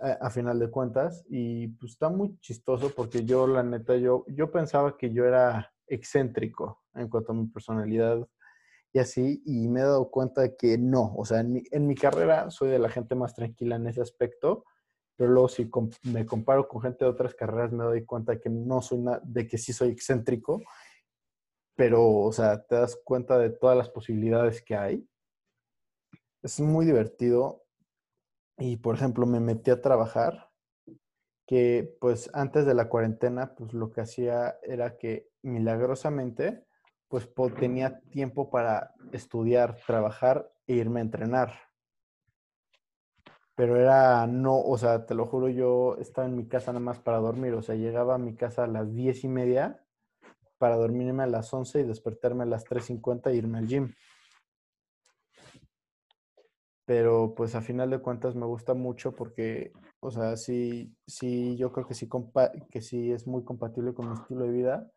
a, 0.00 0.30
final 0.30 0.58
de 0.58 0.70
cuentas 0.70 1.24
y 1.28 1.68
pues 1.68 1.92
está 1.92 2.08
muy 2.08 2.38
chistoso 2.40 2.92
porque 2.94 3.24
yo 3.24 3.46
la 3.46 3.62
neta, 3.62 3.96
yo, 3.96 4.24
yo 4.28 4.50
pensaba 4.50 4.96
que 4.96 5.12
yo 5.12 5.24
era 5.24 5.72
excéntrico 5.86 6.82
en 6.94 7.08
cuanto 7.08 7.32
a 7.32 7.34
mi 7.36 7.46
personalidad 7.46 8.28
y 8.92 8.98
así, 8.98 9.42
y 9.44 9.68
me 9.68 9.80
he 9.80 9.84
dado 9.84 10.10
cuenta 10.10 10.42
de 10.42 10.56
que 10.56 10.78
no, 10.78 11.14
o 11.16 11.24
sea, 11.24 11.40
en 11.40 11.52
mi, 11.52 11.62
en 11.70 11.86
mi 11.86 11.94
carrera 11.94 12.50
soy 12.50 12.70
de 12.70 12.78
la 12.78 12.88
gente 12.88 13.14
más 13.14 13.34
tranquila 13.34 13.76
en 13.76 13.86
ese 13.86 14.00
aspecto 14.00 14.64
pero 15.18 15.32
luego 15.32 15.48
si 15.48 15.68
me 16.04 16.24
comparo 16.24 16.68
con 16.68 16.80
gente 16.80 17.04
de 17.04 17.10
otras 17.10 17.34
carreras 17.34 17.72
me 17.72 17.82
doy 17.82 18.04
cuenta 18.04 18.32
de 18.32 18.40
que 18.40 18.48
no 18.48 18.80
soy 18.80 19.04
de 19.24 19.48
que 19.48 19.58
sí 19.58 19.72
soy 19.72 19.88
excéntrico, 19.90 20.62
pero, 21.74 22.08
o 22.08 22.30
sea, 22.30 22.62
te 22.62 22.76
das 22.76 22.96
cuenta 23.04 23.36
de 23.36 23.50
todas 23.50 23.76
las 23.76 23.90
posibilidades 23.90 24.62
que 24.62 24.76
hay. 24.76 25.08
Es 26.40 26.60
muy 26.60 26.86
divertido 26.86 27.64
y, 28.58 28.76
por 28.76 28.94
ejemplo, 28.94 29.26
me 29.26 29.40
metí 29.40 29.72
a 29.72 29.82
trabajar, 29.82 30.52
que 31.48 31.96
pues 32.00 32.30
antes 32.32 32.64
de 32.64 32.74
la 32.74 32.88
cuarentena, 32.88 33.56
pues 33.56 33.72
lo 33.72 33.90
que 33.90 34.02
hacía 34.02 34.60
era 34.62 34.98
que 34.98 35.30
milagrosamente, 35.42 36.64
pues 37.08 37.28
tenía 37.58 38.00
tiempo 38.10 38.50
para 38.50 38.94
estudiar, 39.12 39.78
trabajar 39.86 40.50
e 40.66 40.74
irme 40.74 41.00
a 41.00 41.04
entrenar 41.04 41.68
pero 43.58 43.76
era 43.76 44.24
no, 44.28 44.56
o 44.56 44.78
sea, 44.78 45.04
te 45.04 45.16
lo 45.16 45.26
juro, 45.26 45.48
yo 45.48 45.96
estaba 45.98 46.28
en 46.28 46.36
mi 46.36 46.46
casa 46.46 46.70
nada 46.72 46.84
más 46.84 47.00
para 47.00 47.18
dormir, 47.18 47.54
o 47.54 47.62
sea, 47.62 47.74
llegaba 47.74 48.14
a 48.14 48.18
mi 48.18 48.36
casa 48.36 48.62
a 48.62 48.68
las 48.68 48.94
diez 48.94 49.24
y 49.24 49.28
media 49.28 49.84
para 50.58 50.76
dormirme 50.76 51.24
a 51.24 51.26
las 51.26 51.52
once 51.52 51.80
y 51.80 51.82
despertarme 51.82 52.44
a 52.44 52.46
las 52.46 52.64
3.50 52.64 53.30
e 53.30 53.34
irme 53.34 53.58
al 53.58 53.66
gym. 53.66 53.92
Pero 56.84 57.34
pues 57.34 57.56
a 57.56 57.60
final 57.60 57.90
de 57.90 57.98
cuentas 57.98 58.36
me 58.36 58.46
gusta 58.46 58.74
mucho 58.74 59.16
porque, 59.16 59.72
o 59.98 60.12
sea, 60.12 60.36
sí, 60.36 60.94
sí, 61.08 61.56
yo 61.56 61.72
creo 61.72 61.84
que 61.84 61.94
sí, 61.94 62.08
que 62.70 62.80
sí 62.80 63.10
es 63.10 63.26
muy 63.26 63.42
compatible 63.42 63.92
con 63.92 64.08
mi 64.08 64.14
estilo 64.14 64.44
de 64.44 64.52
vida, 64.52 64.92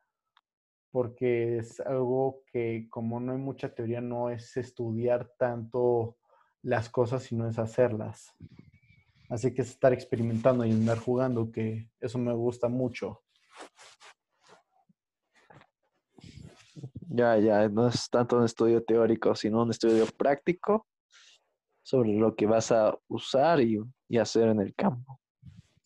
porque 0.92 1.58
es 1.58 1.80
algo 1.80 2.44
que 2.52 2.88
como 2.90 3.20
no 3.20 3.32
hay 3.32 3.38
mucha 3.38 3.74
teoría, 3.74 4.02
no 4.02 4.30
es 4.30 4.58
estudiar 4.58 5.32
tanto 5.38 6.18
las 6.62 6.90
cosas, 6.90 7.24
sino 7.24 7.48
es 7.48 7.58
hacerlas. 7.58 8.36
Así 9.30 9.54
que 9.54 9.62
es 9.62 9.70
estar 9.70 9.94
experimentando 9.94 10.66
y 10.66 10.72
andar 10.72 11.00
jugando, 11.00 11.52
que 11.52 11.90
eso 12.02 12.18
me 12.18 12.34
gusta 12.34 12.68
mucho. 12.68 13.24
Ya, 17.08 17.38
ya, 17.38 17.68
no 17.70 17.88
es 17.88 18.10
tanto 18.10 18.38
un 18.38 18.46
estudio 18.46 18.84
teórico, 18.84 19.36
sino 19.36 19.64
un 19.64 19.72
estudio 19.72 20.06
práctico 20.18 20.88
sobre 21.82 22.14
lo 22.14 22.36
que 22.36 22.46
vas 22.46 22.72
a 22.72 22.98
usar 23.08 23.62
y, 23.62 23.82
hacer 24.18 24.50
en 24.50 24.60
el 24.60 24.76
campo. 24.76 25.20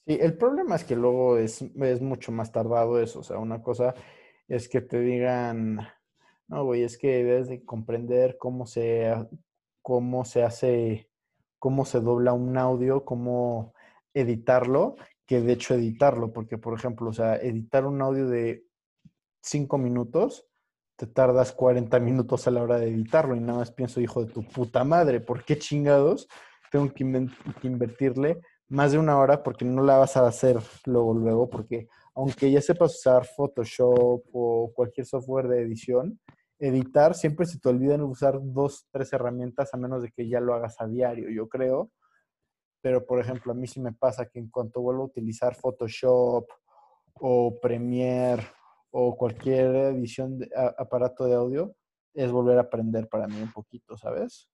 Sí, 0.05 0.17
el 0.19 0.37
problema 0.37 0.75
es 0.75 0.83
que 0.83 0.95
luego 0.95 1.37
es, 1.37 1.61
es 1.61 2.01
mucho 2.01 2.31
más 2.31 2.51
tardado 2.51 2.99
eso. 2.99 3.19
O 3.19 3.23
sea, 3.23 3.37
una 3.37 3.61
cosa 3.61 3.93
es 4.47 4.69
que 4.69 4.81
te 4.81 4.99
digan, 4.99 5.79
no, 6.47 6.63
güey, 6.65 6.83
es 6.83 6.97
que 6.97 7.23
debes 7.23 7.47
de 7.47 7.63
comprender 7.63 8.37
cómo 8.37 8.65
se, 8.65 9.13
cómo 9.81 10.25
se 10.25 10.43
hace, 10.43 11.09
cómo 11.59 11.85
se 11.85 11.99
dobla 11.99 12.33
un 12.33 12.57
audio, 12.57 13.05
cómo 13.05 13.73
editarlo, 14.13 14.95
que 15.25 15.41
de 15.41 15.53
hecho 15.53 15.73
editarlo, 15.73 16.31
porque 16.31 16.57
por 16.57 16.77
ejemplo, 16.77 17.09
o 17.09 17.13
sea, 17.13 17.35
editar 17.37 17.85
un 17.85 18.01
audio 18.01 18.27
de 18.27 18.65
cinco 19.41 19.77
minutos, 19.77 20.47
te 20.95 21.07
tardas 21.07 21.51
40 21.51 21.99
minutos 21.99 22.47
a 22.47 22.51
la 22.51 22.63
hora 22.63 22.79
de 22.79 22.87
editarlo 22.89 23.35
y 23.35 23.39
nada 23.39 23.59
más 23.59 23.71
pienso, 23.71 23.99
hijo 23.99 24.23
de 24.23 24.31
tu 24.31 24.43
puta 24.47 24.83
madre, 24.83 25.19
¿por 25.19 25.43
qué 25.43 25.57
chingados 25.57 26.27
tengo 26.71 26.87
que, 26.93 27.27
que 27.61 27.67
invertirle 27.67 28.41
más 28.67 28.91
de 28.91 28.97
una 28.97 29.17
hora 29.17 29.43
porque 29.43 29.65
no 29.65 29.83
la 29.83 29.97
vas 29.97 30.17
a 30.17 30.27
hacer 30.27 30.59
luego, 30.85 31.13
luego, 31.13 31.49
porque 31.49 31.87
aunque 32.15 32.49
ya 32.49 32.61
sepas 32.61 32.95
usar 32.95 33.25
Photoshop 33.25 34.23
o 34.31 34.71
cualquier 34.73 35.05
software 35.05 35.47
de 35.49 35.61
edición, 35.61 36.19
editar, 36.57 37.13
siempre 37.13 37.45
se 37.45 37.59
te 37.59 37.67
olvidan 37.67 38.01
usar 38.01 38.39
dos, 38.41 38.87
tres 38.89 39.11
herramientas 39.11 39.73
a 39.73 39.77
menos 39.77 40.01
de 40.01 40.11
que 40.11 40.27
ya 40.27 40.39
lo 40.39 40.53
hagas 40.53 40.79
a 40.79 40.87
diario, 40.87 41.29
yo 41.29 41.49
creo. 41.49 41.91
Pero, 42.81 43.05
por 43.05 43.19
ejemplo, 43.19 43.51
a 43.51 43.55
mí 43.55 43.67
sí 43.67 43.81
me 43.81 43.91
pasa 43.91 44.27
que 44.27 44.39
en 44.39 44.49
cuanto 44.49 44.81
vuelvo 44.81 45.03
a 45.03 45.07
utilizar 45.07 45.55
Photoshop 45.55 46.47
o 47.15 47.59
Premiere 47.59 48.43
o 48.91 49.17
cualquier 49.17 49.75
edición 49.75 50.39
de 50.39 50.49
aparato 50.77 51.25
de 51.25 51.35
audio, 51.35 51.75
es 52.13 52.31
volver 52.31 52.57
a 52.57 52.61
aprender 52.61 53.09
para 53.09 53.27
mí 53.27 53.41
un 53.41 53.51
poquito, 53.51 53.97
¿sabes? 53.97 54.49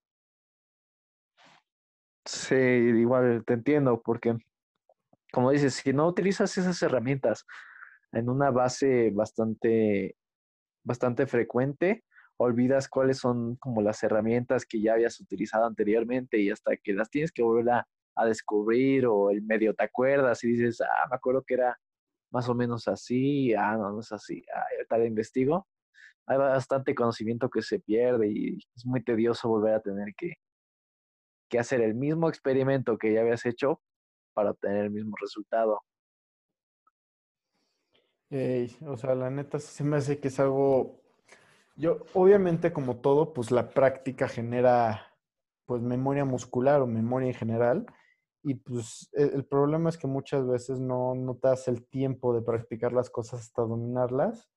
Sí, 2.25 2.55
igual 2.55 3.43
te 3.45 3.53
entiendo, 3.53 4.01
porque 4.01 4.35
como 5.31 5.51
dices, 5.51 5.75
si 5.75 5.93
no 5.93 6.07
utilizas 6.07 6.57
esas 6.57 6.81
herramientas 6.81 7.45
en 8.11 8.29
una 8.29 8.51
base 8.51 9.11
bastante, 9.11 10.15
bastante 10.83 11.25
frecuente, 11.27 12.03
olvidas 12.37 12.89
cuáles 12.89 13.17
son 13.19 13.55
como 13.57 13.81
las 13.81 14.03
herramientas 14.03 14.65
que 14.65 14.81
ya 14.81 14.93
habías 14.93 15.19
utilizado 15.19 15.65
anteriormente 15.65 16.37
y 16.39 16.49
hasta 16.49 16.75
que 16.77 16.93
las 16.93 17.09
tienes 17.09 17.31
que 17.31 17.43
volver 17.43 17.69
a, 17.69 17.87
descubrir 18.25 19.07
o 19.07 19.31
el 19.31 19.41
medio 19.41 19.73
te 19.73 19.83
acuerdas 19.83 20.43
y 20.43 20.49
dices, 20.49 20.79
ah, 20.81 21.07
me 21.09 21.15
acuerdo 21.15 21.43
que 21.43 21.55
era 21.55 21.75
más 22.29 22.47
o 22.49 22.53
menos 22.53 22.87
así, 22.87 23.51
ah, 23.55 23.75
no, 23.77 23.91
no 23.93 23.99
es 24.01 24.11
así, 24.11 24.43
ah, 24.55 24.63
tal 24.87 25.07
investigo. 25.07 25.67
Hay 26.27 26.37
bastante 26.37 26.93
conocimiento 26.93 27.49
que 27.49 27.63
se 27.63 27.79
pierde 27.79 28.27
y 28.27 28.57
es 28.75 28.85
muy 28.85 29.03
tedioso 29.03 29.49
volver 29.49 29.73
a 29.73 29.81
tener 29.81 30.13
que, 30.15 30.35
que 31.49 31.57
hacer 31.57 31.81
el 31.81 31.95
mismo 31.95 32.29
experimento 32.29 32.97
que 32.99 33.13
ya 33.13 33.21
habías 33.21 33.43
hecho 33.47 33.81
para 34.33 34.51
obtener 34.51 34.85
el 34.85 34.91
mismo 34.91 35.15
resultado. 35.19 35.81
o 38.87 38.97
sea, 38.97 39.13
la 39.15 39.29
neta 39.29 39.59
se 39.59 39.83
me 39.83 39.97
hace 39.97 40.19
que 40.19 40.29
es 40.29 40.39
algo 40.39 41.01
yo, 41.75 41.97
obviamente, 42.13 42.73
como 42.73 42.97
todo, 42.97 43.33
pues 43.33 43.49
la 43.51 43.69
práctica 43.69 44.27
genera 44.27 45.07
pues 45.65 45.81
memoria 45.81 46.25
muscular 46.25 46.81
o 46.81 46.87
memoria 46.87 47.29
en 47.29 47.33
general. 47.33 47.85
Y 48.43 48.55
pues 48.55 49.09
e, 49.13 49.23
el, 49.23 49.45
problema 49.45 49.89
es 49.89 49.97
que 49.97 50.07
muchas 50.07 50.45
veces 50.47 50.79
no, 50.79 51.15
no 51.15 51.35
te 51.35 51.47
das 51.47 51.67
el 51.67 51.85
tiempo 51.87 52.33
de 52.35 52.41
practicar 52.41 52.93
las 52.93 53.09
cosas 53.09 53.41
hasta 53.41 53.63
dominarlas. 53.63 54.49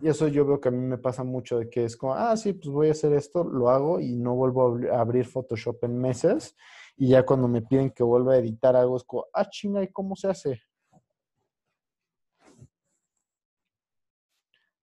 Y 0.00 0.08
eso 0.08 0.28
yo 0.28 0.44
veo 0.44 0.60
que 0.60 0.68
a 0.68 0.72
mí 0.72 0.78
me 0.78 0.98
pasa 0.98 1.24
mucho 1.24 1.58
de 1.58 1.70
que 1.70 1.84
es 1.84 1.96
como, 1.96 2.14
ah, 2.14 2.36
sí, 2.36 2.52
pues 2.52 2.68
voy 2.68 2.88
a 2.88 2.92
hacer 2.92 3.12
esto, 3.14 3.44
lo 3.44 3.70
hago 3.70 3.98
y 3.98 4.14
no 4.14 4.34
vuelvo 4.34 4.78
a 4.92 5.00
abrir 5.00 5.26
Photoshop 5.26 5.84
en 5.84 5.98
meses. 5.98 6.54
Y 6.96 7.08
ya 7.08 7.24
cuando 7.24 7.48
me 7.48 7.62
piden 7.62 7.90
que 7.90 8.02
vuelva 8.02 8.34
a 8.34 8.38
editar 8.38 8.76
algo, 8.76 8.96
es 8.96 9.04
como, 9.04 9.26
ah, 9.32 9.48
chinga, 9.48 9.82
¿y 9.82 9.88
cómo 9.88 10.14
se 10.14 10.28
hace? 10.28 10.62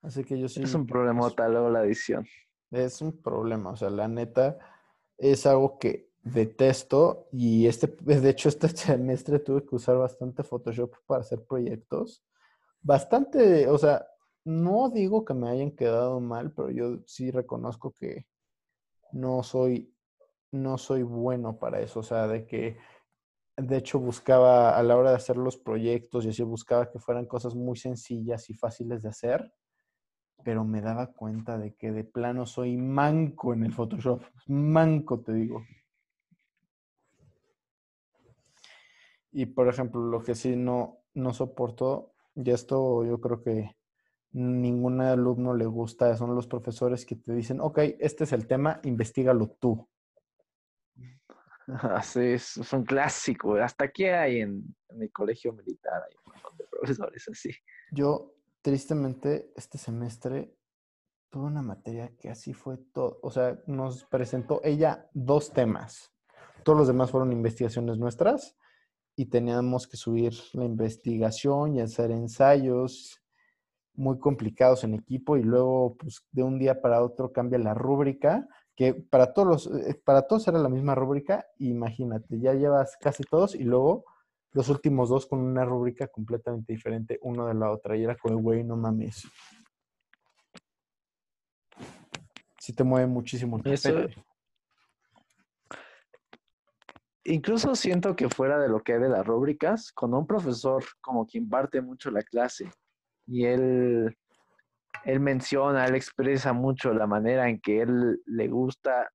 Así 0.02 0.24
que 0.24 0.38
yo 0.38 0.50
sí. 0.50 0.62
Es 0.64 0.74
un 0.74 0.86
problema 0.86 1.30
tal 1.32 1.54
luego 1.54 1.70
la 1.70 1.84
edición. 1.84 2.26
Es 2.72 3.02
un 3.02 3.22
problema, 3.22 3.72
o 3.72 3.76
sea, 3.76 3.90
la 3.90 4.08
neta 4.08 4.58
es 5.18 5.46
algo 5.46 5.78
que 5.78 6.12
detesto 6.24 7.28
y 7.32 7.68
este, 7.68 7.88
de 7.88 8.30
hecho 8.30 8.50
este 8.50 8.68
semestre 8.76 9.40
tuve 9.40 9.66
que 9.66 9.76
usar 9.76 9.98
bastante 9.98 10.44
Photoshop 10.44 10.94
para 11.06 11.22
hacer 11.22 11.44
proyectos. 11.46 12.24
Bastante, 12.82 13.68
o 13.70 13.78
sea, 13.78 14.06
no 14.46 14.90
digo 14.90 15.26
que 15.26 15.34
me 15.34 15.50
hayan 15.50 15.72
quedado 15.72 16.20
mal, 16.20 16.52
pero 16.54 16.70
yo 16.72 17.00
sí 17.06 17.32
reconozco 17.32 17.92
que 17.92 18.28
no 19.12 19.44
soy, 19.44 19.94
no 20.52 20.78
soy 20.78 21.04
bueno 21.04 21.58
para 21.60 21.82
eso, 21.82 22.00
o 22.02 22.04
sea, 22.04 22.28
de 22.28 22.46
que 22.46 22.78
de 23.58 23.78
hecho 23.78 24.00
buscaba 24.00 24.78
a 24.78 24.84
la 24.84 24.98
hora 24.98 25.12
de 25.12 25.18
hacer 25.18 25.38
los 25.38 25.58
proyectos 25.58 26.26
y 26.26 26.30
así 26.30 26.44
buscaba 26.44 26.90
que 26.90 27.00
fueran 27.00 27.26
cosas 27.26 27.56
muy 27.56 27.78
sencillas 27.78 28.50
y 28.50 28.56
fáciles 28.56 29.04
de 29.04 29.10
hacer 29.10 29.54
pero 30.44 30.64
me 30.64 30.82
daba 30.82 31.08
cuenta 31.08 31.58
de 31.58 31.74
que 31.76 31.92
de 31.92 32.04
plano 32.04 32.46
soy 32.46 32.78
manco 32.78 33.54
en 33.54 33.64
el 33.64 33.74
Photoshop. 33.74 34.22
Manco, 34.48 35.22
te 35.22 35.34
digo. 35.34 35.66
Y 39.32 39.48
por 39.48 39.68
ejemplo, 39.68 40.02
lo 40.02 40.22
que 40.22 40.36
sí 40.36 40.56
no, 40.56 41.00
no 41.16 41.34
soporto, 41.34 42.14
y 42.36 42.52
esto 42.52 43.04
yo 43.04 43.20
creo 43.20 43.42
que 43.42 43.76
ningún 44.34 45.00
alumno 45.02 45.54
le 45.54 45.66
gusta, 45.66 46.16
son 46.18 46.36
los 46.36 46.48
profesores 46.48 47.06
que 47.06 47.16
te 47.16 47.34
dicen, 47.34 47.62
ok, 47.62 47.80
este 48.00 48.24
es 48.26 48.34
el 48.34 48.48
tema, 48.48 48.80
investigalo 48.84 49.56
tú. 49.60 49.88
Así 51.68 52.20
es, 52.20 52.58
es 52.58 52.74
un 52.74 52.84
clásico. 52.84 53.56
Hasta 53.56 53.86
aquí 53.86 54.06
hay 54.06 54.42
en, 54.42 54.76
en 54.90 55.02
el 55.02 55.12
colegio 55.12 55.54
militar, 55.54 56.04
hay 56.04 56.16
un 56.26 56.34
montón 56.34 56.58
de 56.58 56.66
profesores 56.66 57.28
así. 57.30 57.52
Yo 57.92 58.36
tristemente, 58.62 59.54
este 59.56 59.78
semestre 59.78 60.58
tuve 61.30 61.46
una 61.46 61.62
materia 61.62 62.12
que 62.18 62.30
así 62.30 62.54
fue 62.54 62.78
todo. 62.94 63.20
O 63.24 63.32
sea, 63.32 63.58
nos 63.66 64.04
presentó 64.06 64.62
ella 64.64 65.10
dos 65.14 65.54
temas. 65.54 66.12
Todos 66.64 66.78
los 66.78 66.88
demás 66.88 67.12
fueron 67.12 67.32
investigaciones 67.32 67.98
nuestras 67.98 68.58
y 69.16 69.28
teníamos 69.28 69.88
que 69.88 69.98
subir 69.98 70.34
la 70.54 70.66
investigación 70.66 71.76
y 71.76 71.82
hacer 71.82 72.12
ensayos 72.12 73.23
muy 73.96 74.20
complicados 74.20 74.84
en 74.84 74.94
equipo 74.94 75.38
y 75.38 75.44
luego 75.44 75.96
pues 75.98 76.26
de 76.32 76.44
un 76.44 76.60
día 76.60 76.82
para 76.82 77.04
otro 77.04 77.32
cambia 77.32 77.60
la 77.60 77.74
rúbrica 77.74 78.48
que 78.76 78.94
para 78.94 79.34
todos 79.34 79.68
eh, 79.68 80.02
para 80.04 80.24
todos 80.24 80.48
era 80.48 80.58
la 80.58 80.70
misma 80.70 80.96
rúbrica 80.96 81.46
imagínate 81.60 82.40
ya 82.40 82.54
llevas 82.54 82.98
casi 83.00 83.24
todos 83.24 83.54
y 83.54 83.64
luego 83.64 84.06
los 84.54 84.70
últimos 84.70 85.10
dos 85.10 85.26
con 85.26 85.40
una 85.40 85.66
rúbrica 85.66 86.08
completamente 86.08 86.74
diferente 86.74 87.20
uno 87.22 87.48
de 87.48 87.56
la 87.56 87.72
otra. 87.72 87.98
Y 87.98 88.04
era 88.04 88.16
como, 88.16 88.38
güey, 88.38 88.64
no 88.64 88.78
mames. 88.78 89.28
Sí 92.60 92.74
te 92.74 92.84
mueve 92.84 93.08
muchísimo 93.08 93.60
el 93.64 93.74
Eso... 93.74 94.08
Incluso 97.26 97.74
siento 97.76 98.16
que 98.16 98.30
fuera 98.30 98.60
de 98.60 98.68
lo 98.68 98.82
que 98.82 98.94
hay 98.94 99.00
de 99.00 99.08
las 99.08 99.26
rúbricas, 99.26 99.94
con 99.94 100.14
un 100.14 100.28
profesor 100.28 100.84
como 101.00 101.26
que 101.26 101.38
imparte 101.38 101.82
mucho 101.82 102.12
la 102.12 102.22
clase 102.22 102.70
y 103.28 103.46
él, 103.46 104.18
él 105.06 105.20
menciona, 105.20 105.86
él 105.86 105.96
expresa 105.96 106.54
mucho 106.54 106.94
la 106.94 107.08
manera 107.08 107.50
en 107.50 107.60
que 107.60 107.82
él 107.82 108.22
le 108.26 108.48
gusta 108.48 109.10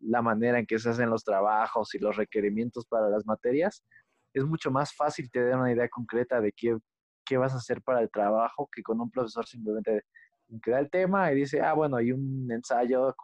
la 0.00 0.22
manera 0.22 0.58
en 0.58 0.66
que 0.66 0.78
se 0.78 0.90
hacen 0.90 1.10
los 1.10 1.24
trabajos 1.24 1.94
y 1.94 1.98
los 1.98 2.16
requerimientos 2.16 2.86
para 2.86 3.08
las 3.08 3.24
materias, 3.26 3.82
es 4.34 4.44
mucho 4.44 4.70
más 4.70 4.94
fácil 4.94 5.30
te 5.30 5.42
dar 5.42 5.58
una 5.58 5.72
idea 5.72 5.88
concreta 5.88 6.40
de 6.40 6.52
qué, 6.52 6.76
qué 7.24 7.38
vas 7.38 7.54
a 7.54 7.56
hacer 7.56 7.82
para 7.82 8.00
el 8.00 8.10
trabajo 8.10 8.68
que 8.70 8.82
con 8.82 9.00
un 9.00 9.10
profesor 9.10 9.46
simplemente 9.46 10.02
que 10.62 10.70
da 10.70 10.78
el 10.78 10.90
tema 10.90 11.32
y 11.32 11.36
dice, 11.36 11.60
ah, 11.60 11.72
bueno, 11.72 11.96
hay 11.96 12.12
un 12.12 12.50
ensayo 12.52 13.14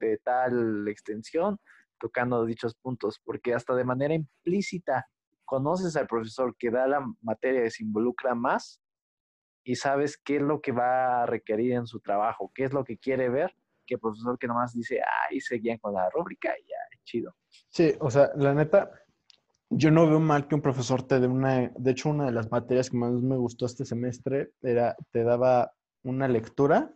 de 0.00 0.18
tal 0.18 0.86
extensión 0.88 1.58
tocando 1.98 2.44
dichos 2.44 2.74
puntos, 2.76 3.20
porque 3.24 3.54
hasta 3.54 3.74
de 3.74 3.84
manera 3.84 4.14
implícita 4.14 5.06
conoces 5.44 5.96
al 5.96 6.06
profesor 6.06 6.54
que 6.56 6.70
da 6.70 6.86
la 6.86 7.04
materia 7.20 7.62
que 7.62 7.70
se 7.70 7.82
involucra 7.82 8.34
más 8.34 8.80
y 9.68 9.76
sabes 9.76 10.16
qué 10.16 10.36
es 10.36 10.42
lo 10.42 10.62
que 10.62 10.72
va 10.72 11.22
a 11.22 11.26
requerir 11.26 11.72
en 11.72 11.86
su 11.86 12.00
trabajo, 12.00 12.50
qué 12.54 12.64
es 12.64 12.72
lo 12.72 12.84
que 12.84 12.96
quiere 12.96 13.28
ver, 13.28 13.54
que 13.84 13.96
el 13.96 14.00
profesor 14.00 14.38
que 14.38 14.46
nomás 14.46 14.72
dice, 14.72 14.98
ah, 15.02 15.30
y 15.30 15.42
seguían 15.42 15.76
con 15.76 15.92
la 15.92 16.08
rúbrica 16.08 16.54
y 16.58 16.62
ya, 16.66 16.76
chido. 17.04 17.36
Sí, 17.68 17.92
o 18.00 18.10
sea, 18.10 18.30
la 18.36 18.54
neta, 18.54 18.90
yo 19.68 19.90
no 19.90 20.08
veo 20.08 20.20
mal 20.20 20.48
que 20.48 20.54
un 20.54 20.62
profesor 20.62 21.02
te 21.02 21.20
dé 21.20 21.26
una, 21.26 21.70
de 21.76 21.90
hecho 21.90 22.08
una 22.08 22.24
de 22.24 22.32
las 22.32 22.50
materias 22.50 22.88
que 22.88 22.96
más 22.96 23.12
me 23.20 23.36
gustó 23.36 23.66
este 23.66 23.84
semestre 23.84 24.52
era, 24.62 24.96
te 25.10 25.22
daba 25.22 25.74
una 26.02 26.28
lectura 26.28 26.90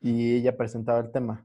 y 0.00 0.36
ella 0.36 0.56
presentaba 0.56 1.00
el 1.00 1.10
tema. 1.10 1.44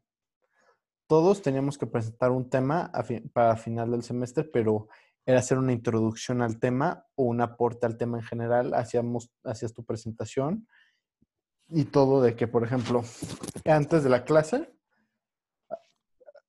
Todos 1.07 1.41
teníamos 1.41 1.79
que 1.79 1.87
presentar 1.87 2.29
un 2.29 2.51
tema 2.51 2.91
para 3.33 3.57
final 3.57 3.89
del 3.89 4.03
semestre, 4.03 4.43
pero 4.43 4.89
era 5.25 5.39
hacer 5.39 5.57
una 5.57 5.73
introducción 5.73 6.41
al 6.41 6.59
tema 6.59 7.05
o 7.15 7.23
un 7.23 7.41
aporte 7.41 7.85
al 7.85 7.97
tema 7.97 8.17
en 8.17 8.23
general. 8.23 8.73
Hacíamos, 8.73 9.31
hacías 9.43 9.73
tu 9.73 9.85
presentación 9.85 10.67
y 11.67 11.85
todo 11.85 12.21
de 12.21 12.35
que, 12.35 12.47
por 12.47 12.63
ejemplo, 12.63 13.03
antes 13.65 14.03
de 14.03 14.09
la 14.09 14.23
clase 14.23 14.73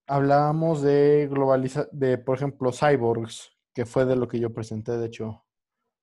hablábamos 0.06 0.82
de 0.82 1.28
globalizar, 1.30 1.88
de, 1.92 2.18
por 2.18 2.36
ejemplo, 2.36 2.72
cyborgs, 2.72 3.50
que 3.74 3.86
fue 3.86 4.04
de 4.04 4.16
lo 4.16 4.28
que 4.28 4.40
yo 4.40 4.52
presenté, 4.52 4.92
de 4.92 5.06
hecho, 5.06 5.44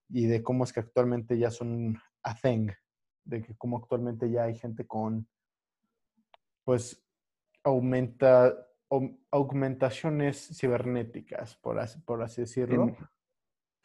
y 0.09 0.25
de 0.25 0.41
cómo 0.41 0.63
es 0.63 0.73
que 0.73 0.79
actualmente 0.79 1.37
ya 1.37 1.51
son 1.51 1.99
a 2.23 2.35
thing, 2.35 2.69
de 3.23 3.43
que 3.43 3.55
cómo 3.55 3.77
actualmente 3.77 4.31
ya 4.31 4.43
hay 4.43 4.55
gente 4.55 4.87
con, 4.87 5.27
pues, 6.63 7.03
aumenta, 7.63 8.68
augmentaciones 9.31 10.49
cibernéticas, 10.57 11.55
por 11.57 11.79
así, 11.79 11.99
por 12.01 12.21
así 12.23 12.41
decirlo. 12.41 12.95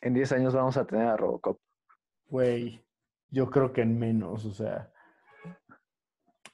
En 0.01 0.15
10 0.15 0.33
años 0.33 0.55
vamos 0.55 0.77
a 0.77 0.87
tener 0.87 1.07
a 1.07 1.17
Robocop. 1.17 1.59
Güey, 2.27 2.85
yo 3.31 3.51
creo 3.51 3.73
que 3.73 3.83
en 3.83 3.99
menos, 3.99 4.45
o 4.45 4.53
sea. 4.53 4.91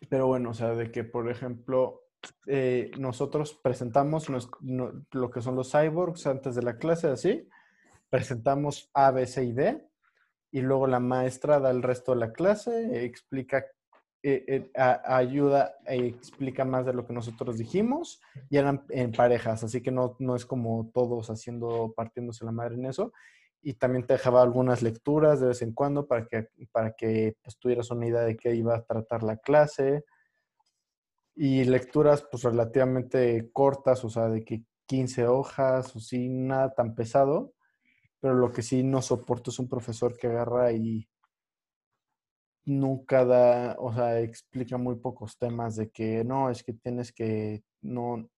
Pero 0.09 0.27
bueno, 0.27 0.51
o 0.51 0.55
sea, 0.55 0.74
de 0.74 0.90
que, 0.90 1.05
por 1.05 1.31
ejemplo, 1.31 2.02
eh, 2.47 2.90
nosotros 2.98 3.55
presentamos 3.55 4.28
lo 4.28 5.31
que 5.31 5.40
son 5.40 5.56
los 5.56 5.70
cyborgs 5.70 6.27
antes 6.27 6.55
de 6.55 6.62
la 6.62 6.77
clase, 6.77 7.09
así. 7.09 7.48
Presentamos 8.09 8.90
A, 8.94 9.10
B, 9.10 9.27
C 9.27 9.44
y 9.44 9.52
D. 9.52 9.86
Y 10.52 10.62
luego 10.62 10.86
la 10.86 10.98
maestra 10.98 11.60
da 11.60 11.70
el 11.70 11.82
resto 11.82 12.12
de 12.12 12.18
la 12.18 12.32
clase, 12.32 13.05
explica, 13.05 13.64
eh, 14.22 14.44
eh, 14.47 14.70
ayuda 14.74 15.76
e 15.86 16.06
explica 16.06 16.64
más 16.66 16.84
de 16.84 16.92
lo 16.92 17.06
que 17.06 17.12
nosotros 17.14 17.56
dijimos. 17.56 18.20
Y 18.51 18.59
eran 18.59 18.84
en 18.90 19.12
parejas, 19.12 19.64
así 19.64 19.80
que 19.80 19.90
no, 19.90 20.16
no 20.18 20.36
es 20.36 20.44
como 20.44 20.90
todos 20.92 21.30
haciendo, 21.30 21.92
partiéndose 21.97 22.44
la 22.44 22.52
madre 22.52 22.74
en 22.74 22.86
eso. 22.86 23.12
y 23.62 23.74
también 23.74 24.06
te 24.06 24.14
dejaba 24.14 24.42
algunas 24.42 24.82
lecturas 24.82 25.40
de 25.40 25.48
vez 25.48 25.62
en 25.62 25.74
cuando 25.74 26.06
para 26.06 26.26
que, 26.26 26.48
para 26.72 26.92
que 26.92 27.36
pues, 27.42 27.59
tuvieras 27.59 27.90
una 27.90 28.06
idea 28.06 28.22
de 28.22 28.36
qué 28.36 28.55
iba 28.55 28.74
a 28.76 28.84
tratar 28.84 29.22
la 29.22 29.36
clase. 29.36 30.05
Y 31.34 31.64
lecturas 31.64 32.26
pues 32.30 32.42
relativamente 32.42 33.51
cortas, 33.52 34.05
o 34.05 34.10
sea, 34.10 34.28
de 34.28 34.44
que 34.44 34.64
15 34.86 35.26
hojas 35.28 35.94
o 35.97 36.01
sí, 36.01 36.28
nada 36.28 36.74
tan 36.74 36.94
pesado. 36.94 37.55
Pero 38.20 38.34
lo 38.34 38.52
que 38.52 38.62
sí 38.62 38.82
no 38.82 39.02
soporto 39.02 39.51
es 39.51 39.59
un 39.59 39.68
profesor 39.68 40.16
que 40.16 40.26
agarra 40.26 40.72
y 40.72 41.09
nunca 42.70 43.24
da, 43.24 43.76
o 43.78 43.92
sea, 43.92 44.20
explica 44.20 44.78
muy 44.78 44.97
pocos 44.97 45.36
temas 45.36 45.76
de 45.76 45.90
que 45.90 46.24
no, 46.24 46.51
es 46.51 46.62
que 46.62 46.72
tienes 46.72 47.12
que, 47.12 47.64
no, 47.82 48.28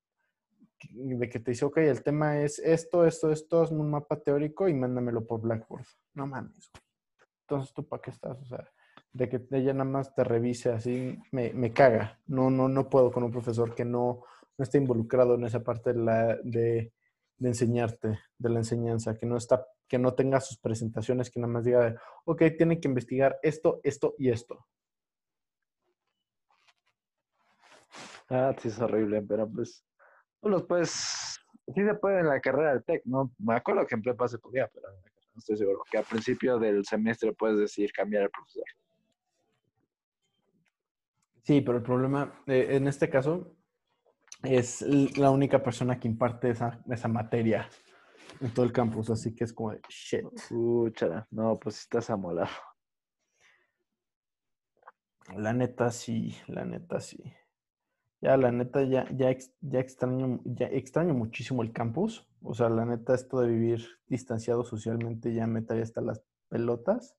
de 0.91 1.29
que 1.29 1.39
te 1.39 1.53
dice, 1.53 1.65
ok, 1.65 1.79
el 1.79 2.03
tema 2.03 2.41
es 2.41 2.59
esto, 2.59 3.07
esto, 3.07 3.31
esto, 3.31 3.63
es 3.63 3.71
un 3.71 3.91
mapa 3.91 4.19
teórico 4.21 4.69
y 4.69 4.75
mándamelo 4.75 5.27
por 5.27 5.41
Blackboard. 5.41 5.85
No 6.15 6.27
mames. 6.27 6.71
Entonces, 7.43 7.73
¿tú 7.75 7.87
para 7.87 8.01
qué 8.01 8.11
estás? 8.11 8.41
O 8.41 8.47
sea, 8.47 8.69
de 9.13 9.29
que 9.29 9.47
ella 9.51 9.75
nada 9.75 9.85
más 9.85 10.15
te 10.15 10.25
revise 10.25 10.71
así, 10.71 11.19
me, 11.31 11.53
me 11.53 11.73
caga. 11.73 12.19
No, 12.27 12.51
no, 12.51 12.69
no 12.69 12.89
puedo 12.89 13.13
con 13.13 13.25
un 13.25 13.31
profesor 13.31 13.75
que 13.75 13.85
no, 13.85 14.25
no 14.57 14.63
esté 14.63 14.79
involucrado 14.79 15.35
en 15.35 15.45
esa 15.45 15.63
parte 15.63 15.93
de, 15.93 16.01
la, 16.01 16.37
de, 16.43 16.93
de 17.37 17.49
enseñarte, 17.49 18.19
de 18.39 18.49
la 18.49 18.61
enseñanza, 18.61 19.15
que 19.15 19.27
no 19.27 19.37
está, 19.37 19.67
que 19.93 19.99
no 19.99 20.15
tenga 20.15 20.41
sus 20.41 20.57
presentaciones, 20.57 21.31
que 21.31 21.39
nada 21.39 21.53
más 21.53 21.65
diga, 21.65 22.01
ok, 22.25 22.45
tiene 22.57 22.81
que 22.81 22.89
investigar 22.89 23.39
esto, 23.43 23.79
esto 23.83 24.15
y 24.17 24.31
esto. 24.31 24.65
Ah, 28.31 28.57
sí, 28.59 28.69
es 28.69 28.81
horrible, 28.81 29.21
pero 29.21 29.47
pues 29.47 29.85
los 30.41 30.63
puedes, 30.63 30.89
sí 31.75 31.85
se 31.85 31.95
puede 31.97 32.21
en 32.21 32.29
la 32.29 32.41
carrera 32.41 32.73
de 32.73 32.81
tech, 32.81 33.03
¿no? 33.05 33.35
Me 33.39 33.55
acuerdo 33.55 33.87
que 33.87 33.95
en 33.95 34.01
prepa 34.01 34.27
se 34.29 34.39
podía, 34.39 34.67
pero 34.69 34.89
no 34.91 35.39
estoy 35.39 35.59
seguro. 35.59 35.83
Que 35.91 35.99
al 35.99 36.05
principio 36.05 36.59
del 36.59 36.87
semestre 36.87 37.35
puedes 37.35 37.59
decir 37.59 37.93
cambiar 37.93 38.23
al 38.23 38.31
profesor. 38.31 38.65
Sí, 41.43 41.61
pero 41.61 41.77
el 41.77 41.85
problema 41.85 42.43
eh, 42.47 42.69
en 42.71 42.89
este 42.89 43.11
caso 43.11 43.55
es 44.43 44.81
la 45.19 45.31
única 45.31 45.63
persona 45.63 46.01
que 46.01 46.09
imparte 46.09 46.49
esa, 46.49 46.83
esa 46.91 47.09
materia 47.09 47.69
en 48.43 48.53
todo 48.53 48.67
el 48.67 48.73
campus, 48.73 49.09
así 49.11 49.35
que 49.35 49.45
es 49.45 49.53
como 49.53 49.71
de 49.71 49.81
shit. 49.89 50.25
No, 51.31 51.59
pues 51.59 51.79
estás 51.79 52.11
amolado. 52.11 52.51
La 55.37 55.53
neta 55.53 55.91
sí, 55.91 56.37
la 56.49 56.65
neta 56.65 57.01
sí. 57.01 57.23
Ya, 58.21 58.37
la 58.37 58.53
neta, 58.53 58.83
ya, 58.85 59.09
ya, 59.11 59.37
ya, 59.61 59.81
extraño, 59.81 60.41
ya 60.45 60.67
extraño 60.67 61.15
muchísimo 61.15 61.63
el 61.63 61.73
campus. 61.73 62.29
O 62.43 62.55
sea, 62.55 62.69
la 62.69 62.85
neta, 62.85 63.15
esto 63.15 63.41
de 63.41 63.49
vivir 63.49 63.85
distanciado 64.07 64.65
socialmente 64.65 65.33
ya 65.33 65.47
me 65.47 65.63
trae 65.63 65.83
hasta 65.83 66.01
las 66.01 66.23
pelotas. 66.49 67.17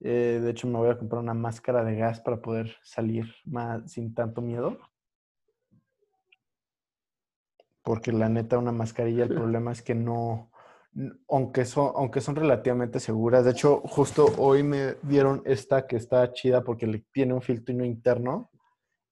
Eh, 0.00 0.40
de 0.42 0.50
hecho, 0.50 0.66
me 0.66 0.78
voy 0.78 0.90
a 0.90 0.98
comprar 0.98 1.22
una 1.22 1.34
máscara 1.34 1.84
de 1.84 1.96
gas 1.96 2.20
para 2.20 2.40
poder 2.40 2.74
salir 2.82 3.26
más 3.44 3.92
sin 3.92 4.14
tanto 4.14 4.40
miedo. 4.42 4.78
Porque 7.84 8.10
la 8.10 8.28
neta, 8.28 8.58
una 8.58 8.72
mascarilla, 8.72 9.24
el 9.24 9.34
problema 9.34 9.70
es 9.70 9.82
que 9.82 9.94
no, 9.94 10.50
aunque 11.28 11.64
son, 11.64 11.92
aunque 11.94 12.20
son 12.20 12.34
relativamente 12.34 12.98
seguras. 12.98 13.44
De 13.44 13.52
hecho, 13.52 13.80
justo 13.84 14.26
hoy 14.38 14.62
me 14.62 14.94
dieron 15.02 15.42
esta 15.44 15.86
que 15.86 15.96
está 15.96 16.32
chida 16.32 16.64
porque 16.64 16.86
le 16.86 17.04
tiene 17.12 17.34
un 17.34 17.42
filtro 17.42 17.84
interno 17.84 18.50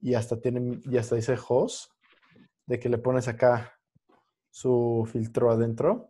y 0.01 0.15
hasta 0.15 0.41
tiene, 0.41 0.81
y 0.85 0.97
hasta 0.97 1.15
dice 1.15 1.37
host, 1.49 1.93
de 2.67 2.81
que 2.81 2.89
le 2.89 2.99
pones 2.99 3.29
acá 3.29 3.79
su 4.51 5.09
filtro 5.11 5.51
adentro, 5.51 6.09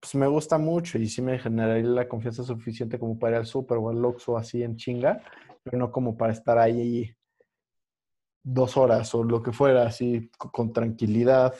pues 0.00 0.14
me 0.14 0.26
gusta 0.26 0.58
mucho 0.58 0.98
y 0.98 1.08
sí 1.08 1.20
me 1.20 1.38
generaría 1.38 1.88
la 1.88 2.08
confianza 2.08 2.42
suficiente 2.42 2.98
como 2.98 3.18
para 3.18 3.32
ir 3.32 3.38
al 3.38 3.46
super 3.46 3.78
o 3.78 3.90
al 3.90 4.04
Oxxo 4.04 4.36
así 4.36 4.62
en 4.62 4.76
chinga, 4.76 5.22
pero 5.62 5.78
no 5.78 5.92
como 5.92 6.16
para 6.16 6.32
estar 6.32 6.58
ahí 6.58 7.14
dos 8.42 8.76
horas 8.76 9.14
o 9.14 9.24
lo 9.24 9.42
que 9.42 9.52
fuera, 9.52 9.86
así 9.86 10.30
con 10.36 10.72
tranquilidad 10.72 11.54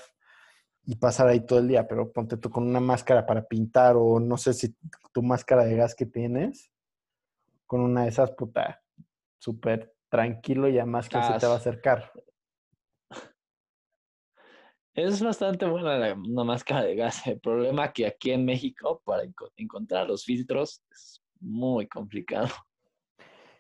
y 0.85 0.97
pasar 0.97 1.29
ahí 1.29 1.41
todo 1.47 1.59
el 1.59 1.69
día, 1.69 1.87
pero 1.87 2.13
ponte 2.13 2.37
tú 2.37 2.51
con 2.51 2.67
una 2.67 2.81
máscara 2.81 3.27
para 3.27 3.47
pintar 3.47 3.97
o 3.97 4.19
no 4.19 4.37
sé 4.37 4.55
si 4.55 4.75
tu 5.13 5.23
máscara 5.23 5.65
de 5.65 5.77
gas 5.77 5.95
que 5.95 6.07
tienes, 6.07 6.73
con 7.67 7.81
una 7.81 8.03
de 8.03 8.09
esas, 8.09 8.33
puta, 8.33 8.83
súper 9.39 9.95
tranquilo 10.09 10.69
y 10.69 10.79
además 10.79 11.09
que 11.09 11.23
se 11.23 11.39
te 11.39 11.47
va 11.47 11.55
a 11.55 11.57
acercar. 11.57 12.13
Es 14.93 15.23
bastante 15.23 15.67
buena 15.67 15.97
la, 15.97 16.15
una 16.15 16.45
máscara 16.45 16.83
de 16.83 16.97
gas. 16.97 17.25
El 17.27 17.39
problema 17.39 17.93
que 17.93 18.07
aquí 18.07 18.33
en 18.33 18.45
México, 18.45 19.01
para 19.05 19.23
encontrar 19.57 20.09
los 20.09 20.25
filtros, 20.25 20.83
es 20.91 21.23
muy 21.39 21.87
complicado. 21.87 22.49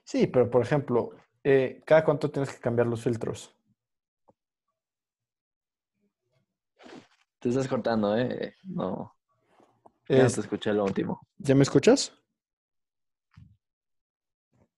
Sí, 0.02 0.26
pero 0.26 0.50
por 0.50 0.62
ejemplo, 0.62 1.10
eh, 1.44 1.82
¿cada 1.84 2.04
cuánto 2.04 2.30
tienes 2.30 2.52
que 2.52 2.60
cambiar 2.60 2.86
los 2.86 3.02
filtros? 3.02 3.54
Te 7.38 7.48
estás 7.48 7.68
cortando, 7.68 8.16
¿eh? 8.18 8.54
No. 8.64 9.14
Ya 10.08 10.26
te 10.26 10.40
escuché 10.40 10.72
lo 10.72 10.84
último. 10.84 11.20
¿Ya 11.38 11.54
me 11.54 11.62
escuchas? 11.62 12.12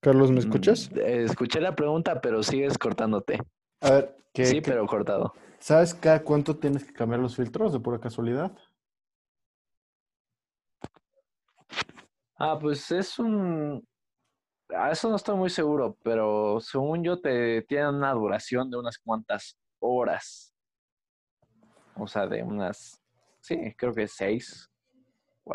Carlos, 0.01 0.31
¿me 0.31 0.41
escuchas? 0.41 0.91
Mm, 0.93 0.99
eh, 0.99 1.25
escuché 1.25 1.61
la 1.61 1.75
pregunta, 1.75 2.21
pero 2.21 2.43
sigues 2.43 2.77
cortándote. 2.77 3.41
A 3.81 3.91
ver, 3.91 4.17
¿qué, 4.33 4.47
sí, 4.47 4.61
pero 4.61 4.87
cortado. 4.87 5.33
¿Sabes 5.59 5.95
cada 5.95 6.23
cuánto 6.23 6.57
tienes 6.57 6.85
que 6.85 6.93
cambiar 6.93 7.21
los 7.21 7.37
filtros 7.37 7.73
de 7.73 7.81
pura 7.81 8.01
casualidad? 8.01 8.53
Ah, 12.37 12.59
pues 12.61 12.91
es 12.91 13.19
un... 13.21 13.87
A 14.77 14.91
eso 14.91 15.09
no 15.09 15.17
estoy 15.17 15.37
muy 15.37 15.51
seguro, 15.51 15.97
pero 16.03 16.61
según 16.61 17.05
yo 17.05 17.21
te 17.21 17.63
tienen 17.63 17.95
una 17.95 18.13
duración 18.13 18.71
de 18.71 18.79
unas 18.79 18.99
cuantas 18.99 19.59
horas. 19.81 20.55
O 21.97 22.07
sea, 22.07 22.27
de 22.27 22.43
unas, 22.43 23.01
sí, 23.41 23.75
creo 23.77 23.93
que 23.93 24.09
seis 24.09 24.71
uh, 25.45 25.53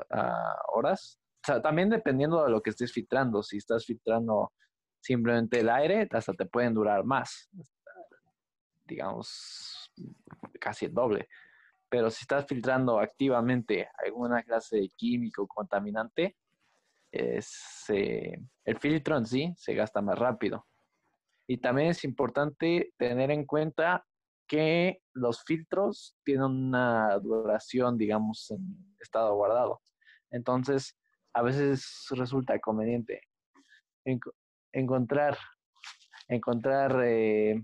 horas 0.73 1.19
sea, 1.47 1.61
también 1.61 1.89
dependiendo 1.89 2.43
de 2.43 2.51
lo 2.51 2.61
que 2.61 2.69
estés 2.71 2.91
filtrando, 2.91 3.41
si 3.41 3.57
estás 3.57 3.85
filtrando 3.85 4.53
simplemente 4.99 5.61
el 5.61 5.69
aire, 5.69 6.07
hasta 6.11 6.33
te 6.33 6.45
pueden 6.45 6.73
durar 6.73 7.03
más, 7.05 7.49
digamos, 8.85 9.91
casi 10.59 10.85
el 10.85 10.93
doble. 10.93 11.27
Pero 11.89 12.09
si 12.09 12.23
estás 12.23 12.45
filtrando 12.45 12.99
activamente 12.99 13.89
alguna 14.05 14.43
clase 14.43 14.77
de 14.77 14.89
químico 14.89 15.47
contaminante, 15.47 16.35
es, 17.17 17.85
el 17.89 18.77
filtro 18.79 19.17
en 19.17 19.25
sí 19.25 19.53
se 19.57 19.73
gasta 19.73 20.01
más 20.01 20.17
rápido. 20.17 20.65
Y 21.47 21.57
también 21.57 21.89
es 21.89 22.03
importante 22.03 22.93
tener 22.97 23.31
en 23.31 23.45
cuenta 23.45 24.05
que 24.47 25.01
los 25.13 25.43
filtros 25.43 26.15
tienen 26.23 26.43
una 26.43 27.17
duración, 27.19 27.97
digamos, 27.97 28.49
en 28.51 28.95
estado 28.99 29.35
guardado. 29.35 29.81
Entonces, 30.31 30.97
a 31.33 31.41
veces 31.41 32.05
resulta 32.11 32.59
conveniente 32.59 33.21
encontrar, 34.71 35.37
encontrar 36.27 37.01
eh, 37.03 37.63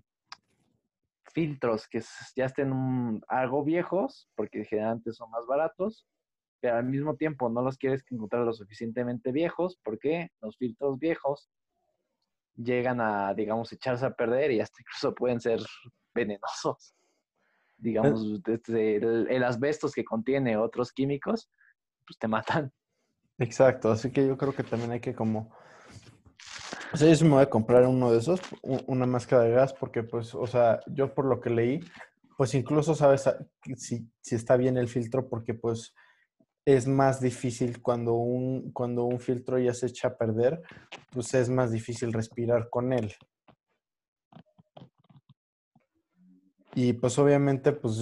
filtros 1.34 1.88
que 1.88 2.02
ya 2.36 2.46
estén 2.46 3.22
algo 3.28 3.64
viejos, 3.64 4.30
porque 4.36 4.66
generalmente 4.66 5.14
son 5.14 5.30
más 5.32 5.46
baratos, 5.46 6.06
pero 6.64 6.78
al 6.78 6.86
mismo 6.86 7.18
tiempo 7.18 7.50
no 7.50 7.62
los 7.62 7.78
quieres 7.78 8.06
encontrar 8.10 8.46
lo 8.46 8.54
suficientemente 8.54 9.34
viejos, 9.34 9.78
porque 9.84 10.32
los 10.40 10.56
filtros 10.56 10.98
viejos 10.98 11.50
llegan 12.56 13.02
a, 13.02 13.34
digamos, 13.34 13.74
echarse 13.74 14.06
a 14.06 14.16
perder 14.16 14.52
y 14.52 14.62
hasta 14.62 14.82
incluso 14.82 15.14
pueden 15.14 15.42
ser 15.42 15.60
venenosos. 16.16 16.96
Digamos, 17.78 18.40
este, 18.48 18.96
el, 18.96 19.28
el 19.30 19.44
asbestos 19.44 19.92
que 19.92 20.06
contiene 20.06 20.56
otros 20.56 20.94
químicos, 20.94 21.52
pues 22.08 22.18
te 22.18 22.30
matan. 22.30 22.72
Exacto, 23.40 23.92
así 23.92 24.10
que 24.10 24.26
yo 24.26 24.38
creo 24.38 24.56
que 24.56 24.64
también 24.64 24.92
hay 24.92 25.02
que 25.02 25.14
como... 25.14 25.54
O 26.94 26.96
sea, 26.96 27.10
yo 27.10 27.16
sí 27.16 27.26
me 27.26 27.32
voy 27.32 27.42
a 27.44 27.50
comprar 27.50 27.86
uno 27.88 28.10
de 28.10 28.20
esos, 28.20 28.40
una 28.88 29.06
máscara 29.06 29.44
de 29.44 29.52
gas, 29.52 29.74
porque 29.74 30.04
pues, 30.04 30.34
o 30.34 30.48
sea, 30.48 30.80
yo 30.88 31.14
por 31.14 31.26
lo 31.26 31.42
que 31.42 31.50
leí, 31.50 31.82
pues 32.38 32.54
incluso 32.54 32.96
sabes 32.96 33.30
si, 33.76 34.10
si 34.22 34.36
está 34.36 34.56
bien 34.56 34.78
el 34.78 34.88
filtro, 34.88 35.28
porque 35.28 35.54
pues 35.54 35.94
es 36.66 36.88
más 36.88 37.20
difícil 37.20 37.82
cuando 37.82 38.14
un, 38.14 38.72
cuando 38.72 39.04
un 39.04 39.20
filtro 39.20 39.60
ya 39.60 39.74
se 39.74 39.88
echa 39.88 40.10
a 40.10 40.18
perder, 40.18 40.62
pues 41.12 41.34
es 41.34 41.50
más 41.50 41.72
difícil 41.72 42.14
respirar 42.14 42.70
con 42.70 42.94
él. 42.94 43.14
Y 46.76 46.94
pues 46.94 47.20
obviamente, 47.20 47.72
pues 47.72 48.00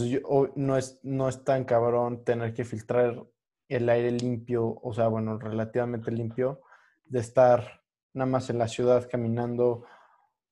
no, 0.55 0.77
es, 0.77 0.99
no 1.03 1.27
es 1.27 1.43
tan 1.43 1.65
cabrón 1.65 2.23
tener 2.23 2.53
que 2.53 2.63
filtrar 2.63 3.21
el 3.67 3.89
aire 3.89 4.11
limpio, 4.11 4.79
o 4.81 4.93
sea, 4.93 5.07
bueno, 5.07 5.38
relativamente 5.38 6.11
limpio, 6.11 6.61
de 7.05 7.19
estar 7.19 7.81
nada 8.13 8.29
más 8.29 8.49
en 8.49 8.57
la 8.57 8.67
ciudad 8.67 9.07
caminando 9.09 9.85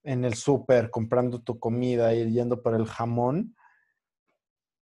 en 0.03 0.25
el 0.25 0.33
súper, 0.33 0.89
comprando 0.89 1.41
tu 1.41 1.59
comida, 1.59 2.13
y 2.13 2.31
yendo 2.31 2.61
por 2.61 2.75
el 2.75 2.85
jamón, 2.85 3.55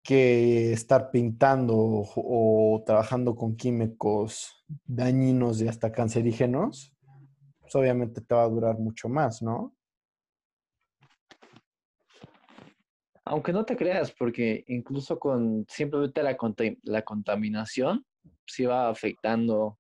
que 0.10 0.74
estar 0.74 1.12
pintando 1.12 1.76
o, 1.78 2.84
trabajando 2.84 3.36
con 3.36 3.56
químicos 3.56 4.66
dañinos 4.84 5.62
y 5.62 5.68
hasta 5.68 5.92
cancerígenos, 5.92 6.98
pues 7.60 7.76
obviamente 7.76 8.20
te 8.20 8.34
va 8.34 8.42
a 8.42 8.50
durar 8.50 8.80
mucho 8.80 9.08
más, 9.08 9.44
¿no? 9.44 9.76
Aunque 13.24 13.54
no 13.54 13.64
te 13.66 13.78
creas, 13.78 14.12
porque 14.12 14.64
incluso 14.70 15.20
con 15.20 15.68
simplemente 15.70 16.24
la, 16.24 16.36
la 16.86 17.02
contaminación, 17.04 18.04
sí 18.48 18.66
va 18.66 18.90
afectando 18.90 19.78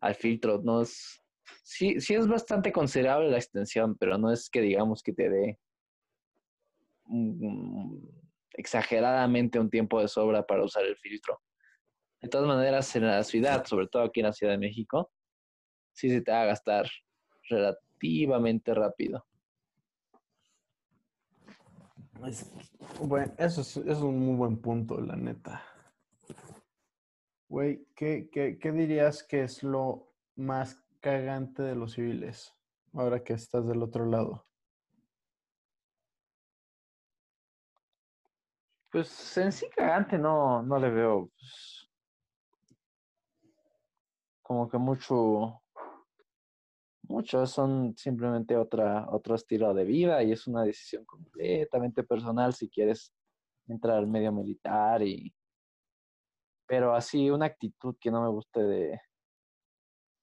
al 0.00 0.14
filtro. 0.14 0.62
No 0.62 0.80
es, 0.80 1.22
sí, 1.62 2.00
sí 2.00 2.14
es 2.14 2.26
bastante 2.26 2.72
considerable 2.72 3.30
la 3.30 3.36
extensión, 3.36 3.98
pero 3.98 4.16
no 4.16 4.32
es 4.32 4.48
que 4.48 4.62
digamos 4.62 5.02
que 5.02 5.12
te 5.12 5.28
dé 5.28 5.58
mm, 7.04 8.17
exageradamente 8.58 9.60
un 9.60 9.70
tiempo 9.70 10.00
de 10.00 10.08
sobra 10.08 10.44
para 10.44 10.64
usar 10.64 10.84
el 10.84 10.96
filtro. 10.96 11.40
De 12.20 12.28
todas 12.28 12.48
maneras, 12.48 12.94
en 12.96 13.06
la 13.06 13.22
ciudad, 13.22 13.64
sobre 13.64 13.86
todo 13.86 14.02
aquí 14.02 14.20
en 14.20 14.26
la 14.26 14.32
Ciudad 14.32 14.52
de 14.52 14.58
México, 14.58 15.12
sí 15.92 16.10
se 16.10 16.20
te 16.20 16.32
va 16.32 16.42
a 16.42 16.46
gastar 16.46 16.90
relativamente 17.48 18.74
rápido. 18.74 19.24
Bueno, 23.00 23.32
eso 23.38 23.60
es, 23.60 23.76
un 23.98 24.18
muy 24.18 24.36
buen 24.36 24.60
punto, 24.60 25.00
la 25.00 25.14
neta. 25.14 25.64
Güey, 27.48 27.86
¿qué, 27.94 28.28
qué, 28.30 28.58
qué 28.58 28.72
dirías 28.72 29.22
que 29.22 29.44
es 29.44 29.62
lo 29.62 30.12
más 30.34 30.82
cagante 30.98 31.62
de 31.62 31.76
los 31.76 31.92
civiles? 31.92 32.56
Ahora 32.92 33.22
que 33.22 33.34
estás 33.34 33.68
del 33.68 33.84
otro 33.84 34.04
lado. 34.04 34.47
Pues 38.98 39.36
en 39.36 39.52
sí 39.52 39.68
cagante 39.70 40.18
no, 40.18 40.60
no 40.60 40.76
le 40.76 40.90
veo 40.90 41.28
pues, 41.28 41.88
como 44.42 44.68
que 44.68 44.76
mucho, 44.76 45.62
muchos 47.02 47.48
son 47.48 47.96
simplemente 47.96 48.56
otra, 48.56 49.06
otro 49.08 49.36
estilo 49.36 49.72
de 49.72 49.84
vida 49.84 50.20
y 50.24 50.32
es 50.32 50.48
una 50.48 50.64
decisión 50.64 51.04
completamente 51.04 52.02
personal 52.02 52.54
si 52.54 52.68
quieres 52.68 53.14
entrar 53.68 53.98
al 53.98 54.08
medio 54.08 54.32
militar 54.32 55.00
y 55.00 55.32
pero 56.66 56.92
así 56.92 57.30
una 57.30 57.46
actitud 57.46 57.94
que 58.00 58.10
no 58.10 58.24
me 58.24 58.30
guste 58.30 58.64
de, 58.64 59.00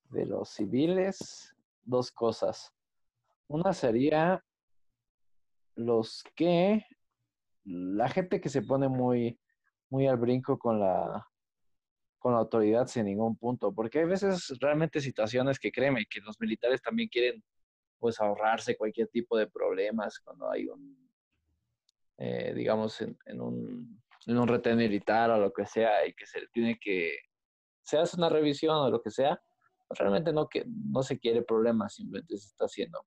de 0.10 0.26
los 0.26 0.50
civiles, 0.50 1.56
dos 1.82 2.12
cosas. 2.12 2.74
Una 3.48 3.72
sería 3.72 4.44
los 5.76 6.26
que 6.36 6.86
la 7.66 8.10
gente 8.10 8.40
que 8.40 8.50
se 8.50 8.62
pone 8.62 8.88
muy, 8.88 9.40
muy 9.90 10.08
al 10.08 10.18
brinco 10.18 10.58
con 10.58 10.80
la, 10.80 11.28
con 12.20 12.34
la 12.34 12.40
autoridad 12.40 12.88
sin 12.88 13.06
ningún 13.06 13.38
punto, 13.38 13.74
porque 13.74 14.00
hay 14.00 14.06
veces 14.06 14.54
realmente 14.60 15.02
situaciones 15.02 15.60
que 15.60 15.72
créeme 15.72 16.06
que 16.06 16.22
los 16.22 16.40
militares 16.40 16.82
también 16.82 17.10
quieren 17.10 17.44
pues 18.00 18.20
ahorrarse 18.20 18.78
cualquier 18.78 19.08
tipo 19.08 19.38
de 19.38 19.48
problemas 19.48 20.20
cuando 20.20 20.50
hay 20.50 20.68
un, 20.68 21.10
eh, 22.18 22.54
digamos, 22.56 23.02
en, 23.02 23.18
en 23.26 23.42
un, 23.42 24.04
en 24.28 24.38
un 24.38 24.48
retén 24.48 24.78
militar 24.78 25.32
o 25.32 25.40
lo 25.40 25.52
que 25.52 25.66
sea 25.66 26.06
y 26.08 26.14
que 26.14 26.26
se 26.26 26.48
tiene 26.52 26.78
que, 26.80 27.18
se 27.84 27.98
hace 27.98 28.18
una 28.18 28.30
revisión 28.30 28.76
o 28.76 28.90
lo 28.90 29.02
que 29.02 29.12
sea, 29.12 29.42
realmente 29.90 30.34
no, 30.34 30.48
que, 30.48 30.66
no 30.68 31.04
se 31.04 31.20
quiere 31.20 31.44
problemas, 31.44 31.96
simplemente 31.96 32.38
se 32.38 32.48
está 32.48 32.66
haciendo. 32.66 33.06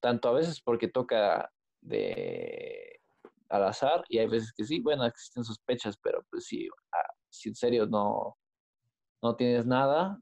Tanto 0.00 0.28
a 0.28 0.32
veces 0.32 0.60
porque 0.60 0.88
toca 0.88 1.50
de 1.80 2.95
al 3.48 3.64
azar 3.64 4.04
y 4.08 4.18
hay 4.18 4.26
veces 4.26 4.52
que 4.52 4.64
sí, 4.64 4.80
bueno, 4.80 5.04
existen 5.04 5.44
sospechas, 5.44 5.96
pero 5.98 6.24
pues 6.30 6.46
sí, 6.46 6.68
ah, 6.92 7.12
si 7.28 7.48
en 7.50 7.54
serio 7.54 7.86
no, 7.86 8.36
no 9.22 9.36
tienes 9.36 9.66
nada, 9.66 10.20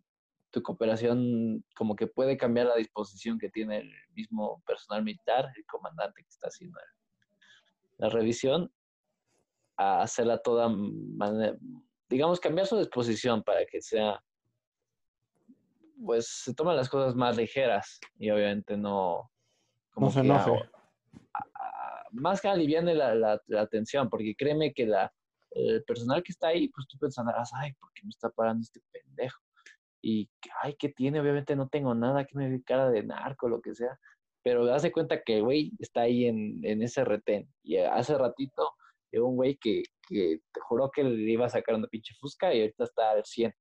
tu 0.51 0.63
cooperación 0.63 1.65
como 1.75 1.97
que 1.97 2.07
puede 2.07 2.37
cambiar 2.37 2.67
la 2.67 2.77
disposición 2.77 3.39
que 3.39 3.51
tiene 3.51 3.79
el 3.79 3.93
mismo 4.15 4.63
personal 4.67 5.03
militar, 5.03 5.51
el 5.57 5.65
comandante 5.67 6.23
que 6.23 6.29
está 6.29 6.49
haciendo 6.49 6.79
el- 6.79 6.87
la 7.99 8.09
revisión, 8.09 8.73
a 9.77 10.03
hacerla 10.03 10.39
toda, 10.39 10.69
manera, 10.69 11.57
digamos, 12.09 12.39
cambiar 12.41 12.67
su 12.67 12.77
disposición 12.79 13.43
para 13.43 13.65
que 13.67 13.81
sea, 13.81 14.23
pues 16.05 16.29
se 16.29 16.55
toman 16.55 16.77
las 16.77 16.89
cosas 16.89 17.15
más 17.15 17.37
ligeras 17.37 17.99
y 18.19 18.31
obviamente 18.31 18.77
no... 18.77 19.31
No 19.97 20.11
se 20.11 20.21
enoje. 20.21 20.51
a- 21.33 21.39
a- 21.55 21.74
más 22.15 22.41
que 22.41 22.49
aliviane 22.49 22.95
la, 22.95 23.15
la, 23.15 23.41
la 23.47 23.66
tensión, 23.66 24.09
porque 24.09 24.35
créeme 24.36 24.73
que 24.73 24.86
la, 24.86 25.12
el 25.51 25.85
personal 25.85 26.23
que 26.23 26.32
está 26.32 26.49
ahí, 26.49 26.69
pues 26.69 26.86
tú 26.89 26.99
pensarás, 26.99 27.51
ay, 27.55 27.73
¿por 27.74 27.93
qué 27.95 28.03
me 28.05 28.11
está 28.11 28.31
parando 28.31 28.62
este 28.62 28.81
pendejo? 28.93 29.41
Y, 30.03 30.28
ay, 30.62 30.74
¿qué 30.78 30.91
tiene? 30.91 31.20
Obviamente 31.20 31.57
no 31.57 31.69
tengo 31.69 31.95
nada 31.95 32.24
que 32.24 32.36
me 32.36 32.51
dé 32.51 32.62
cara 32.62 32.91
de 32.91 33.03
narco, 33.03 33.49
lo 33.49 33.61
que 33.61 33.74
sea. 33.74 33.99
Pero 34.43 34.66
de 34.66 34.93
cuenta 34.93 35.23
que, 35.23 35.41
güey, 35.41 35.73
está 35.78 36.03
ahí 36.03 36.27
en, 36.27 36.61
en 36.62 36.82
ese 36.82 37.05
retén. 37.05 37.49
Y 37.62 37.78
hace 37.78 38.19
ratito 38.19 38.73
llegó 39.11 39.28
un 39.28 39.36
güey 39.36 39.57
que, 39.57 39.85
que 40.07 40.41
te 40.53 40.61
juró 40.61 40.91
que 40.91 41.05
le 41.05 41.32
iba 41.32 41.47
a 41.47 41.49
sacar 41.49 41.77
una 41.77 41.86
pinche 41.86 42.15
fusca 42.20 42.53
y 42.53 42.61
ahorita 42.61 42.85
está 42.85 43.12
al 43.12 43.24
100. 43.24 43.55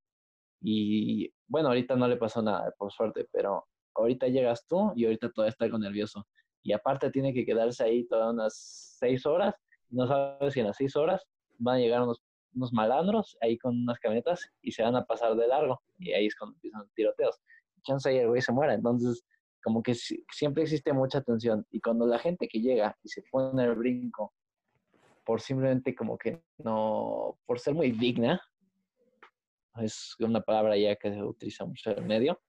Y 0.64 1.34
bueno, 1.48 1.70
ahorita 1.70 1.96
no 1.96 2.08
le 2.08 2.18
pasó 2.18 2.42
nada, 2.42 2.74
por 2.78 2.92
suerte, 2.92 3.28
pero 3.32 3.66
ahorita 3.96 4.28
llegas 4.28 4.66
tú 4.68 4.92
y 4.96 5.06
ahorita 5.06 5.30
todavía 5.32 5.52
está 5.52 5.66
algo 5.66 5.78
nervioso. 5.78 6.28
Y 6.64 6.74
aparte 6.74 7.12
tiene 7.12 7.34
que 7.34 7.46
quedarse 7.46 7.84
ahí 7.84 8.06
todas 8.08 8.34
unas 8.34 8.56
seis 9.00 9.26
horas. 9.26 9.54
No 9.90 10.08
sabes 10.08 10.54
si 10.54 10.62
en 10.62 10.68
las 10.68 10.78
seis 10.78 10.96
horas 10.96 11.22
van 11.58 11.76
a 11.76 11.80
llegar 11.80 12.02
unos, 12.02 12.24
unos 12.56 12.72
malandros 12.74 13.38
ahí 13.42 13.58
con 13.58 13.76
unas 13.84 14.00
camionetas 14.00 14.48
y 14.62 14.72
se 14.72 14.82
van 14.84 14.96
a 14.96 15.06
pasar 15.06 15.36
de 15.36 15.48
largo. 15.48 15.82
Y 16.00 16.14
ahí 16.14 16.28
es 16.28 16.36
cuando 16.36 16.56
empiezan 16.56 16.82
los 16.82 16.94
tiroteos. 16.94 17.40
Chance 17.84 18.10
ahí 18.10 18.18
el 18.18 18.30
güey 18.30 18.42
se 18.42 18.52
muera. 18.54 18.74
Entonces, 18.74 19.24
como 19.62 19.84
que 19.84 19.94
si- 19.94 20.24
siempre 20.32 20.64
existe 20.64 20.94
mucha 20.94 21.22
tensión. 21.22 21.66
Y 21.70 21.80
cuando 21.82 22.06
la 22.08 22.18
gente 22.20 22.48
que 22.48 22.60
llega 22.62 22.98
y 23.04 23.10
se 23.10 23.24
pone 23.30 23.64
el 23.64 23.76
brinco 23.76 24.34
por 25.26 25.40
simplemente 25.42 25.96
como 25.96 26.18
que 26.18 26.44
no, 26.58 27.38
por 27.46 27.60
ser 27.60 27.74
muy 27.74 27.92
digna, 27.92 28.42
es 29.82 30.16
una 30.20 30.42
palabra 30.42 30.78
ya 30.78 30.96
que 30.96 31.12
se 31.12 31.24
utiliza 31.24 31.66
mucho 31.66 31.92
en 31.92 31.98
el 32.00 32.06
medio, 32.06 32.42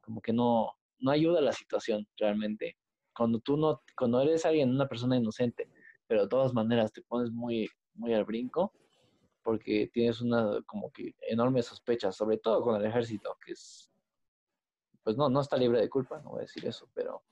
como 0.00 0.20
que 0.20 0.32
no, 0.32 0.72
no 0.98 1.10
ayuda 1.10 1.38
a 1.38 1.42
la 1.42 1.52
situación 1.52 2.06
realmente. 2.16 2.76
Cuando 3.16 3.38
tú 3.40 3.56
no, 3.56 3.82
cuando 3.96 4.20
eres 4.20 4.44
alguien, 4.44 4.70
una 4.70 4.88
persona 4.88 5.16
inocente, 5.16 5.70
pero 6.06 6.22
de 6.22 6.28
todas 6.28 6.52
maneras 6.52 6.92
te 6.92 7.02
pones 7.02 7.30
muy, 7.30 7.68
muy 7.94 8.12
al 8.14 8.24
brinco, 8.24 8.72
porque 9.42 9.88
tienes 9.92 10.20
una 10.20 10.60
como 10.66 10.90
que 10.90 11.14
enorme 11.20 11.62
sospecha, 11.62 12.12
sobre 12.12 12.38
todo 12.38 12.62
con 12.62 12.76
el 12.76 12.84
ejército, 12.84 13.38
que 13.44 13.52
es, 13.52 13.90
pues 15.02 15.16
no, 15.16 15.28
no 15.28 15.40
está 15.40 15.56
libre 15.56 15.80
de 15.80 15.88
culpa, 15.88 16.20
no 16.20 16.30
voy 16.30 16.40
a 16.40 16.42
decir 16.42 16.66
eso, 16.66 16.88
pero 16.94 17.22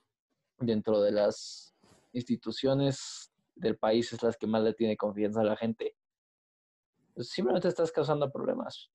dentro 0.58 1.00
de 1.00 1.12
las 1.12 1.74
instituciones 2.12 3.32
del 3.54 3.76
país 3.76 4.12
es 4.12 4.22
las 4.22 4.36
que 4.36 4.46
más 4.46 4.62
le 4.62 4.74
tiene 4.74 4.96
confianza 4.96 5.40
a 5.40 5.44
la 5.44 5.56
gente. 5.56 5.96
Pues 7.14 7.28
simplemente 7.28 7.68
estás 7.68 7.92
causando 7.92 8.30
problemas. 8.30 8.90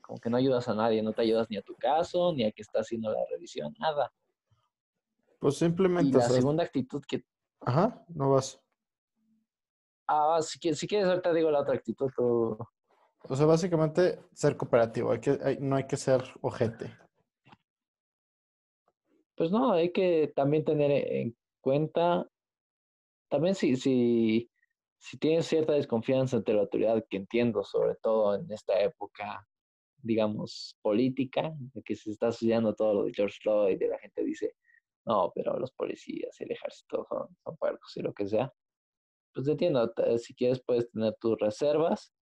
Como 0.00 0.18
que 0.18 0.30
no 0.30 0.36
ayudas 0.36 0.68
a 0.68 0.74
nadie, 0.74 1.02
no 1.02 1.12
te 1.12 1.22
ayudas 1.22 1.48
ni 1.50 1.56
a 1.56 1.62
tu 1.62 1.74
caso, 1.76 2.32
ni 2.32 2.44
a 2.44 2.52
que 2.52 2.62
está 2.62 2.80
haciendo 2.80 3.12
la 3.12 3.24
revisión, 3.30 3.74
nada. 3.78 4.12
Pues 5.42 5.56
Y 5.56 5.58
simplemente, 5.58 6.16
la 6.18 6.24
o 6.24 6.28
sea, 6.28 6.36
segunda 6.36 6.62
actitud 6.62 7.02
que... 7.06 7.24
ajá, 7.62 8.04
no 8.14 8.30
vas. 8.30 8.62
Ah, 10.06 10.38
si, 10.40 10.60
quieres, 10.60 10.78
si 10.78 10.86
quieres 10.86 11.08
ahorita 11.08 11.32
digo 11.32 11.50
la 11.50 11.62
otra 11.62 11.74
actitud, 11.74 12.08
tú... 12.16 12.56
O 13.28 13.34
sea, 13.36 13.44
básicamente 13.44 14.20
ser 14.32 14.56
cooperativo, 14.56 15.10
hay 15.10 15.18
que, 15.18 15.36
hay- 15.42 15.58
no 15.58 15.74
hay 15.74 15.88
que 15.88 15.96
ser 15.96 16.22
ojete. 16.42 16.96
Pues 19.34 19.50
no, 19.50 19.72
hay 19.72 19.90
que 19.90 20.32
también 20.36 20.64
tener 20.64 20.92
en 20.92 21.36
cuenta, 21.60 22.24
también 23.28 23.56
si, 23.56 23.74
si, 23.74 24.48
si 24.98 25.18
tienes 25.18 25.46
cierta 25.46 25.72
desconfianza 25.72 26.36
ante 26.36 26.52
la 26.54 26.60
autoridad, 26.60 27.04
que 27.10 27.16
entiendo, 27.16 27.64
sobre 27.64 27.96
todo 27.96 28.36
en 28.36 28.48
esta 28.52 28.78
época, 28.80 29.44
digamos, 29.96 30.78
política, 30.82 31.52
de 31.56 31.82
que 31.82 31.96
se 31.96 32.10
está 32.12 32.28
estudiando 32.28 32.76
todo 32.76 32.94
lo 32.94 33.04
de 33.06 33.12
George 33.12 33.38
Floyd, 33.42 33.80
y 33.80 33.88
la 33.88 33.98
gente 33.98 34.22
dice, 34.22 34.54
no, 35.04 35.32
pero 35.34 35.58
los 35.58 35.72
policías 35.72 36.40
el 36.40 36.52
ejército 36.52 37.04
son, 37.08 37.28
son 37.42 37.56
puercos 37.56 37.96
y 37.96 38.02
lo 38.02 38.12
que 38.12 38.28
sea. 38.28 38.52
Pues 39.34 39.48
entiendo, 39.48 39.92
si 40.18 40.34
quieres 40.34 40.62
puedes 40.64 40.90
tener 40.90 41.14
tus 41.20 41.38
reservas 41.38 42.12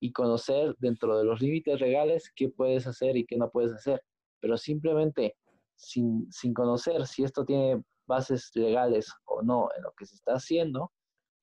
y 0.00 0.12
conocer 0.12 0.74
dentro 0.78 1.18
de 1.18 1.24
los 1.24 1.40
límites 1.40 1.80
legales 1.80 2.32
qué 2.34 2.48
puedes 2.48 2.86
hacer 2.86 3.16
y 3.16 3.26
qué 3.26 3.36
no 3.36 3.50
puedes 3.50 3.72
hacer, 3.72 4.02
pero 4.40 4.56
simplemente 4.56 5.36
sin, 5.76 6.30
sin 6.30 6.54
conocer 6.54 7.06
si 7.06 7.24
esto 7.24 7.44
tiene 7.44 7.82
bases 8.06 8.50
legales 8.54 9.12
o 9.24 9.42
no 9.42 9.68
en 9.76 9.82
lo 9.82 9.92
que 9.92 10.06
se 10.06 10.14
está 10.14 10.34
haciendo, 10.34 10.92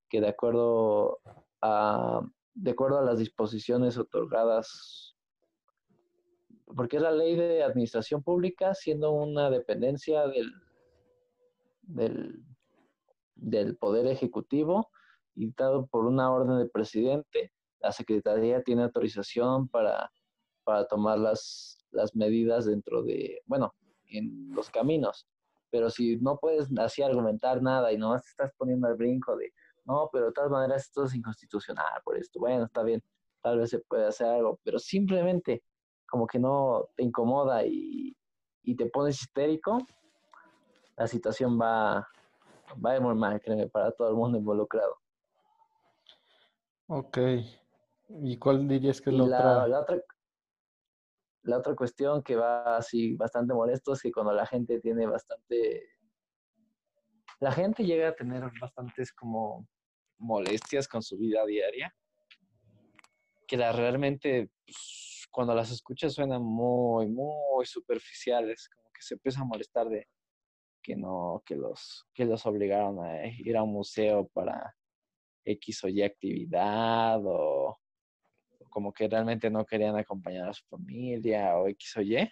que 0.08 0.20
de 0.20 0.28
acuerdo 0.28 1.20
a, 1.62 2.22
de 2.54 2.70
acuerdo 2.70 2.98
a 2.98 3.04
las 3.04 3.18
disposiciones 3.18 3.96
otorgadas, 3.98 5.16
porque 6.76 6.96
es 6.96 7.02
la 7.02 7.12
ley 7.12 7.36
de 7.36 7.62
administración 7.62 8.22
pública, 8.22 8.74
siendo 8.74 9.12
una 9.12 9.50
dependencia 9.50 10.26
del, 10.26 10.50
del, 11.94 12.44
del 13.34 13.76
Poder 13.76 14.06
Ejecutivo 14.06 14.90
y 15.34 15.52
dado 15.52 15.86
por 15.86 16.06
una 16.06 16.30
orden 16.32 16.58
del 16.58 16.70
presidente, 16.70 17.52
la 17.80 17.92
Secretaría 17.92 18.62
tiene 18.62 18.82
autorización 18.82 19.68
para, 19.68 20.10
para 20.64 20.86
tomar 20.86 21.18
las, 21.18 21.78
las 21.90 22.14
medidas 22.14 22.66
dentro 22.66 23.02
de, 23.02 23.42
bueno, 23.46 23.74
en 24.06 24.50
los 24.54 24.70
caminos. 24.70 25.26
Pero 25.70 25.88
si 25.88 26.16
no 26.16 26.38
puedes 26.38 26.68
así 26.78 27.02
argumentar 27.02 27.62
nada 27.62 27.92
y 27.92 27.98
nomás 27.98 28.24
te 28.24 28.30
estás 28.30 28.52
poniendo 28.56 28.88
al 28.88 28.96
brinco 28.96 29.36
de, 29.36 29.52
no, 29.84 30.08
pero 30.12 30.26
de 30.26 30.32
todas 30.32 30.50
maneras 30.50 30.82
esto 30.86 31.04
es 31.04 31.14
inconstitucional 31.14 32.00
por 32.04 32.16
esto, 32.16 32.40
bueno, 32.40 32.64
está 32.64 32.82
bien, 32.82 33.02
tal 33.40 33.58
vez 33.58 33.70
se 33.70 33.78
puede 33.78 34.06
hacer 34.06 34.26
algo, 34.26 34.58
pero 34.64 34.78
simplemente 34.78 35.62
como 36.08 36.26
que 36.26 36.38
no 36.38 36.88
te 36.96 37.04
incomoda 37.04 37.64
y, 37.64 38.16
y 38.62 38.74
te 38.74 38.86
pones 38.86 39.20
histérico, 39.22 39.78
la 41.00 41.06
situación 41.06 41.58
va, 41.58 42.06
va 42.84 42.94
a 42.94 43.00
mal, 43.00 43.40
créeme, 43.40 43.68
para 43.68 43.90
todo 43.90 44.10
el 44.10 44.16
mundo 44.16 44.36
involucrado. 44.36 44.98
Ok. 46.88 47.18
¿Y 48.22 48.36
cuál 48.36 48.68
dirías 48.68 49.00
que 49.00 49.08
es 49.08 49.16
la, 49.16 49.24
otra? 49.24 49.66
La 49.66 49.80
otra, 49.80 50.02
la 51.44 51.56
otra 51.56 51.74
cuestión 51.74 52.22
que 52.22 52.36
va 52.36 52.76
así 52.76 53.14
bastante 53.14 53.54
molesto 53.54 53.94
es 53.94 54.02
que 54.02 54.12
cuando 54.12 54.34
la 54.34 54.44
gente 54.44 54.78
tiene 54.78 55.06
bastante... 55.06 55.88
La 57.38 57.52
gente 57.52 57.82
llega 57.82 58.10
a 58.10 58.14
tener 58.14 58.44
bastantes 58.60 59.10
como 59.14 59.66
molestias 60.18 60.86
con 60.86 61.02
su 61.02 61.16
vida 61.16 61.46
diaria, 61.46 61.94
que 63.48 63.56
la 63.56 63.72
realmente 63.72 64.50
pues, 64.66 65.26
cuando 65.30 65.54
las 65.54 65.70
escuchas 65.70 66.12
suenan 66.12 66.42
muy, 66.42 67.06
muy 67.06 67.64
superficiales, 67.64 68.68
como 68.68 68.90
que 68.92 69.00
se 69.00 69.14
empieza 69.14 69.40
a 69.40 69.44
molestar 69.44 69.88
de 69.88 70.06
que 70.82 70.96
no, 70.96 71.42
que 71.44 71.56
los, 71.56 72.06
que 72.14 72.24
los 72.24 72.44
obligaron 72.46 73.04
a 73.04 73.26
ir 73.26 73.56
a 73.56 73.62
un 73.62 73.72
museo 73.72 74.28
para 74.28 74.74
X 75.44 75.84
o 75.84 75.88
Y 75.88 76.02
actividad 76.02 77.20
o, 77.24 77.78
como 78.70 78.92
que 78.92 79.08
realmente 79.08 79.50
no 79.50 79.64
querían 79.64 79.96
acompañar 79.96 80.48
a 80.48 80.52
su 80.52 80.64
familia 80.66 81.56
o 81.56 81.68
X 81.68 81.96
o 81.96 82.02
Y. 82.02 82.30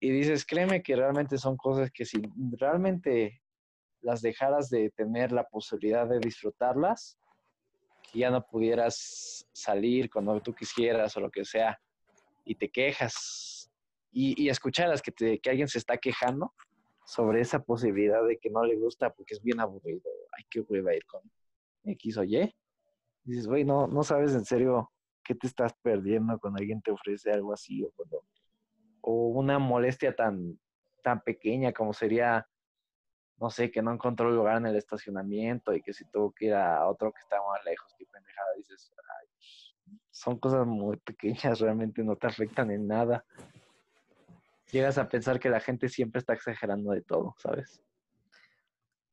Y 0.00 0.10
dices, 0.10 0.46
créeme 0.46 0.82
que 0.82 0.96
realmente 0.96 1.38
son 1.38 1.56
cosas 1.56 1.90
que 1.90 2.04
si 2.04 2.22
realmente 2.56 3.42
las 4.00 4.22
dejaras 4.22 4.70
de 4.70 4.90
tener 4.90 5.32
la 5.32 5.44
posibilidad 5.44 6.08
de 6.08 6.20
disfrutarlas, 6.20 7.18
que 8.02 8.20
ya 8.20 8.30
no 8.30 8.46
pudieras 8.46 9.46
salir 9.52 10.08
cuando 10.08 10.40
tú 10.40 10.54
quisieras 10.54 11.16
o 11.16 11.20
lo 11.20 11.30
que 11.30 11.44
sea, 11.44 11.78
y 12.44 12.54
te 12.54 12.70
quejas 12.70 13.57
y, 14.10 14.42
y 14.42 14.48
escucharas 14.48 15.02
que, 15.02 15.12
te, 15.12 15.38
que 15.38 15.50
alguien 15.50 15.68
se 15.68 15.78
está 15.78 15.96
quejando 15.98 16.54
sobre 17.04 17.40
esa 17.40 17.62
posibilidad 17.62 18.26
de 18.26 18.38
que 18.38 18.50
no 18.50 18.64
le 18.64 18.76
gusta 18.76 19.10
porque 19.10 19.34
es 19.34 19.42
bien 19.42 19.60
aburrido, 19.60 20.02
hay 20.36 20.44
que 20.50 20.60
a 20.60 20.94
ir 20.94 21.06
con 21.06 21.22
X 21.84 22.18
o 22.18 22.24
Y, 22.24 22.54
dices, 23.24 23.46
güey, 23.46 23.64
no, 23.64 23.86
no 23.86 24.02
sabes 24.02 24.34
en 24.34 24.44
serio 24.44 24.90
qué 25.24 25.34
te 25.34 25.46
estás 25.46 25.72
perdiendo 25.82 26.38
cuando 26.38 26.58
alguien 26.58 26.82
te 26.82 26.90
ofrece 26.90 27.30
algo 27.30 27.52
así 27.52 27.82
o 27.82 27.90
cuando 27.92 28.24
o 29.00 29.28
una 29.28 29.58
molestia 29.58 30.14
tan 30.14 30.58
tan 31.02 31.22
pequeña 31.22 31.72
como 31.72 31.92
sería 31.92 32.46
no 33.40 33.50
sé, 33.50 33.70
que 33.70 33.82
no 33.82 33.92
encontró 33.92 34.30
lugar 34.30 34.56
en 34.58 34.66
el 34.66 34.76
estacionamiento 34.76 35.72
y 35.72 35.80
que 35.80 35.92
si 35.92 36.04
tuvo 36.06 36.32
que 36.32 36.46
ir 36.46 36.54
a 36.54 36.86
otro 36.88 37.12
que 37.12 37.20
está 37.20 37.36
más 37.36 37.64
lejos, 37.64 37.94
qué 37.96 38.04
pendejada, 38.06 38.48
dices, 38.56 38.92
son 40.10 40.38
cosas 40.38 40.66
muy 40.66 40.96
pequeñas, 40.96 41.60
realmente 41.60 42.02
no 42.02 42.16
te 42.16 42.26
afectan 42.26 42.70
en 42.70 42.86
nada. 42.88 43.24
Llegas 44.70 44.98
a 44.98 45.08
pensar 45.08 45.40
que 45.40 45.48
la 45.48 45.60
gente 45.60 45.88
siempre 45.88 46.18
está 46.18 46.34
exagerando 46.34 46.92
de 46.92 47.02
todo, 47.02 47.34
¿sabes? 47.38 47.82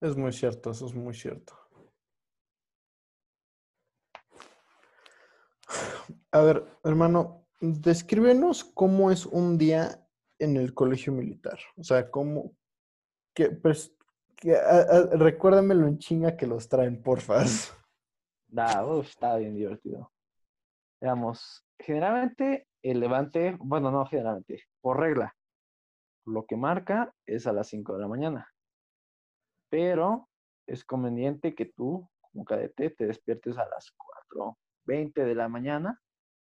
Es 0.02 0.16
muy 0.18 0.34
cierto, 0.34 0.72
eso 0.72 0.86
es 0.86 0.94
muy 0.94 1.14
cierto. 1.14 1.58
A 6.32 6.42
ver, 6.42 6.66
hermano, 6.84 7.48
descríbenos 7.62 8.64
cómo 8.64 9.12
es 9.12 9.26
un 9.26 9.58
día 9.58 10.06
en 10.40 10.58
el 10.58 10.74
colegio 10.74 11.14
militar. 11.14 11.58
O 11.78 11.84
sea, 11.84 12.12
cómo, 12.12 12.56
que, 13.34 13.52
pues, 13.52 13.96
recuérdamelo 14.44 15.88
en 15.88 15.98
chinga 15.98 16.36
que 16.36 16.48
los 16.48 16.68
traen, 16.68 17.02
porfa. 17.02 17.44
Da, 18.48 18.86
está 19.02 19.38
bien 19.38 19.56
divertido. 19.56 20.12
Digamos, 21.02 21.66
generalmente 21.80 22.68
el 22.82 23.00
levante, 23.00 23.56
bueno, 23.60 23.92
no 23.92 24.06
generalmente, 24.06 24.64
por 24.82 25.00
regla, 25.00 25.36
lo 26.26 26.46
que 26.46 26.58
marca 26.58 27.14
es 27.26 27.48
a 27.48 27.54
las 27.54 27.68
5 27.70 27.94
de 27.94 28.02
la 28.02 28.08
mañana. 28.08 28.52
Pero 29.70 30.30
es 30.68 30.84
conveniente 30.84 31.56
que 31.56 31.66
tú, 31.66 32.10
como 32.20 32.46
cadete, 32.46 32.90
te 32.90 33.08
despiertes 33.08 33.58
a 33.58 33.68
las 33.68 33.94
4.20 34.86 35.14
de 35.24 35.36
la 35.36 35.48
mañana, 35.48 36.02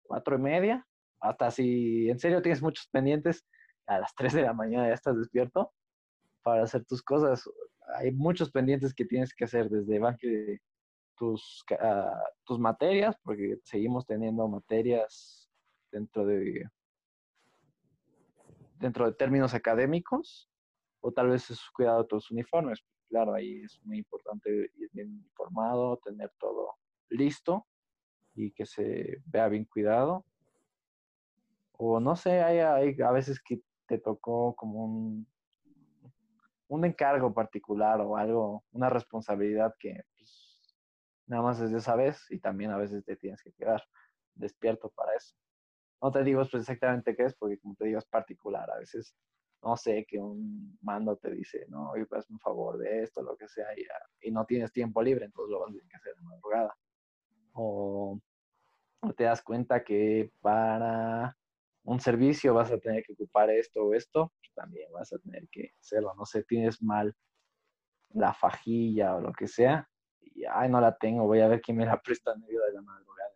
4 0.04 0.36
y 0.36 0.40
media, 0.40 0.88
hasta 1.20 1.52
si 1.52 2.10
en 2.10 2.20
serio 2.20 2.42
tienes 2.42 2.62
muchos 2.62 2.88
pendientes, 2.88 3.46
a 3.88 4.00
las 4.00 4.14
3 4.16 4.34
de 4.34 4.42
la 4.44 4.54
mañana 4.54 4.88
ya 4.88 4.94
estás 4.94 5.18
despierto 5.18 5.74
para 6.44 6.64
hacer 6.64 6.86
tus 6.86 7.02
cosas. 7.02 7.50
Hay 7.96 8.12
muchos 8.12 8.52
pendientes 8.52 8.94
que 8.94 9.06
tienes 9.06 9.34
que 9.34 9.46
hacer 9.46 9.70
desde 9.70 10.00
banque 10.00 10.60
tus, 11.18 11.66
tus 12.46 12.60
materias, 12.60 13.16
porque 13.24 13.58
seguimos 13.64 14.06
teniendo 14.06 14.48
materias 14.48 15.50
dentro 15.92 16.26
de 16.26 16.70
dentro 18.80 19.06
de 19.06 19.14
términos 19.14 19.54
académicos, 19.54 20.50
o 21.02 21.12
tal 21.12 21.30
vez 21.30 21.50
es 21.50 21.62
cuidado 21.72 22.04
de 22.04 22.08
tus 22.08 22.32
uniformes. 22.32 22.84
Claro, 23.10 23.34
ahí 23.34 23.62
es 23.64 23.80
muy 23.84 24.00
importante 24.00 24.50
ir 24.76 24.90
bien 24.92 25.24
informado, 25.24 25.98
tener 25.98 26.32
todo 26.40 26.76
listo 27.10 27.66
y 28.34 28.52
que 28.52 28.66
se 28.66 29.22
vea 29.26 29.48
bien 29.48 29.66
cuidado. 29.66 30.26
O 31.74 32.00
no 32.00 32.16
sé, 32.16 32.42
hay, 32.42 32.60
hay 32.60 33.02
a 33.02 33.12
veces 33.12 33.42
que 33.42 33.62
te 33.88 34.00
tocó 34.00 34.56
como 34.56 34.84
un, 34.84 35.28
un 36.68 36.86
encargo 36.86 37.34
particular 37.34 38.02
o 38.02 38.18
algo, 38.18 38.64
una 38.72 38.90
responsabilidad 38.90 39.74
que 39.80 40.04
pues, 40.18 40.76
nada 41.28 41.44
más 41.44 41.60
es 41.62 41.72
de 41.72 41.78
esa 41.78 41.96
vez 41.96 42.26
y 42.30 42.40
también 42.40 42.72
a 42.72 42.78
veces 42.78 43.06
te 43.06 43.16
tienes 43.16 43.42
que 43.42 43.54
quedar 43.54 43.84
despierto 44.36 44.90
para 44.90 45.16
eso. 45.16 45.36
No 46.02 46.12
te 46.12 46.24
digo 46.24 46.42
exactamente 46.42 47.16
qué 47.16 47.24
es, 47.24 47.36
porque 47.36 47.58
como 47.60 47.76
te 47.76 47.86
digo 47.86 48.00
es 48.00 48.06
particular. 48.06 48.70
A 48.70 48.78
veces, 48.78 49.16
no 49.64 49.76
sé, 49.76 50.06
que 50.08 50.20
un 50.20 50.78
mando 50.82 51.18
te 51.18 51.32
dice, 51.32 51.66
no, 51.70 51.92
oye, 51.92 52.06
pues 52.06 52.30
un 52.30 52.40
favor 52.40 52.78
de 52.78 53.04
esto, 53.04 53.22
lo 53.24 53.36
que 53.36 53.48
sea, 53.48 53.68
y, 53.76 53.84
y, 54.28 54.32
no 54.32 54.46
tienes 54.46 54.72
tiempo 54.72 55.02
libre, 55.02 55.26
entonces 55.26 55.52
lo 55.52 55.60
vas 55.62 55.70
a 55.70 55.74
tener 55.74 55.88
que 55.88 55.98
hacer 55.98 56.16
de 56.16 56.22
madrugada. 56.22 56.78
O, 57.54 58.20
te 59.16 59.24
das 59.24 59.42
cuenta 59.42 59.84
que 59.84 60.32
para 60.42 61.36
un 61.84 62.00
servicio 62.00 62.54
vas 62.54 62.72
a 62.72 62.78
tener 62.80 63.04
que 63.04 63.14
ocupar 63.14 63.50
esto 63.50 63.86
o 63.86 63.94
esto, 63.94 64.34
pues 64.40 64.54
también 64.54 64.92
vas 64.92 65.14
a 65.14 65.18
tener 65.20 65.48
que 65.50 65.72
hacerlo. 65.80 66.14
No 66.16 66.26
sé, 66.26 66.44
tienes 66.44 66.82
mal 66.84 67.16
la 68.10 68.34
fajilla 68.34 69.16
o 69.16 69.22
lo 69.22 69.34
que 69.34 69.48
sea, 69.48 69.90
y 70.22 70.46
ay, 70.46 70.70
no 70.70 70.80
la 70.82 70.96
tengo, 70.98 71.26
voy 71.26 71.42
a 71.42 71.48
ver 71.48 71.62
quién 71.62 71.78
me 71.78 71.86
la 71.86 72.00
presta 72.04 72.34
en 72.34 72.42
medio 72.42 72.62
de 72.62 72.74
la 72.74 72.82
madrugada. 72.82 73.28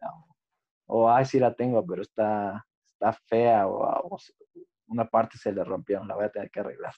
O, 0.94 1.10
ay, 1.10 1.24
sí 1.24 1.40
la 1.40 1.54
tengo, 1.54 1.86
pero 1.86 2.02
está, 2.02 2.66
está 2.86 3.14
fea 3.14 3.66
o, 3.66 4.18
una 4.88 5.06
parte 5.08 5.38
se 5.38 5.54
le 5.54 5.64
rompió, 5.64 6.04
la 6.04 6.16
voy 6.16 6.26
a 6.26 6.30
tener 6.30 6.52
que 6.52 6.60
arreglar. 6.60 6.94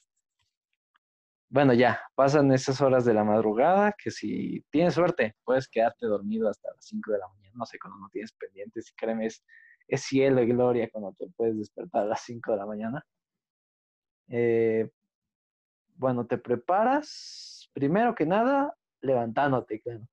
Bueno, 1.48 1.72
ya, 1.74 2.00
pasan 2.16 2.50
esas 2.50 2.80
horas 2.80 3.04
de 3.04 3.14
la 3.14 3.22
madrugada 3.22 3.94
que 3.96 4.10
si 4.10 4.64
tienes 4.70 4.94
suerte, 4.94 5.36
puedes 5.44 5.68
quedarte 5.68 6.06
dormido 6.06 6.48
hasta 6.48 6.72
las 6.74 6.84
5 6.84 7.12
de 7.12 7.18
la 7.18 7.28
mañana, 7.28 7.52
no 7.54 7.64
sé, 7.66 7.78
cuando 7.78 8.00
no 8.00 8.08
tienes 8.08 8.32
pendientes, 8.32 8.90
y 8.90 8.94
créeme, 8.96 9.26
es, 9.26 9.44
es 9.86 10.02
cielo 10.02 10.42
y 10.42 10.46
gloria 10.48 10.90
cuando 10.90 11.12
te 11.12 11.28
puedes 11.36 11.56
despertar 11.56 12.02
a 12.02 12.06
las 12.06 12.20
5 12.22 12.50
de 12.50 12.58
la 12.58 12.66
mañana. 12.66 13.06
Eh, 14.26 14.90
bueno, 15.94 16.26
te 16.26 16.36
preparas, 16.36 17.70
primero 17.72 18.12
que 18.12 18.26
nada, 18.26 18.76
levantándote, 19.02 19.80
claro. 19.80 20.08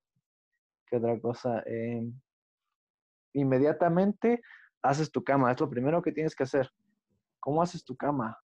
¿Qué 0.86 0.98
otra 0.98 1.18
cosa? 1.18 1.64
Eh, 1.66 2.08
inmediatamente 3.32 4.42
haces 4.82 5.10
tu 5.10 5.22
cama, 5.22 5.52
es 5.52 5.60
lo 5.60 5.70
primero 5.70 6.02
que 6.02 6.12
tienes 6.12 6.34
que 6.34 6.42
hacer. 6.42 6.70
¿Cómo 7.40 7.62
haces 7.62 7.84
tu 7.84 7.96
cama? 7.96 8.38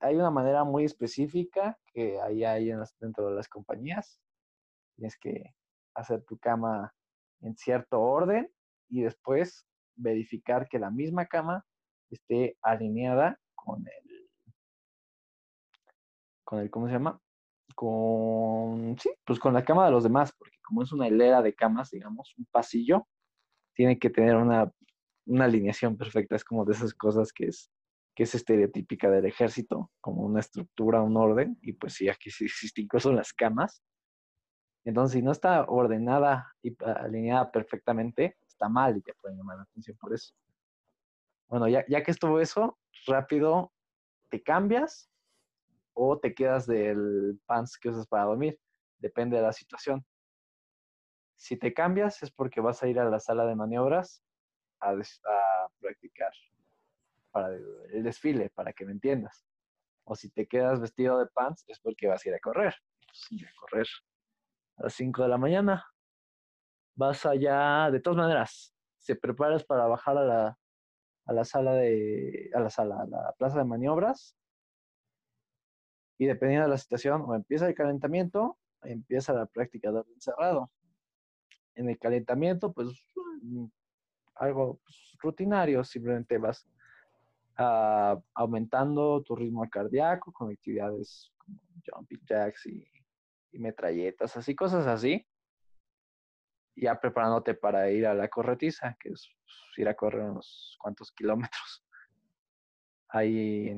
Hay 0.00 0.16
una 0.16 0.30
manera 0.30 0.64
muy 0.64 0.84
específica 0.84 1.78
que 1.92 2.20
ahí 2.20 2.44
hay 2.44 2.72
dentro 3.00 3.28
de 3.28 3.34
las 3.34 3.48
compañías. 3.48 4.20
Tienes 4.96 5.18
que 5.18 5.54
hacer 5.94 6.22
tu 6.24 6.38
cama 6.38 6.94
en 7.40 7.56
cierto 7.56 8.00
orden 8.00 8.50
y 8.88 9.02
después 9.02 9.66
verificar 9.96 10.68
que 10.68 10.78
la 10.78 10.90
misma 10.90 11.26
cama 11.26 11.64
esté 12.10 12.56
alineada 12.62 13.38
con 13.54 13.86
el, 13.86 14.30
con 16.44 16.60
el, 16.60 16.70
¿cómo 16.70 16.86
se 16.86 16.94
llama? 16.94 17.20
Con, 17.74 18.98
sí, 18.98 19.10
pues 19.24 19.38
con 19.38 19.54
la 19.54 19.64
cama 19.64 19.86
de 19.86 19.92
los 19.92 20.02
demás, 20.02 20.32
porque 20.36 20.58
como 20.62 20.82
es 20.82 20.92
una 20.92 21.08
hilera 21.08 21.42
de 21.42 21.54
camas, 21.54 21.90
digamos, 21.90 22.34
un 22.36 22.46
pasillo, 22.46 23.06
tiene 23.74 23.98
que 23.98 24.10
tener 24.10 24.36
una, 24.36 24.72
alineación 25.38 25.96
perfecta, 25.96 26.36
es 26.36 26.44
como 26.44 26.64
de 26.64 26.72
esas 26.72 26.92
cosas 26.94 27.32
que 27.32 27.46
es, 27.46 27.70
que 28.16 28.24
es 28.24 28.34
estereotípica 28.34 29.08
del 29.10 29.26
ejército, 29.26 29.90
como 30.00 30.22
una 30.22 30.40
estructura, 30.40 31.02
un 31.02 31.16
orden, 31.16 31.58
y 31.62 31.72
pues 31.74 31.94
sí, 31.94 32.08
aquí 32.08 32.30
sí 32.30 32.44
existen 32.46 32.84
incluso 32.84 33.12
las 33.12 33.32
camas, 33.32 33.82
Entonces, 34.84 35.18
si 35.18 35.22
no 35.22 35.32
está 35.32 35.64
ordenada 35.68 36.52
y 36.62 36.74
alineada 36.82 37.50
perfectamente, 37.50 38.36
está 38.46 38.68
mal 38.68 38.96
y 38.96 39.02
te 39.02 39.14
pueden 39.14 39.38
llamar 39.38 39.58
la 39.58 39.62
atención 39.62 39.96
por 39.98 40.14
eso. 40.14 40.34
Bueno, 41.48 41.68
ya, 41.68 41.84
ya 41.88 42.02
que 42.02 42.10
estuvo 42.12 42.40
eso, 42.40 42.78
rápido 43.06 43.72
te 44.30 44.42
cambias 44.42 45.10
o 45.92 46.18
te 46.18 46.34
quedas 46.34 46.66
del 46.66 47.38
pants 47.46 47.76
que 47.76 47.90
usas 47.90 48.06
para 48.06 48.24
dormir. 48.24 48.58
Depende 48.98 49.36
de 49.36 49.42
la 49.42 49.52
situación. 49.52 50.04
Si 51.40 51.56
te 51.56 51.72
cambias 51.72 52.22
es 52.22 52.30
porque 52.30 52.60
vas 52.60 52.82
a 52.82 52.88
ir 52.88 53.00
a 53.00 53.08
la 53.08 53.18
sala 53.18 53.46
de 53.46 53.56
maniobras 53.56 54.22
a, 54.78 54.92
practicar 55.80 56.32
para 57.30 57.56
el 57.56 58.02
desfile, 58.02 58.50
para 58.50 58.74
que 58.74 58.84
me 58.84 58.92
entiendas. 58.92 59.46
O 60.04 60.14
si 60.14 60.28
te 60.28 60.46
quedas 60.46 60.80
vestido 60.80 61.18
de 61.18 61.26
pants 61.28 61.64
es 61.66 61.80
porque 61.80 62.08
vas 62.08 62.26
a 62.26 62.28
ir 62.28 62.34
a 62.34 62.40
correr. 62.40 62.74
Pues, 63.06 63.42
a 63.42 63.54
correr 63.58 63.86
a 64.76 64.82
las 64.82 64.92
5 64.92 65.22
de 65.22 65.28
la 65.28 65.38
mañana. 65.38 65.86
Vas 66.94 67.24
allá, 67.24 67.90
de 67.90 68.00
todas 68.00 68.18
maneras, 68.18 68.74
se 68.98 69.16
preparas 69.16 69.64
para 69.64 69.86
bajar 69.86 70.18
a 70.18 70.58
la, 71.32 71.44
sala 71.46 71.72
de, 71.72 72.50
a 72.54 72.60
la 72.60 72.68
sala, 72.68 73.00
a 73.00 73.06
la 73.06 73.34
plaza 73.38 73.56
de 73.56 73.64
maniobras. 73.64 74.36
Y 76.18 76.26
dependiendo 76.26 76.66
de 76.66 76.72
la 76.72 76.78
situación, 76.78 77.22
o 77.22 77.34
empieza 77.34 77.66
el 77.66 77.74
calentamiento, 77.74 78.58
o 78.82 78.86
empieza 78.86 79.32
la 79.32 79.46
práctica 79.46 79.90
de 79.90 80.02
encerrado. 80.12 80.70
En 81.80 81.88
el 81.88 81.98
calentamiento, 81.98 82.72
pues 82.72 82.88
mm, 83.42 83.66
algo 84.36 84.80
pues, 84.84 85.16
rutinario, 85.20 85.82
simplemente 85.84 86.38
vas 86.38 86.66
ah, 87.56 88.18
aumentando 88.34 89.22
tu 89.22 89.34
ritmo 89.34 89.68
cardíaco 89.70 90.32
con 90.32 90.50
actividades 90.50 91.32
como 91.38 91.58
jumping 91.86 92.20
jacks 92.26 92.66
y, 92.66 92.86
y 93.52 93.58
metralletas, 93.58 94.36
así, 94.36 94.54
cosas 94.54 94.86
así 94.86 95.26
ya 96.80 96.98
preparándote 96.98 97.54
para 97.54 97.90
ir 97.90 98.06
a 98.06 98.14
la 98.14 98.28
corretiza, 98.28 98.96
que 98.98 99.10
es 99.10 99.28
pues, 99.42 99.78
ir 99.78 99.88
a 99.88 99.94
correr 99.94 100.22
unos 100.22 100.76
cuantos 100.80 101.12
kilómetros. 101.12 101.84
Ahí 103.08 103.68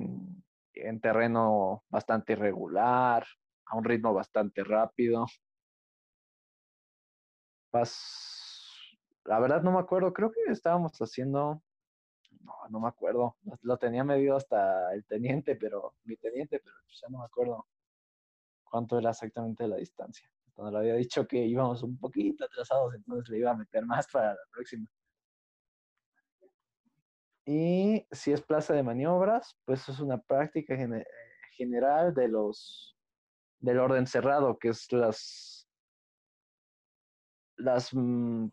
en, 0.74 1.00
terreno 1.00 1.84
bastante 1.88 2.34
irregular, 2.34 3.26
a 3.66 3.76
un 3.76 3.84
ritmo 3.84 4.12
bastante 4.12 4.62
rápido. 4.62 5.26
Vas, 7.72 8.98
la 9.24 9.40
verdad 9.40 9.62
no 9.62 9.72
me 9.72 9.80
acuerdo, 9.80 10.12
creo 10.12 10.30
que 10.30 10.42
estábamos 10.48 10.92
haciendo, 11.00 11.62
no, 12.40 12.54
no 12.70 12.80
me 12.80 12.88
acuerdo, 12.88 13.36
lo 13.62 13.78
tenía 13.78 14.04
medido 14.04 14.36
hasta 14.36 14.92
el 14.94 15.04
teniente, 15.06 15.56
pero 15.56 15.94
mi 16.04 16.16
teniente, 16.16 16.60
pero 16.60 16.76
pues, 16.84 17.00
ya 17.00 17.08
no 17.08 17.18
me 17.20 17.24
acuerdo 17.24 17.66
cuánto 18.64 18.98
era 18.98 19.10
exactamente 19.10 19.66
la 19.66 19.76
distancia 19.76 20.32
cuando 20.54 20.78
le 20.78 20.78
había 20.78 20.94
dicho 20.98 21.26
que 21.26 21.44
íbamos 21.44 21.82
un 21.82 21.98
poquito 21.98 22.44
atrasados, 22.44 22.94
entonces 22.94 23.28
le 23.30 23.38
iba 23.38 23.50
a 23.50 23.56
meter 23.56 23.84
más 23.84 24.06
para 24.08 24.34
la 24.34 24.40
próxima. 24.50 24.86
Y 27.44 28.06
si 28.10 28.32
es 28.32 28.40
plaza 28.42 28.74
de 28.74 28.82
maniobras, 28.82 29.58
pues 29.64 29.88
es 29.88 29.98
una 29.98 30.18
práctica 30.18 30.76
general 31.56 32.14
de 32.14 32.28
los 32.28 32.96
del 33.58 33.78
orden 33.78 34.06
cerrado, 34.06 34.58
que 34.58 34.68
es 34.68 34.90
las 34.92 35.61
las 37.56 37.92
mm, 37.92 38.46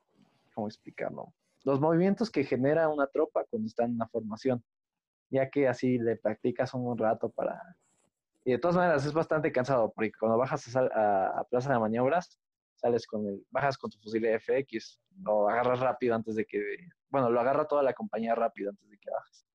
¿cómo 0.53 0.67
explicarlo? 0.67 1.33
Los 1.63 1.79
movimientos 1.79 2.29
que 2.29 2.43
genera 2.43 2.89
una 2.89 3.07
tropa 3.07 3.45
cuando 3.49 3.67
está 3.67 3.85
en 3.85 3.95
una 3.95 4.07
formación, 4.07 4.63
ya 5.29 5.49
que 5.49 5.67
así 5.67 5.97
le 5.97 6.15
practicas 6.15 6.73
un 6.73 6.97
rato 6.97 7.29
para 7.29 7.61
y 8.45 8.51
de 8.51 8.57
todas 8.57 8.77
maneras 8.77 9.05
es 9.05 9.13
bastante 9.13 9.51
cansado, 9.51 9.91
porque 9.93 10.11
cuando 10.19 10.37
bajas 10.37 10.75
a, 10.75 11.45
plaza 11.49 11.73
de 11.73 11.79
maniobras, 11.79 12.39
sales 12.75 13.05
con 13.05 13.27
el, 13.27 13.45
bajas 13.51 13.77
con 13.77 13.91
tu 13.91 13.99
fusil 13.99 14.25
FX, 14.39 14.99
lo 15.21 15.49
agarras 15.49 15.79
rápido 15.81 16.15
antes 16.15 16.35
de 16.35 16.45
que, 16.45 16.59
bueno, 17.09 17.29
lo 17.29 17.39
agarra 17.39 17.67
toda 17.67 17.83
la 17.83 17.93
compañía 17.93 18.35
rápido 18.35 18.71
antes 18.71 18.89
de 18.89 18.97
que 18.97 19.11
bajes. 19.11 19.45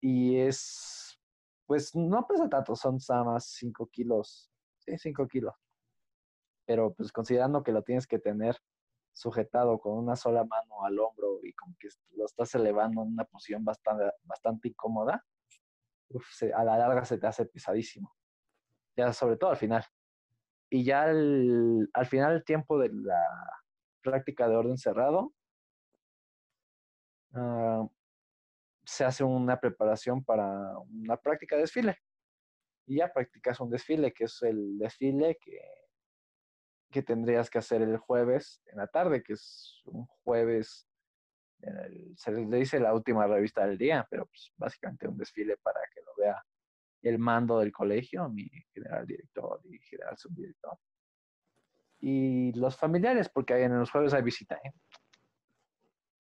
Y 0.00 0.36
es, 0.36 1.18
pues 1.66 1.94
no 1.94 2.26
pesa 2.26 2.48
tanto, 2.48 2.74
son 2.76 2.98
nada 3.08 3.24
más 3.24 3.46
5 3.46 3.86
kilos, 3.86 4.50
sí, 4.78 4.98
5 4.98 5.26
kilos. 5.28 5.54
Pero 6.66 6.94
pues 6.94 7.12
considerando 7.12 7.62
que 7.62 7.72
lo 7.72 7.82
tienes 7.82 8.06
que 8.06 8.18
tener 8.18 8.56
sujetado 9.12 9.78
con 9.78 9.96
una 9.96 10.16
sola 10.16 10.44
mano 10.44 10.84
al 10.84 10.98
hombro 10.98 11.38
y 11.42 11.52
como 11.52 11.76
que 11.78 11.88
lo 12.16 12.26
estás 12.26 12.54
elevando 12.54 13.02
en 13.02 13.08
una 13.08 13.24
posición 13.24 13.64
bastante, 13.64 14.10
bastante 14.24 14.68
incómoda, 14.68 15.24
a 16.54 16.64
la 16.64 16.78
larga 16.78 17.04
se 17.04 17.18
te 17.18 17.26
hace 17.26 17.46
pesadísimo. 17.46 18.14
Ya 18.96 19.12
sobre 19.12 19.36
todo 19.36 19.50
al 19.50 19.56
final. 19.56 19.84
Y 20.70 20.84
ya 20.84 21.04
al, 21.04 21.88
final 22.06 22.32
el 22.32 22.44
tiempo 22.44 22.78
de 22.78 22.90
la 22.92 23.22
práctica 24.02 24.48
de 24.48 24.56
orden 24.56 24.76
cerrado, 24.76 25.32
ah, 27.34 27.86
se 28.84 29.04
hace 29.04 29.24
una 29.24 29.60
preparación 29.60 30.24
para 30.24 30.78
una 30.78 31.16
práctica 31.16 31.56
de 31.56 31.62
desfile. 31.62 31.98
Y 32.86 32.98
ya 32.98 33.12
practicas 33.12 33.60
un 33.60 33.70
desfile, 33.70 34.12
que 34.12 34.24
es 34.24 34.42
el 34.42 34.78
desfile 34.78 35.38
que, 35.40 35.60
que 36.94 37.02
tendrías 37.02 37.50
que 37.50 37.58
hacer 37.58 37.82
el 37.82 37.98
jueves 37.98 38.62
en 38.66 38.78
la 38.78 38.86
tarde, 38.86 39.22
que 39.22 39.32
es 39.32 39.82
un 39.86 40.06
jueves 40.06 40.88
se 42.16 42.30
le 42.30 42.56
dice 42.56 42.78
la 42.78 42.94
última 42.94 43.26
revista 43.26 43.66
del 43.66 43.78
día, 43.78 44.06
pero 44.10 44.26
pues 44.26 44.52
básicamente 44.56 45.08
un 45.08 45.16
desfile 45.16 45.56
para 45.56 45.80
que 45.92 46.00
lo 46.02 46.14
vea 46.16 46.44
el 47.02 47.18
mando 47.18 47.58
del 47.58 47.72
colegio, 47.72 48.28
mi 48.28 48.48
general 48.72 49.06
director 49.06 49.60
y 49.64 49.78
general 49.78 50.16
subdirector. 50.16 50.78
Y 52.00 52.52
los 52.52 52.76
familiares, 52.76 53.28
porque 53.28 53.62
en 53.62 53.78
los 53.78 53.90
jueves 53.90 54.12
hay 54.14 54.22
visita, 54.22 54.56
¿eh? 54.56 54.72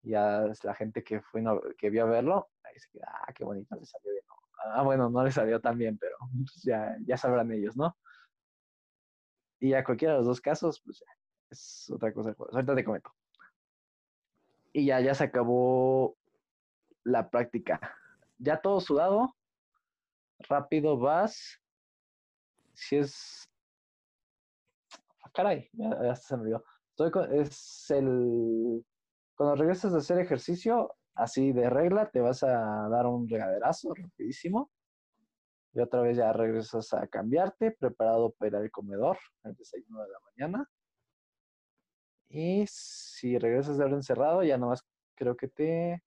Ya 0.03 0.45
es 0.45 0.63
la 0.63 0.73
gente 0.73 1.03
que 1.03 1.21
fue 1.21 1.43
que 1.77 1.89
vio 1.89 2.03
a 2.03 2.09
verlo, 2.09 2.49
ahí 2.63 2.79
se 2.79 2.89
queda, 2.89 3.11
ah, 3.13 3.33
qué 3.33 3.43
bonito 3.43 3.75
le 3.75 3.85
salió 3.85 4.11
bien. 4.11 4.23
Ah, 4.65 4.81
bueno, 4.83 5.09
no 5.09 5.23
le 5.23 5.31
salió 5.31 5.59
tan 5.59 5.77
bien, 5.77 5.97
pero 5.97 6.15
pues, 6.31 6.63
ya, 6.63 6.95
ya 7.05 7.17
sabrán 7.17 7.51
ellos, 7.51 7.75
¿no? 7.75 7.97
Y 9.59 9.73
a 9.73 9.83
cualquiera 9.83 10.13
de 10.13 10.19
los 10.19 10.27
dos 10.27 10.41
casos, 10.41 10.81
pues 10.83 11.03
es 11.49 11.89
otra 11.91 12.13
cosa. 12.13 12.35
Ahorita 12.51 12.75
te 12.75 12.83
comento 12.83 13.11
y 14.77 14.85
ya, 14.85 15.01
ya 15.01 15.15
se 15.15 15.23
acabó 15.23 16.15
la 17.03 17.29
práctica. 17.31 17.79
Ya 18.37 18.61
todo 18.61 18.79
sudado, 18.79 19.35
rápido 20.37 20.99
vas. 20.99 21.59
Si 22.75 22.97
es. 22.97 23.49
Ah, 25.23 25.31
caray, 25.33 25.67
ya, 25.73 26.15
se 26.15 26.37
me 26.37 26.43
olvidó. 26.43 26.63
es 27.31 27.89
el. 27.89 28.85
Cuando 29.35 29.55
regresas 29.55 29.95
a 29.95 29.97
hacer 29.97 30.19
ejercicio, 30.19 30.95
así 31.15 31.53
de 31.53 31.71
regla, 31.71 32.11
te 32.11 32.19
vas 32.19 32.43
a 32.43 32.87
dar 32.89 33.07
un 33.07 33.27
regaderazo 33.27 33.95
rapidísimo. 33.95 34.69
Y 35.77 35.79
otra 35.79 36.01
vez 36.01 36.17
ya 36.17 36.33
regresas 36.33 36.91
a 36.95 37.05
cambiarte, 37.05 37.69
preparado 37.69 38.31
para 38.31 38.57
al 38.57 38.71
comedor, 38.71 39.19
el 39.43 39.53
desayuno 39.53 40.01
de 40.01 40.09
la 40.09 40.19
mañana. 40.21 40.71
Y 42.29 42.65
si 42.67 43.37
regresas 43.37 43.77
de 43.77 43.83
orden 43.83 44.01
cerrado, 44.01 44.41
ya 44.41 44.57
nomás 44.57 44.83
creo 45.13 45.37
que 45.37 45.47
te... 45.47 46.03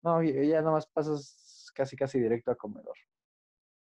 No, 0.00 0.22
ya 0.22 0.62
nomás 0.62 0.86
pasas 0.86 1.70
casi 1.74 1.94
casi 1.94 2.20
directo 2.20 2.52
a 2.52 2.56
comedor. 2.56 2.96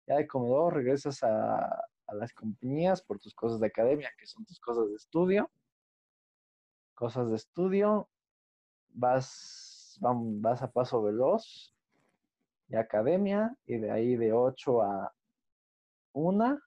Ya 0.05 0.17
de 0.17 0.27
comedor 0.27 0.75
regresas 0.75 1.23
a, 1.23 1.65
a 1.65 2.13
las 2.13 2.31
compañías 2.31 3.01
por 3.01 3.17
tus 3.17 3.33
cosas 3.33 3.59
de 3.59 3.65
academia, 3.65 4.11
que 4.19 4.27
son 4.27 4.45
tus 4.45 4.59
cosas 4.59 4.87
de 4.87 4.97
estudio. 4.97 5.49
Cosas 6.93 7.31
de 7.31 7.37
estudio. 7.37 8.07
Vas, 8.89 9.97
vas 9.99 10.61
a 10.61 10.71
paso 10.71 11.01
veloz 11.01 11.75
y 12.69 12.75
academia, 12.75 13.55
y 13.65 13.77
de 13.77 13.91
ahí 13.91 14.15
de 14.15 14.33
8 14.33 14.81
a 14.81 15.13
1 16.13 16.59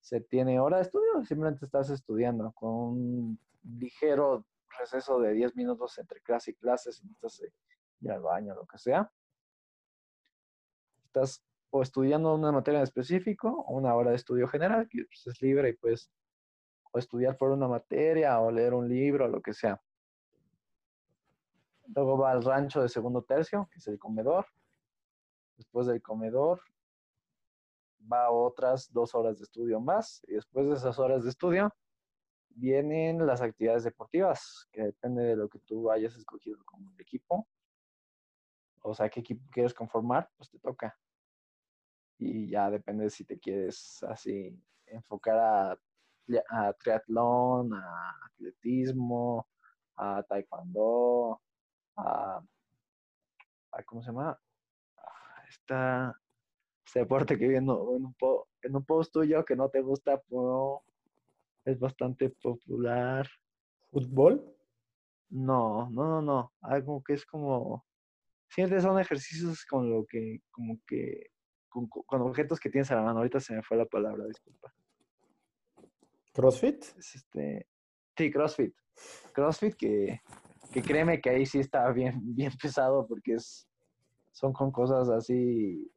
se 0.00 0.20
tiene 0.20 0.60
hora 0.60 0.76
de 0.78 0.82
estudio, 0.82 1.24
simplemente 1.24 1.64
estás 1.64 1.88
estudiando 1.88 2.52
con 2.52 3.38
ligero 3.62 4.44
receso 4.78 5.18
de 5.20 5.32
10 5.32 5.56
minutos 5.56 5.96
entre 5.98 6.20
clase 6.20 6.50
y 6.50 6.54
clase, 6.54 6.92
si 6.92 7.06
necesitas 7.06 7.40
eh, 7.40 7.52
ir 8.00 8.10
al 8.10 8.20
baño 8.20 8.52
o 8.52 8.56
lo 8.56 8.66
que 8.66 8.76
sea. 8.76 9.10
Estás 11.06 11.42
o 11.70 11.82
estudiando 11.82 12.34
una 12.34 12.52
materia 12.52 12.78
en 12.78 12.84
específico 12.84 13.48
o 13.48 13.76
una 13.76 13.94
hora 13.94 14.10
de 14.10 14.16
estudio 14.16 14.46
general, 14.46 14.88
que 14.88 15.04
pues, 15.04 15.26
es 15.26 15.40
libre 15.40 15.70
y 15.70 15.72
puedes 15.72 16.10
o 16.92 16.98
estudiar 16.98 17.36
por 17.36 17.50
una 17.50 17.66
materia 17.66 18.38
o 18.40 18.50
leer 18.50 18.74
un 18.74 18.88
libro 18.88 19.26
lo 19.26 19.40
que 19.40 19.52
sea. 19.52 19.80
Luego 21.86 22.18
va 22.18 22.30
al 22.30 22.44
rancho 22.44 22.80
de 22.82 22.88
segundo 22.88 23.22
tercio, 23.22 23.68
que 23.72 23.78
es 23.78 23.86
el 23.88 23.98
comedor. 23.98 24.46
Después 25.56 25.86
del 25.86 26.02
comedor 26.02 26.60
va 28.12 28.30
otras 28.30 28.92
dos 28.92 29.14
horas 29.14 29.38
de 29.38 29.44
estudio 29.44 29.80
más. 29.80 30.22
Y 30.28 30.34
después 30.34 30.66
de 30.68 30.74
esas 30.74 30.98
horas 30.98 31.24
de 31.24 31.30
estudio, 31.30 31.74
vienen 32.50 33.26
las 33.26 33.40
actividades 33.40 33.84
deportivas, 33.84 34.68
que 34.72 34.82
depende 34.82 35.22
de 35.24 35.36
lo 35.36 35.48
que 35.48 35.58
tú 35.60 35.90
hayas 35.90 36.16
escogido 36.16 36.62
como 36.64 36.92
equipo. 36.98 37.46
O 38.82 38.94
sea, 38.94 39.08
qué 39.08 39.20
equipo 39.20 39.42
quieres 39.50 39.74
conformar, 39.74 40.30
pues 40.36 40.50
te 40.50 40.58
toca. 40.58 40.96
Y 42.18 42.48
ya 42.48 42.70
depende 42.70 43.10
si 43.10 43.24
te 43.24 43.38
quieres 43.38 44.02
así 44.04 44.56
enfocar 44.86 45.38
a 45.38 45.78
a 46.50 46.72
triatlón, 46.72 47.72
a 47.74 48.26
atletismo, 48.26 49.46
a 49.96 50.22
taekwondo, 50.22 51.40
a, 51.96 52.42
¿cómo 53.86 54.02
se 54.02 54.08
llama? 54.10 54.38
Esta, 55.54 56.20
este 56.86 57.00
deporte 57.00 57.38
que 57.38 57.48
viendo 57.48 57.96
en 57.96 58.04
un, 58.06 58.16
en 58.62 58.76
un 58.76 58.84
post 58.84 59.12
tuyo 59.12 59.44
que 59.44 59.56
no 59.56 59.68
te 59.68 59.80
gusta, 59.80 60.20
pero 60.28 60.82
es 61.64 61.78
bastante 61.78 62.30
popular. 62.30 63.28
¿Fútbol? 63.90 64.54
No, 65.30 65.88
no, 65.90 66.08
no, 66.08 66.22
no. 66.22 66.52
Algo 66.60 67.02
que 67.02 67.14
es 67.14 67.24
como. 67.24 67.84
Siempre 68.48 68.80
son 68.80 69.00
ejercicios 69.00 69.64
con 69.64 69.90
lo 69.90 70.04
que, 70.06 70.40
como 70.50 70.78
que, 70.86 71.30
con, 71.68 71.88
objetos 72.22 72.60
que 72.60 72.70
tienes 72.70 72.90
a 72.90 72.96
la 72.96 73.02
mano. 73.02 73.18
Ahorita 73.18 73.40
se 73.40 73.54
me 73.54 73.62
fue 73.62 73.76
la 73.76 73.86
palabra, 73.86 74.24
disculpa. 74.26 74.72
¿CrossFit? 76.32 76.84
Es 76.98 77.14
este. 77.14 77.66
Sí, 78.16 78.30
CrossFit. 78.30 78.74
CrossFit 79.32 79.74
que, 79.74 80.20
que 80.72 80.82
créeme 80.82 81.20
que 81.20 81.30
ahí 81.30 81.46
sí 81.46 81.58
está 81.58 81.90
bien, 81.90 82.20
bien 82.34 82.52
pesado 82.60 83.06
porque 83.06 83.34
es, 83.34 83.66
son 84.34 84.52
con 84.52 84.72
cosas 84.72 85.08
así 85.08 85.90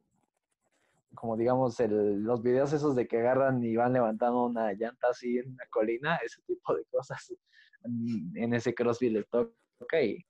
como 1.14 1.36
digamos 1.36 1.78
el, 1.80 2.22
los 2.22 2.40
videos 2.40 2.72
esos 2.72 2.94
de 2.94 3.08
que 3.08 3.18
agarran 3.18 3.62
y 3.64 3.76
van 3.76 3.92
levantando 3.92 4.46
una 4.46 4.72
llanta 4.72 5.08
así 5.08 5.38
en 5.38 5.50
una 5.50 5.66
colina, 5.68 6.16
ese 6.24 6.40
tipo 6.42 6.74
de 6.74 6.84
cosas 6.84 7.34
en, 7.82 8.54
ese 8.54 8.72
CrossFit 8.74 9.12
les 9.12 9.28
toca 9.28 10.00
y 10.00 10.24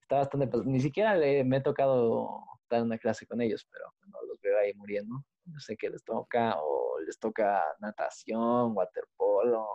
está 0.00 0.16
bastante, 0.16 0.48
pues, 0.48 0.66
ni 0.66 0.80
siquiera 0.80 1.14
me 1.44 1.56
he 1.56 1.60
tocado 1.60 2.44
dar 2.68 2.82
una 2.82 2.98
clase 2.98 3.26
con 3.26 3.40
ellos, 3.40 3.66
pero 3.70 3.84
cuando 3.98 4.18
los 4.26 4.40
veo 4.40 4.58
ahí 4.58 4.74
muriendo, 4.74 5.24
no 5.44 5.60
sé 5.60 5.76
qué 5.76 5.90
les 5.90 6.02
toca, 6.04 6.56
o 6.60 6.98
les 7.00 7.18
toca 7.18 7.62
natación, 7.80 8.76
waterpolo, 8.76 9.68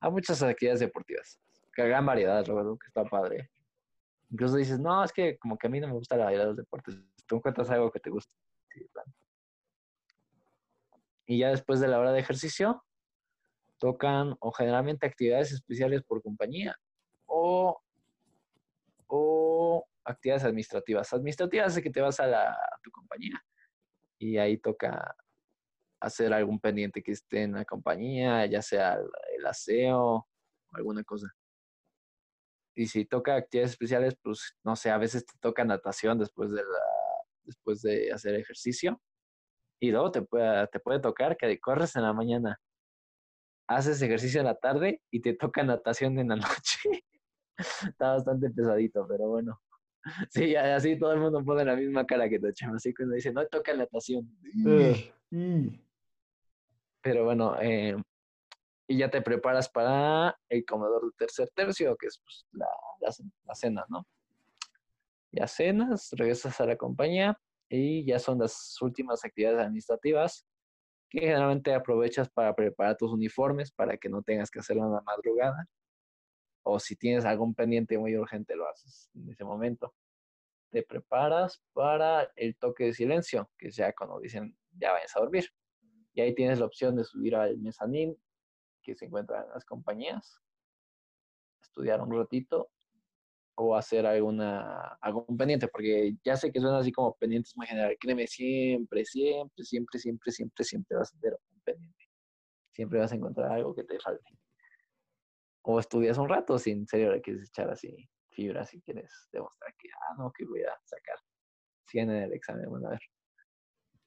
hay 0.00 0.10
muchas 0.10 0.42
actividades 0.42 0.80
deportivas, 0.80 1.38
que 1.74 1.86
gran 1.86 2.06
variedad, 2.06 2.46
luego 2.46 2.78
que 2.78 2.86
está 2.86 3.04
padre. 3.04 3.50
Incluso 4.30 4.56
dices, 4.56 4.78
no, 4.78 5.04
es 5.04 5.12
que 5.12 5.38
como 5.38 5.56
que 5.56 5.66
a 5.66 5.70
mí 5.70 5.80
no 5.80 5.88
me 5.88 5.94
gusta 5.94 6.16
la 6.16 6.30
de 6.30 6.36
los 6.38 6.56
deportes, 6.56 6.96
tú 7.26 7.36
encuentras 7.36 7.70
algo 7.70 7.90
que 7.90 8.00
te 8.00 8.10
gusta. 8.10 8.34
Y 11.26 11.38
ya 11.38 11.50
después 11.50 11.80
de 11.80 11.88
la 11.88 11.98
hora 11.98 12.12
de 12.12 12.20
ejercicio, 12.20 12.84
tocan 13.78 14.36
o 14.40 14.52
generalmente 14.52 15.06
actividades 15.06 15.52
especiales 15.52 16.02
por 16.02 16.22
compañía 16.22 16.76
o, 17.26 17.80
o 19.06 19.86
actividades 20.04 20.44
administrativas. 20.44 21.12
Administrativas 21.12 21.76
es 21.76 21.82
que 21.82 21.90
te 21.90 22.00
vas 22.00 22.20
a, 22.20 22.26
la, 22.26 22.56
tu 22.82 22.90
compañía 22.90 23.42
y 24.18 24.38
ahí 24.38 24.58
toca 24.58 25.14
hacer 26.00 26.32
algún 26.32 26.60
pendiente 26.60 27.02
que 27.02 27.12
esté 27.12 27.42
en 27.42 27.52
la 27.52 27.64
compañía, 27.64 28.46
ya 28.46 28.62
sea 28.62 28.98
el, 29.36 29.46
aseo 29.46 30.00
o 30.00 30.26
alguna 30.72 31.02
cosa. 31.04 31.28
Y 32.76 32.86
si 32.86 33.06
toca 33.06 33.34
actividades 33.34 33.72
especiales, 33.72 34.16
pues 34.22 34.56
no 34.62 34.76
sé, 34.76 34.90
a 34.90 34.98
veces 34.98 35.26
te 35.26 35.32
toca 35.40 35.64
natación 35.64 36.18
después 36.18 36.50
de, 36.50 36.62
la, 36.62 36.78
después 37.42 37.82
de 37.82 38.12
hacer 38.12 38.34
ejercicio. 38.34 39.00
Y 39.80 39.90
luego 39.90 40.12
te 40.12 40.22
puede, 40.22 40.66
te 40.68 40.78
puede 40.78 41.00
tocar 41.00 41.36
que 41.36 41.58
corres 41.58 41.96
en 41.96 42.02
la 42.02 42.12
mañana 42.12 42.60
haces 43.68 44.00
ejercicio 44.02 44.40
en 44.40 44.46
la 44.46 44.54
tarde 44.54 45.02
y 45.10 45.20
te 45.20 45.34
toca 45.34 45.62
natación 45.62 46.18
en 46.18 46.28
la 46.28 46.36
noche. 46.36 47.04
Está 47.58 48.12
bastante 48.12 48.50
pesadito, 48.50 49.06
pero 49.08 49.28
bueno. 49.28 49.60
Sí, 50.30 50.54
así 50.54 50.96
todo 50.98 51.12
el 51.12 51.20
mundo 51.20 51.42
pone 51.44 51.64
la 51.64 51.74
misma 51.74 52.06
cara 52.06 52.28
que 52.28 52.38
te 52.38 52.50
echamos. 52.50 52.76
Así 52.76 52.94
cuando 52.94 53.16
dice, 53.16 53.32
no 53.32 53.44
toca 53.46 53.74
natación. 53.74 54.30
Pero 57.02 57.24
bueno, 57.24 57.56
eh, 57.60 57.96
y 58.88 58.98
ya 58.98 59.10
te 59.10 59.20
preparas 59.20 59.68
para 59.68 60.38
el 60.48 60.64
comedor 60.64 61.02
del 61.02 61.14
tercer 61.16 61.50
tercio, 61.54 61.96
que 61.96 62.06
es 62.06 62.20
pues, 62.22 62.46
la, 62.52 62.68
la, 63.00 63.54
cena, 63.54 63.84
¿no? 63.88 64.06
Ya 65.32 65.46
cenas, 65.46 66.10
regresas 66.12 66.60
a 66.60 66.66
la 66.66 66.76
compañía 66.76 67.38
y 67.68 68.04
ya 68.04 68.18
son 68.18 68.38
las 68.38 68.80
últimas 68.80 69.24
actividades 69.24 69.60
administrativas 69.60 70.46
que 71.10 71.20
generalmente 71.20 71.74
aprovechas 71.74 72.28
para 72.28 72.54
preparar 72.54 72.96
tus 72.96 73.12
uniformes 73.12 73.72
para 73.72 73.96
que 73.96 74.08
no 74.08 74.22
tengas 74.22 74.50
que 74.50 74.60
hacerlo 74.60 74.84
en 74.86 74.92
la 74.92 75.02
madrugada. 75.02 75.68
O 76.62 76.80
si 76.80 76.96
tienes 76.96 77.24
algún 77.24 77.54
pendiente 77.54 77.98
muy 77.98 78.16
urgente, 78.16 78.56
lo 78.56 78.68
haces 78.68 79.10
en 79.14 79.30
ese 79.30 79.44
momento. 79.44 79.94
Te 80.70 80.82
preparas 80.82 81.62
para 81.72 82.30
el 82.34 82.56
toque 82.56 82.84
de 82.84 82.92
silencio, 82.92 83.50
que 83.58 83.68
es 83.68 83.76
ya 83.76 83.92
cuando 83.92 84.18
dicen 84.20 84.56
ya 84.72 84.92
vayas 84.92 85.16
a 85.16 85.20
dormir. 85.20 85.48
Y 86.12 86.22
ahí 86.22 86.34
tienes 86.34 86.58
la 86.58 86.66
opción 86.66 86.96
de 86.96 87.04
subir 87.04 87.36
al 87.36 87.58
mezanín 87.58 88.16
que 88.86 88.94
se 88.94 89.06
encuentra 89.06 89.42
en 89.42 89.50
las 89.50 89.64
compañías, 89.64 90.40
estudiar 91.60 92.00
un 92.00 92.16
ratito 92.16 92.70
o 93.56 93.74
hacer 93.74 94.06
alguna, 94.06 94.96
algún 95.00 95.36
pendiente, 95.36 95.66
porque 95.66 96.14
ya 96.24 96.36
sé 96.36 96.52
que 96.52 96.60
suena 96.60 96.78
así 96.78 96.92
como 96.92 97.16
pendientes 97.16 97.56
muy 97.56 97.66
general. 97.66 97.96
Créeme, 97.98 98.26
siempre, 98.26 99.04
siempre, 99.04 99.64
siempre, 99.64 99.98
siempre, 99.98 100.30
siempre, 100.30 100.64
siempre 100.64 100.96
vas 100.98 101.12
a 101.12 101.18
tener 101.18 101.38
un 101.52 101.60
pendiente. 101.62 102.04
Siempre 102.72 102.98
vas 103.00 103.12
a 103.12 103.16
encontrar 103.16 103.50
algo 103.50 103.74
que 103.74 103.82
te 103.84 103.98
falte. 103.98 104.38
O 105.62 105.80
estudias 105.80 106.18
un 106.18 106.28
rato, 106.28 106.58
si 106.58 106.70
en 106.70 106.86
serio 106.86 107.10
le 107.10 107.20
quieres 107.20 107.48
echar 107.48 107.70
así 107.70 108.08
fibra, 108.30 108.64
si 108.64 108.80
quieres 108.82 109.10
demostrar 109.32 109.74
que, 109.78 109.88
ah, 109.88 110.14
no, 110.18 110.30
que 110.30 110.44
voy 110.44 110.62
a 110.62 110.72
sacar 110.84 111.16
100 111.86 112.10
en 112.10 112.22
el 112.24 112.32
examen, 112.34 112.68
bueno, 112.68 112.88
a 112.88 112.90
ver. 112.90 113.00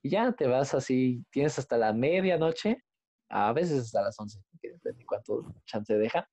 Y 0.04 0.12
ya 0.12 0.32
te 0.32 0.48
vas 0.48 0.74
así, 0.74 1.26
tienes 1.32 1.58
hasta 1.60 1.78
la 1.78 1.92
medianoche, 1.92 2.84
a 3.30 3.54
veces 3.54 3.84
hasta 3.84 4.02
las 4.02 4.20
11, 4.20 4.40
depende 4.62 5.06
cuánto 5.06 5.54
chance 5.66 5.94
deja 5.98 6.28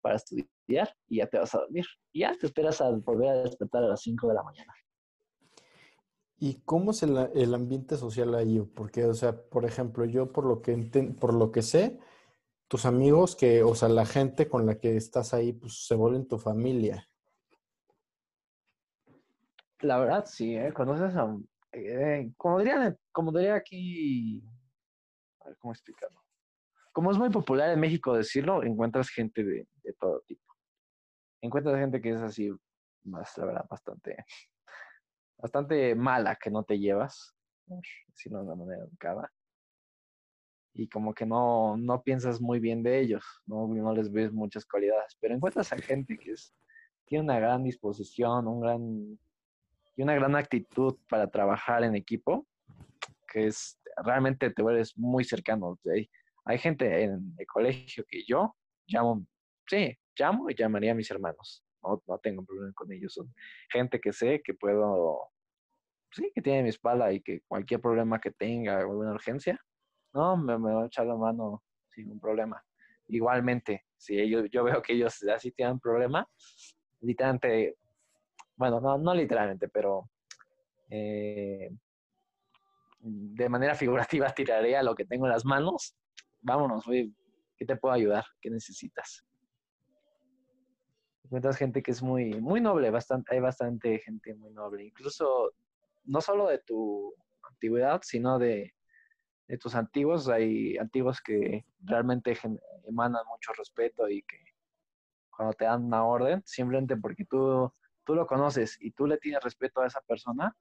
para 0.00 0.16
estudiar 0.16 0.94
y 1.08 1.16
ya 1.16 1.26
te 1.26 1.38
vas 1.38 1.54
a 1.54 1.60
dormir. 1.60 1.86
Y 2.12 2.20
ya 2.20 2.36
te 2.38 2.46
esperas 2.46 2.80
a 2.80 2.90
volver 2.90 3.28
a 3.30 3.42
despertar 3.42 3.82
a 3.84 3.88
las 3.88 4.02
5 4.02 4.28
de 4.28 4.34
la 4.34 4.42
mañana. 4.42 4.74
¿Y 6.38 6.60
cómo 6.64 6.90
es 6.90 7.02
el, 7.02 7.16
el, 7.34 7.54
ambiente 7.54 7.96
social 7.96 8.34
ahí? 8.34 8.60
Porque, 8.60 9.06
o 9.06 9.14
sea, 9.14 9.34
por 9.48 9.64
ejemplo, 9.64 10.04
yo 10.04 10.30
por 10.30 10.44
lo 10.44 10.60
que 10.60 10.76
por 11.18 11.32
lo 11.32 11.50
que 11.50 11.62
sé, 11.62 11.98
tus 12.68 12.84
amigos 12.84 13.34
que, 13.34 13.62
o 13.62 13.74
sea, 13.74 13.88
la 13.88 14.04
gente 14.04 14.48
con 14.48 14.66
la 14.66 14.78
que 14.78 14.96
estás 14.96 15.32
ahí, 15.32 15.52
pues 15.52 15.86
se 15.86 15.94
vuelven 15.94 16.28
tu 16.28 16.38
familia. 16.38 17.08
La 19.80 19.98
verdad, 19.98 20.24
sí, 20.26 20.54
¿eh? 20.54 20.72
Conoces 20.72 21.14
a, 21.16 21.34
eh, 21.72 22.30
como 22.36 22.58
diría, 22.58 22.96
como 23.12 23.32
diría 23.32 23.54
aquí, 23.54 24.42
a 25.40 25.48
ver 25.48 25.56
cómo 25.58 25.72
explicarlo 25.72 26.23
como 26.94 27.10
es 27.10 27.18
muy 27.18 27.28
popular 27.28 27.70
en 27.70 27.80
México 27.80 28.16
decirlo, 28.16 28.62
encuentras 28.62 29.10
gente 29.10 29.42
de, 29.42 29.66
todo 29.98 30.20
tipo. 30.28 30.54
Encuentras 31.42 31.76
gente 31.76 32.00
que 32.00 32.10
es 32.10 32.20
así, 32.22 32.52
más, 33.02 33.36
la 33.36 33.46
verdad, 33.46 33.66
bastante, 33.68 34.24
bastante 35.36 35.96
mala 35.96 36.36
que 36.36 36.52
no 36.52 36.62
te 36.62 36.78
llevas, 36.78 37.34
decirlo 38.06 38.38
de 38.38 38.44
una 38.44 38.54
manera 38.54 38.84
educada. 38.84 39.28
Y 40.72 40.88
como 40.88 41.12
que 41.12 41.26
no, 41.26 41.76
no 41.76 42.00
piensas 42.00 42.40
muy 42.40 42.60
bien 42.60 42.84
de 42.84 43.00
ellos, 43.00 43.24
no, 43.44 43.66
no 43.66 43.92
les 43.92 44.10
ves 44.12 44.32
muchas 44.32 44.64
cualidades, 44.64 45.16
pero 45.20 45.34
encuentras 45.34 45.72
a 45.72 45.78
gente 45.78 46.16
que 46.16 46.30
es, 46.30 46.54
tiene 47.06 47.24
una 47.24 47.40
gran 47.40 47.64
disposición, 47.64 48.46
un 48.46 48.60
gran, 48.60 49.18
y 49.96 50.02
una 50.02 50.14
gran 50.14 50.36
actitud 50.36 50.96
para 51.08 51.28
trabajar 51.28 51.82
en 51.82 51.96
equipo, 51.96 52.46
que 53.26 53.48
es 53.48 53.80
realmente 53.96 54.50
te 54.50 54.62
vuelves 54.62 54.96
muy 54.96 55.24
cercano. 55.24 55.76
De 55.82 56.08
hay 56.44 56.58
gente 56.58 57.04
en 57.04 57.34
el 57.38 57.46
colegio 57.46 58.04
que 58.08 58.22
yo 58.26 58.54
llamo, 58.86 59.26
sí, 59.66 59.96
llamo 60.16 60.50
y 60.50 60.54
llamaría 60.54 60.92
a 60.92 60.94
mis 60.94 61.10
hermanos. 61.10 61.64
No, 61.82 62.02
no 62.06 62.18
tengo 62.18 62.44
problema 62.44 62.72
con 62.74 62.92
ellos. 62.92 63.14
Son 63.14 63.34
gente 63.70 64.00
que 64.00 64.12
sé 64.12 64.42
que 64.42 64.54
puedo, 64.54 65.30
sí, 66.10 66.30
que 66.34 66.42
tiene 66.42 66.62
mi 66.64 66.68
espalda 66.68 67.12
y 67.12 67.20
que 67.20 67.40
cualquier 67.46 67.80
problema 67.80 68.20
que 68.20 68.30
tenga, 68.30 68.78
alguna 68.78 69.12
urgencia, 69.12 69.58
no, 70.12 70.36
me, 70.36 70.58
me 70.58 70.72
va 70.72 70.82
a 70.84 70.86
echar 70.86 71.06
la 71.06 71.16
mano 71.16 71.62
sin 71.88 72.10
un 72.10 72.20
problema. 72.20 72.62
Igualmente, 73.08 73.84
si 73.96 74.18
ellos, 74.18 74.48
yo 74.50 74.64
veo 74.64 74.80
que 74.80 74.94
ellos 74.94 75.22
así 75.24 75.50
tienen 75.52 75.78
problema, 75.80 76.26
literalmente, 77.00 77.76
bueno, 78.56 78.80
no, 78.80 78.96
no 78.96 79.14
literalmente, 79.14 79.68
pero 79.68 80.08
eh, 80.88 81.70
de 83.00 83.48
manera 83.48 83.74
figurativa 83.74 84.28
tiraría 84.34 84.82
lo 84.82 84.94
que 84.94 85.04
tengo 85.04 85.26
en 85.26 85.32
las 85.32 85.44
manos 85.44 85.96
vámonos, 86.44 86.86
oye, 86.86 87.10
¿qué 87.56 87.64
te 87.64 87.76
puedo 87.76 87.94
ayudar? 87.94 88.24
¿Qué 88.40 88.50
necesitas? 88.50 89.24
Encuentras 91.24 91.56
gente 91.56 91.82
que 91.82 91.90
es 91.90 92.02
muy, 92.02 92.40
muy 92.40 92.60
noble, 92.60 92.92
hay 93.30 93.40
bastante 93.40 93.98
gente 93.98 94.34
muy 94.34 94.52
noble, 94.52 94.84
incluso 94.84 95.52
no 96.04 96.20
solo 96.20 96.48
de 96.48 96.58
tu 96.58 97.14
antigüedad, 97.42 98.00
sino 98.04 98.38
de, 98.38 98.72
tus 99.60 99.74
antiguos. 99.74 100.28
Hay 100.28 100.76
antiguos 100.78 101.20
que 101.20 101.64
realmente 101.82 102.36
emanan 102.86 103.22
mucho 103.26 103.52
respeto 103.56 104.08
y 104.08 104.22
que 104.22 104.38
cuando 105.30 105.54
te 105.54 105.64
dan 105.64 105.84
una 105.84 106.04
orden, 106.04 106.42
simplemente 106.44 106.96
porque 106.96 107.24
tú, 107.24 107.72
tú 108.04 108.14
lo 108.14 108.26
conoces 108.26 108.76
y 108.80 108.90
tú 108.90 109.06
le 109.06 109.18
tienes 109.18 109.42
respeto 109.42 109.80
a 109.80 109.86
esa 109.86 110.00
persona, 110.02 110.56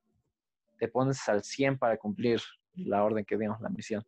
te 0.77 0.87
pones 0.87 1.27
al 1.27 1.43
100 1.43 1.77
para 1.77 1.97
cumplir 1.97 2.41
la 2.75 3.03
orden 3.03 3.25
que 3.25 3.37
dimos, 3.37 3.59
la 3.61 3.69
misión. 3.69 4.03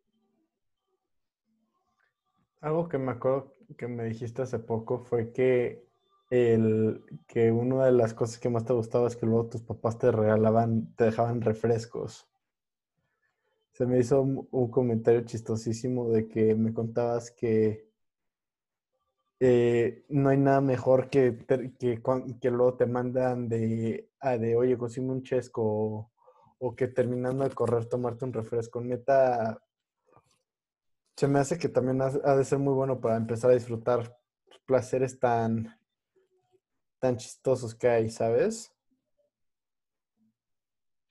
Algo 2.65 2.89
que 2.89 2.97
me 2.97 3.13
acuerdo 3.13 3.53
que 3.77 3.87
me 3.87 4.03
dijiste 4.03 4.41
hace 4.41 4.59
poco 4.59 4.99
fue 4.99 5.31
que 5.31 5.87
el 6.29 7.01
que 7.27 7.49
una 7.53 7.85
de 7.85 7.93
las 7.93 8.13
cosas 8.13 8.39
que 8.39 8.49
más 8.49 8.65
te 8.65 8.73
gustaba 8.73 9.07
es 9.07 9.15
que 9.15 9.25
luego 9.25 9.47
tus 9.47 9.61
papás 9.61 9.97
te 9.97 10.11
regalaban, 10.11 10.93
te 10.97 11.05
dejaban 11.05 11.39
refrescos. 11.39 12.27
Se 13.73 13.85
me 13.85 13.99
hizo 13.99 14.23
un, 14.23 14.71
comentario 14.71 15.21
chistosísimo 15.21 16.09
de 16.09 16.27
que 16.27 16.55
me 16.55 16.73
contabas 16.73 17.29
que 17.29 17.87
eh, 19.39 20.03
no 20.09 20.29
hay 20.29 20.37
nada 20.37 20.61
mejor 20.61 21.09
que, 21.09 21.31
ter- 21.31 21.73
que, 21.77 22.01
que 22.41 22.51
luego 22.51 22.75
te 22.75 22.85
mandan 22.85 23.47
de, 23.49 24.09
ah, 24.19 24.37
de 24.37 24.55
oye, 24.55 24.77
consume 24.77 25.11
un 25.11 25.23
chesco 25.23 25.61
o, 25.63 26.11
o 26.59 26.75
que 26.75 26.87
terminando 26.87 27.43
de 27.43 27.53
correr 27.55 27.85
tomarte 27.85 28.25
un 28.25 28.33
refresco. 28.33 28.81
Neta, 28.81 29.59
se 31.15 31.27
me 31.27 31.39
hace 31.39 31.57
que 31.57 31.69
también 31.69 32.01
ha, 32.01 32.09
de 32.09 32.43
ser 32.43 32.59
muy 32.59 32.73
bueno 32.73 32.99
para 32.99 33.15
empezar 33.15 33.51
a 33.51 33.53
disfrutar 33.53 34.17
placeres 34.65 35.17
tan, 35.17 35.79
tan 36.99 37.15
chistosos 37.15 37.73
que 37.73 37.87
hay, 37.87 38.09
¿sabes? 38.09 38.73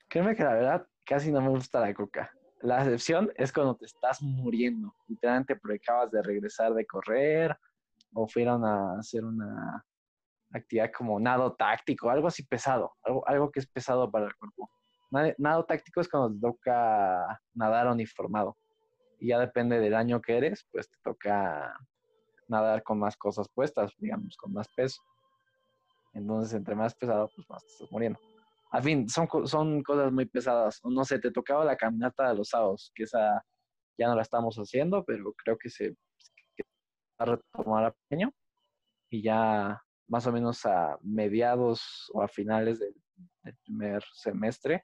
Créeme 0.07 0.35
que 0.35 0.43
la 0.43 0.53
verdad 0.53 0.87
casi 1.03 1.31
no 1.31 1.41
me 1.41 1.49
gusta 1.49 1.79
la 1.79 1.93
coca. 1.93 2.31
La 2.61 2.83
excepción 2.83 3.31
es 3.35 3.51
cuando 3.51 3.75
te 3.75 3.85
estás 3.85 4.21
muriendo, 4.21 4.95
literalmente 5.07 5.55
porque 5.55 5.77
acabas 5.77 6.11
de 6.11 6.21
regresar 6.21 6.73
de 6.73 6.85
correr 6.85 7.57
o 8.13 8.27
fueron 8.27 8.63
a 8.63 8.99
hacer 8.99 9.25
una 9.25 9.83
actividad 10.51 10.91
como 10.95 11.19
nado 11.19 11.55
táctico, 11.55 12.09
algo 12.09 12.27
así 12.27 12.43
pesado, 12.45 12.93
algo, 13.03 13.27
algo 13.27 13.51
que 13.51 13.59
es 13.59 13.67
pesado 13.67 14.09
para 14.09 14.27
el 14.27 14.35
cuerpo. 14.35 14.69
Nado, 15.09 15.33
nado 15.37 15.65
táctico 15.65 15.99
es 15.99 16.07
cuando 16.07 16.33
te 16.33 16.39
toca 16.39 17.41
nadar 17.53 17.87
uniformado 17.87 18.55
y 19.19 19.27
ya 19.27 19.39
depende 19.39 19.79
del 19.79 19.95
año 19.95 20.21
que 20.21 20.37
eres, 20.37 20.67
pues 20.71 20.89
te 20.89 20.97
toca 21.03 21.77
nadar 22.47 22.83
con 22.83 22.99
más 22.99 23.17
cosas 23.17 23.47
puestas, 23.49 23.91
digamos, 23.97 24.37
con 24.37 24.53
más 24.53 24.67
peso. 24.75 25.01
Entonces, 26.13 26.53
entre 26.53 26.75
más 26.75 26.95
pesado, 26.95 27.29
pues 27.35 27.49
más 27.49 27.65
te 27.65 27.73
estás 27.73 27.91
muriendo. 27.91 28.19
Al 28.71 28.83
fin, 28.83 29.09
son, 29.09 29.27
son 29.47 29.83
cosas 29.83 30.11
muy 30.11 30.25
pesadas. 30.25 30.79
No 30.83 31.03
sé, 31.03 31.19
te 31.19 31.31
tocaba 31.31 31.65
la 31.65 31.75
caminata 31.75 32.29
de 32.29 32.35
los 32.35 32.49
sábados, 32.49 32.91
que 32.95 33.03
esa 33.03 33.43
ya 33.97 34.07
no 34.07 34.15
la 34.15 34.21
estamos 34.21 34.55
haciendo, 34.57 35.03
pero 35.03 35.33
creo 35.33 35.57
que 35.57 35.69
se 35.69 35.91
va 35.91 35.95
a 37.19 37.25
retomar 37.25 37.85
a 37.85 37.91
pequeño. 37.91 38.31
Y 39.09 39.21
ya 39.23 39.81
más 40.07 40.27
o 40.27 40.31
menos 40.31 40.65
a 40.65 40.97
mediados 41.01 42.09
o 42.13 42.21
a 42.21 42.27
finales 42.27 42.79
del, 42.79 42.95
del 43.43 43.55
primer 43.63 44.03
semestre 44.13 44.83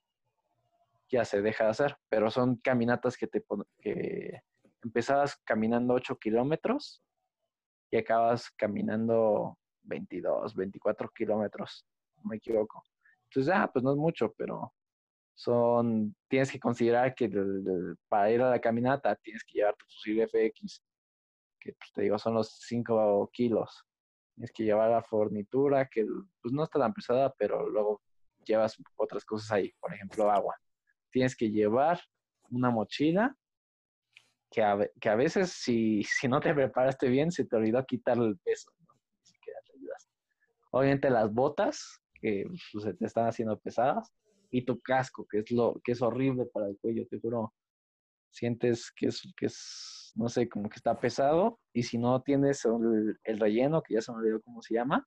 ya 1.12 1.26
se 1.26 1.42
deja 1.42 1.66
de 1.66 1.70
hacer. 1.72 1.98
Pero 2.10 2.32
son 2.32 2.56
caminatas 2.58 3.18
que 3.18 3.28
te 3.28 3.44
que 3.80 4.42
empezabas 4.84 5.36
caminando 5.46 5.94
8 5.94 6.18
kilómetros 6.18 7.04
y 7.92 7.98
acabas 7.98 8.50
caminando 8.52 9.58
22, 9.84 10.56
24 10.56 11.10
kilómetros, 11.10 11.86
no 12.18 12.30
me 12.30 12.38
equivoco. 12.38 12.84
Entonces, 13.30 13.54
ah, 13.56 13.70
pues 13.72 13.84
no 13.84 13.92
es 13.92 13.98
mucho, 13.98 14.34
pero 14.38 14.74
son, 15.36 16.16
tienes 16.28 16.52
que 16.52 16.60
considerar 16.60 17.16
que 17.16 17.26
el- 17.26 17.38
el- 17.68 17.98
para 18.08 18.32
ir 18.32 18.42
a 18.42 18.50
la 18.50 18.60
caminata 18.62 19.16
tienes 19.16 19.44
que 19.44 19.60
llevar 19.60 19.76
tu 19.76 19.86
fusil 19.86 20.22
FX, 20.22 20.84
que 21.60 21.74
pues, 21.74 21.92
te 21.94 22.02
digo 22.04 22.18
son 22.18 22.34
los 22.36 22.50
5 22.68 23.30
kilos. 23.32 23.84
Tienes 24.36 24.52
que 24.52 24.64
llevar 24.64 24.90
la 24.92 25.04
fornitura, 25.04 25.88
que 25.88 26.06
pues 26.42 26.54
no 26.54 26.64
está 26.64 26.80
tan 26.80 26.94
pesada, 26.94 27.34
pero 27.38 27.68
luego 27.70 28.02
llevas 28.46 28.76
otras 28.96 29.24
cosas 29.26 29.52
ahí, 29.52 29.72
por 29.80 29.94
ejemplo, 29.94 30.30
agua. 30.32 30.56
Tienes 31.12 31.36
que 31.36 31.52
llevar 31.52 32.00
una 32.50 32.70
mochila 32.70 33.36
que 34.50 34.62
a, 34.62 34.78
que 35.00 35.10
a 35.10 35.16
veces 35.16 35.52
si, 35.52 36.04
si 36.20 36.28
no 36.28 36.40
te 36.40 36.54
preparaste 36.54 37.10
bien 37.10 37.32
se 37.32 37.46
te 37.46 37.56
olvidó 37.56 37.84
quitarle 37.86 38.28
el 38.28 38.38
peso. 38.38 38.72
¿no? 38.80 38.94
Te 39.46 39.74
ayudas. 39.78 40.10
Obviamente 40.72 41.10
las 41.10 41.32
botas, 41.34 42.02
que 42.14 42.46
pues, 42.72 42.84
se 42.84 42.94
te 42.94 43.06
están 43.06 43.28
haciendo 43.28 43.58
pesadas, 43.60 44.12
y 44.52 44.64
tu 44.64 44.80
casco, 44.82 45.26
que 45.30 45.40
es 45.40 45.52
lo 45.52 45.80
que 45.84 45.94
es 45.94 46.02
horrible 46.02 46.46
para 46.46 46.68
el 46.68 46.78
cuello, 46.80 47.08
te 47.08 47.20
juro. 47.20 47.54
Sientes 48.34 48.92
que 48.96 49.08
es, 49.08 49.22
que 49.36 49.48
es, 49.48 50.14
no 50.16 50.30
sé, 50.30 50.48
como 50.48 50.70
que 50.70 50.78
está 50.78 50.98
pesado, 50.98 51.60
y 51.74 51.84
si 51.84 51.98
no 51.98 52.22
tienes 52.22 52.64
el, 52.64 53.20
el 53.26 53.40
relleno, 53.40 53.82
que 53.82 53.96
ya 53.96 54.02
se 54.02 54.12
me 54.14 54.20
olvidó 54.20 54.42
cómo 54.42 54.62
se 54.62 54.76
llama, 54.76 55.06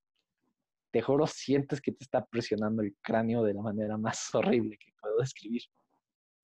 te 0.95 1.03
juro, 1.03 1.27
sientes 1.27 1.81
que 1.81 1.91
te 1.91 2.05
está 2.05 2.25
presionando 2.25 2.83
el 2.83 2.95
cráneo 3.03 3.43
de 3.43 3.55
la 3.55 3.63
manera 3.63 3.97
más 3.97 4.29
horrible 4.35 4.79
que 4.79 4.93
puedo 5.01 5.17
describir. 5.19 5.63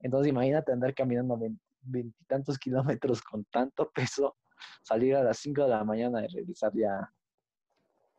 Entonces 0.01 0.31
imagínate 0.31 0.72
andar 0.72 0.94
caminando 0.94 1.36
vein- 1.36 1.60
veintitantos 1.82 2.59
kilómetros 2.59 3.22
con 3.22 3.44
tanto 3.44 3.90
peso, 3.90 4.36
salir 4.82 5.16
a 5.16 5.22
las 5.22 5.39
5 5.39 5.62
de 5.62 5.68
la 5.68 5.85
mañana 5.85 6.24
y 6.24 6.28
regresar 6.28 6.72
ya, 6.74 7.12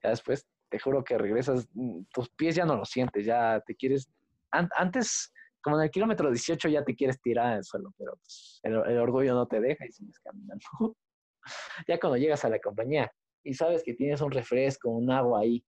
ya 0.04 0.10
después, 0.10 0.48
te 0.70 0.80
juro 0.80 1.04
que 1.04 1.18
regresas, 1.18 1.68
mm, 1.74 2.04
tus 2.14 2.30
pies 2.30 2.56
ya 2.56 2.66
no 2.66 2.76
los 2.78 2.90
sientes, 2.90 3.26
ya 3.26 3.62
te 3.66 3.76
quieres, 3.76 4.10
an- 4.52 4.70
antes, 4.76 5.34
como 5.62 5.78
en 5.78 5.84
el 5.84 5.92
kilómetro 5.92 6.30
18 6.32 6.70
ya 6.70 6.84
te 6.84 6.96
quieres 6.96 7.22
tirar 7.22 7.52
en 7.52 7.58
el 7.60 7.64
suelo, 7.64 7.94
pero 7.98 8.14
pues, 8.18 8.60
el, 8.64 8.74
el 8.74 8.98
orgullo 8.98 9.34
no 9.36 9.46
te 9.48 9.60
deja 9.60 9.86
y 9.86 9.92
sigues 9.92 10.18
caminando. 10.20 10.64
ya 11.88 12.00
cuando 12.00 12.18
llegas 12.18 12.44
a 12.46 12.50
la 12.50 12.60
compañía 12.60 13.12
y 13.44 13.54
sabes 13.54 13.84
que 13.84 13.94
tienes 13.94 14.22
un 14.22 14.32
refresco, 14.32 14.90
un 14.90 15.12
agua 15.12 15.42
ahí, 15.42 15.64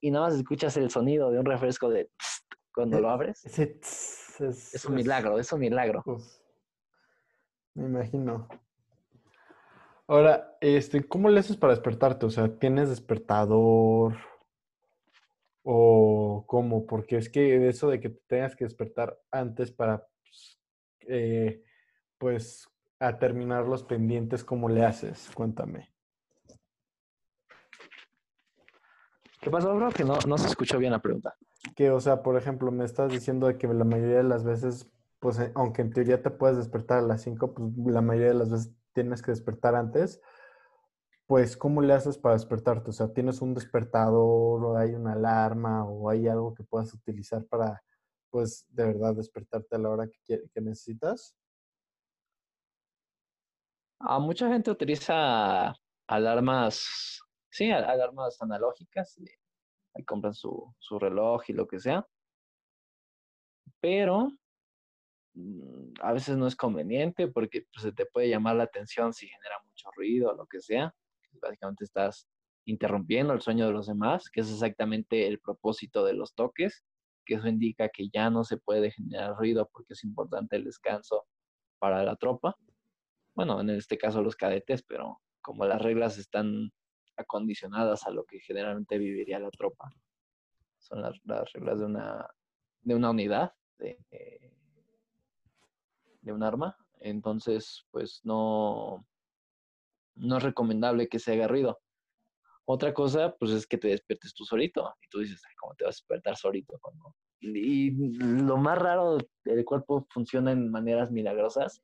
y 0.00 0.10
nada 0.10 0.26
más 0.26 0.34
escuchas 0.36 0.76
el 0.76 0.90
sonido 0.90 1.30
de 1.30 1.38
un 1.40 1.46
refresco 1.46 1.88
de 1.88 2.04
tst 2.18 2.44
cuando 2.74 3.00
lo 3.00 3.10
abres, 3.10 3.44
Ese 3.44 3.66
tss 3.66 4.17
es, 4.40 4.74
es 4.74 4.84
un 4.84 4.94
milagro, 4.94 5.38
es 5.38 5.52
un 5.52 5.60
milagro. 5.60 6.02
Uf, 6.06 6.24
me 7.74 7.86
imagino. 7.86 8.48
Ahora, 10.06 10.56
este, 10.60 11.06
¿cómo 11.06 11.28
le 11.28 11.40
haces 11.40 11.56
para 11.56 11.74
despertarte? 11.74 12.26
O 12.26 12.30
sea, 12.30 12.48
¿tienes 12.58 12.88
despertador? 12.88 14.16
¿O 15.62 16.44
cómo? 16.46 16.86
Porque 16.86 17.18
es 17.18 17.28
que 17.28 17.68
eso 17.68 17.90
de 17.90 18.00
que 18.00 18.08
te 18.08 18.20
tengas 18.26 18.56
que 18.56 18.64
despertar 18.64 19.20
antes 19.30 19.70
para, 19.70 20.06
pues, 20.22 20.58
eh, 21.08 21.62
pues, 22.16 22.68
a 22.98 23.18
terminar 23.18 23.66
los 23.66 23.84
pendientes, 23.84 24.42
¿cómo 24.44 24.68
le 24.68 24.84
haces? 24.84 25.30
Cuéntame. 25.34 25.92
¿Qué 29.40 29.50
pasó, 29.50 29.74
bro? 29.74 29.90
Que 29.90 30.04
no, 30.04 30.18
no 30.26 30.38
se 30.38 30.48
escuchó 30.48 30.78
bien 30.78 30.92
la 30.92 31.02
pregunta. 31.02 31.36
Que, 31.76 31.90
o 31.90 32.00
sea, 32.00 32.22
por 32.22 32.36
ejemplo, 32.36 32.70
me 32.70 32.84
estás 32.84 33.10
diciendo 33.12 33.56
que 33.58 33.66
la 33.68 33.84
mayoría 33.84 34.18
de 34.18 34.22
las 34.24 34.44
veces, 34.44 34.90
pues, 35.20 35.38
eh, 35.38 35.52
aunque 35.54 35.82
en 35.82 35.92
teoría 35.92 36.22
te 36.22 36.30
puedes 36.30 36.56
despertar 36.56 36.98
a 36.98 37.02
las 37.02 37.22
5, 37.22 37.54
pues 37.54 37.72
la 37.86 38.00
mayoría 38.02 38.28
de 38.28 38.34
las 38.34 38.50
veces 38.50 38.74
tienes 38.92 39.22
que 39.22 39.32
despertar 39.32 39.74
antes. 39.74 40.20
Pues, 41.26 41.56
¿cómo 41.56 41.80
le 41.82 41.92
haces 41.92 42.18
para 42.18 42.34
despertarte? 42.34 42.90
O 42.90 42.92
sea, 42.92 43.12
¿tienes 43.12 43.40
un 43.42 43.54
despertador 43.54 44.64
o 44.64 44.76
hay 44.76 44.94
una 44.94 45.12
alarma 45.12 45.84
o 45.84 46.08
hay 46.10 46.26
algo 46.26 46.54
que 46.54 46.64
puedas 46.64 46.92
utilizar 46.94 47.44
para, 47.46 47.82
pues, 48.30 48.66
de 48.70 48.84
verdad 48.86 49.14
despertarte 49.14 49.76
a 49.76 49.78
la 49.78 49.90
hora 49.90 50.08
que, 50.24 50.42
que 50.52 50.60
necesitas? 50.60 51.36
Ah, 54.00 54.18
mucha 54.18 54.48
gente 54.48 54.70
utiliza 54.70 55.74
alarmas, 56.06 57.20
sí, 57.50 57.70
a- 57.70 57.78
alarmas 57.90 58.40
analógicas. 58.40 59.16
y 59.18 59.24
Ahí 59.94 60.04
compran 60.04 60.34
su, 60.34 60.74
su 60.78 60.98
reloj 60.98 61.42
y 61.48 61.52
lo 61.52 61.66
que 61.66 61.80
sea. 61.80 62.06
Pero 63.80 64.32
mm, 65.34 65.94
a 66.00 66.12
veces 66.12 66.36
no 66.36 66.46
es 66.46 66.56
conveniente 66.56 67.28
porque 67.28 67.66
pues, 67.72 67.82
se 67.82 67.92
te 67.92 68.06
puede 68.06 68.28
llamar 68.28 68.56
la 68.56 68.64
atención 68.64 69.12
si 69.12 69.28
genera 69.28 69.56
mucho 69.64 69.88
ruido 69.96 70.30
o 70.30 70.34
lo 70.34 70.46
que 70.46 70.60
sea. 70.60 70.94
Básicamente 71.40 71.84
estás 71.84 72.28
interrumpiendo 72.64 73.32
el 73.32 73.40
sueño 73.40 73.66
de 73.66 73.72
los 73.72 73.86
demás, 73.86 74.28
que 74.30 74.40
es 74.40 74.50
exactamente 74.50 75.26
el 75.26 75.40
propósito 75.40 76.04
de 76.04 76.12
los 76.12 76.34
toques, 76.34 76.84
que 77.24 77.34
eso 77.34 77.48
indica 77.48 77.88
que 77.88 78.08
ya 78.10 78.30
no 78.30 78.44
se 78.44 78.58
puede 78.58 78.90
generar 78.90 79.36
ruido 79.36 79.68
porque 79.72 79.94
es 79.94 80.04
importante 80.04 80.56
el 80.56 80.64
descanso 80.64 81.26
para 81.78 82.02
la 82.02 82.16
tropa. 82.16 82.56
Bueno, 83.34 83.60
en 83.60 83.70
este 83.70 83.96
caso 83.96 84.22
los 84.22 84.36
cadetes, 84.36 84.82
pero 84.82 85.20
como 85.40 85.64
las 85.64 85.80
reglas 85.80 86.18
están 86.18 86.72
acondicionadas 87.18 88.06
a 88.06 88.10
lo 88.10 88.24
que 88.24 88.40
generalmente 88.40 88.96
viviría 88.98 89.38
la 89.38 89.50
tropa, 89.50 89.92
son 90.78 91.02
las, 91.02 91.18
las 91.24 91.52
reglas 91.52 91.80
de 91.80 91.84
una, 91.84 92.26
de 92.82 92.94
una 92.94 93.10
unidad, 93.10 93.52
de, 93.78 93.98
un 96.26 96.42
arma, 96.42 96.76
entonces 97.00 97.86
pues 97.90 98.20
no, 98.24 99.06
no 100.14 100.36
es 100.36 100.42
recomendable 100.42 101.08
que 101.08 101.18
se 101.18 101.32
haga 101.32 101.48
ruido. 101.48 101.80
Otra 102.66 102.92
cosa, 102.92 103.34
pues 103.38 103.52
es 103.52 103.66
que 103.66 103.78
te 103.78 103.88
despiertes 103.88 104.34
tú 104.34 104.44
solito. 104.44 104.94
Y 105.00 105.08
tú 105.08 105.20
dices, 105.20 105.40
"Ay, 105.48 105.54
¿cómo 105.58 105.74
te 105.74 105.84
vas 105.84 105.94
a 105.94 105.98
despertar 106.00 106.36
solito? 106.36 106.78
Y 107.40 107.92
lo 108.18 108.58
más 108.58 108.78
raro, 108.78 109.16
el 109.44 109.64
cuerpo 109.64 110.06
funciona 110.10 110.52
en 110.52 110.70
maneras 110.70 111.10
milagrosas. 111.10 111.82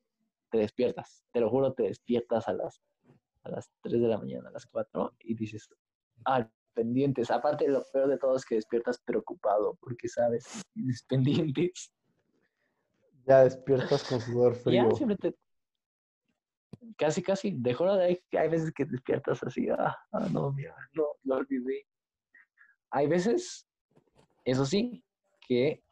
Te 0.51 0.59
despiertas, 0.59 1.25
te 1.31 1.39
lo 1.39 1.49
juro, 1.49 1.73
te 1.73 1.83
despiertas 1.83 2.47
a 2.47 2.53
las, 2.53 2.83
a 3.45 3.49
las 3.49 3.71
3 3.81 4.01
de 4.01 4.07
la 4.07 4.17
mañana, 4.17 4.49
a 4.49 4.51
las 4.51 4.65
4, 4.65 5.15
y 5.19 5.35
dices, 5.35 5.69
ah, 6.25 6.49
pendientes. 6.75 7.31
Aparte, 7.31 7.67
lo 7.67 7.83
peor 7.91 8.09
de 8.09 8.17
todo 8.17 8.35
es 8.35 8.45
que 8.45 8.55
despiertas 8.55 8.99
preocupado 8.99 9.77
porque 9.81 10.07
sabes 10.07 10.45
que 10.45 10.61
tienes 10.73 11.03
pendientes. 11.09 11.91
Ya 13.25 13.43
despiertas 13.43 14.03
con 14.03 14.21
sudor 14.21 14.53
Y 14.53 14.55
ya 14.75 14.83
frío. 14.83 14.91
siempre 14.95 15.17
te... 15.17 15.35
casi, 16.97 17.23
casi, 17.23 17.55
dejó 17.57 17.95
de 17.95 18.05
ahí. 18.05 18.23
Hay 18.37 18.49
veces 18.49 18.71
que 18.71 18.85
despiertas 18.85 19.41
así, 19.41 19.67
ah, 19.69 19.97
ah, 20.11 20.27
no, 20.31 20.51
mira, 20.51 20.75
no, 20.93 21.05
lo 21.23 21.35
olvidé. 21.37 21.87
Hay 22.91 23.07
veces, 23.07 23.67
eso 24.43 24.65
sí, 24.65 25.03
que 25.47 25.83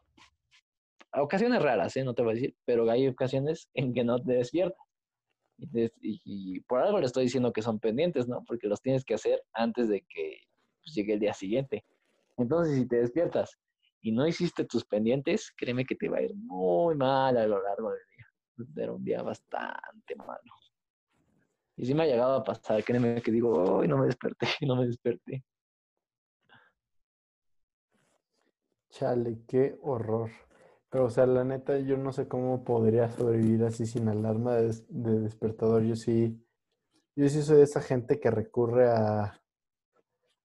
ocasiones 1.15 1.61
raras, 1.61 1.95
¿eh? 1.97 2.03
no 2.03 2.13
te 2.13 2.21
voy 2.21 2.31
a 2.31 2.35
decir, 2.35 2.55
pero 2.65 2.89
hay 2.89 3.07
ocasiones 3.07 3.69
en 3.73 3.93
que 3.93 4.03
no 4.03 4.21
te 4.21 4.33
despiertas. 4.33 4.79
Y, 5.57 6.59
por 6.61 6.81
algo 6.81 6.99
le 6.99 7.05
estoy 7.05 7.23
diciendo 7.23 7.53
que 7.53 7.61
son 7.61 7.79
pendientes, 7.79 8.27
¿no? 8.27 8.43
Porque 8.45 8.67
los 8.67 8.81
tienes 8.81 9.05
que 9.05 9.13
hacer 9.13 9.43
antes 9.53 9.87
de 9.87 10.01
que 10.01 10.37
pues, 10.81 10.95
llegue 10.95 11.13
el 11.13 11.19
día 11.19 11.33
siguiente. 11.33 11.85
Entonces, 12.37 12.75
si 12.75 12.87
te 12.87 12.97
despiertas 12.97 13.57
y 14.01 14.11
no 14.11 14.27
hiciste 14.27 14.65
tus 14.65 14.83
pendientes, 14.85 15.53
créeme 15.55 15.85
que 15.85 15.95
te 15.95 16.09
va 16.09 16.17
a 16.17 16.23
ir 16.23 16.35
muy 16.35 16.95
mal 16.95 17.37
a 17.37 17.47
lo 17.47 17.61
largo 17.61 17.91
del 17.91 18.01
día. 18.15 18.83
Era 18.83 18.91
un 18.93 19.03
día 19.03 19.21
bastante 19.21 20.15
malo. 20.15 20.51
Y 21.75 21.85
sí 21.85 21.93
me 21.93 22.03
ha 22.03 22.07
llegado 22.07 22.35
a 22.35 22.43
pasar, 22.43 22.83
créeme 22.83 23.21
que 23.21 23.31
digo, 23.31 23.77
hoy 23.77 23.87
no 23.87 23.97
me 23.97 24.05
desperté, 24.05 24.47
no 24.67 24.75
me 24.75 24.85
desperté. 24.85 25.43
Chale, 28.89 29.39
qué 29.47 29.75
horror. 29.81 30.29
Pero, 30.93 31.05
o 31.05 31.09
sea, 31.09 31.25
la 31.25 31.43
neta, 31.43 31.79
yo 31.79 31.97
no 31.97 32.13
sé 32.13 32.27
cómo 32.27 32.63
podría 32.63 33.09
sobrevivir 33.09 33.63
así 33.63 33.87
sin 33.87 34.07
alarma 34.09 34.57
de, 34.57 34.75
despertador. 34.89 35.81
Yo 35.81 35.95
sí, 35.95 36.39
yo 37.15 37.27
sí 37.29 37.41
soy 37.41 37.57
de 37.57 37.63
esa 37.63 37.81
gente 37.81 38.19
que 38.19 38.29
recurre 38.29 38.91
a, 38.91 39.41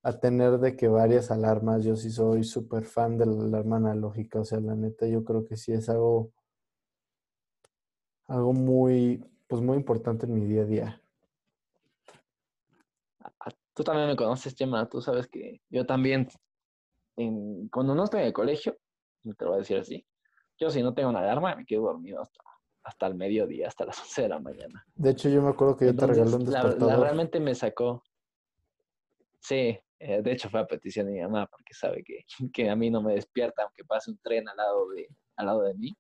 a 0.03 0.21
tener 0.21 0.57
de 0.59 0.75
que 0.75 0.89
varias 0.89 1.31
alarmas. 1.31 1.85
Yo 1.85 1.97
sí 1.97 2.11
soy 2.11 2.45
súper 2.45 2.87
fan 2.87 3.19
de 3.19 3.27
la 3.27 3.43
alarma 3.43 3.77
analógica. 3.77 4.41
O 4.41 4.45
sea, 4.47 4.59
la 4.59 4.75
neta, 4.75 5.07
yo 5.07 5.23
creo 5.23 5.45
que 5.45 5.59
sí 5.59 5.73
es 5.73 5.91
algo, 5.91 6.33
algo 8.27 8.55
muy, 8.55 9.23
pues 9.49 9.61
muy 9.61 9.77
importante 9.77 10.25
en 10.25 10.33
mi 10.33 10.47
día 10.47 10.63
a 10.63 10.65
día. 10.65 11.03
Ah, 13.21 13.51
tú 13.75 13.85
también 13.85 14.09
me 14.09 14.17
conoces, 14.17 14.55
Chema. 14.55 14.89
Tú 14.89 15.03
sabes 15.03 15.27
que 15.27 15.61
yo 15.69 15.85
también, 15.85 16.27
cuando 17.71 17.95
no 17.95 18.05
estoy 18.05 18.21
en 18.21 18.27
el 18.29 18.33
colegio, 18.33 18.79
te 19.23 19.45
lo 19.45 19.51
voy 19.51 19.57
a 19.57 19.59
decir 19.59 19.77
así, 19.77 20.07
yo 20.59 20.71
si 20.71 20.83
no 20.83 20.93
tengo 20.93 21.11
una 21.11 21.21
alarma 21.21 21.55
me 21.55 21.65
quedo 21.65 21.83
dormido 21.83 22.23
hasta, 22.23 22.43
hasta 22.83 23.07
el 23.07 23.15
mediodía, 23.15 23.69
hasta 23.69 23.87
las 23.87 23.99
11 24.03 24.23
de 24.23 24.29
la 24.29 24.39
mañana. 24.39 24.85
De 24.95 25.11
hecho, 25.11 25.29
yo 25.29 25.43
me 25.43 25.51
acuerdo 25.51 25.77
que 25.77 25.87
yo 25.87 25.97
te 25.97 26.07
regalé 26.07 26.35
un 26.35 26.45
despertador. 26.45 26.89
La, 26.89 26.97
realmente 26.97 27.41
me 27.41 27.55
sacó. 27.55 28.03
Sí, 29.41 29.79
eh, 29.99 30.23
de 30.23 30.33
hecho 30.33 30.51
fue 30.51 30.61
a 30.61 30.67
petición 30.67 31.07
de 31.07 31.13
mi 31.13 31.21
mamá 31.21 31.47
porque 31.47 31.75
sabe 31.75 32.03
que, 32.05 32.25
que, 32.53 32.69
a 32.69 32.77
mí 32.77 32.91
no 32.91 33.03
me 33.03 33.15
despierta 33.15 33.63
aunque 33.63 33.85
pase 33.85 34.11
un 34.11 34.19
tren 34.19 34.49
al 34.49 34.57
lado 34.57 34.89
de, 34.91 35.09
al 35.37 35.47
lado 35.47 35.63
de 35.63 35.75
mí. 35.75 35.97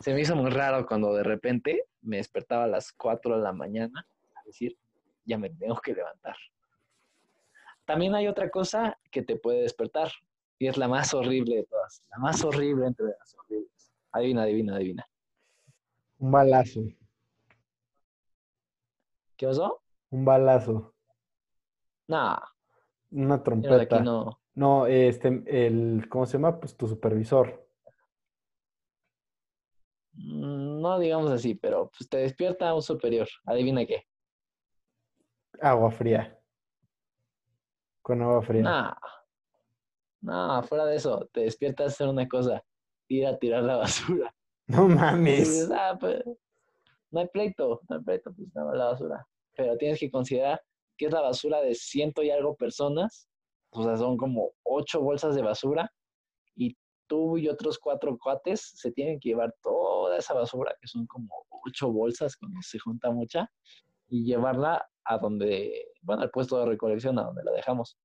Se 0.00 0.12
me 0.12 0.20
hizo 0.20 0.34
muy 0.34 0.50
raro 0.50 0.84
cuando 0.84 1.14
de 1.14 1.22
repente 1.22 1.84
me 2.02 2.16
despertaba 2.16 2.64
a 2.64 2.68
las 2.68 2.92
4 2.92 3.36
de 3.36 3.42
la 3.42 3.52
mañana, 3.52 4.06
a 4.34 4.42
decir, 4.44 4.76
ya 5.24 5.38
me 5.38 5.50
tengo 5.50 5.76
que 5.76 5.94
levantar. 5.94 6.36
También 7.84 8.14
hay 8.14 8.26
otra 8.26 8.50
cosa 8.50 8.98
que 9.12 9.22
te 9.22 9.36
puede 9.36 9.62
despertar, 9.62 10.10
y 10.58 10.66
es 10.68 10.76
la 10.76 10.88
más 10.88 11.12
horrible 11.14 11.56
de 11.56 11.64
todas. 11.64 12.02
La 12.10 12.18
más 12.18 12.42
horrible 12.44 12.86
entre 12.86 13.06
las 13.06 13.34
horribles. 13.34 13.92
Adivina, 14.12 14.42
adivina, 14.42 14.76
adivina. 14.76 15.06
Un 16.18 16.30
balazo. 16.30 16.80
¿Qué 19.36 19.46
pasó? 19.46 19.82
Un 20.10 20.24
balazo. 20.24 20.94
Nah. 22.08 22.38
Una 23.10 23.42
trompeta. 23.42 24.00
no. 24.00 24.40
no, 24.54 24.86
este, 24.86 25.42
el, 25.46 26.08
¿cómo 26.08 26.26
se 26.26 26.34
llama? 26.34 26.58
Pues 26.58 26.76
tu 26.76 26.88
supervisor. 26.88 27.68
Mm, 30.14 30.80
no 30.80 30.98
digamos 30.98 31.30
así, 31.30 31.54
pero 31.54 31.90
pues 31.90 32.08
te 32.08 32.18
despierta 32.18 32.74
un 32.74 32.82
superior. 32.82 33.28
Adivina 33.44 33.84
qué. 33.84 34.06
Agua 35.60 35.90
fría. 35.90 36.38
Con 38.00 38.22
agua 38.22 38.42
fría. 38.42 38.62
Nah. 38.62 38.94
No, 40.20 40.62
fuera 40.62 40.86
de 40.86 40.96
eso, 40.96 41.28
te 41.32 41.42
despiertas 41.42 41.86
a 41.86 41.88
hacer 41.88 42.08
una 42.08 42.26
cosa, 42.26 42.62
ir 43.08 43.26
a 43.26 43.38
tirar 43.38 43.62
la 43.62 43.76
basura. 43.76 44.34
No 44.66 44.88
mames. 44.88 45.70
Ah, 45.70 45.96
pues, 45.98 46.22
no 47.10 47.20
hay 47.20 47.28
pleito, 47.28 47.80
no 47.88 47.96
hay 47.96 48.02
pleito, 48.02 48.32
pues 48.34 48.48
nada, 48.54 48.74
la 48.74 48.84
basura. 48.86 49.26
Pero 49.54 49.76
tienes 49.76 50.00
que 50.00 50.10
considerar 50.10 50.60
que 50.96 51.06
es 51.06 51.12
la 51.12 51.20
basura 51.20 51.60
de 51.60 51.74
ciento 51.74 52.22
y 52.22 52.30
algo 52.30 52.56
personas, 52.56 53.28
o 53.70 53.82
sea, 53.82 53.96
son 53.96 54.16
como 54.16 54.52
ocho 54.64 55.00
bolsas 55.00 55.34
de 55.34 55.42
basura, 55.42 55.90
y 56.54 56.76
tú 57.06 57.38
y 57.38 57.48
otros 57.48 57.78
cuatro 57.78 58.16
cuates 58.18 58.72
se 58.74 58.90
tienen 58.92 59.20
que 59.20 59.30
llevar 59.30 59.54
toda 59.62 60.16
esa 60.16 60.34
basura, 60.34 60.74
que 60.80 60.88
son 60.88 61.06
como 61.06 61.46
ocho 61.66 61.92
bolsas 61.92 62.36
cuando 62.36 62.60
se 62.62 62.78
junta 62.78 63.10
mucha, 63.10 63.50
y 64.08 64.24
llevarla 64.24 64.88
a 65.04 65.18
donde, 65.18 65.92
bueno, 66.02 66.22
al 66.22 66.30
puesto 66.30 66.58
de 66.58 66.66
recolección, 66.66 67.18
a 67.18 67.24
donde 67.24 67.44
la 67.44 67.52
dejamos 67.52 67.98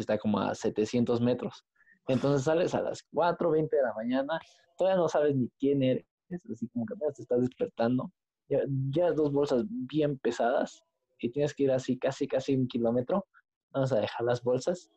que 0.00 0.02
está 0.02 0.18
como 0.18 0.40
a 0.40 0.54
700 0.54 1.20
metros. 1.20 1.64
Entonces 2.08 2.44
sales 2.44 2.74
a 2.74 2.80
las 2.80 3.06
4.20 3.12 3.68
de 3.70 3.82
la 3.82 3.92
mañana, 3.94 4.40
todavía 4.78 4.96
no 4.96 5.08
sabes 5.08 5.36
ni 5.36 5.50
quién 5.58 5.82
eres, 5.82 6.06
así 6.50 6.66
como 6.68 6.86
que 6.86 6.94
te 6.96 7.22
estás 7.22 7.40
despertando. 7.40 8.10
Ya 8.48 9.12
dos 9.12 9.30
bolsas 9.30 9.64
bien 9.68 10.18
pesadas 10.18 10.82
y 11.18 11.30
tienes 11.30 11.54
que 11.54 11.64
ir 11.64 11.70
así 11.70 11.98
casi, 11.98 12.26
casi 12.26 12.56
un 12.56 12.66
kilómetro. 12.66 13.26
Vamos 13.72 13.92
a 13.92 14.00
dejar 14.00 14.22
las 14.22 14.42
bolsas 14.42 14.90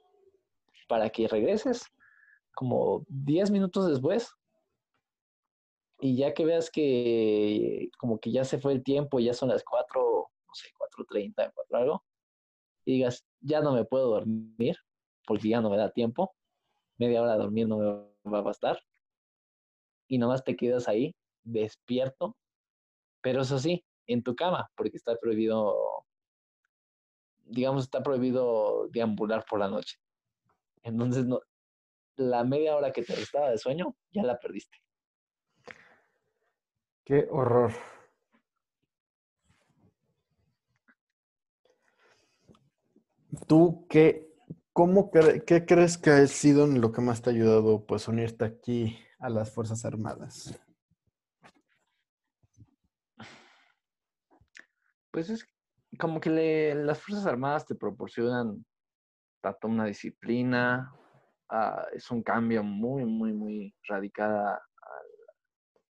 para 0.87 1.09
que 1.09 1.27
regreses 1.27 1.85
como 2.55 3.03
10 3.09 3.51
minutos 3.51 3.89
después. 3.89 4.31
Y 5.99 6.15
ya 6.15 6.33
que 6.33 6.45
veas 6.45 6.71
que 6.71 7.89
como 7.99 8.19
que 8.19 8.31
ya 8.31 8.43
se 8.45 8.59
fue 8.59 8.73
el 8.73 8.83
tiempo, 8.83 9.19
ya 9.19 9.33
son 9.33 9.49
las 9.49 9.63
4, 9.63 10.01
no 10.01 10.53
sé, 10.53 10.69
4.30, 10.97 11.51
4 11.53 11.77
algo, 11.77 12.03
y 12.85 12.93
digas, 12.93 13.25
ya 13.41 13.61
no 13.61 13.73
me 13.73 13.85
puedo 13.85 14.09
dormir 14.09 14.75
porque 15.25 15.49
ya 15.49 15.61
no 15.61 15.69
me 15.69 15.77
da 15.77 15.91
tiempo, 15.91 16.35
media 16.97 17.21
hora 17.21 17.33
de 17.33 17.39
dormir 17.39 17.67
no 17.67 17.77
me 17.77 18.31
va 18.31 18.39
a 18.39 18.41
bastar, 18.41 18.79
y 20.07 20.17
nomás 20.17 20.43
te 20.43 20.55
quedas 20.55 20.87
ahí 20.87 21.15
despierto, 21.43 22.37
pero 23.21 23.41
eso 23.41 23.59
sí, 23.59 23.85
en 24.07 24.23
tu 24.23 24.35
cama, 24.35 24.69
porque 24.75 24.97
está 24.97 25.15
prohibido, 25.15 26.05
digamos, 27.45 27.85
está 27.85 28.03
prohibido 28.03 28.87
deambular 28.89 29.45
por 29.49 29.59
la 29.59 29.69
noche. 29.69 29.97
Entonces, 30.83 31.25
no, 31.25 31.39
la 32.15 32.43
media 32.43 32.75
hora 32.75 32.91
que 32.91 33.03
te 33.03 33.15
restaba 33.15 33.49
de 33.49 33.57
sueño, 33.57 33.95
ya 34.11 34.23
la 34.23 34.39
perdiste. 34.39 34.77
Qué 37.05 37.27
horror. 37.29 37.73
¿Tú 43.47 43.87
qué, 43.89 44.32
cómo 44.73 45.11
qué 45.11 45.65
crees 45.65 45.97
que 45.97 46.09
ha 46.09 46.27
sido 46.27 46.67
lo 46.67 46.91
que 46.91 47.01
más 47.01 47.21
te 47.21 47.29
ha 47.29 47.33
ayudado 47.33 47.85
pues 47.85 48.07
unirte 48.07 48.43
aquí 48.43 48.97
a 49.19 49.29
las 49.29 49.53
Fuerzas 49.53 49.85
Armadas? 49.85 50.59
Pues 55.11 55.29
es 55.29 55.47
como 55.99 56.19
que 56.19 56.73
las 56.75 56.99
Fuerzas 56.99 57.27
Armadas 57.27 57.67
te 57.67 57.75
proporcionan 57.75 58.65
tanto 59.41 59.67
una 59.67 59.85
disciplina, 59.85 60.91
ah, 61.49 61.85
es 61.93 62.09
un 62.09 62.23
cambio 62.23 62.63
muy, 62.63 63.05
muy, 63.05 63.31
muy 63.31 63.75
radical 63.87 64.31
a 64.31 64.41
la 64.41 64.59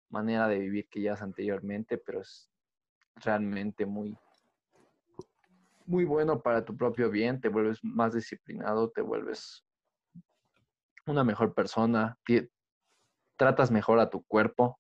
manera 0.10 0.48
de 0.48 0.60
vivir 0.60 0.90
que 0.90 1.02
ya 1.02 1.14
anteriormente, 1.14 1.98
pero 1.98 2.22
es 2.22 2.50
realmente 3.16 3.86
muy, 3.86 4.18
muy 5.86 6.06
bueno 6.06 6.42
para 6.42 6.64
tu 6.66 6.76
propio 6.76 7.10
bien, 7.10 7.40
te 7.42 7.50
vuelves 7.50 7.80
más 7.84 8.14
disciplinado, 8.14 8.90
te 8.92 9.02
vuelves 9.02 9.66
una 11.06 11.24
mejor 11.24 11.54
persona, 11.54 12.18
tratas 13.36 13.72
mejor 13.72 14.00
a 14.00 14.10
tu 14.10 14.24
cuerpo, 14.24 14.80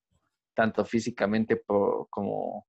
tanto 0.53 0.85
físicamente 0.85 1.61
como 2.09 2.65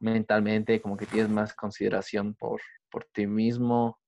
mentalmente, 0.00 0.80
como 0.80 0.96
que 0.96 1.06
tienes 1.06 1.30
más 1.30 1.54
consideración 1.54 2.34
por, 2.34 2.60
por 2.90 3.04
ti 3.12 3.26
mismo, 3.26 3.98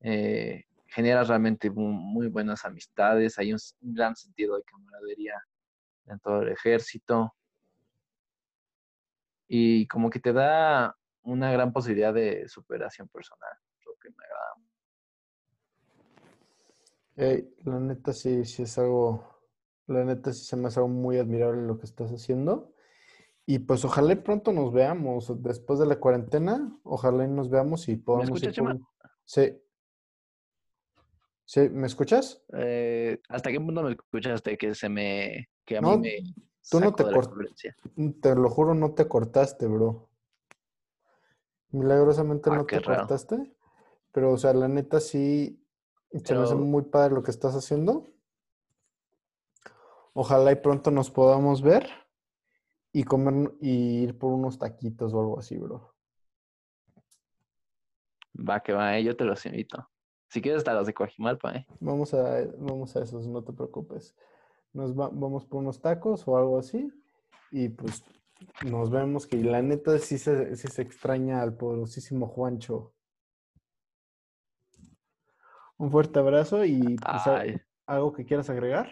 eh, 0.00 0.64
generas 0.86 1.28
realmente 1.28 1.70
muy, 1.70 2.28
buenas 2.28 2.64
amistades, 2.64 3.38
hay 3.38 3.52
un, 3.52 3.58
un 3.80 3.94
gran 3.94 4.16
sentido 4.16 4.56
de 4.56 4.62
camaradería 4.64 5.34
en 6.06 6.18
todo 6.20 6.42
el 6.42 6.48
ejército. 6.48 7.34
Y 9.46 9.86
como 9.86 10.10
que 10.10 10.20
te 10.20 10.32
da 10.32 10.94
una 11.22 11.52
gran 11.52 11.72
posibilidad 11.72 12.14
de 12.14 12.48
superación 12.48 13.08
personal, 13.08 13.50
lo 13.84 13.92
que 14.00 14.10
me 14.10 14.16
agrada. 14.24 14.54
la 17.64 17.80
neta 17.80 18.12
sí, 18.12 18.44
sí 18.44 18.62
es 18.62 18.78
algo, 18.78 19.42
la 19.86 20.04
neta 20.04 20.32
sí 20.32 20.44
se 20.44 20.56
me 20.56 20.68
hace 20.68 20.80
algo 20.80 20.88
muy 20.88 21.18
admirable 21.18 21.62
lo 21.62 21.78
que 21.78 21.86
estás 21.86 22.10
haciendo. 22.12 22.72
Y 23.44 23.60
pues 23.60 23.84
ojalá 23.84 24.14
pronto 24.22 24.52
nos 24.52 24.72
veamos 24.72 25.42
después 25.42 25.78
de 25.78 25.86
la 25.86 25.96
cuarentena, 25.98 26.78
ojalá 26.84 27.26
nos 27.26 27.48
veamos 27.48 27.88
y 27.88 27.96
podamos... 27.96 28.42
¿Me 28.42 28.48
escuchas, 28.48 28.76
Sí. 29.24 29.58
¿Sí? 31.46 31.68
¿Me 31.70 31.86
escuchas? 31.86 32.42
Eh, 32.52 33.22
¿Hasta 33.30 33.50
qué 33.50 33.58
punto 33.58 33.82
me 33.82 33.92
escuchaste? 33.92 34.58
Que 34.58 34.74
se 34.74 34.90
me... 34.90 35.48
que 35.64 35.78
a 35.78 35.80
mí 35.80 35.96
me 35.96 36.34
Tú 36.70 36.78
no 36.78 36.94
te 36.94 37.04
de 37.04 37.10
la 37.10 37.16
cort- 37.16 37.28
conferencia. 37.30 37.74
Te 38.20 38.34
lo 38.34 38.50
juro, 38.50 38.74
no 38.74 38.92
te 38.92 39.08
cortaste, 39.08 39.66
bro. 39.66 40.07
Milagrosamente 41.70 42.50
Ah, 42.50 42.56
no 42.56 42.64
te 42.66 42.78
raro. 42.80 43.00
cortaste. 43.00 43.54
Pero, 44.12 44.32
o 44.32 44.38
sea, 44.38 44.52
la 44.54 44.68
neta 44.68 45.00
sí 45.00 45.62
se 46.10 46.34
me 46.34 46.42
hace 46.42 46.54
Pero- 46.54 46.64
muy 46.64 46.82
padre 46.82 47.14
lo 47.14 47.22
que 47.22 47.30
estás 47.30 47.54
haciendo. 47.54 48.06
Ojalá 50.14 50.50
y 50.52 50.56
pronto 50.56 50.90
nos 50.90 51.10
podamos 51.10 51.62
ver 51.62 51.88
y 52.92 53.04
comer 53.04 53.52
y 53.60 54.02
ir 54.02 54.18
por 54.18 54.32
unos 54.32 54.58
taquitos 54.58 55.12
o 55.14 55.20
algo 55.20 55.38
así, 55.38 55.56
bro. 55.58 55.94
Va 58.36 58.60
que 58.62 58.72
va, 58.72 58.96
eh, 58.98 59.04
yo 59.04 59.16
te 59.16 59.24
los 59.24 59.44
invito. 59.46 59.88
Si 60.28 60.40
quieres 60.42 60.58
hasta 60.58 60.74
los 60.74 60.86
de 60.86 60.94
Coajimalpa, 60.94 61.52
eh. 61.54 61.66
Vamos 61.80 62.14
a, 62.14 62.44
vamos 62.58 62.94
a 62.96 63.02
esos, 63.02 63.26
no 63.26 63.42
te 63.42 63.52
preocupes. 63.52 64.14
Nos 64.72 64.98
va- 64.98 65.10
vamos 65.12 65.44
por 65.46 65.60
unos 65.60 65.80
tacos 65.80 66.26
o 66.26 66.36
algo 66.36 66.58
así. 66.58 66.92
Y 67.50 67.68
pues 67.70 68.02
nos 68.64 68.90
vemos 68.90 69.26
que 69.26 69.36
la 69.36 69.62
neta 69.62 69.98
sí 69.98 70.18
se, 70.18 70.56
sí 70.56 70.68
se 70.68 70.82
extraña 70.82 71.42
al 71.42 71.56
poderosísimo 71.56 72.26
Juancho. 72.26 72.94
Un 75.76 75.90
fuerte 75.90 76.18
abrazo 76.18 76.64
y 76.64 76.96
pues, 76.96 77.60
algo 77.86 78.12
que 78.12 78.24
quieras 78.24 78.50
agregar. 78.50 78.90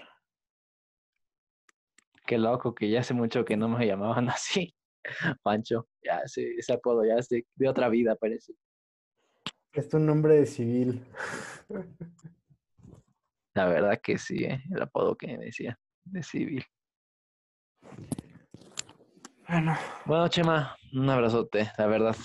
qué 2.27 2.39
loco 2.39 2.75
que 2.75 2.89
ya 2.89 3.01
hace 3.01 3.15
mucho 3.15 3.45
que 3.45 3.57
no 3.57 3.69
me 3.69 3.87
llamaban 3.87 4.29
así. 4.31 4.75
Pancho, 5.43 5.89
ya 6.03 6.19
ese, 6.19 6.55
ese 6.57 6.73
apodo 6.73 7.05
ya 7.05 7.15
es 7.15 7.29
de, 7.29 7.47
de 7.55 7.69
otra 7.69 7.89
vida, 7.89 8.17
parece. 8.17 8.55
Es 9.73 9.89
tu 9.89 9.99
nombre 9.99 10.35
de 10.35 10.47
civil. 10.47 11.05
La 13.55 13.67
verdad 13.67 14.01
que 14.03 14.19
sí, 14.19 14.45
eh, 14.45 14.63
el 14.71 14.83
apodo 14.83 15.17
que 15.17 15.29
me 15.29 15.47
decía 15.47 15.79
de 16.05 16.23
civil. 16.23 16.65
Bueno, 19.49 19.77
Bueno, 20.05 20.29
Chema, 20.29 20.77
un 20.93 21.09
abrazote, 21.09 21.71
la 21.79 21.87
verdad. 21.87 22.17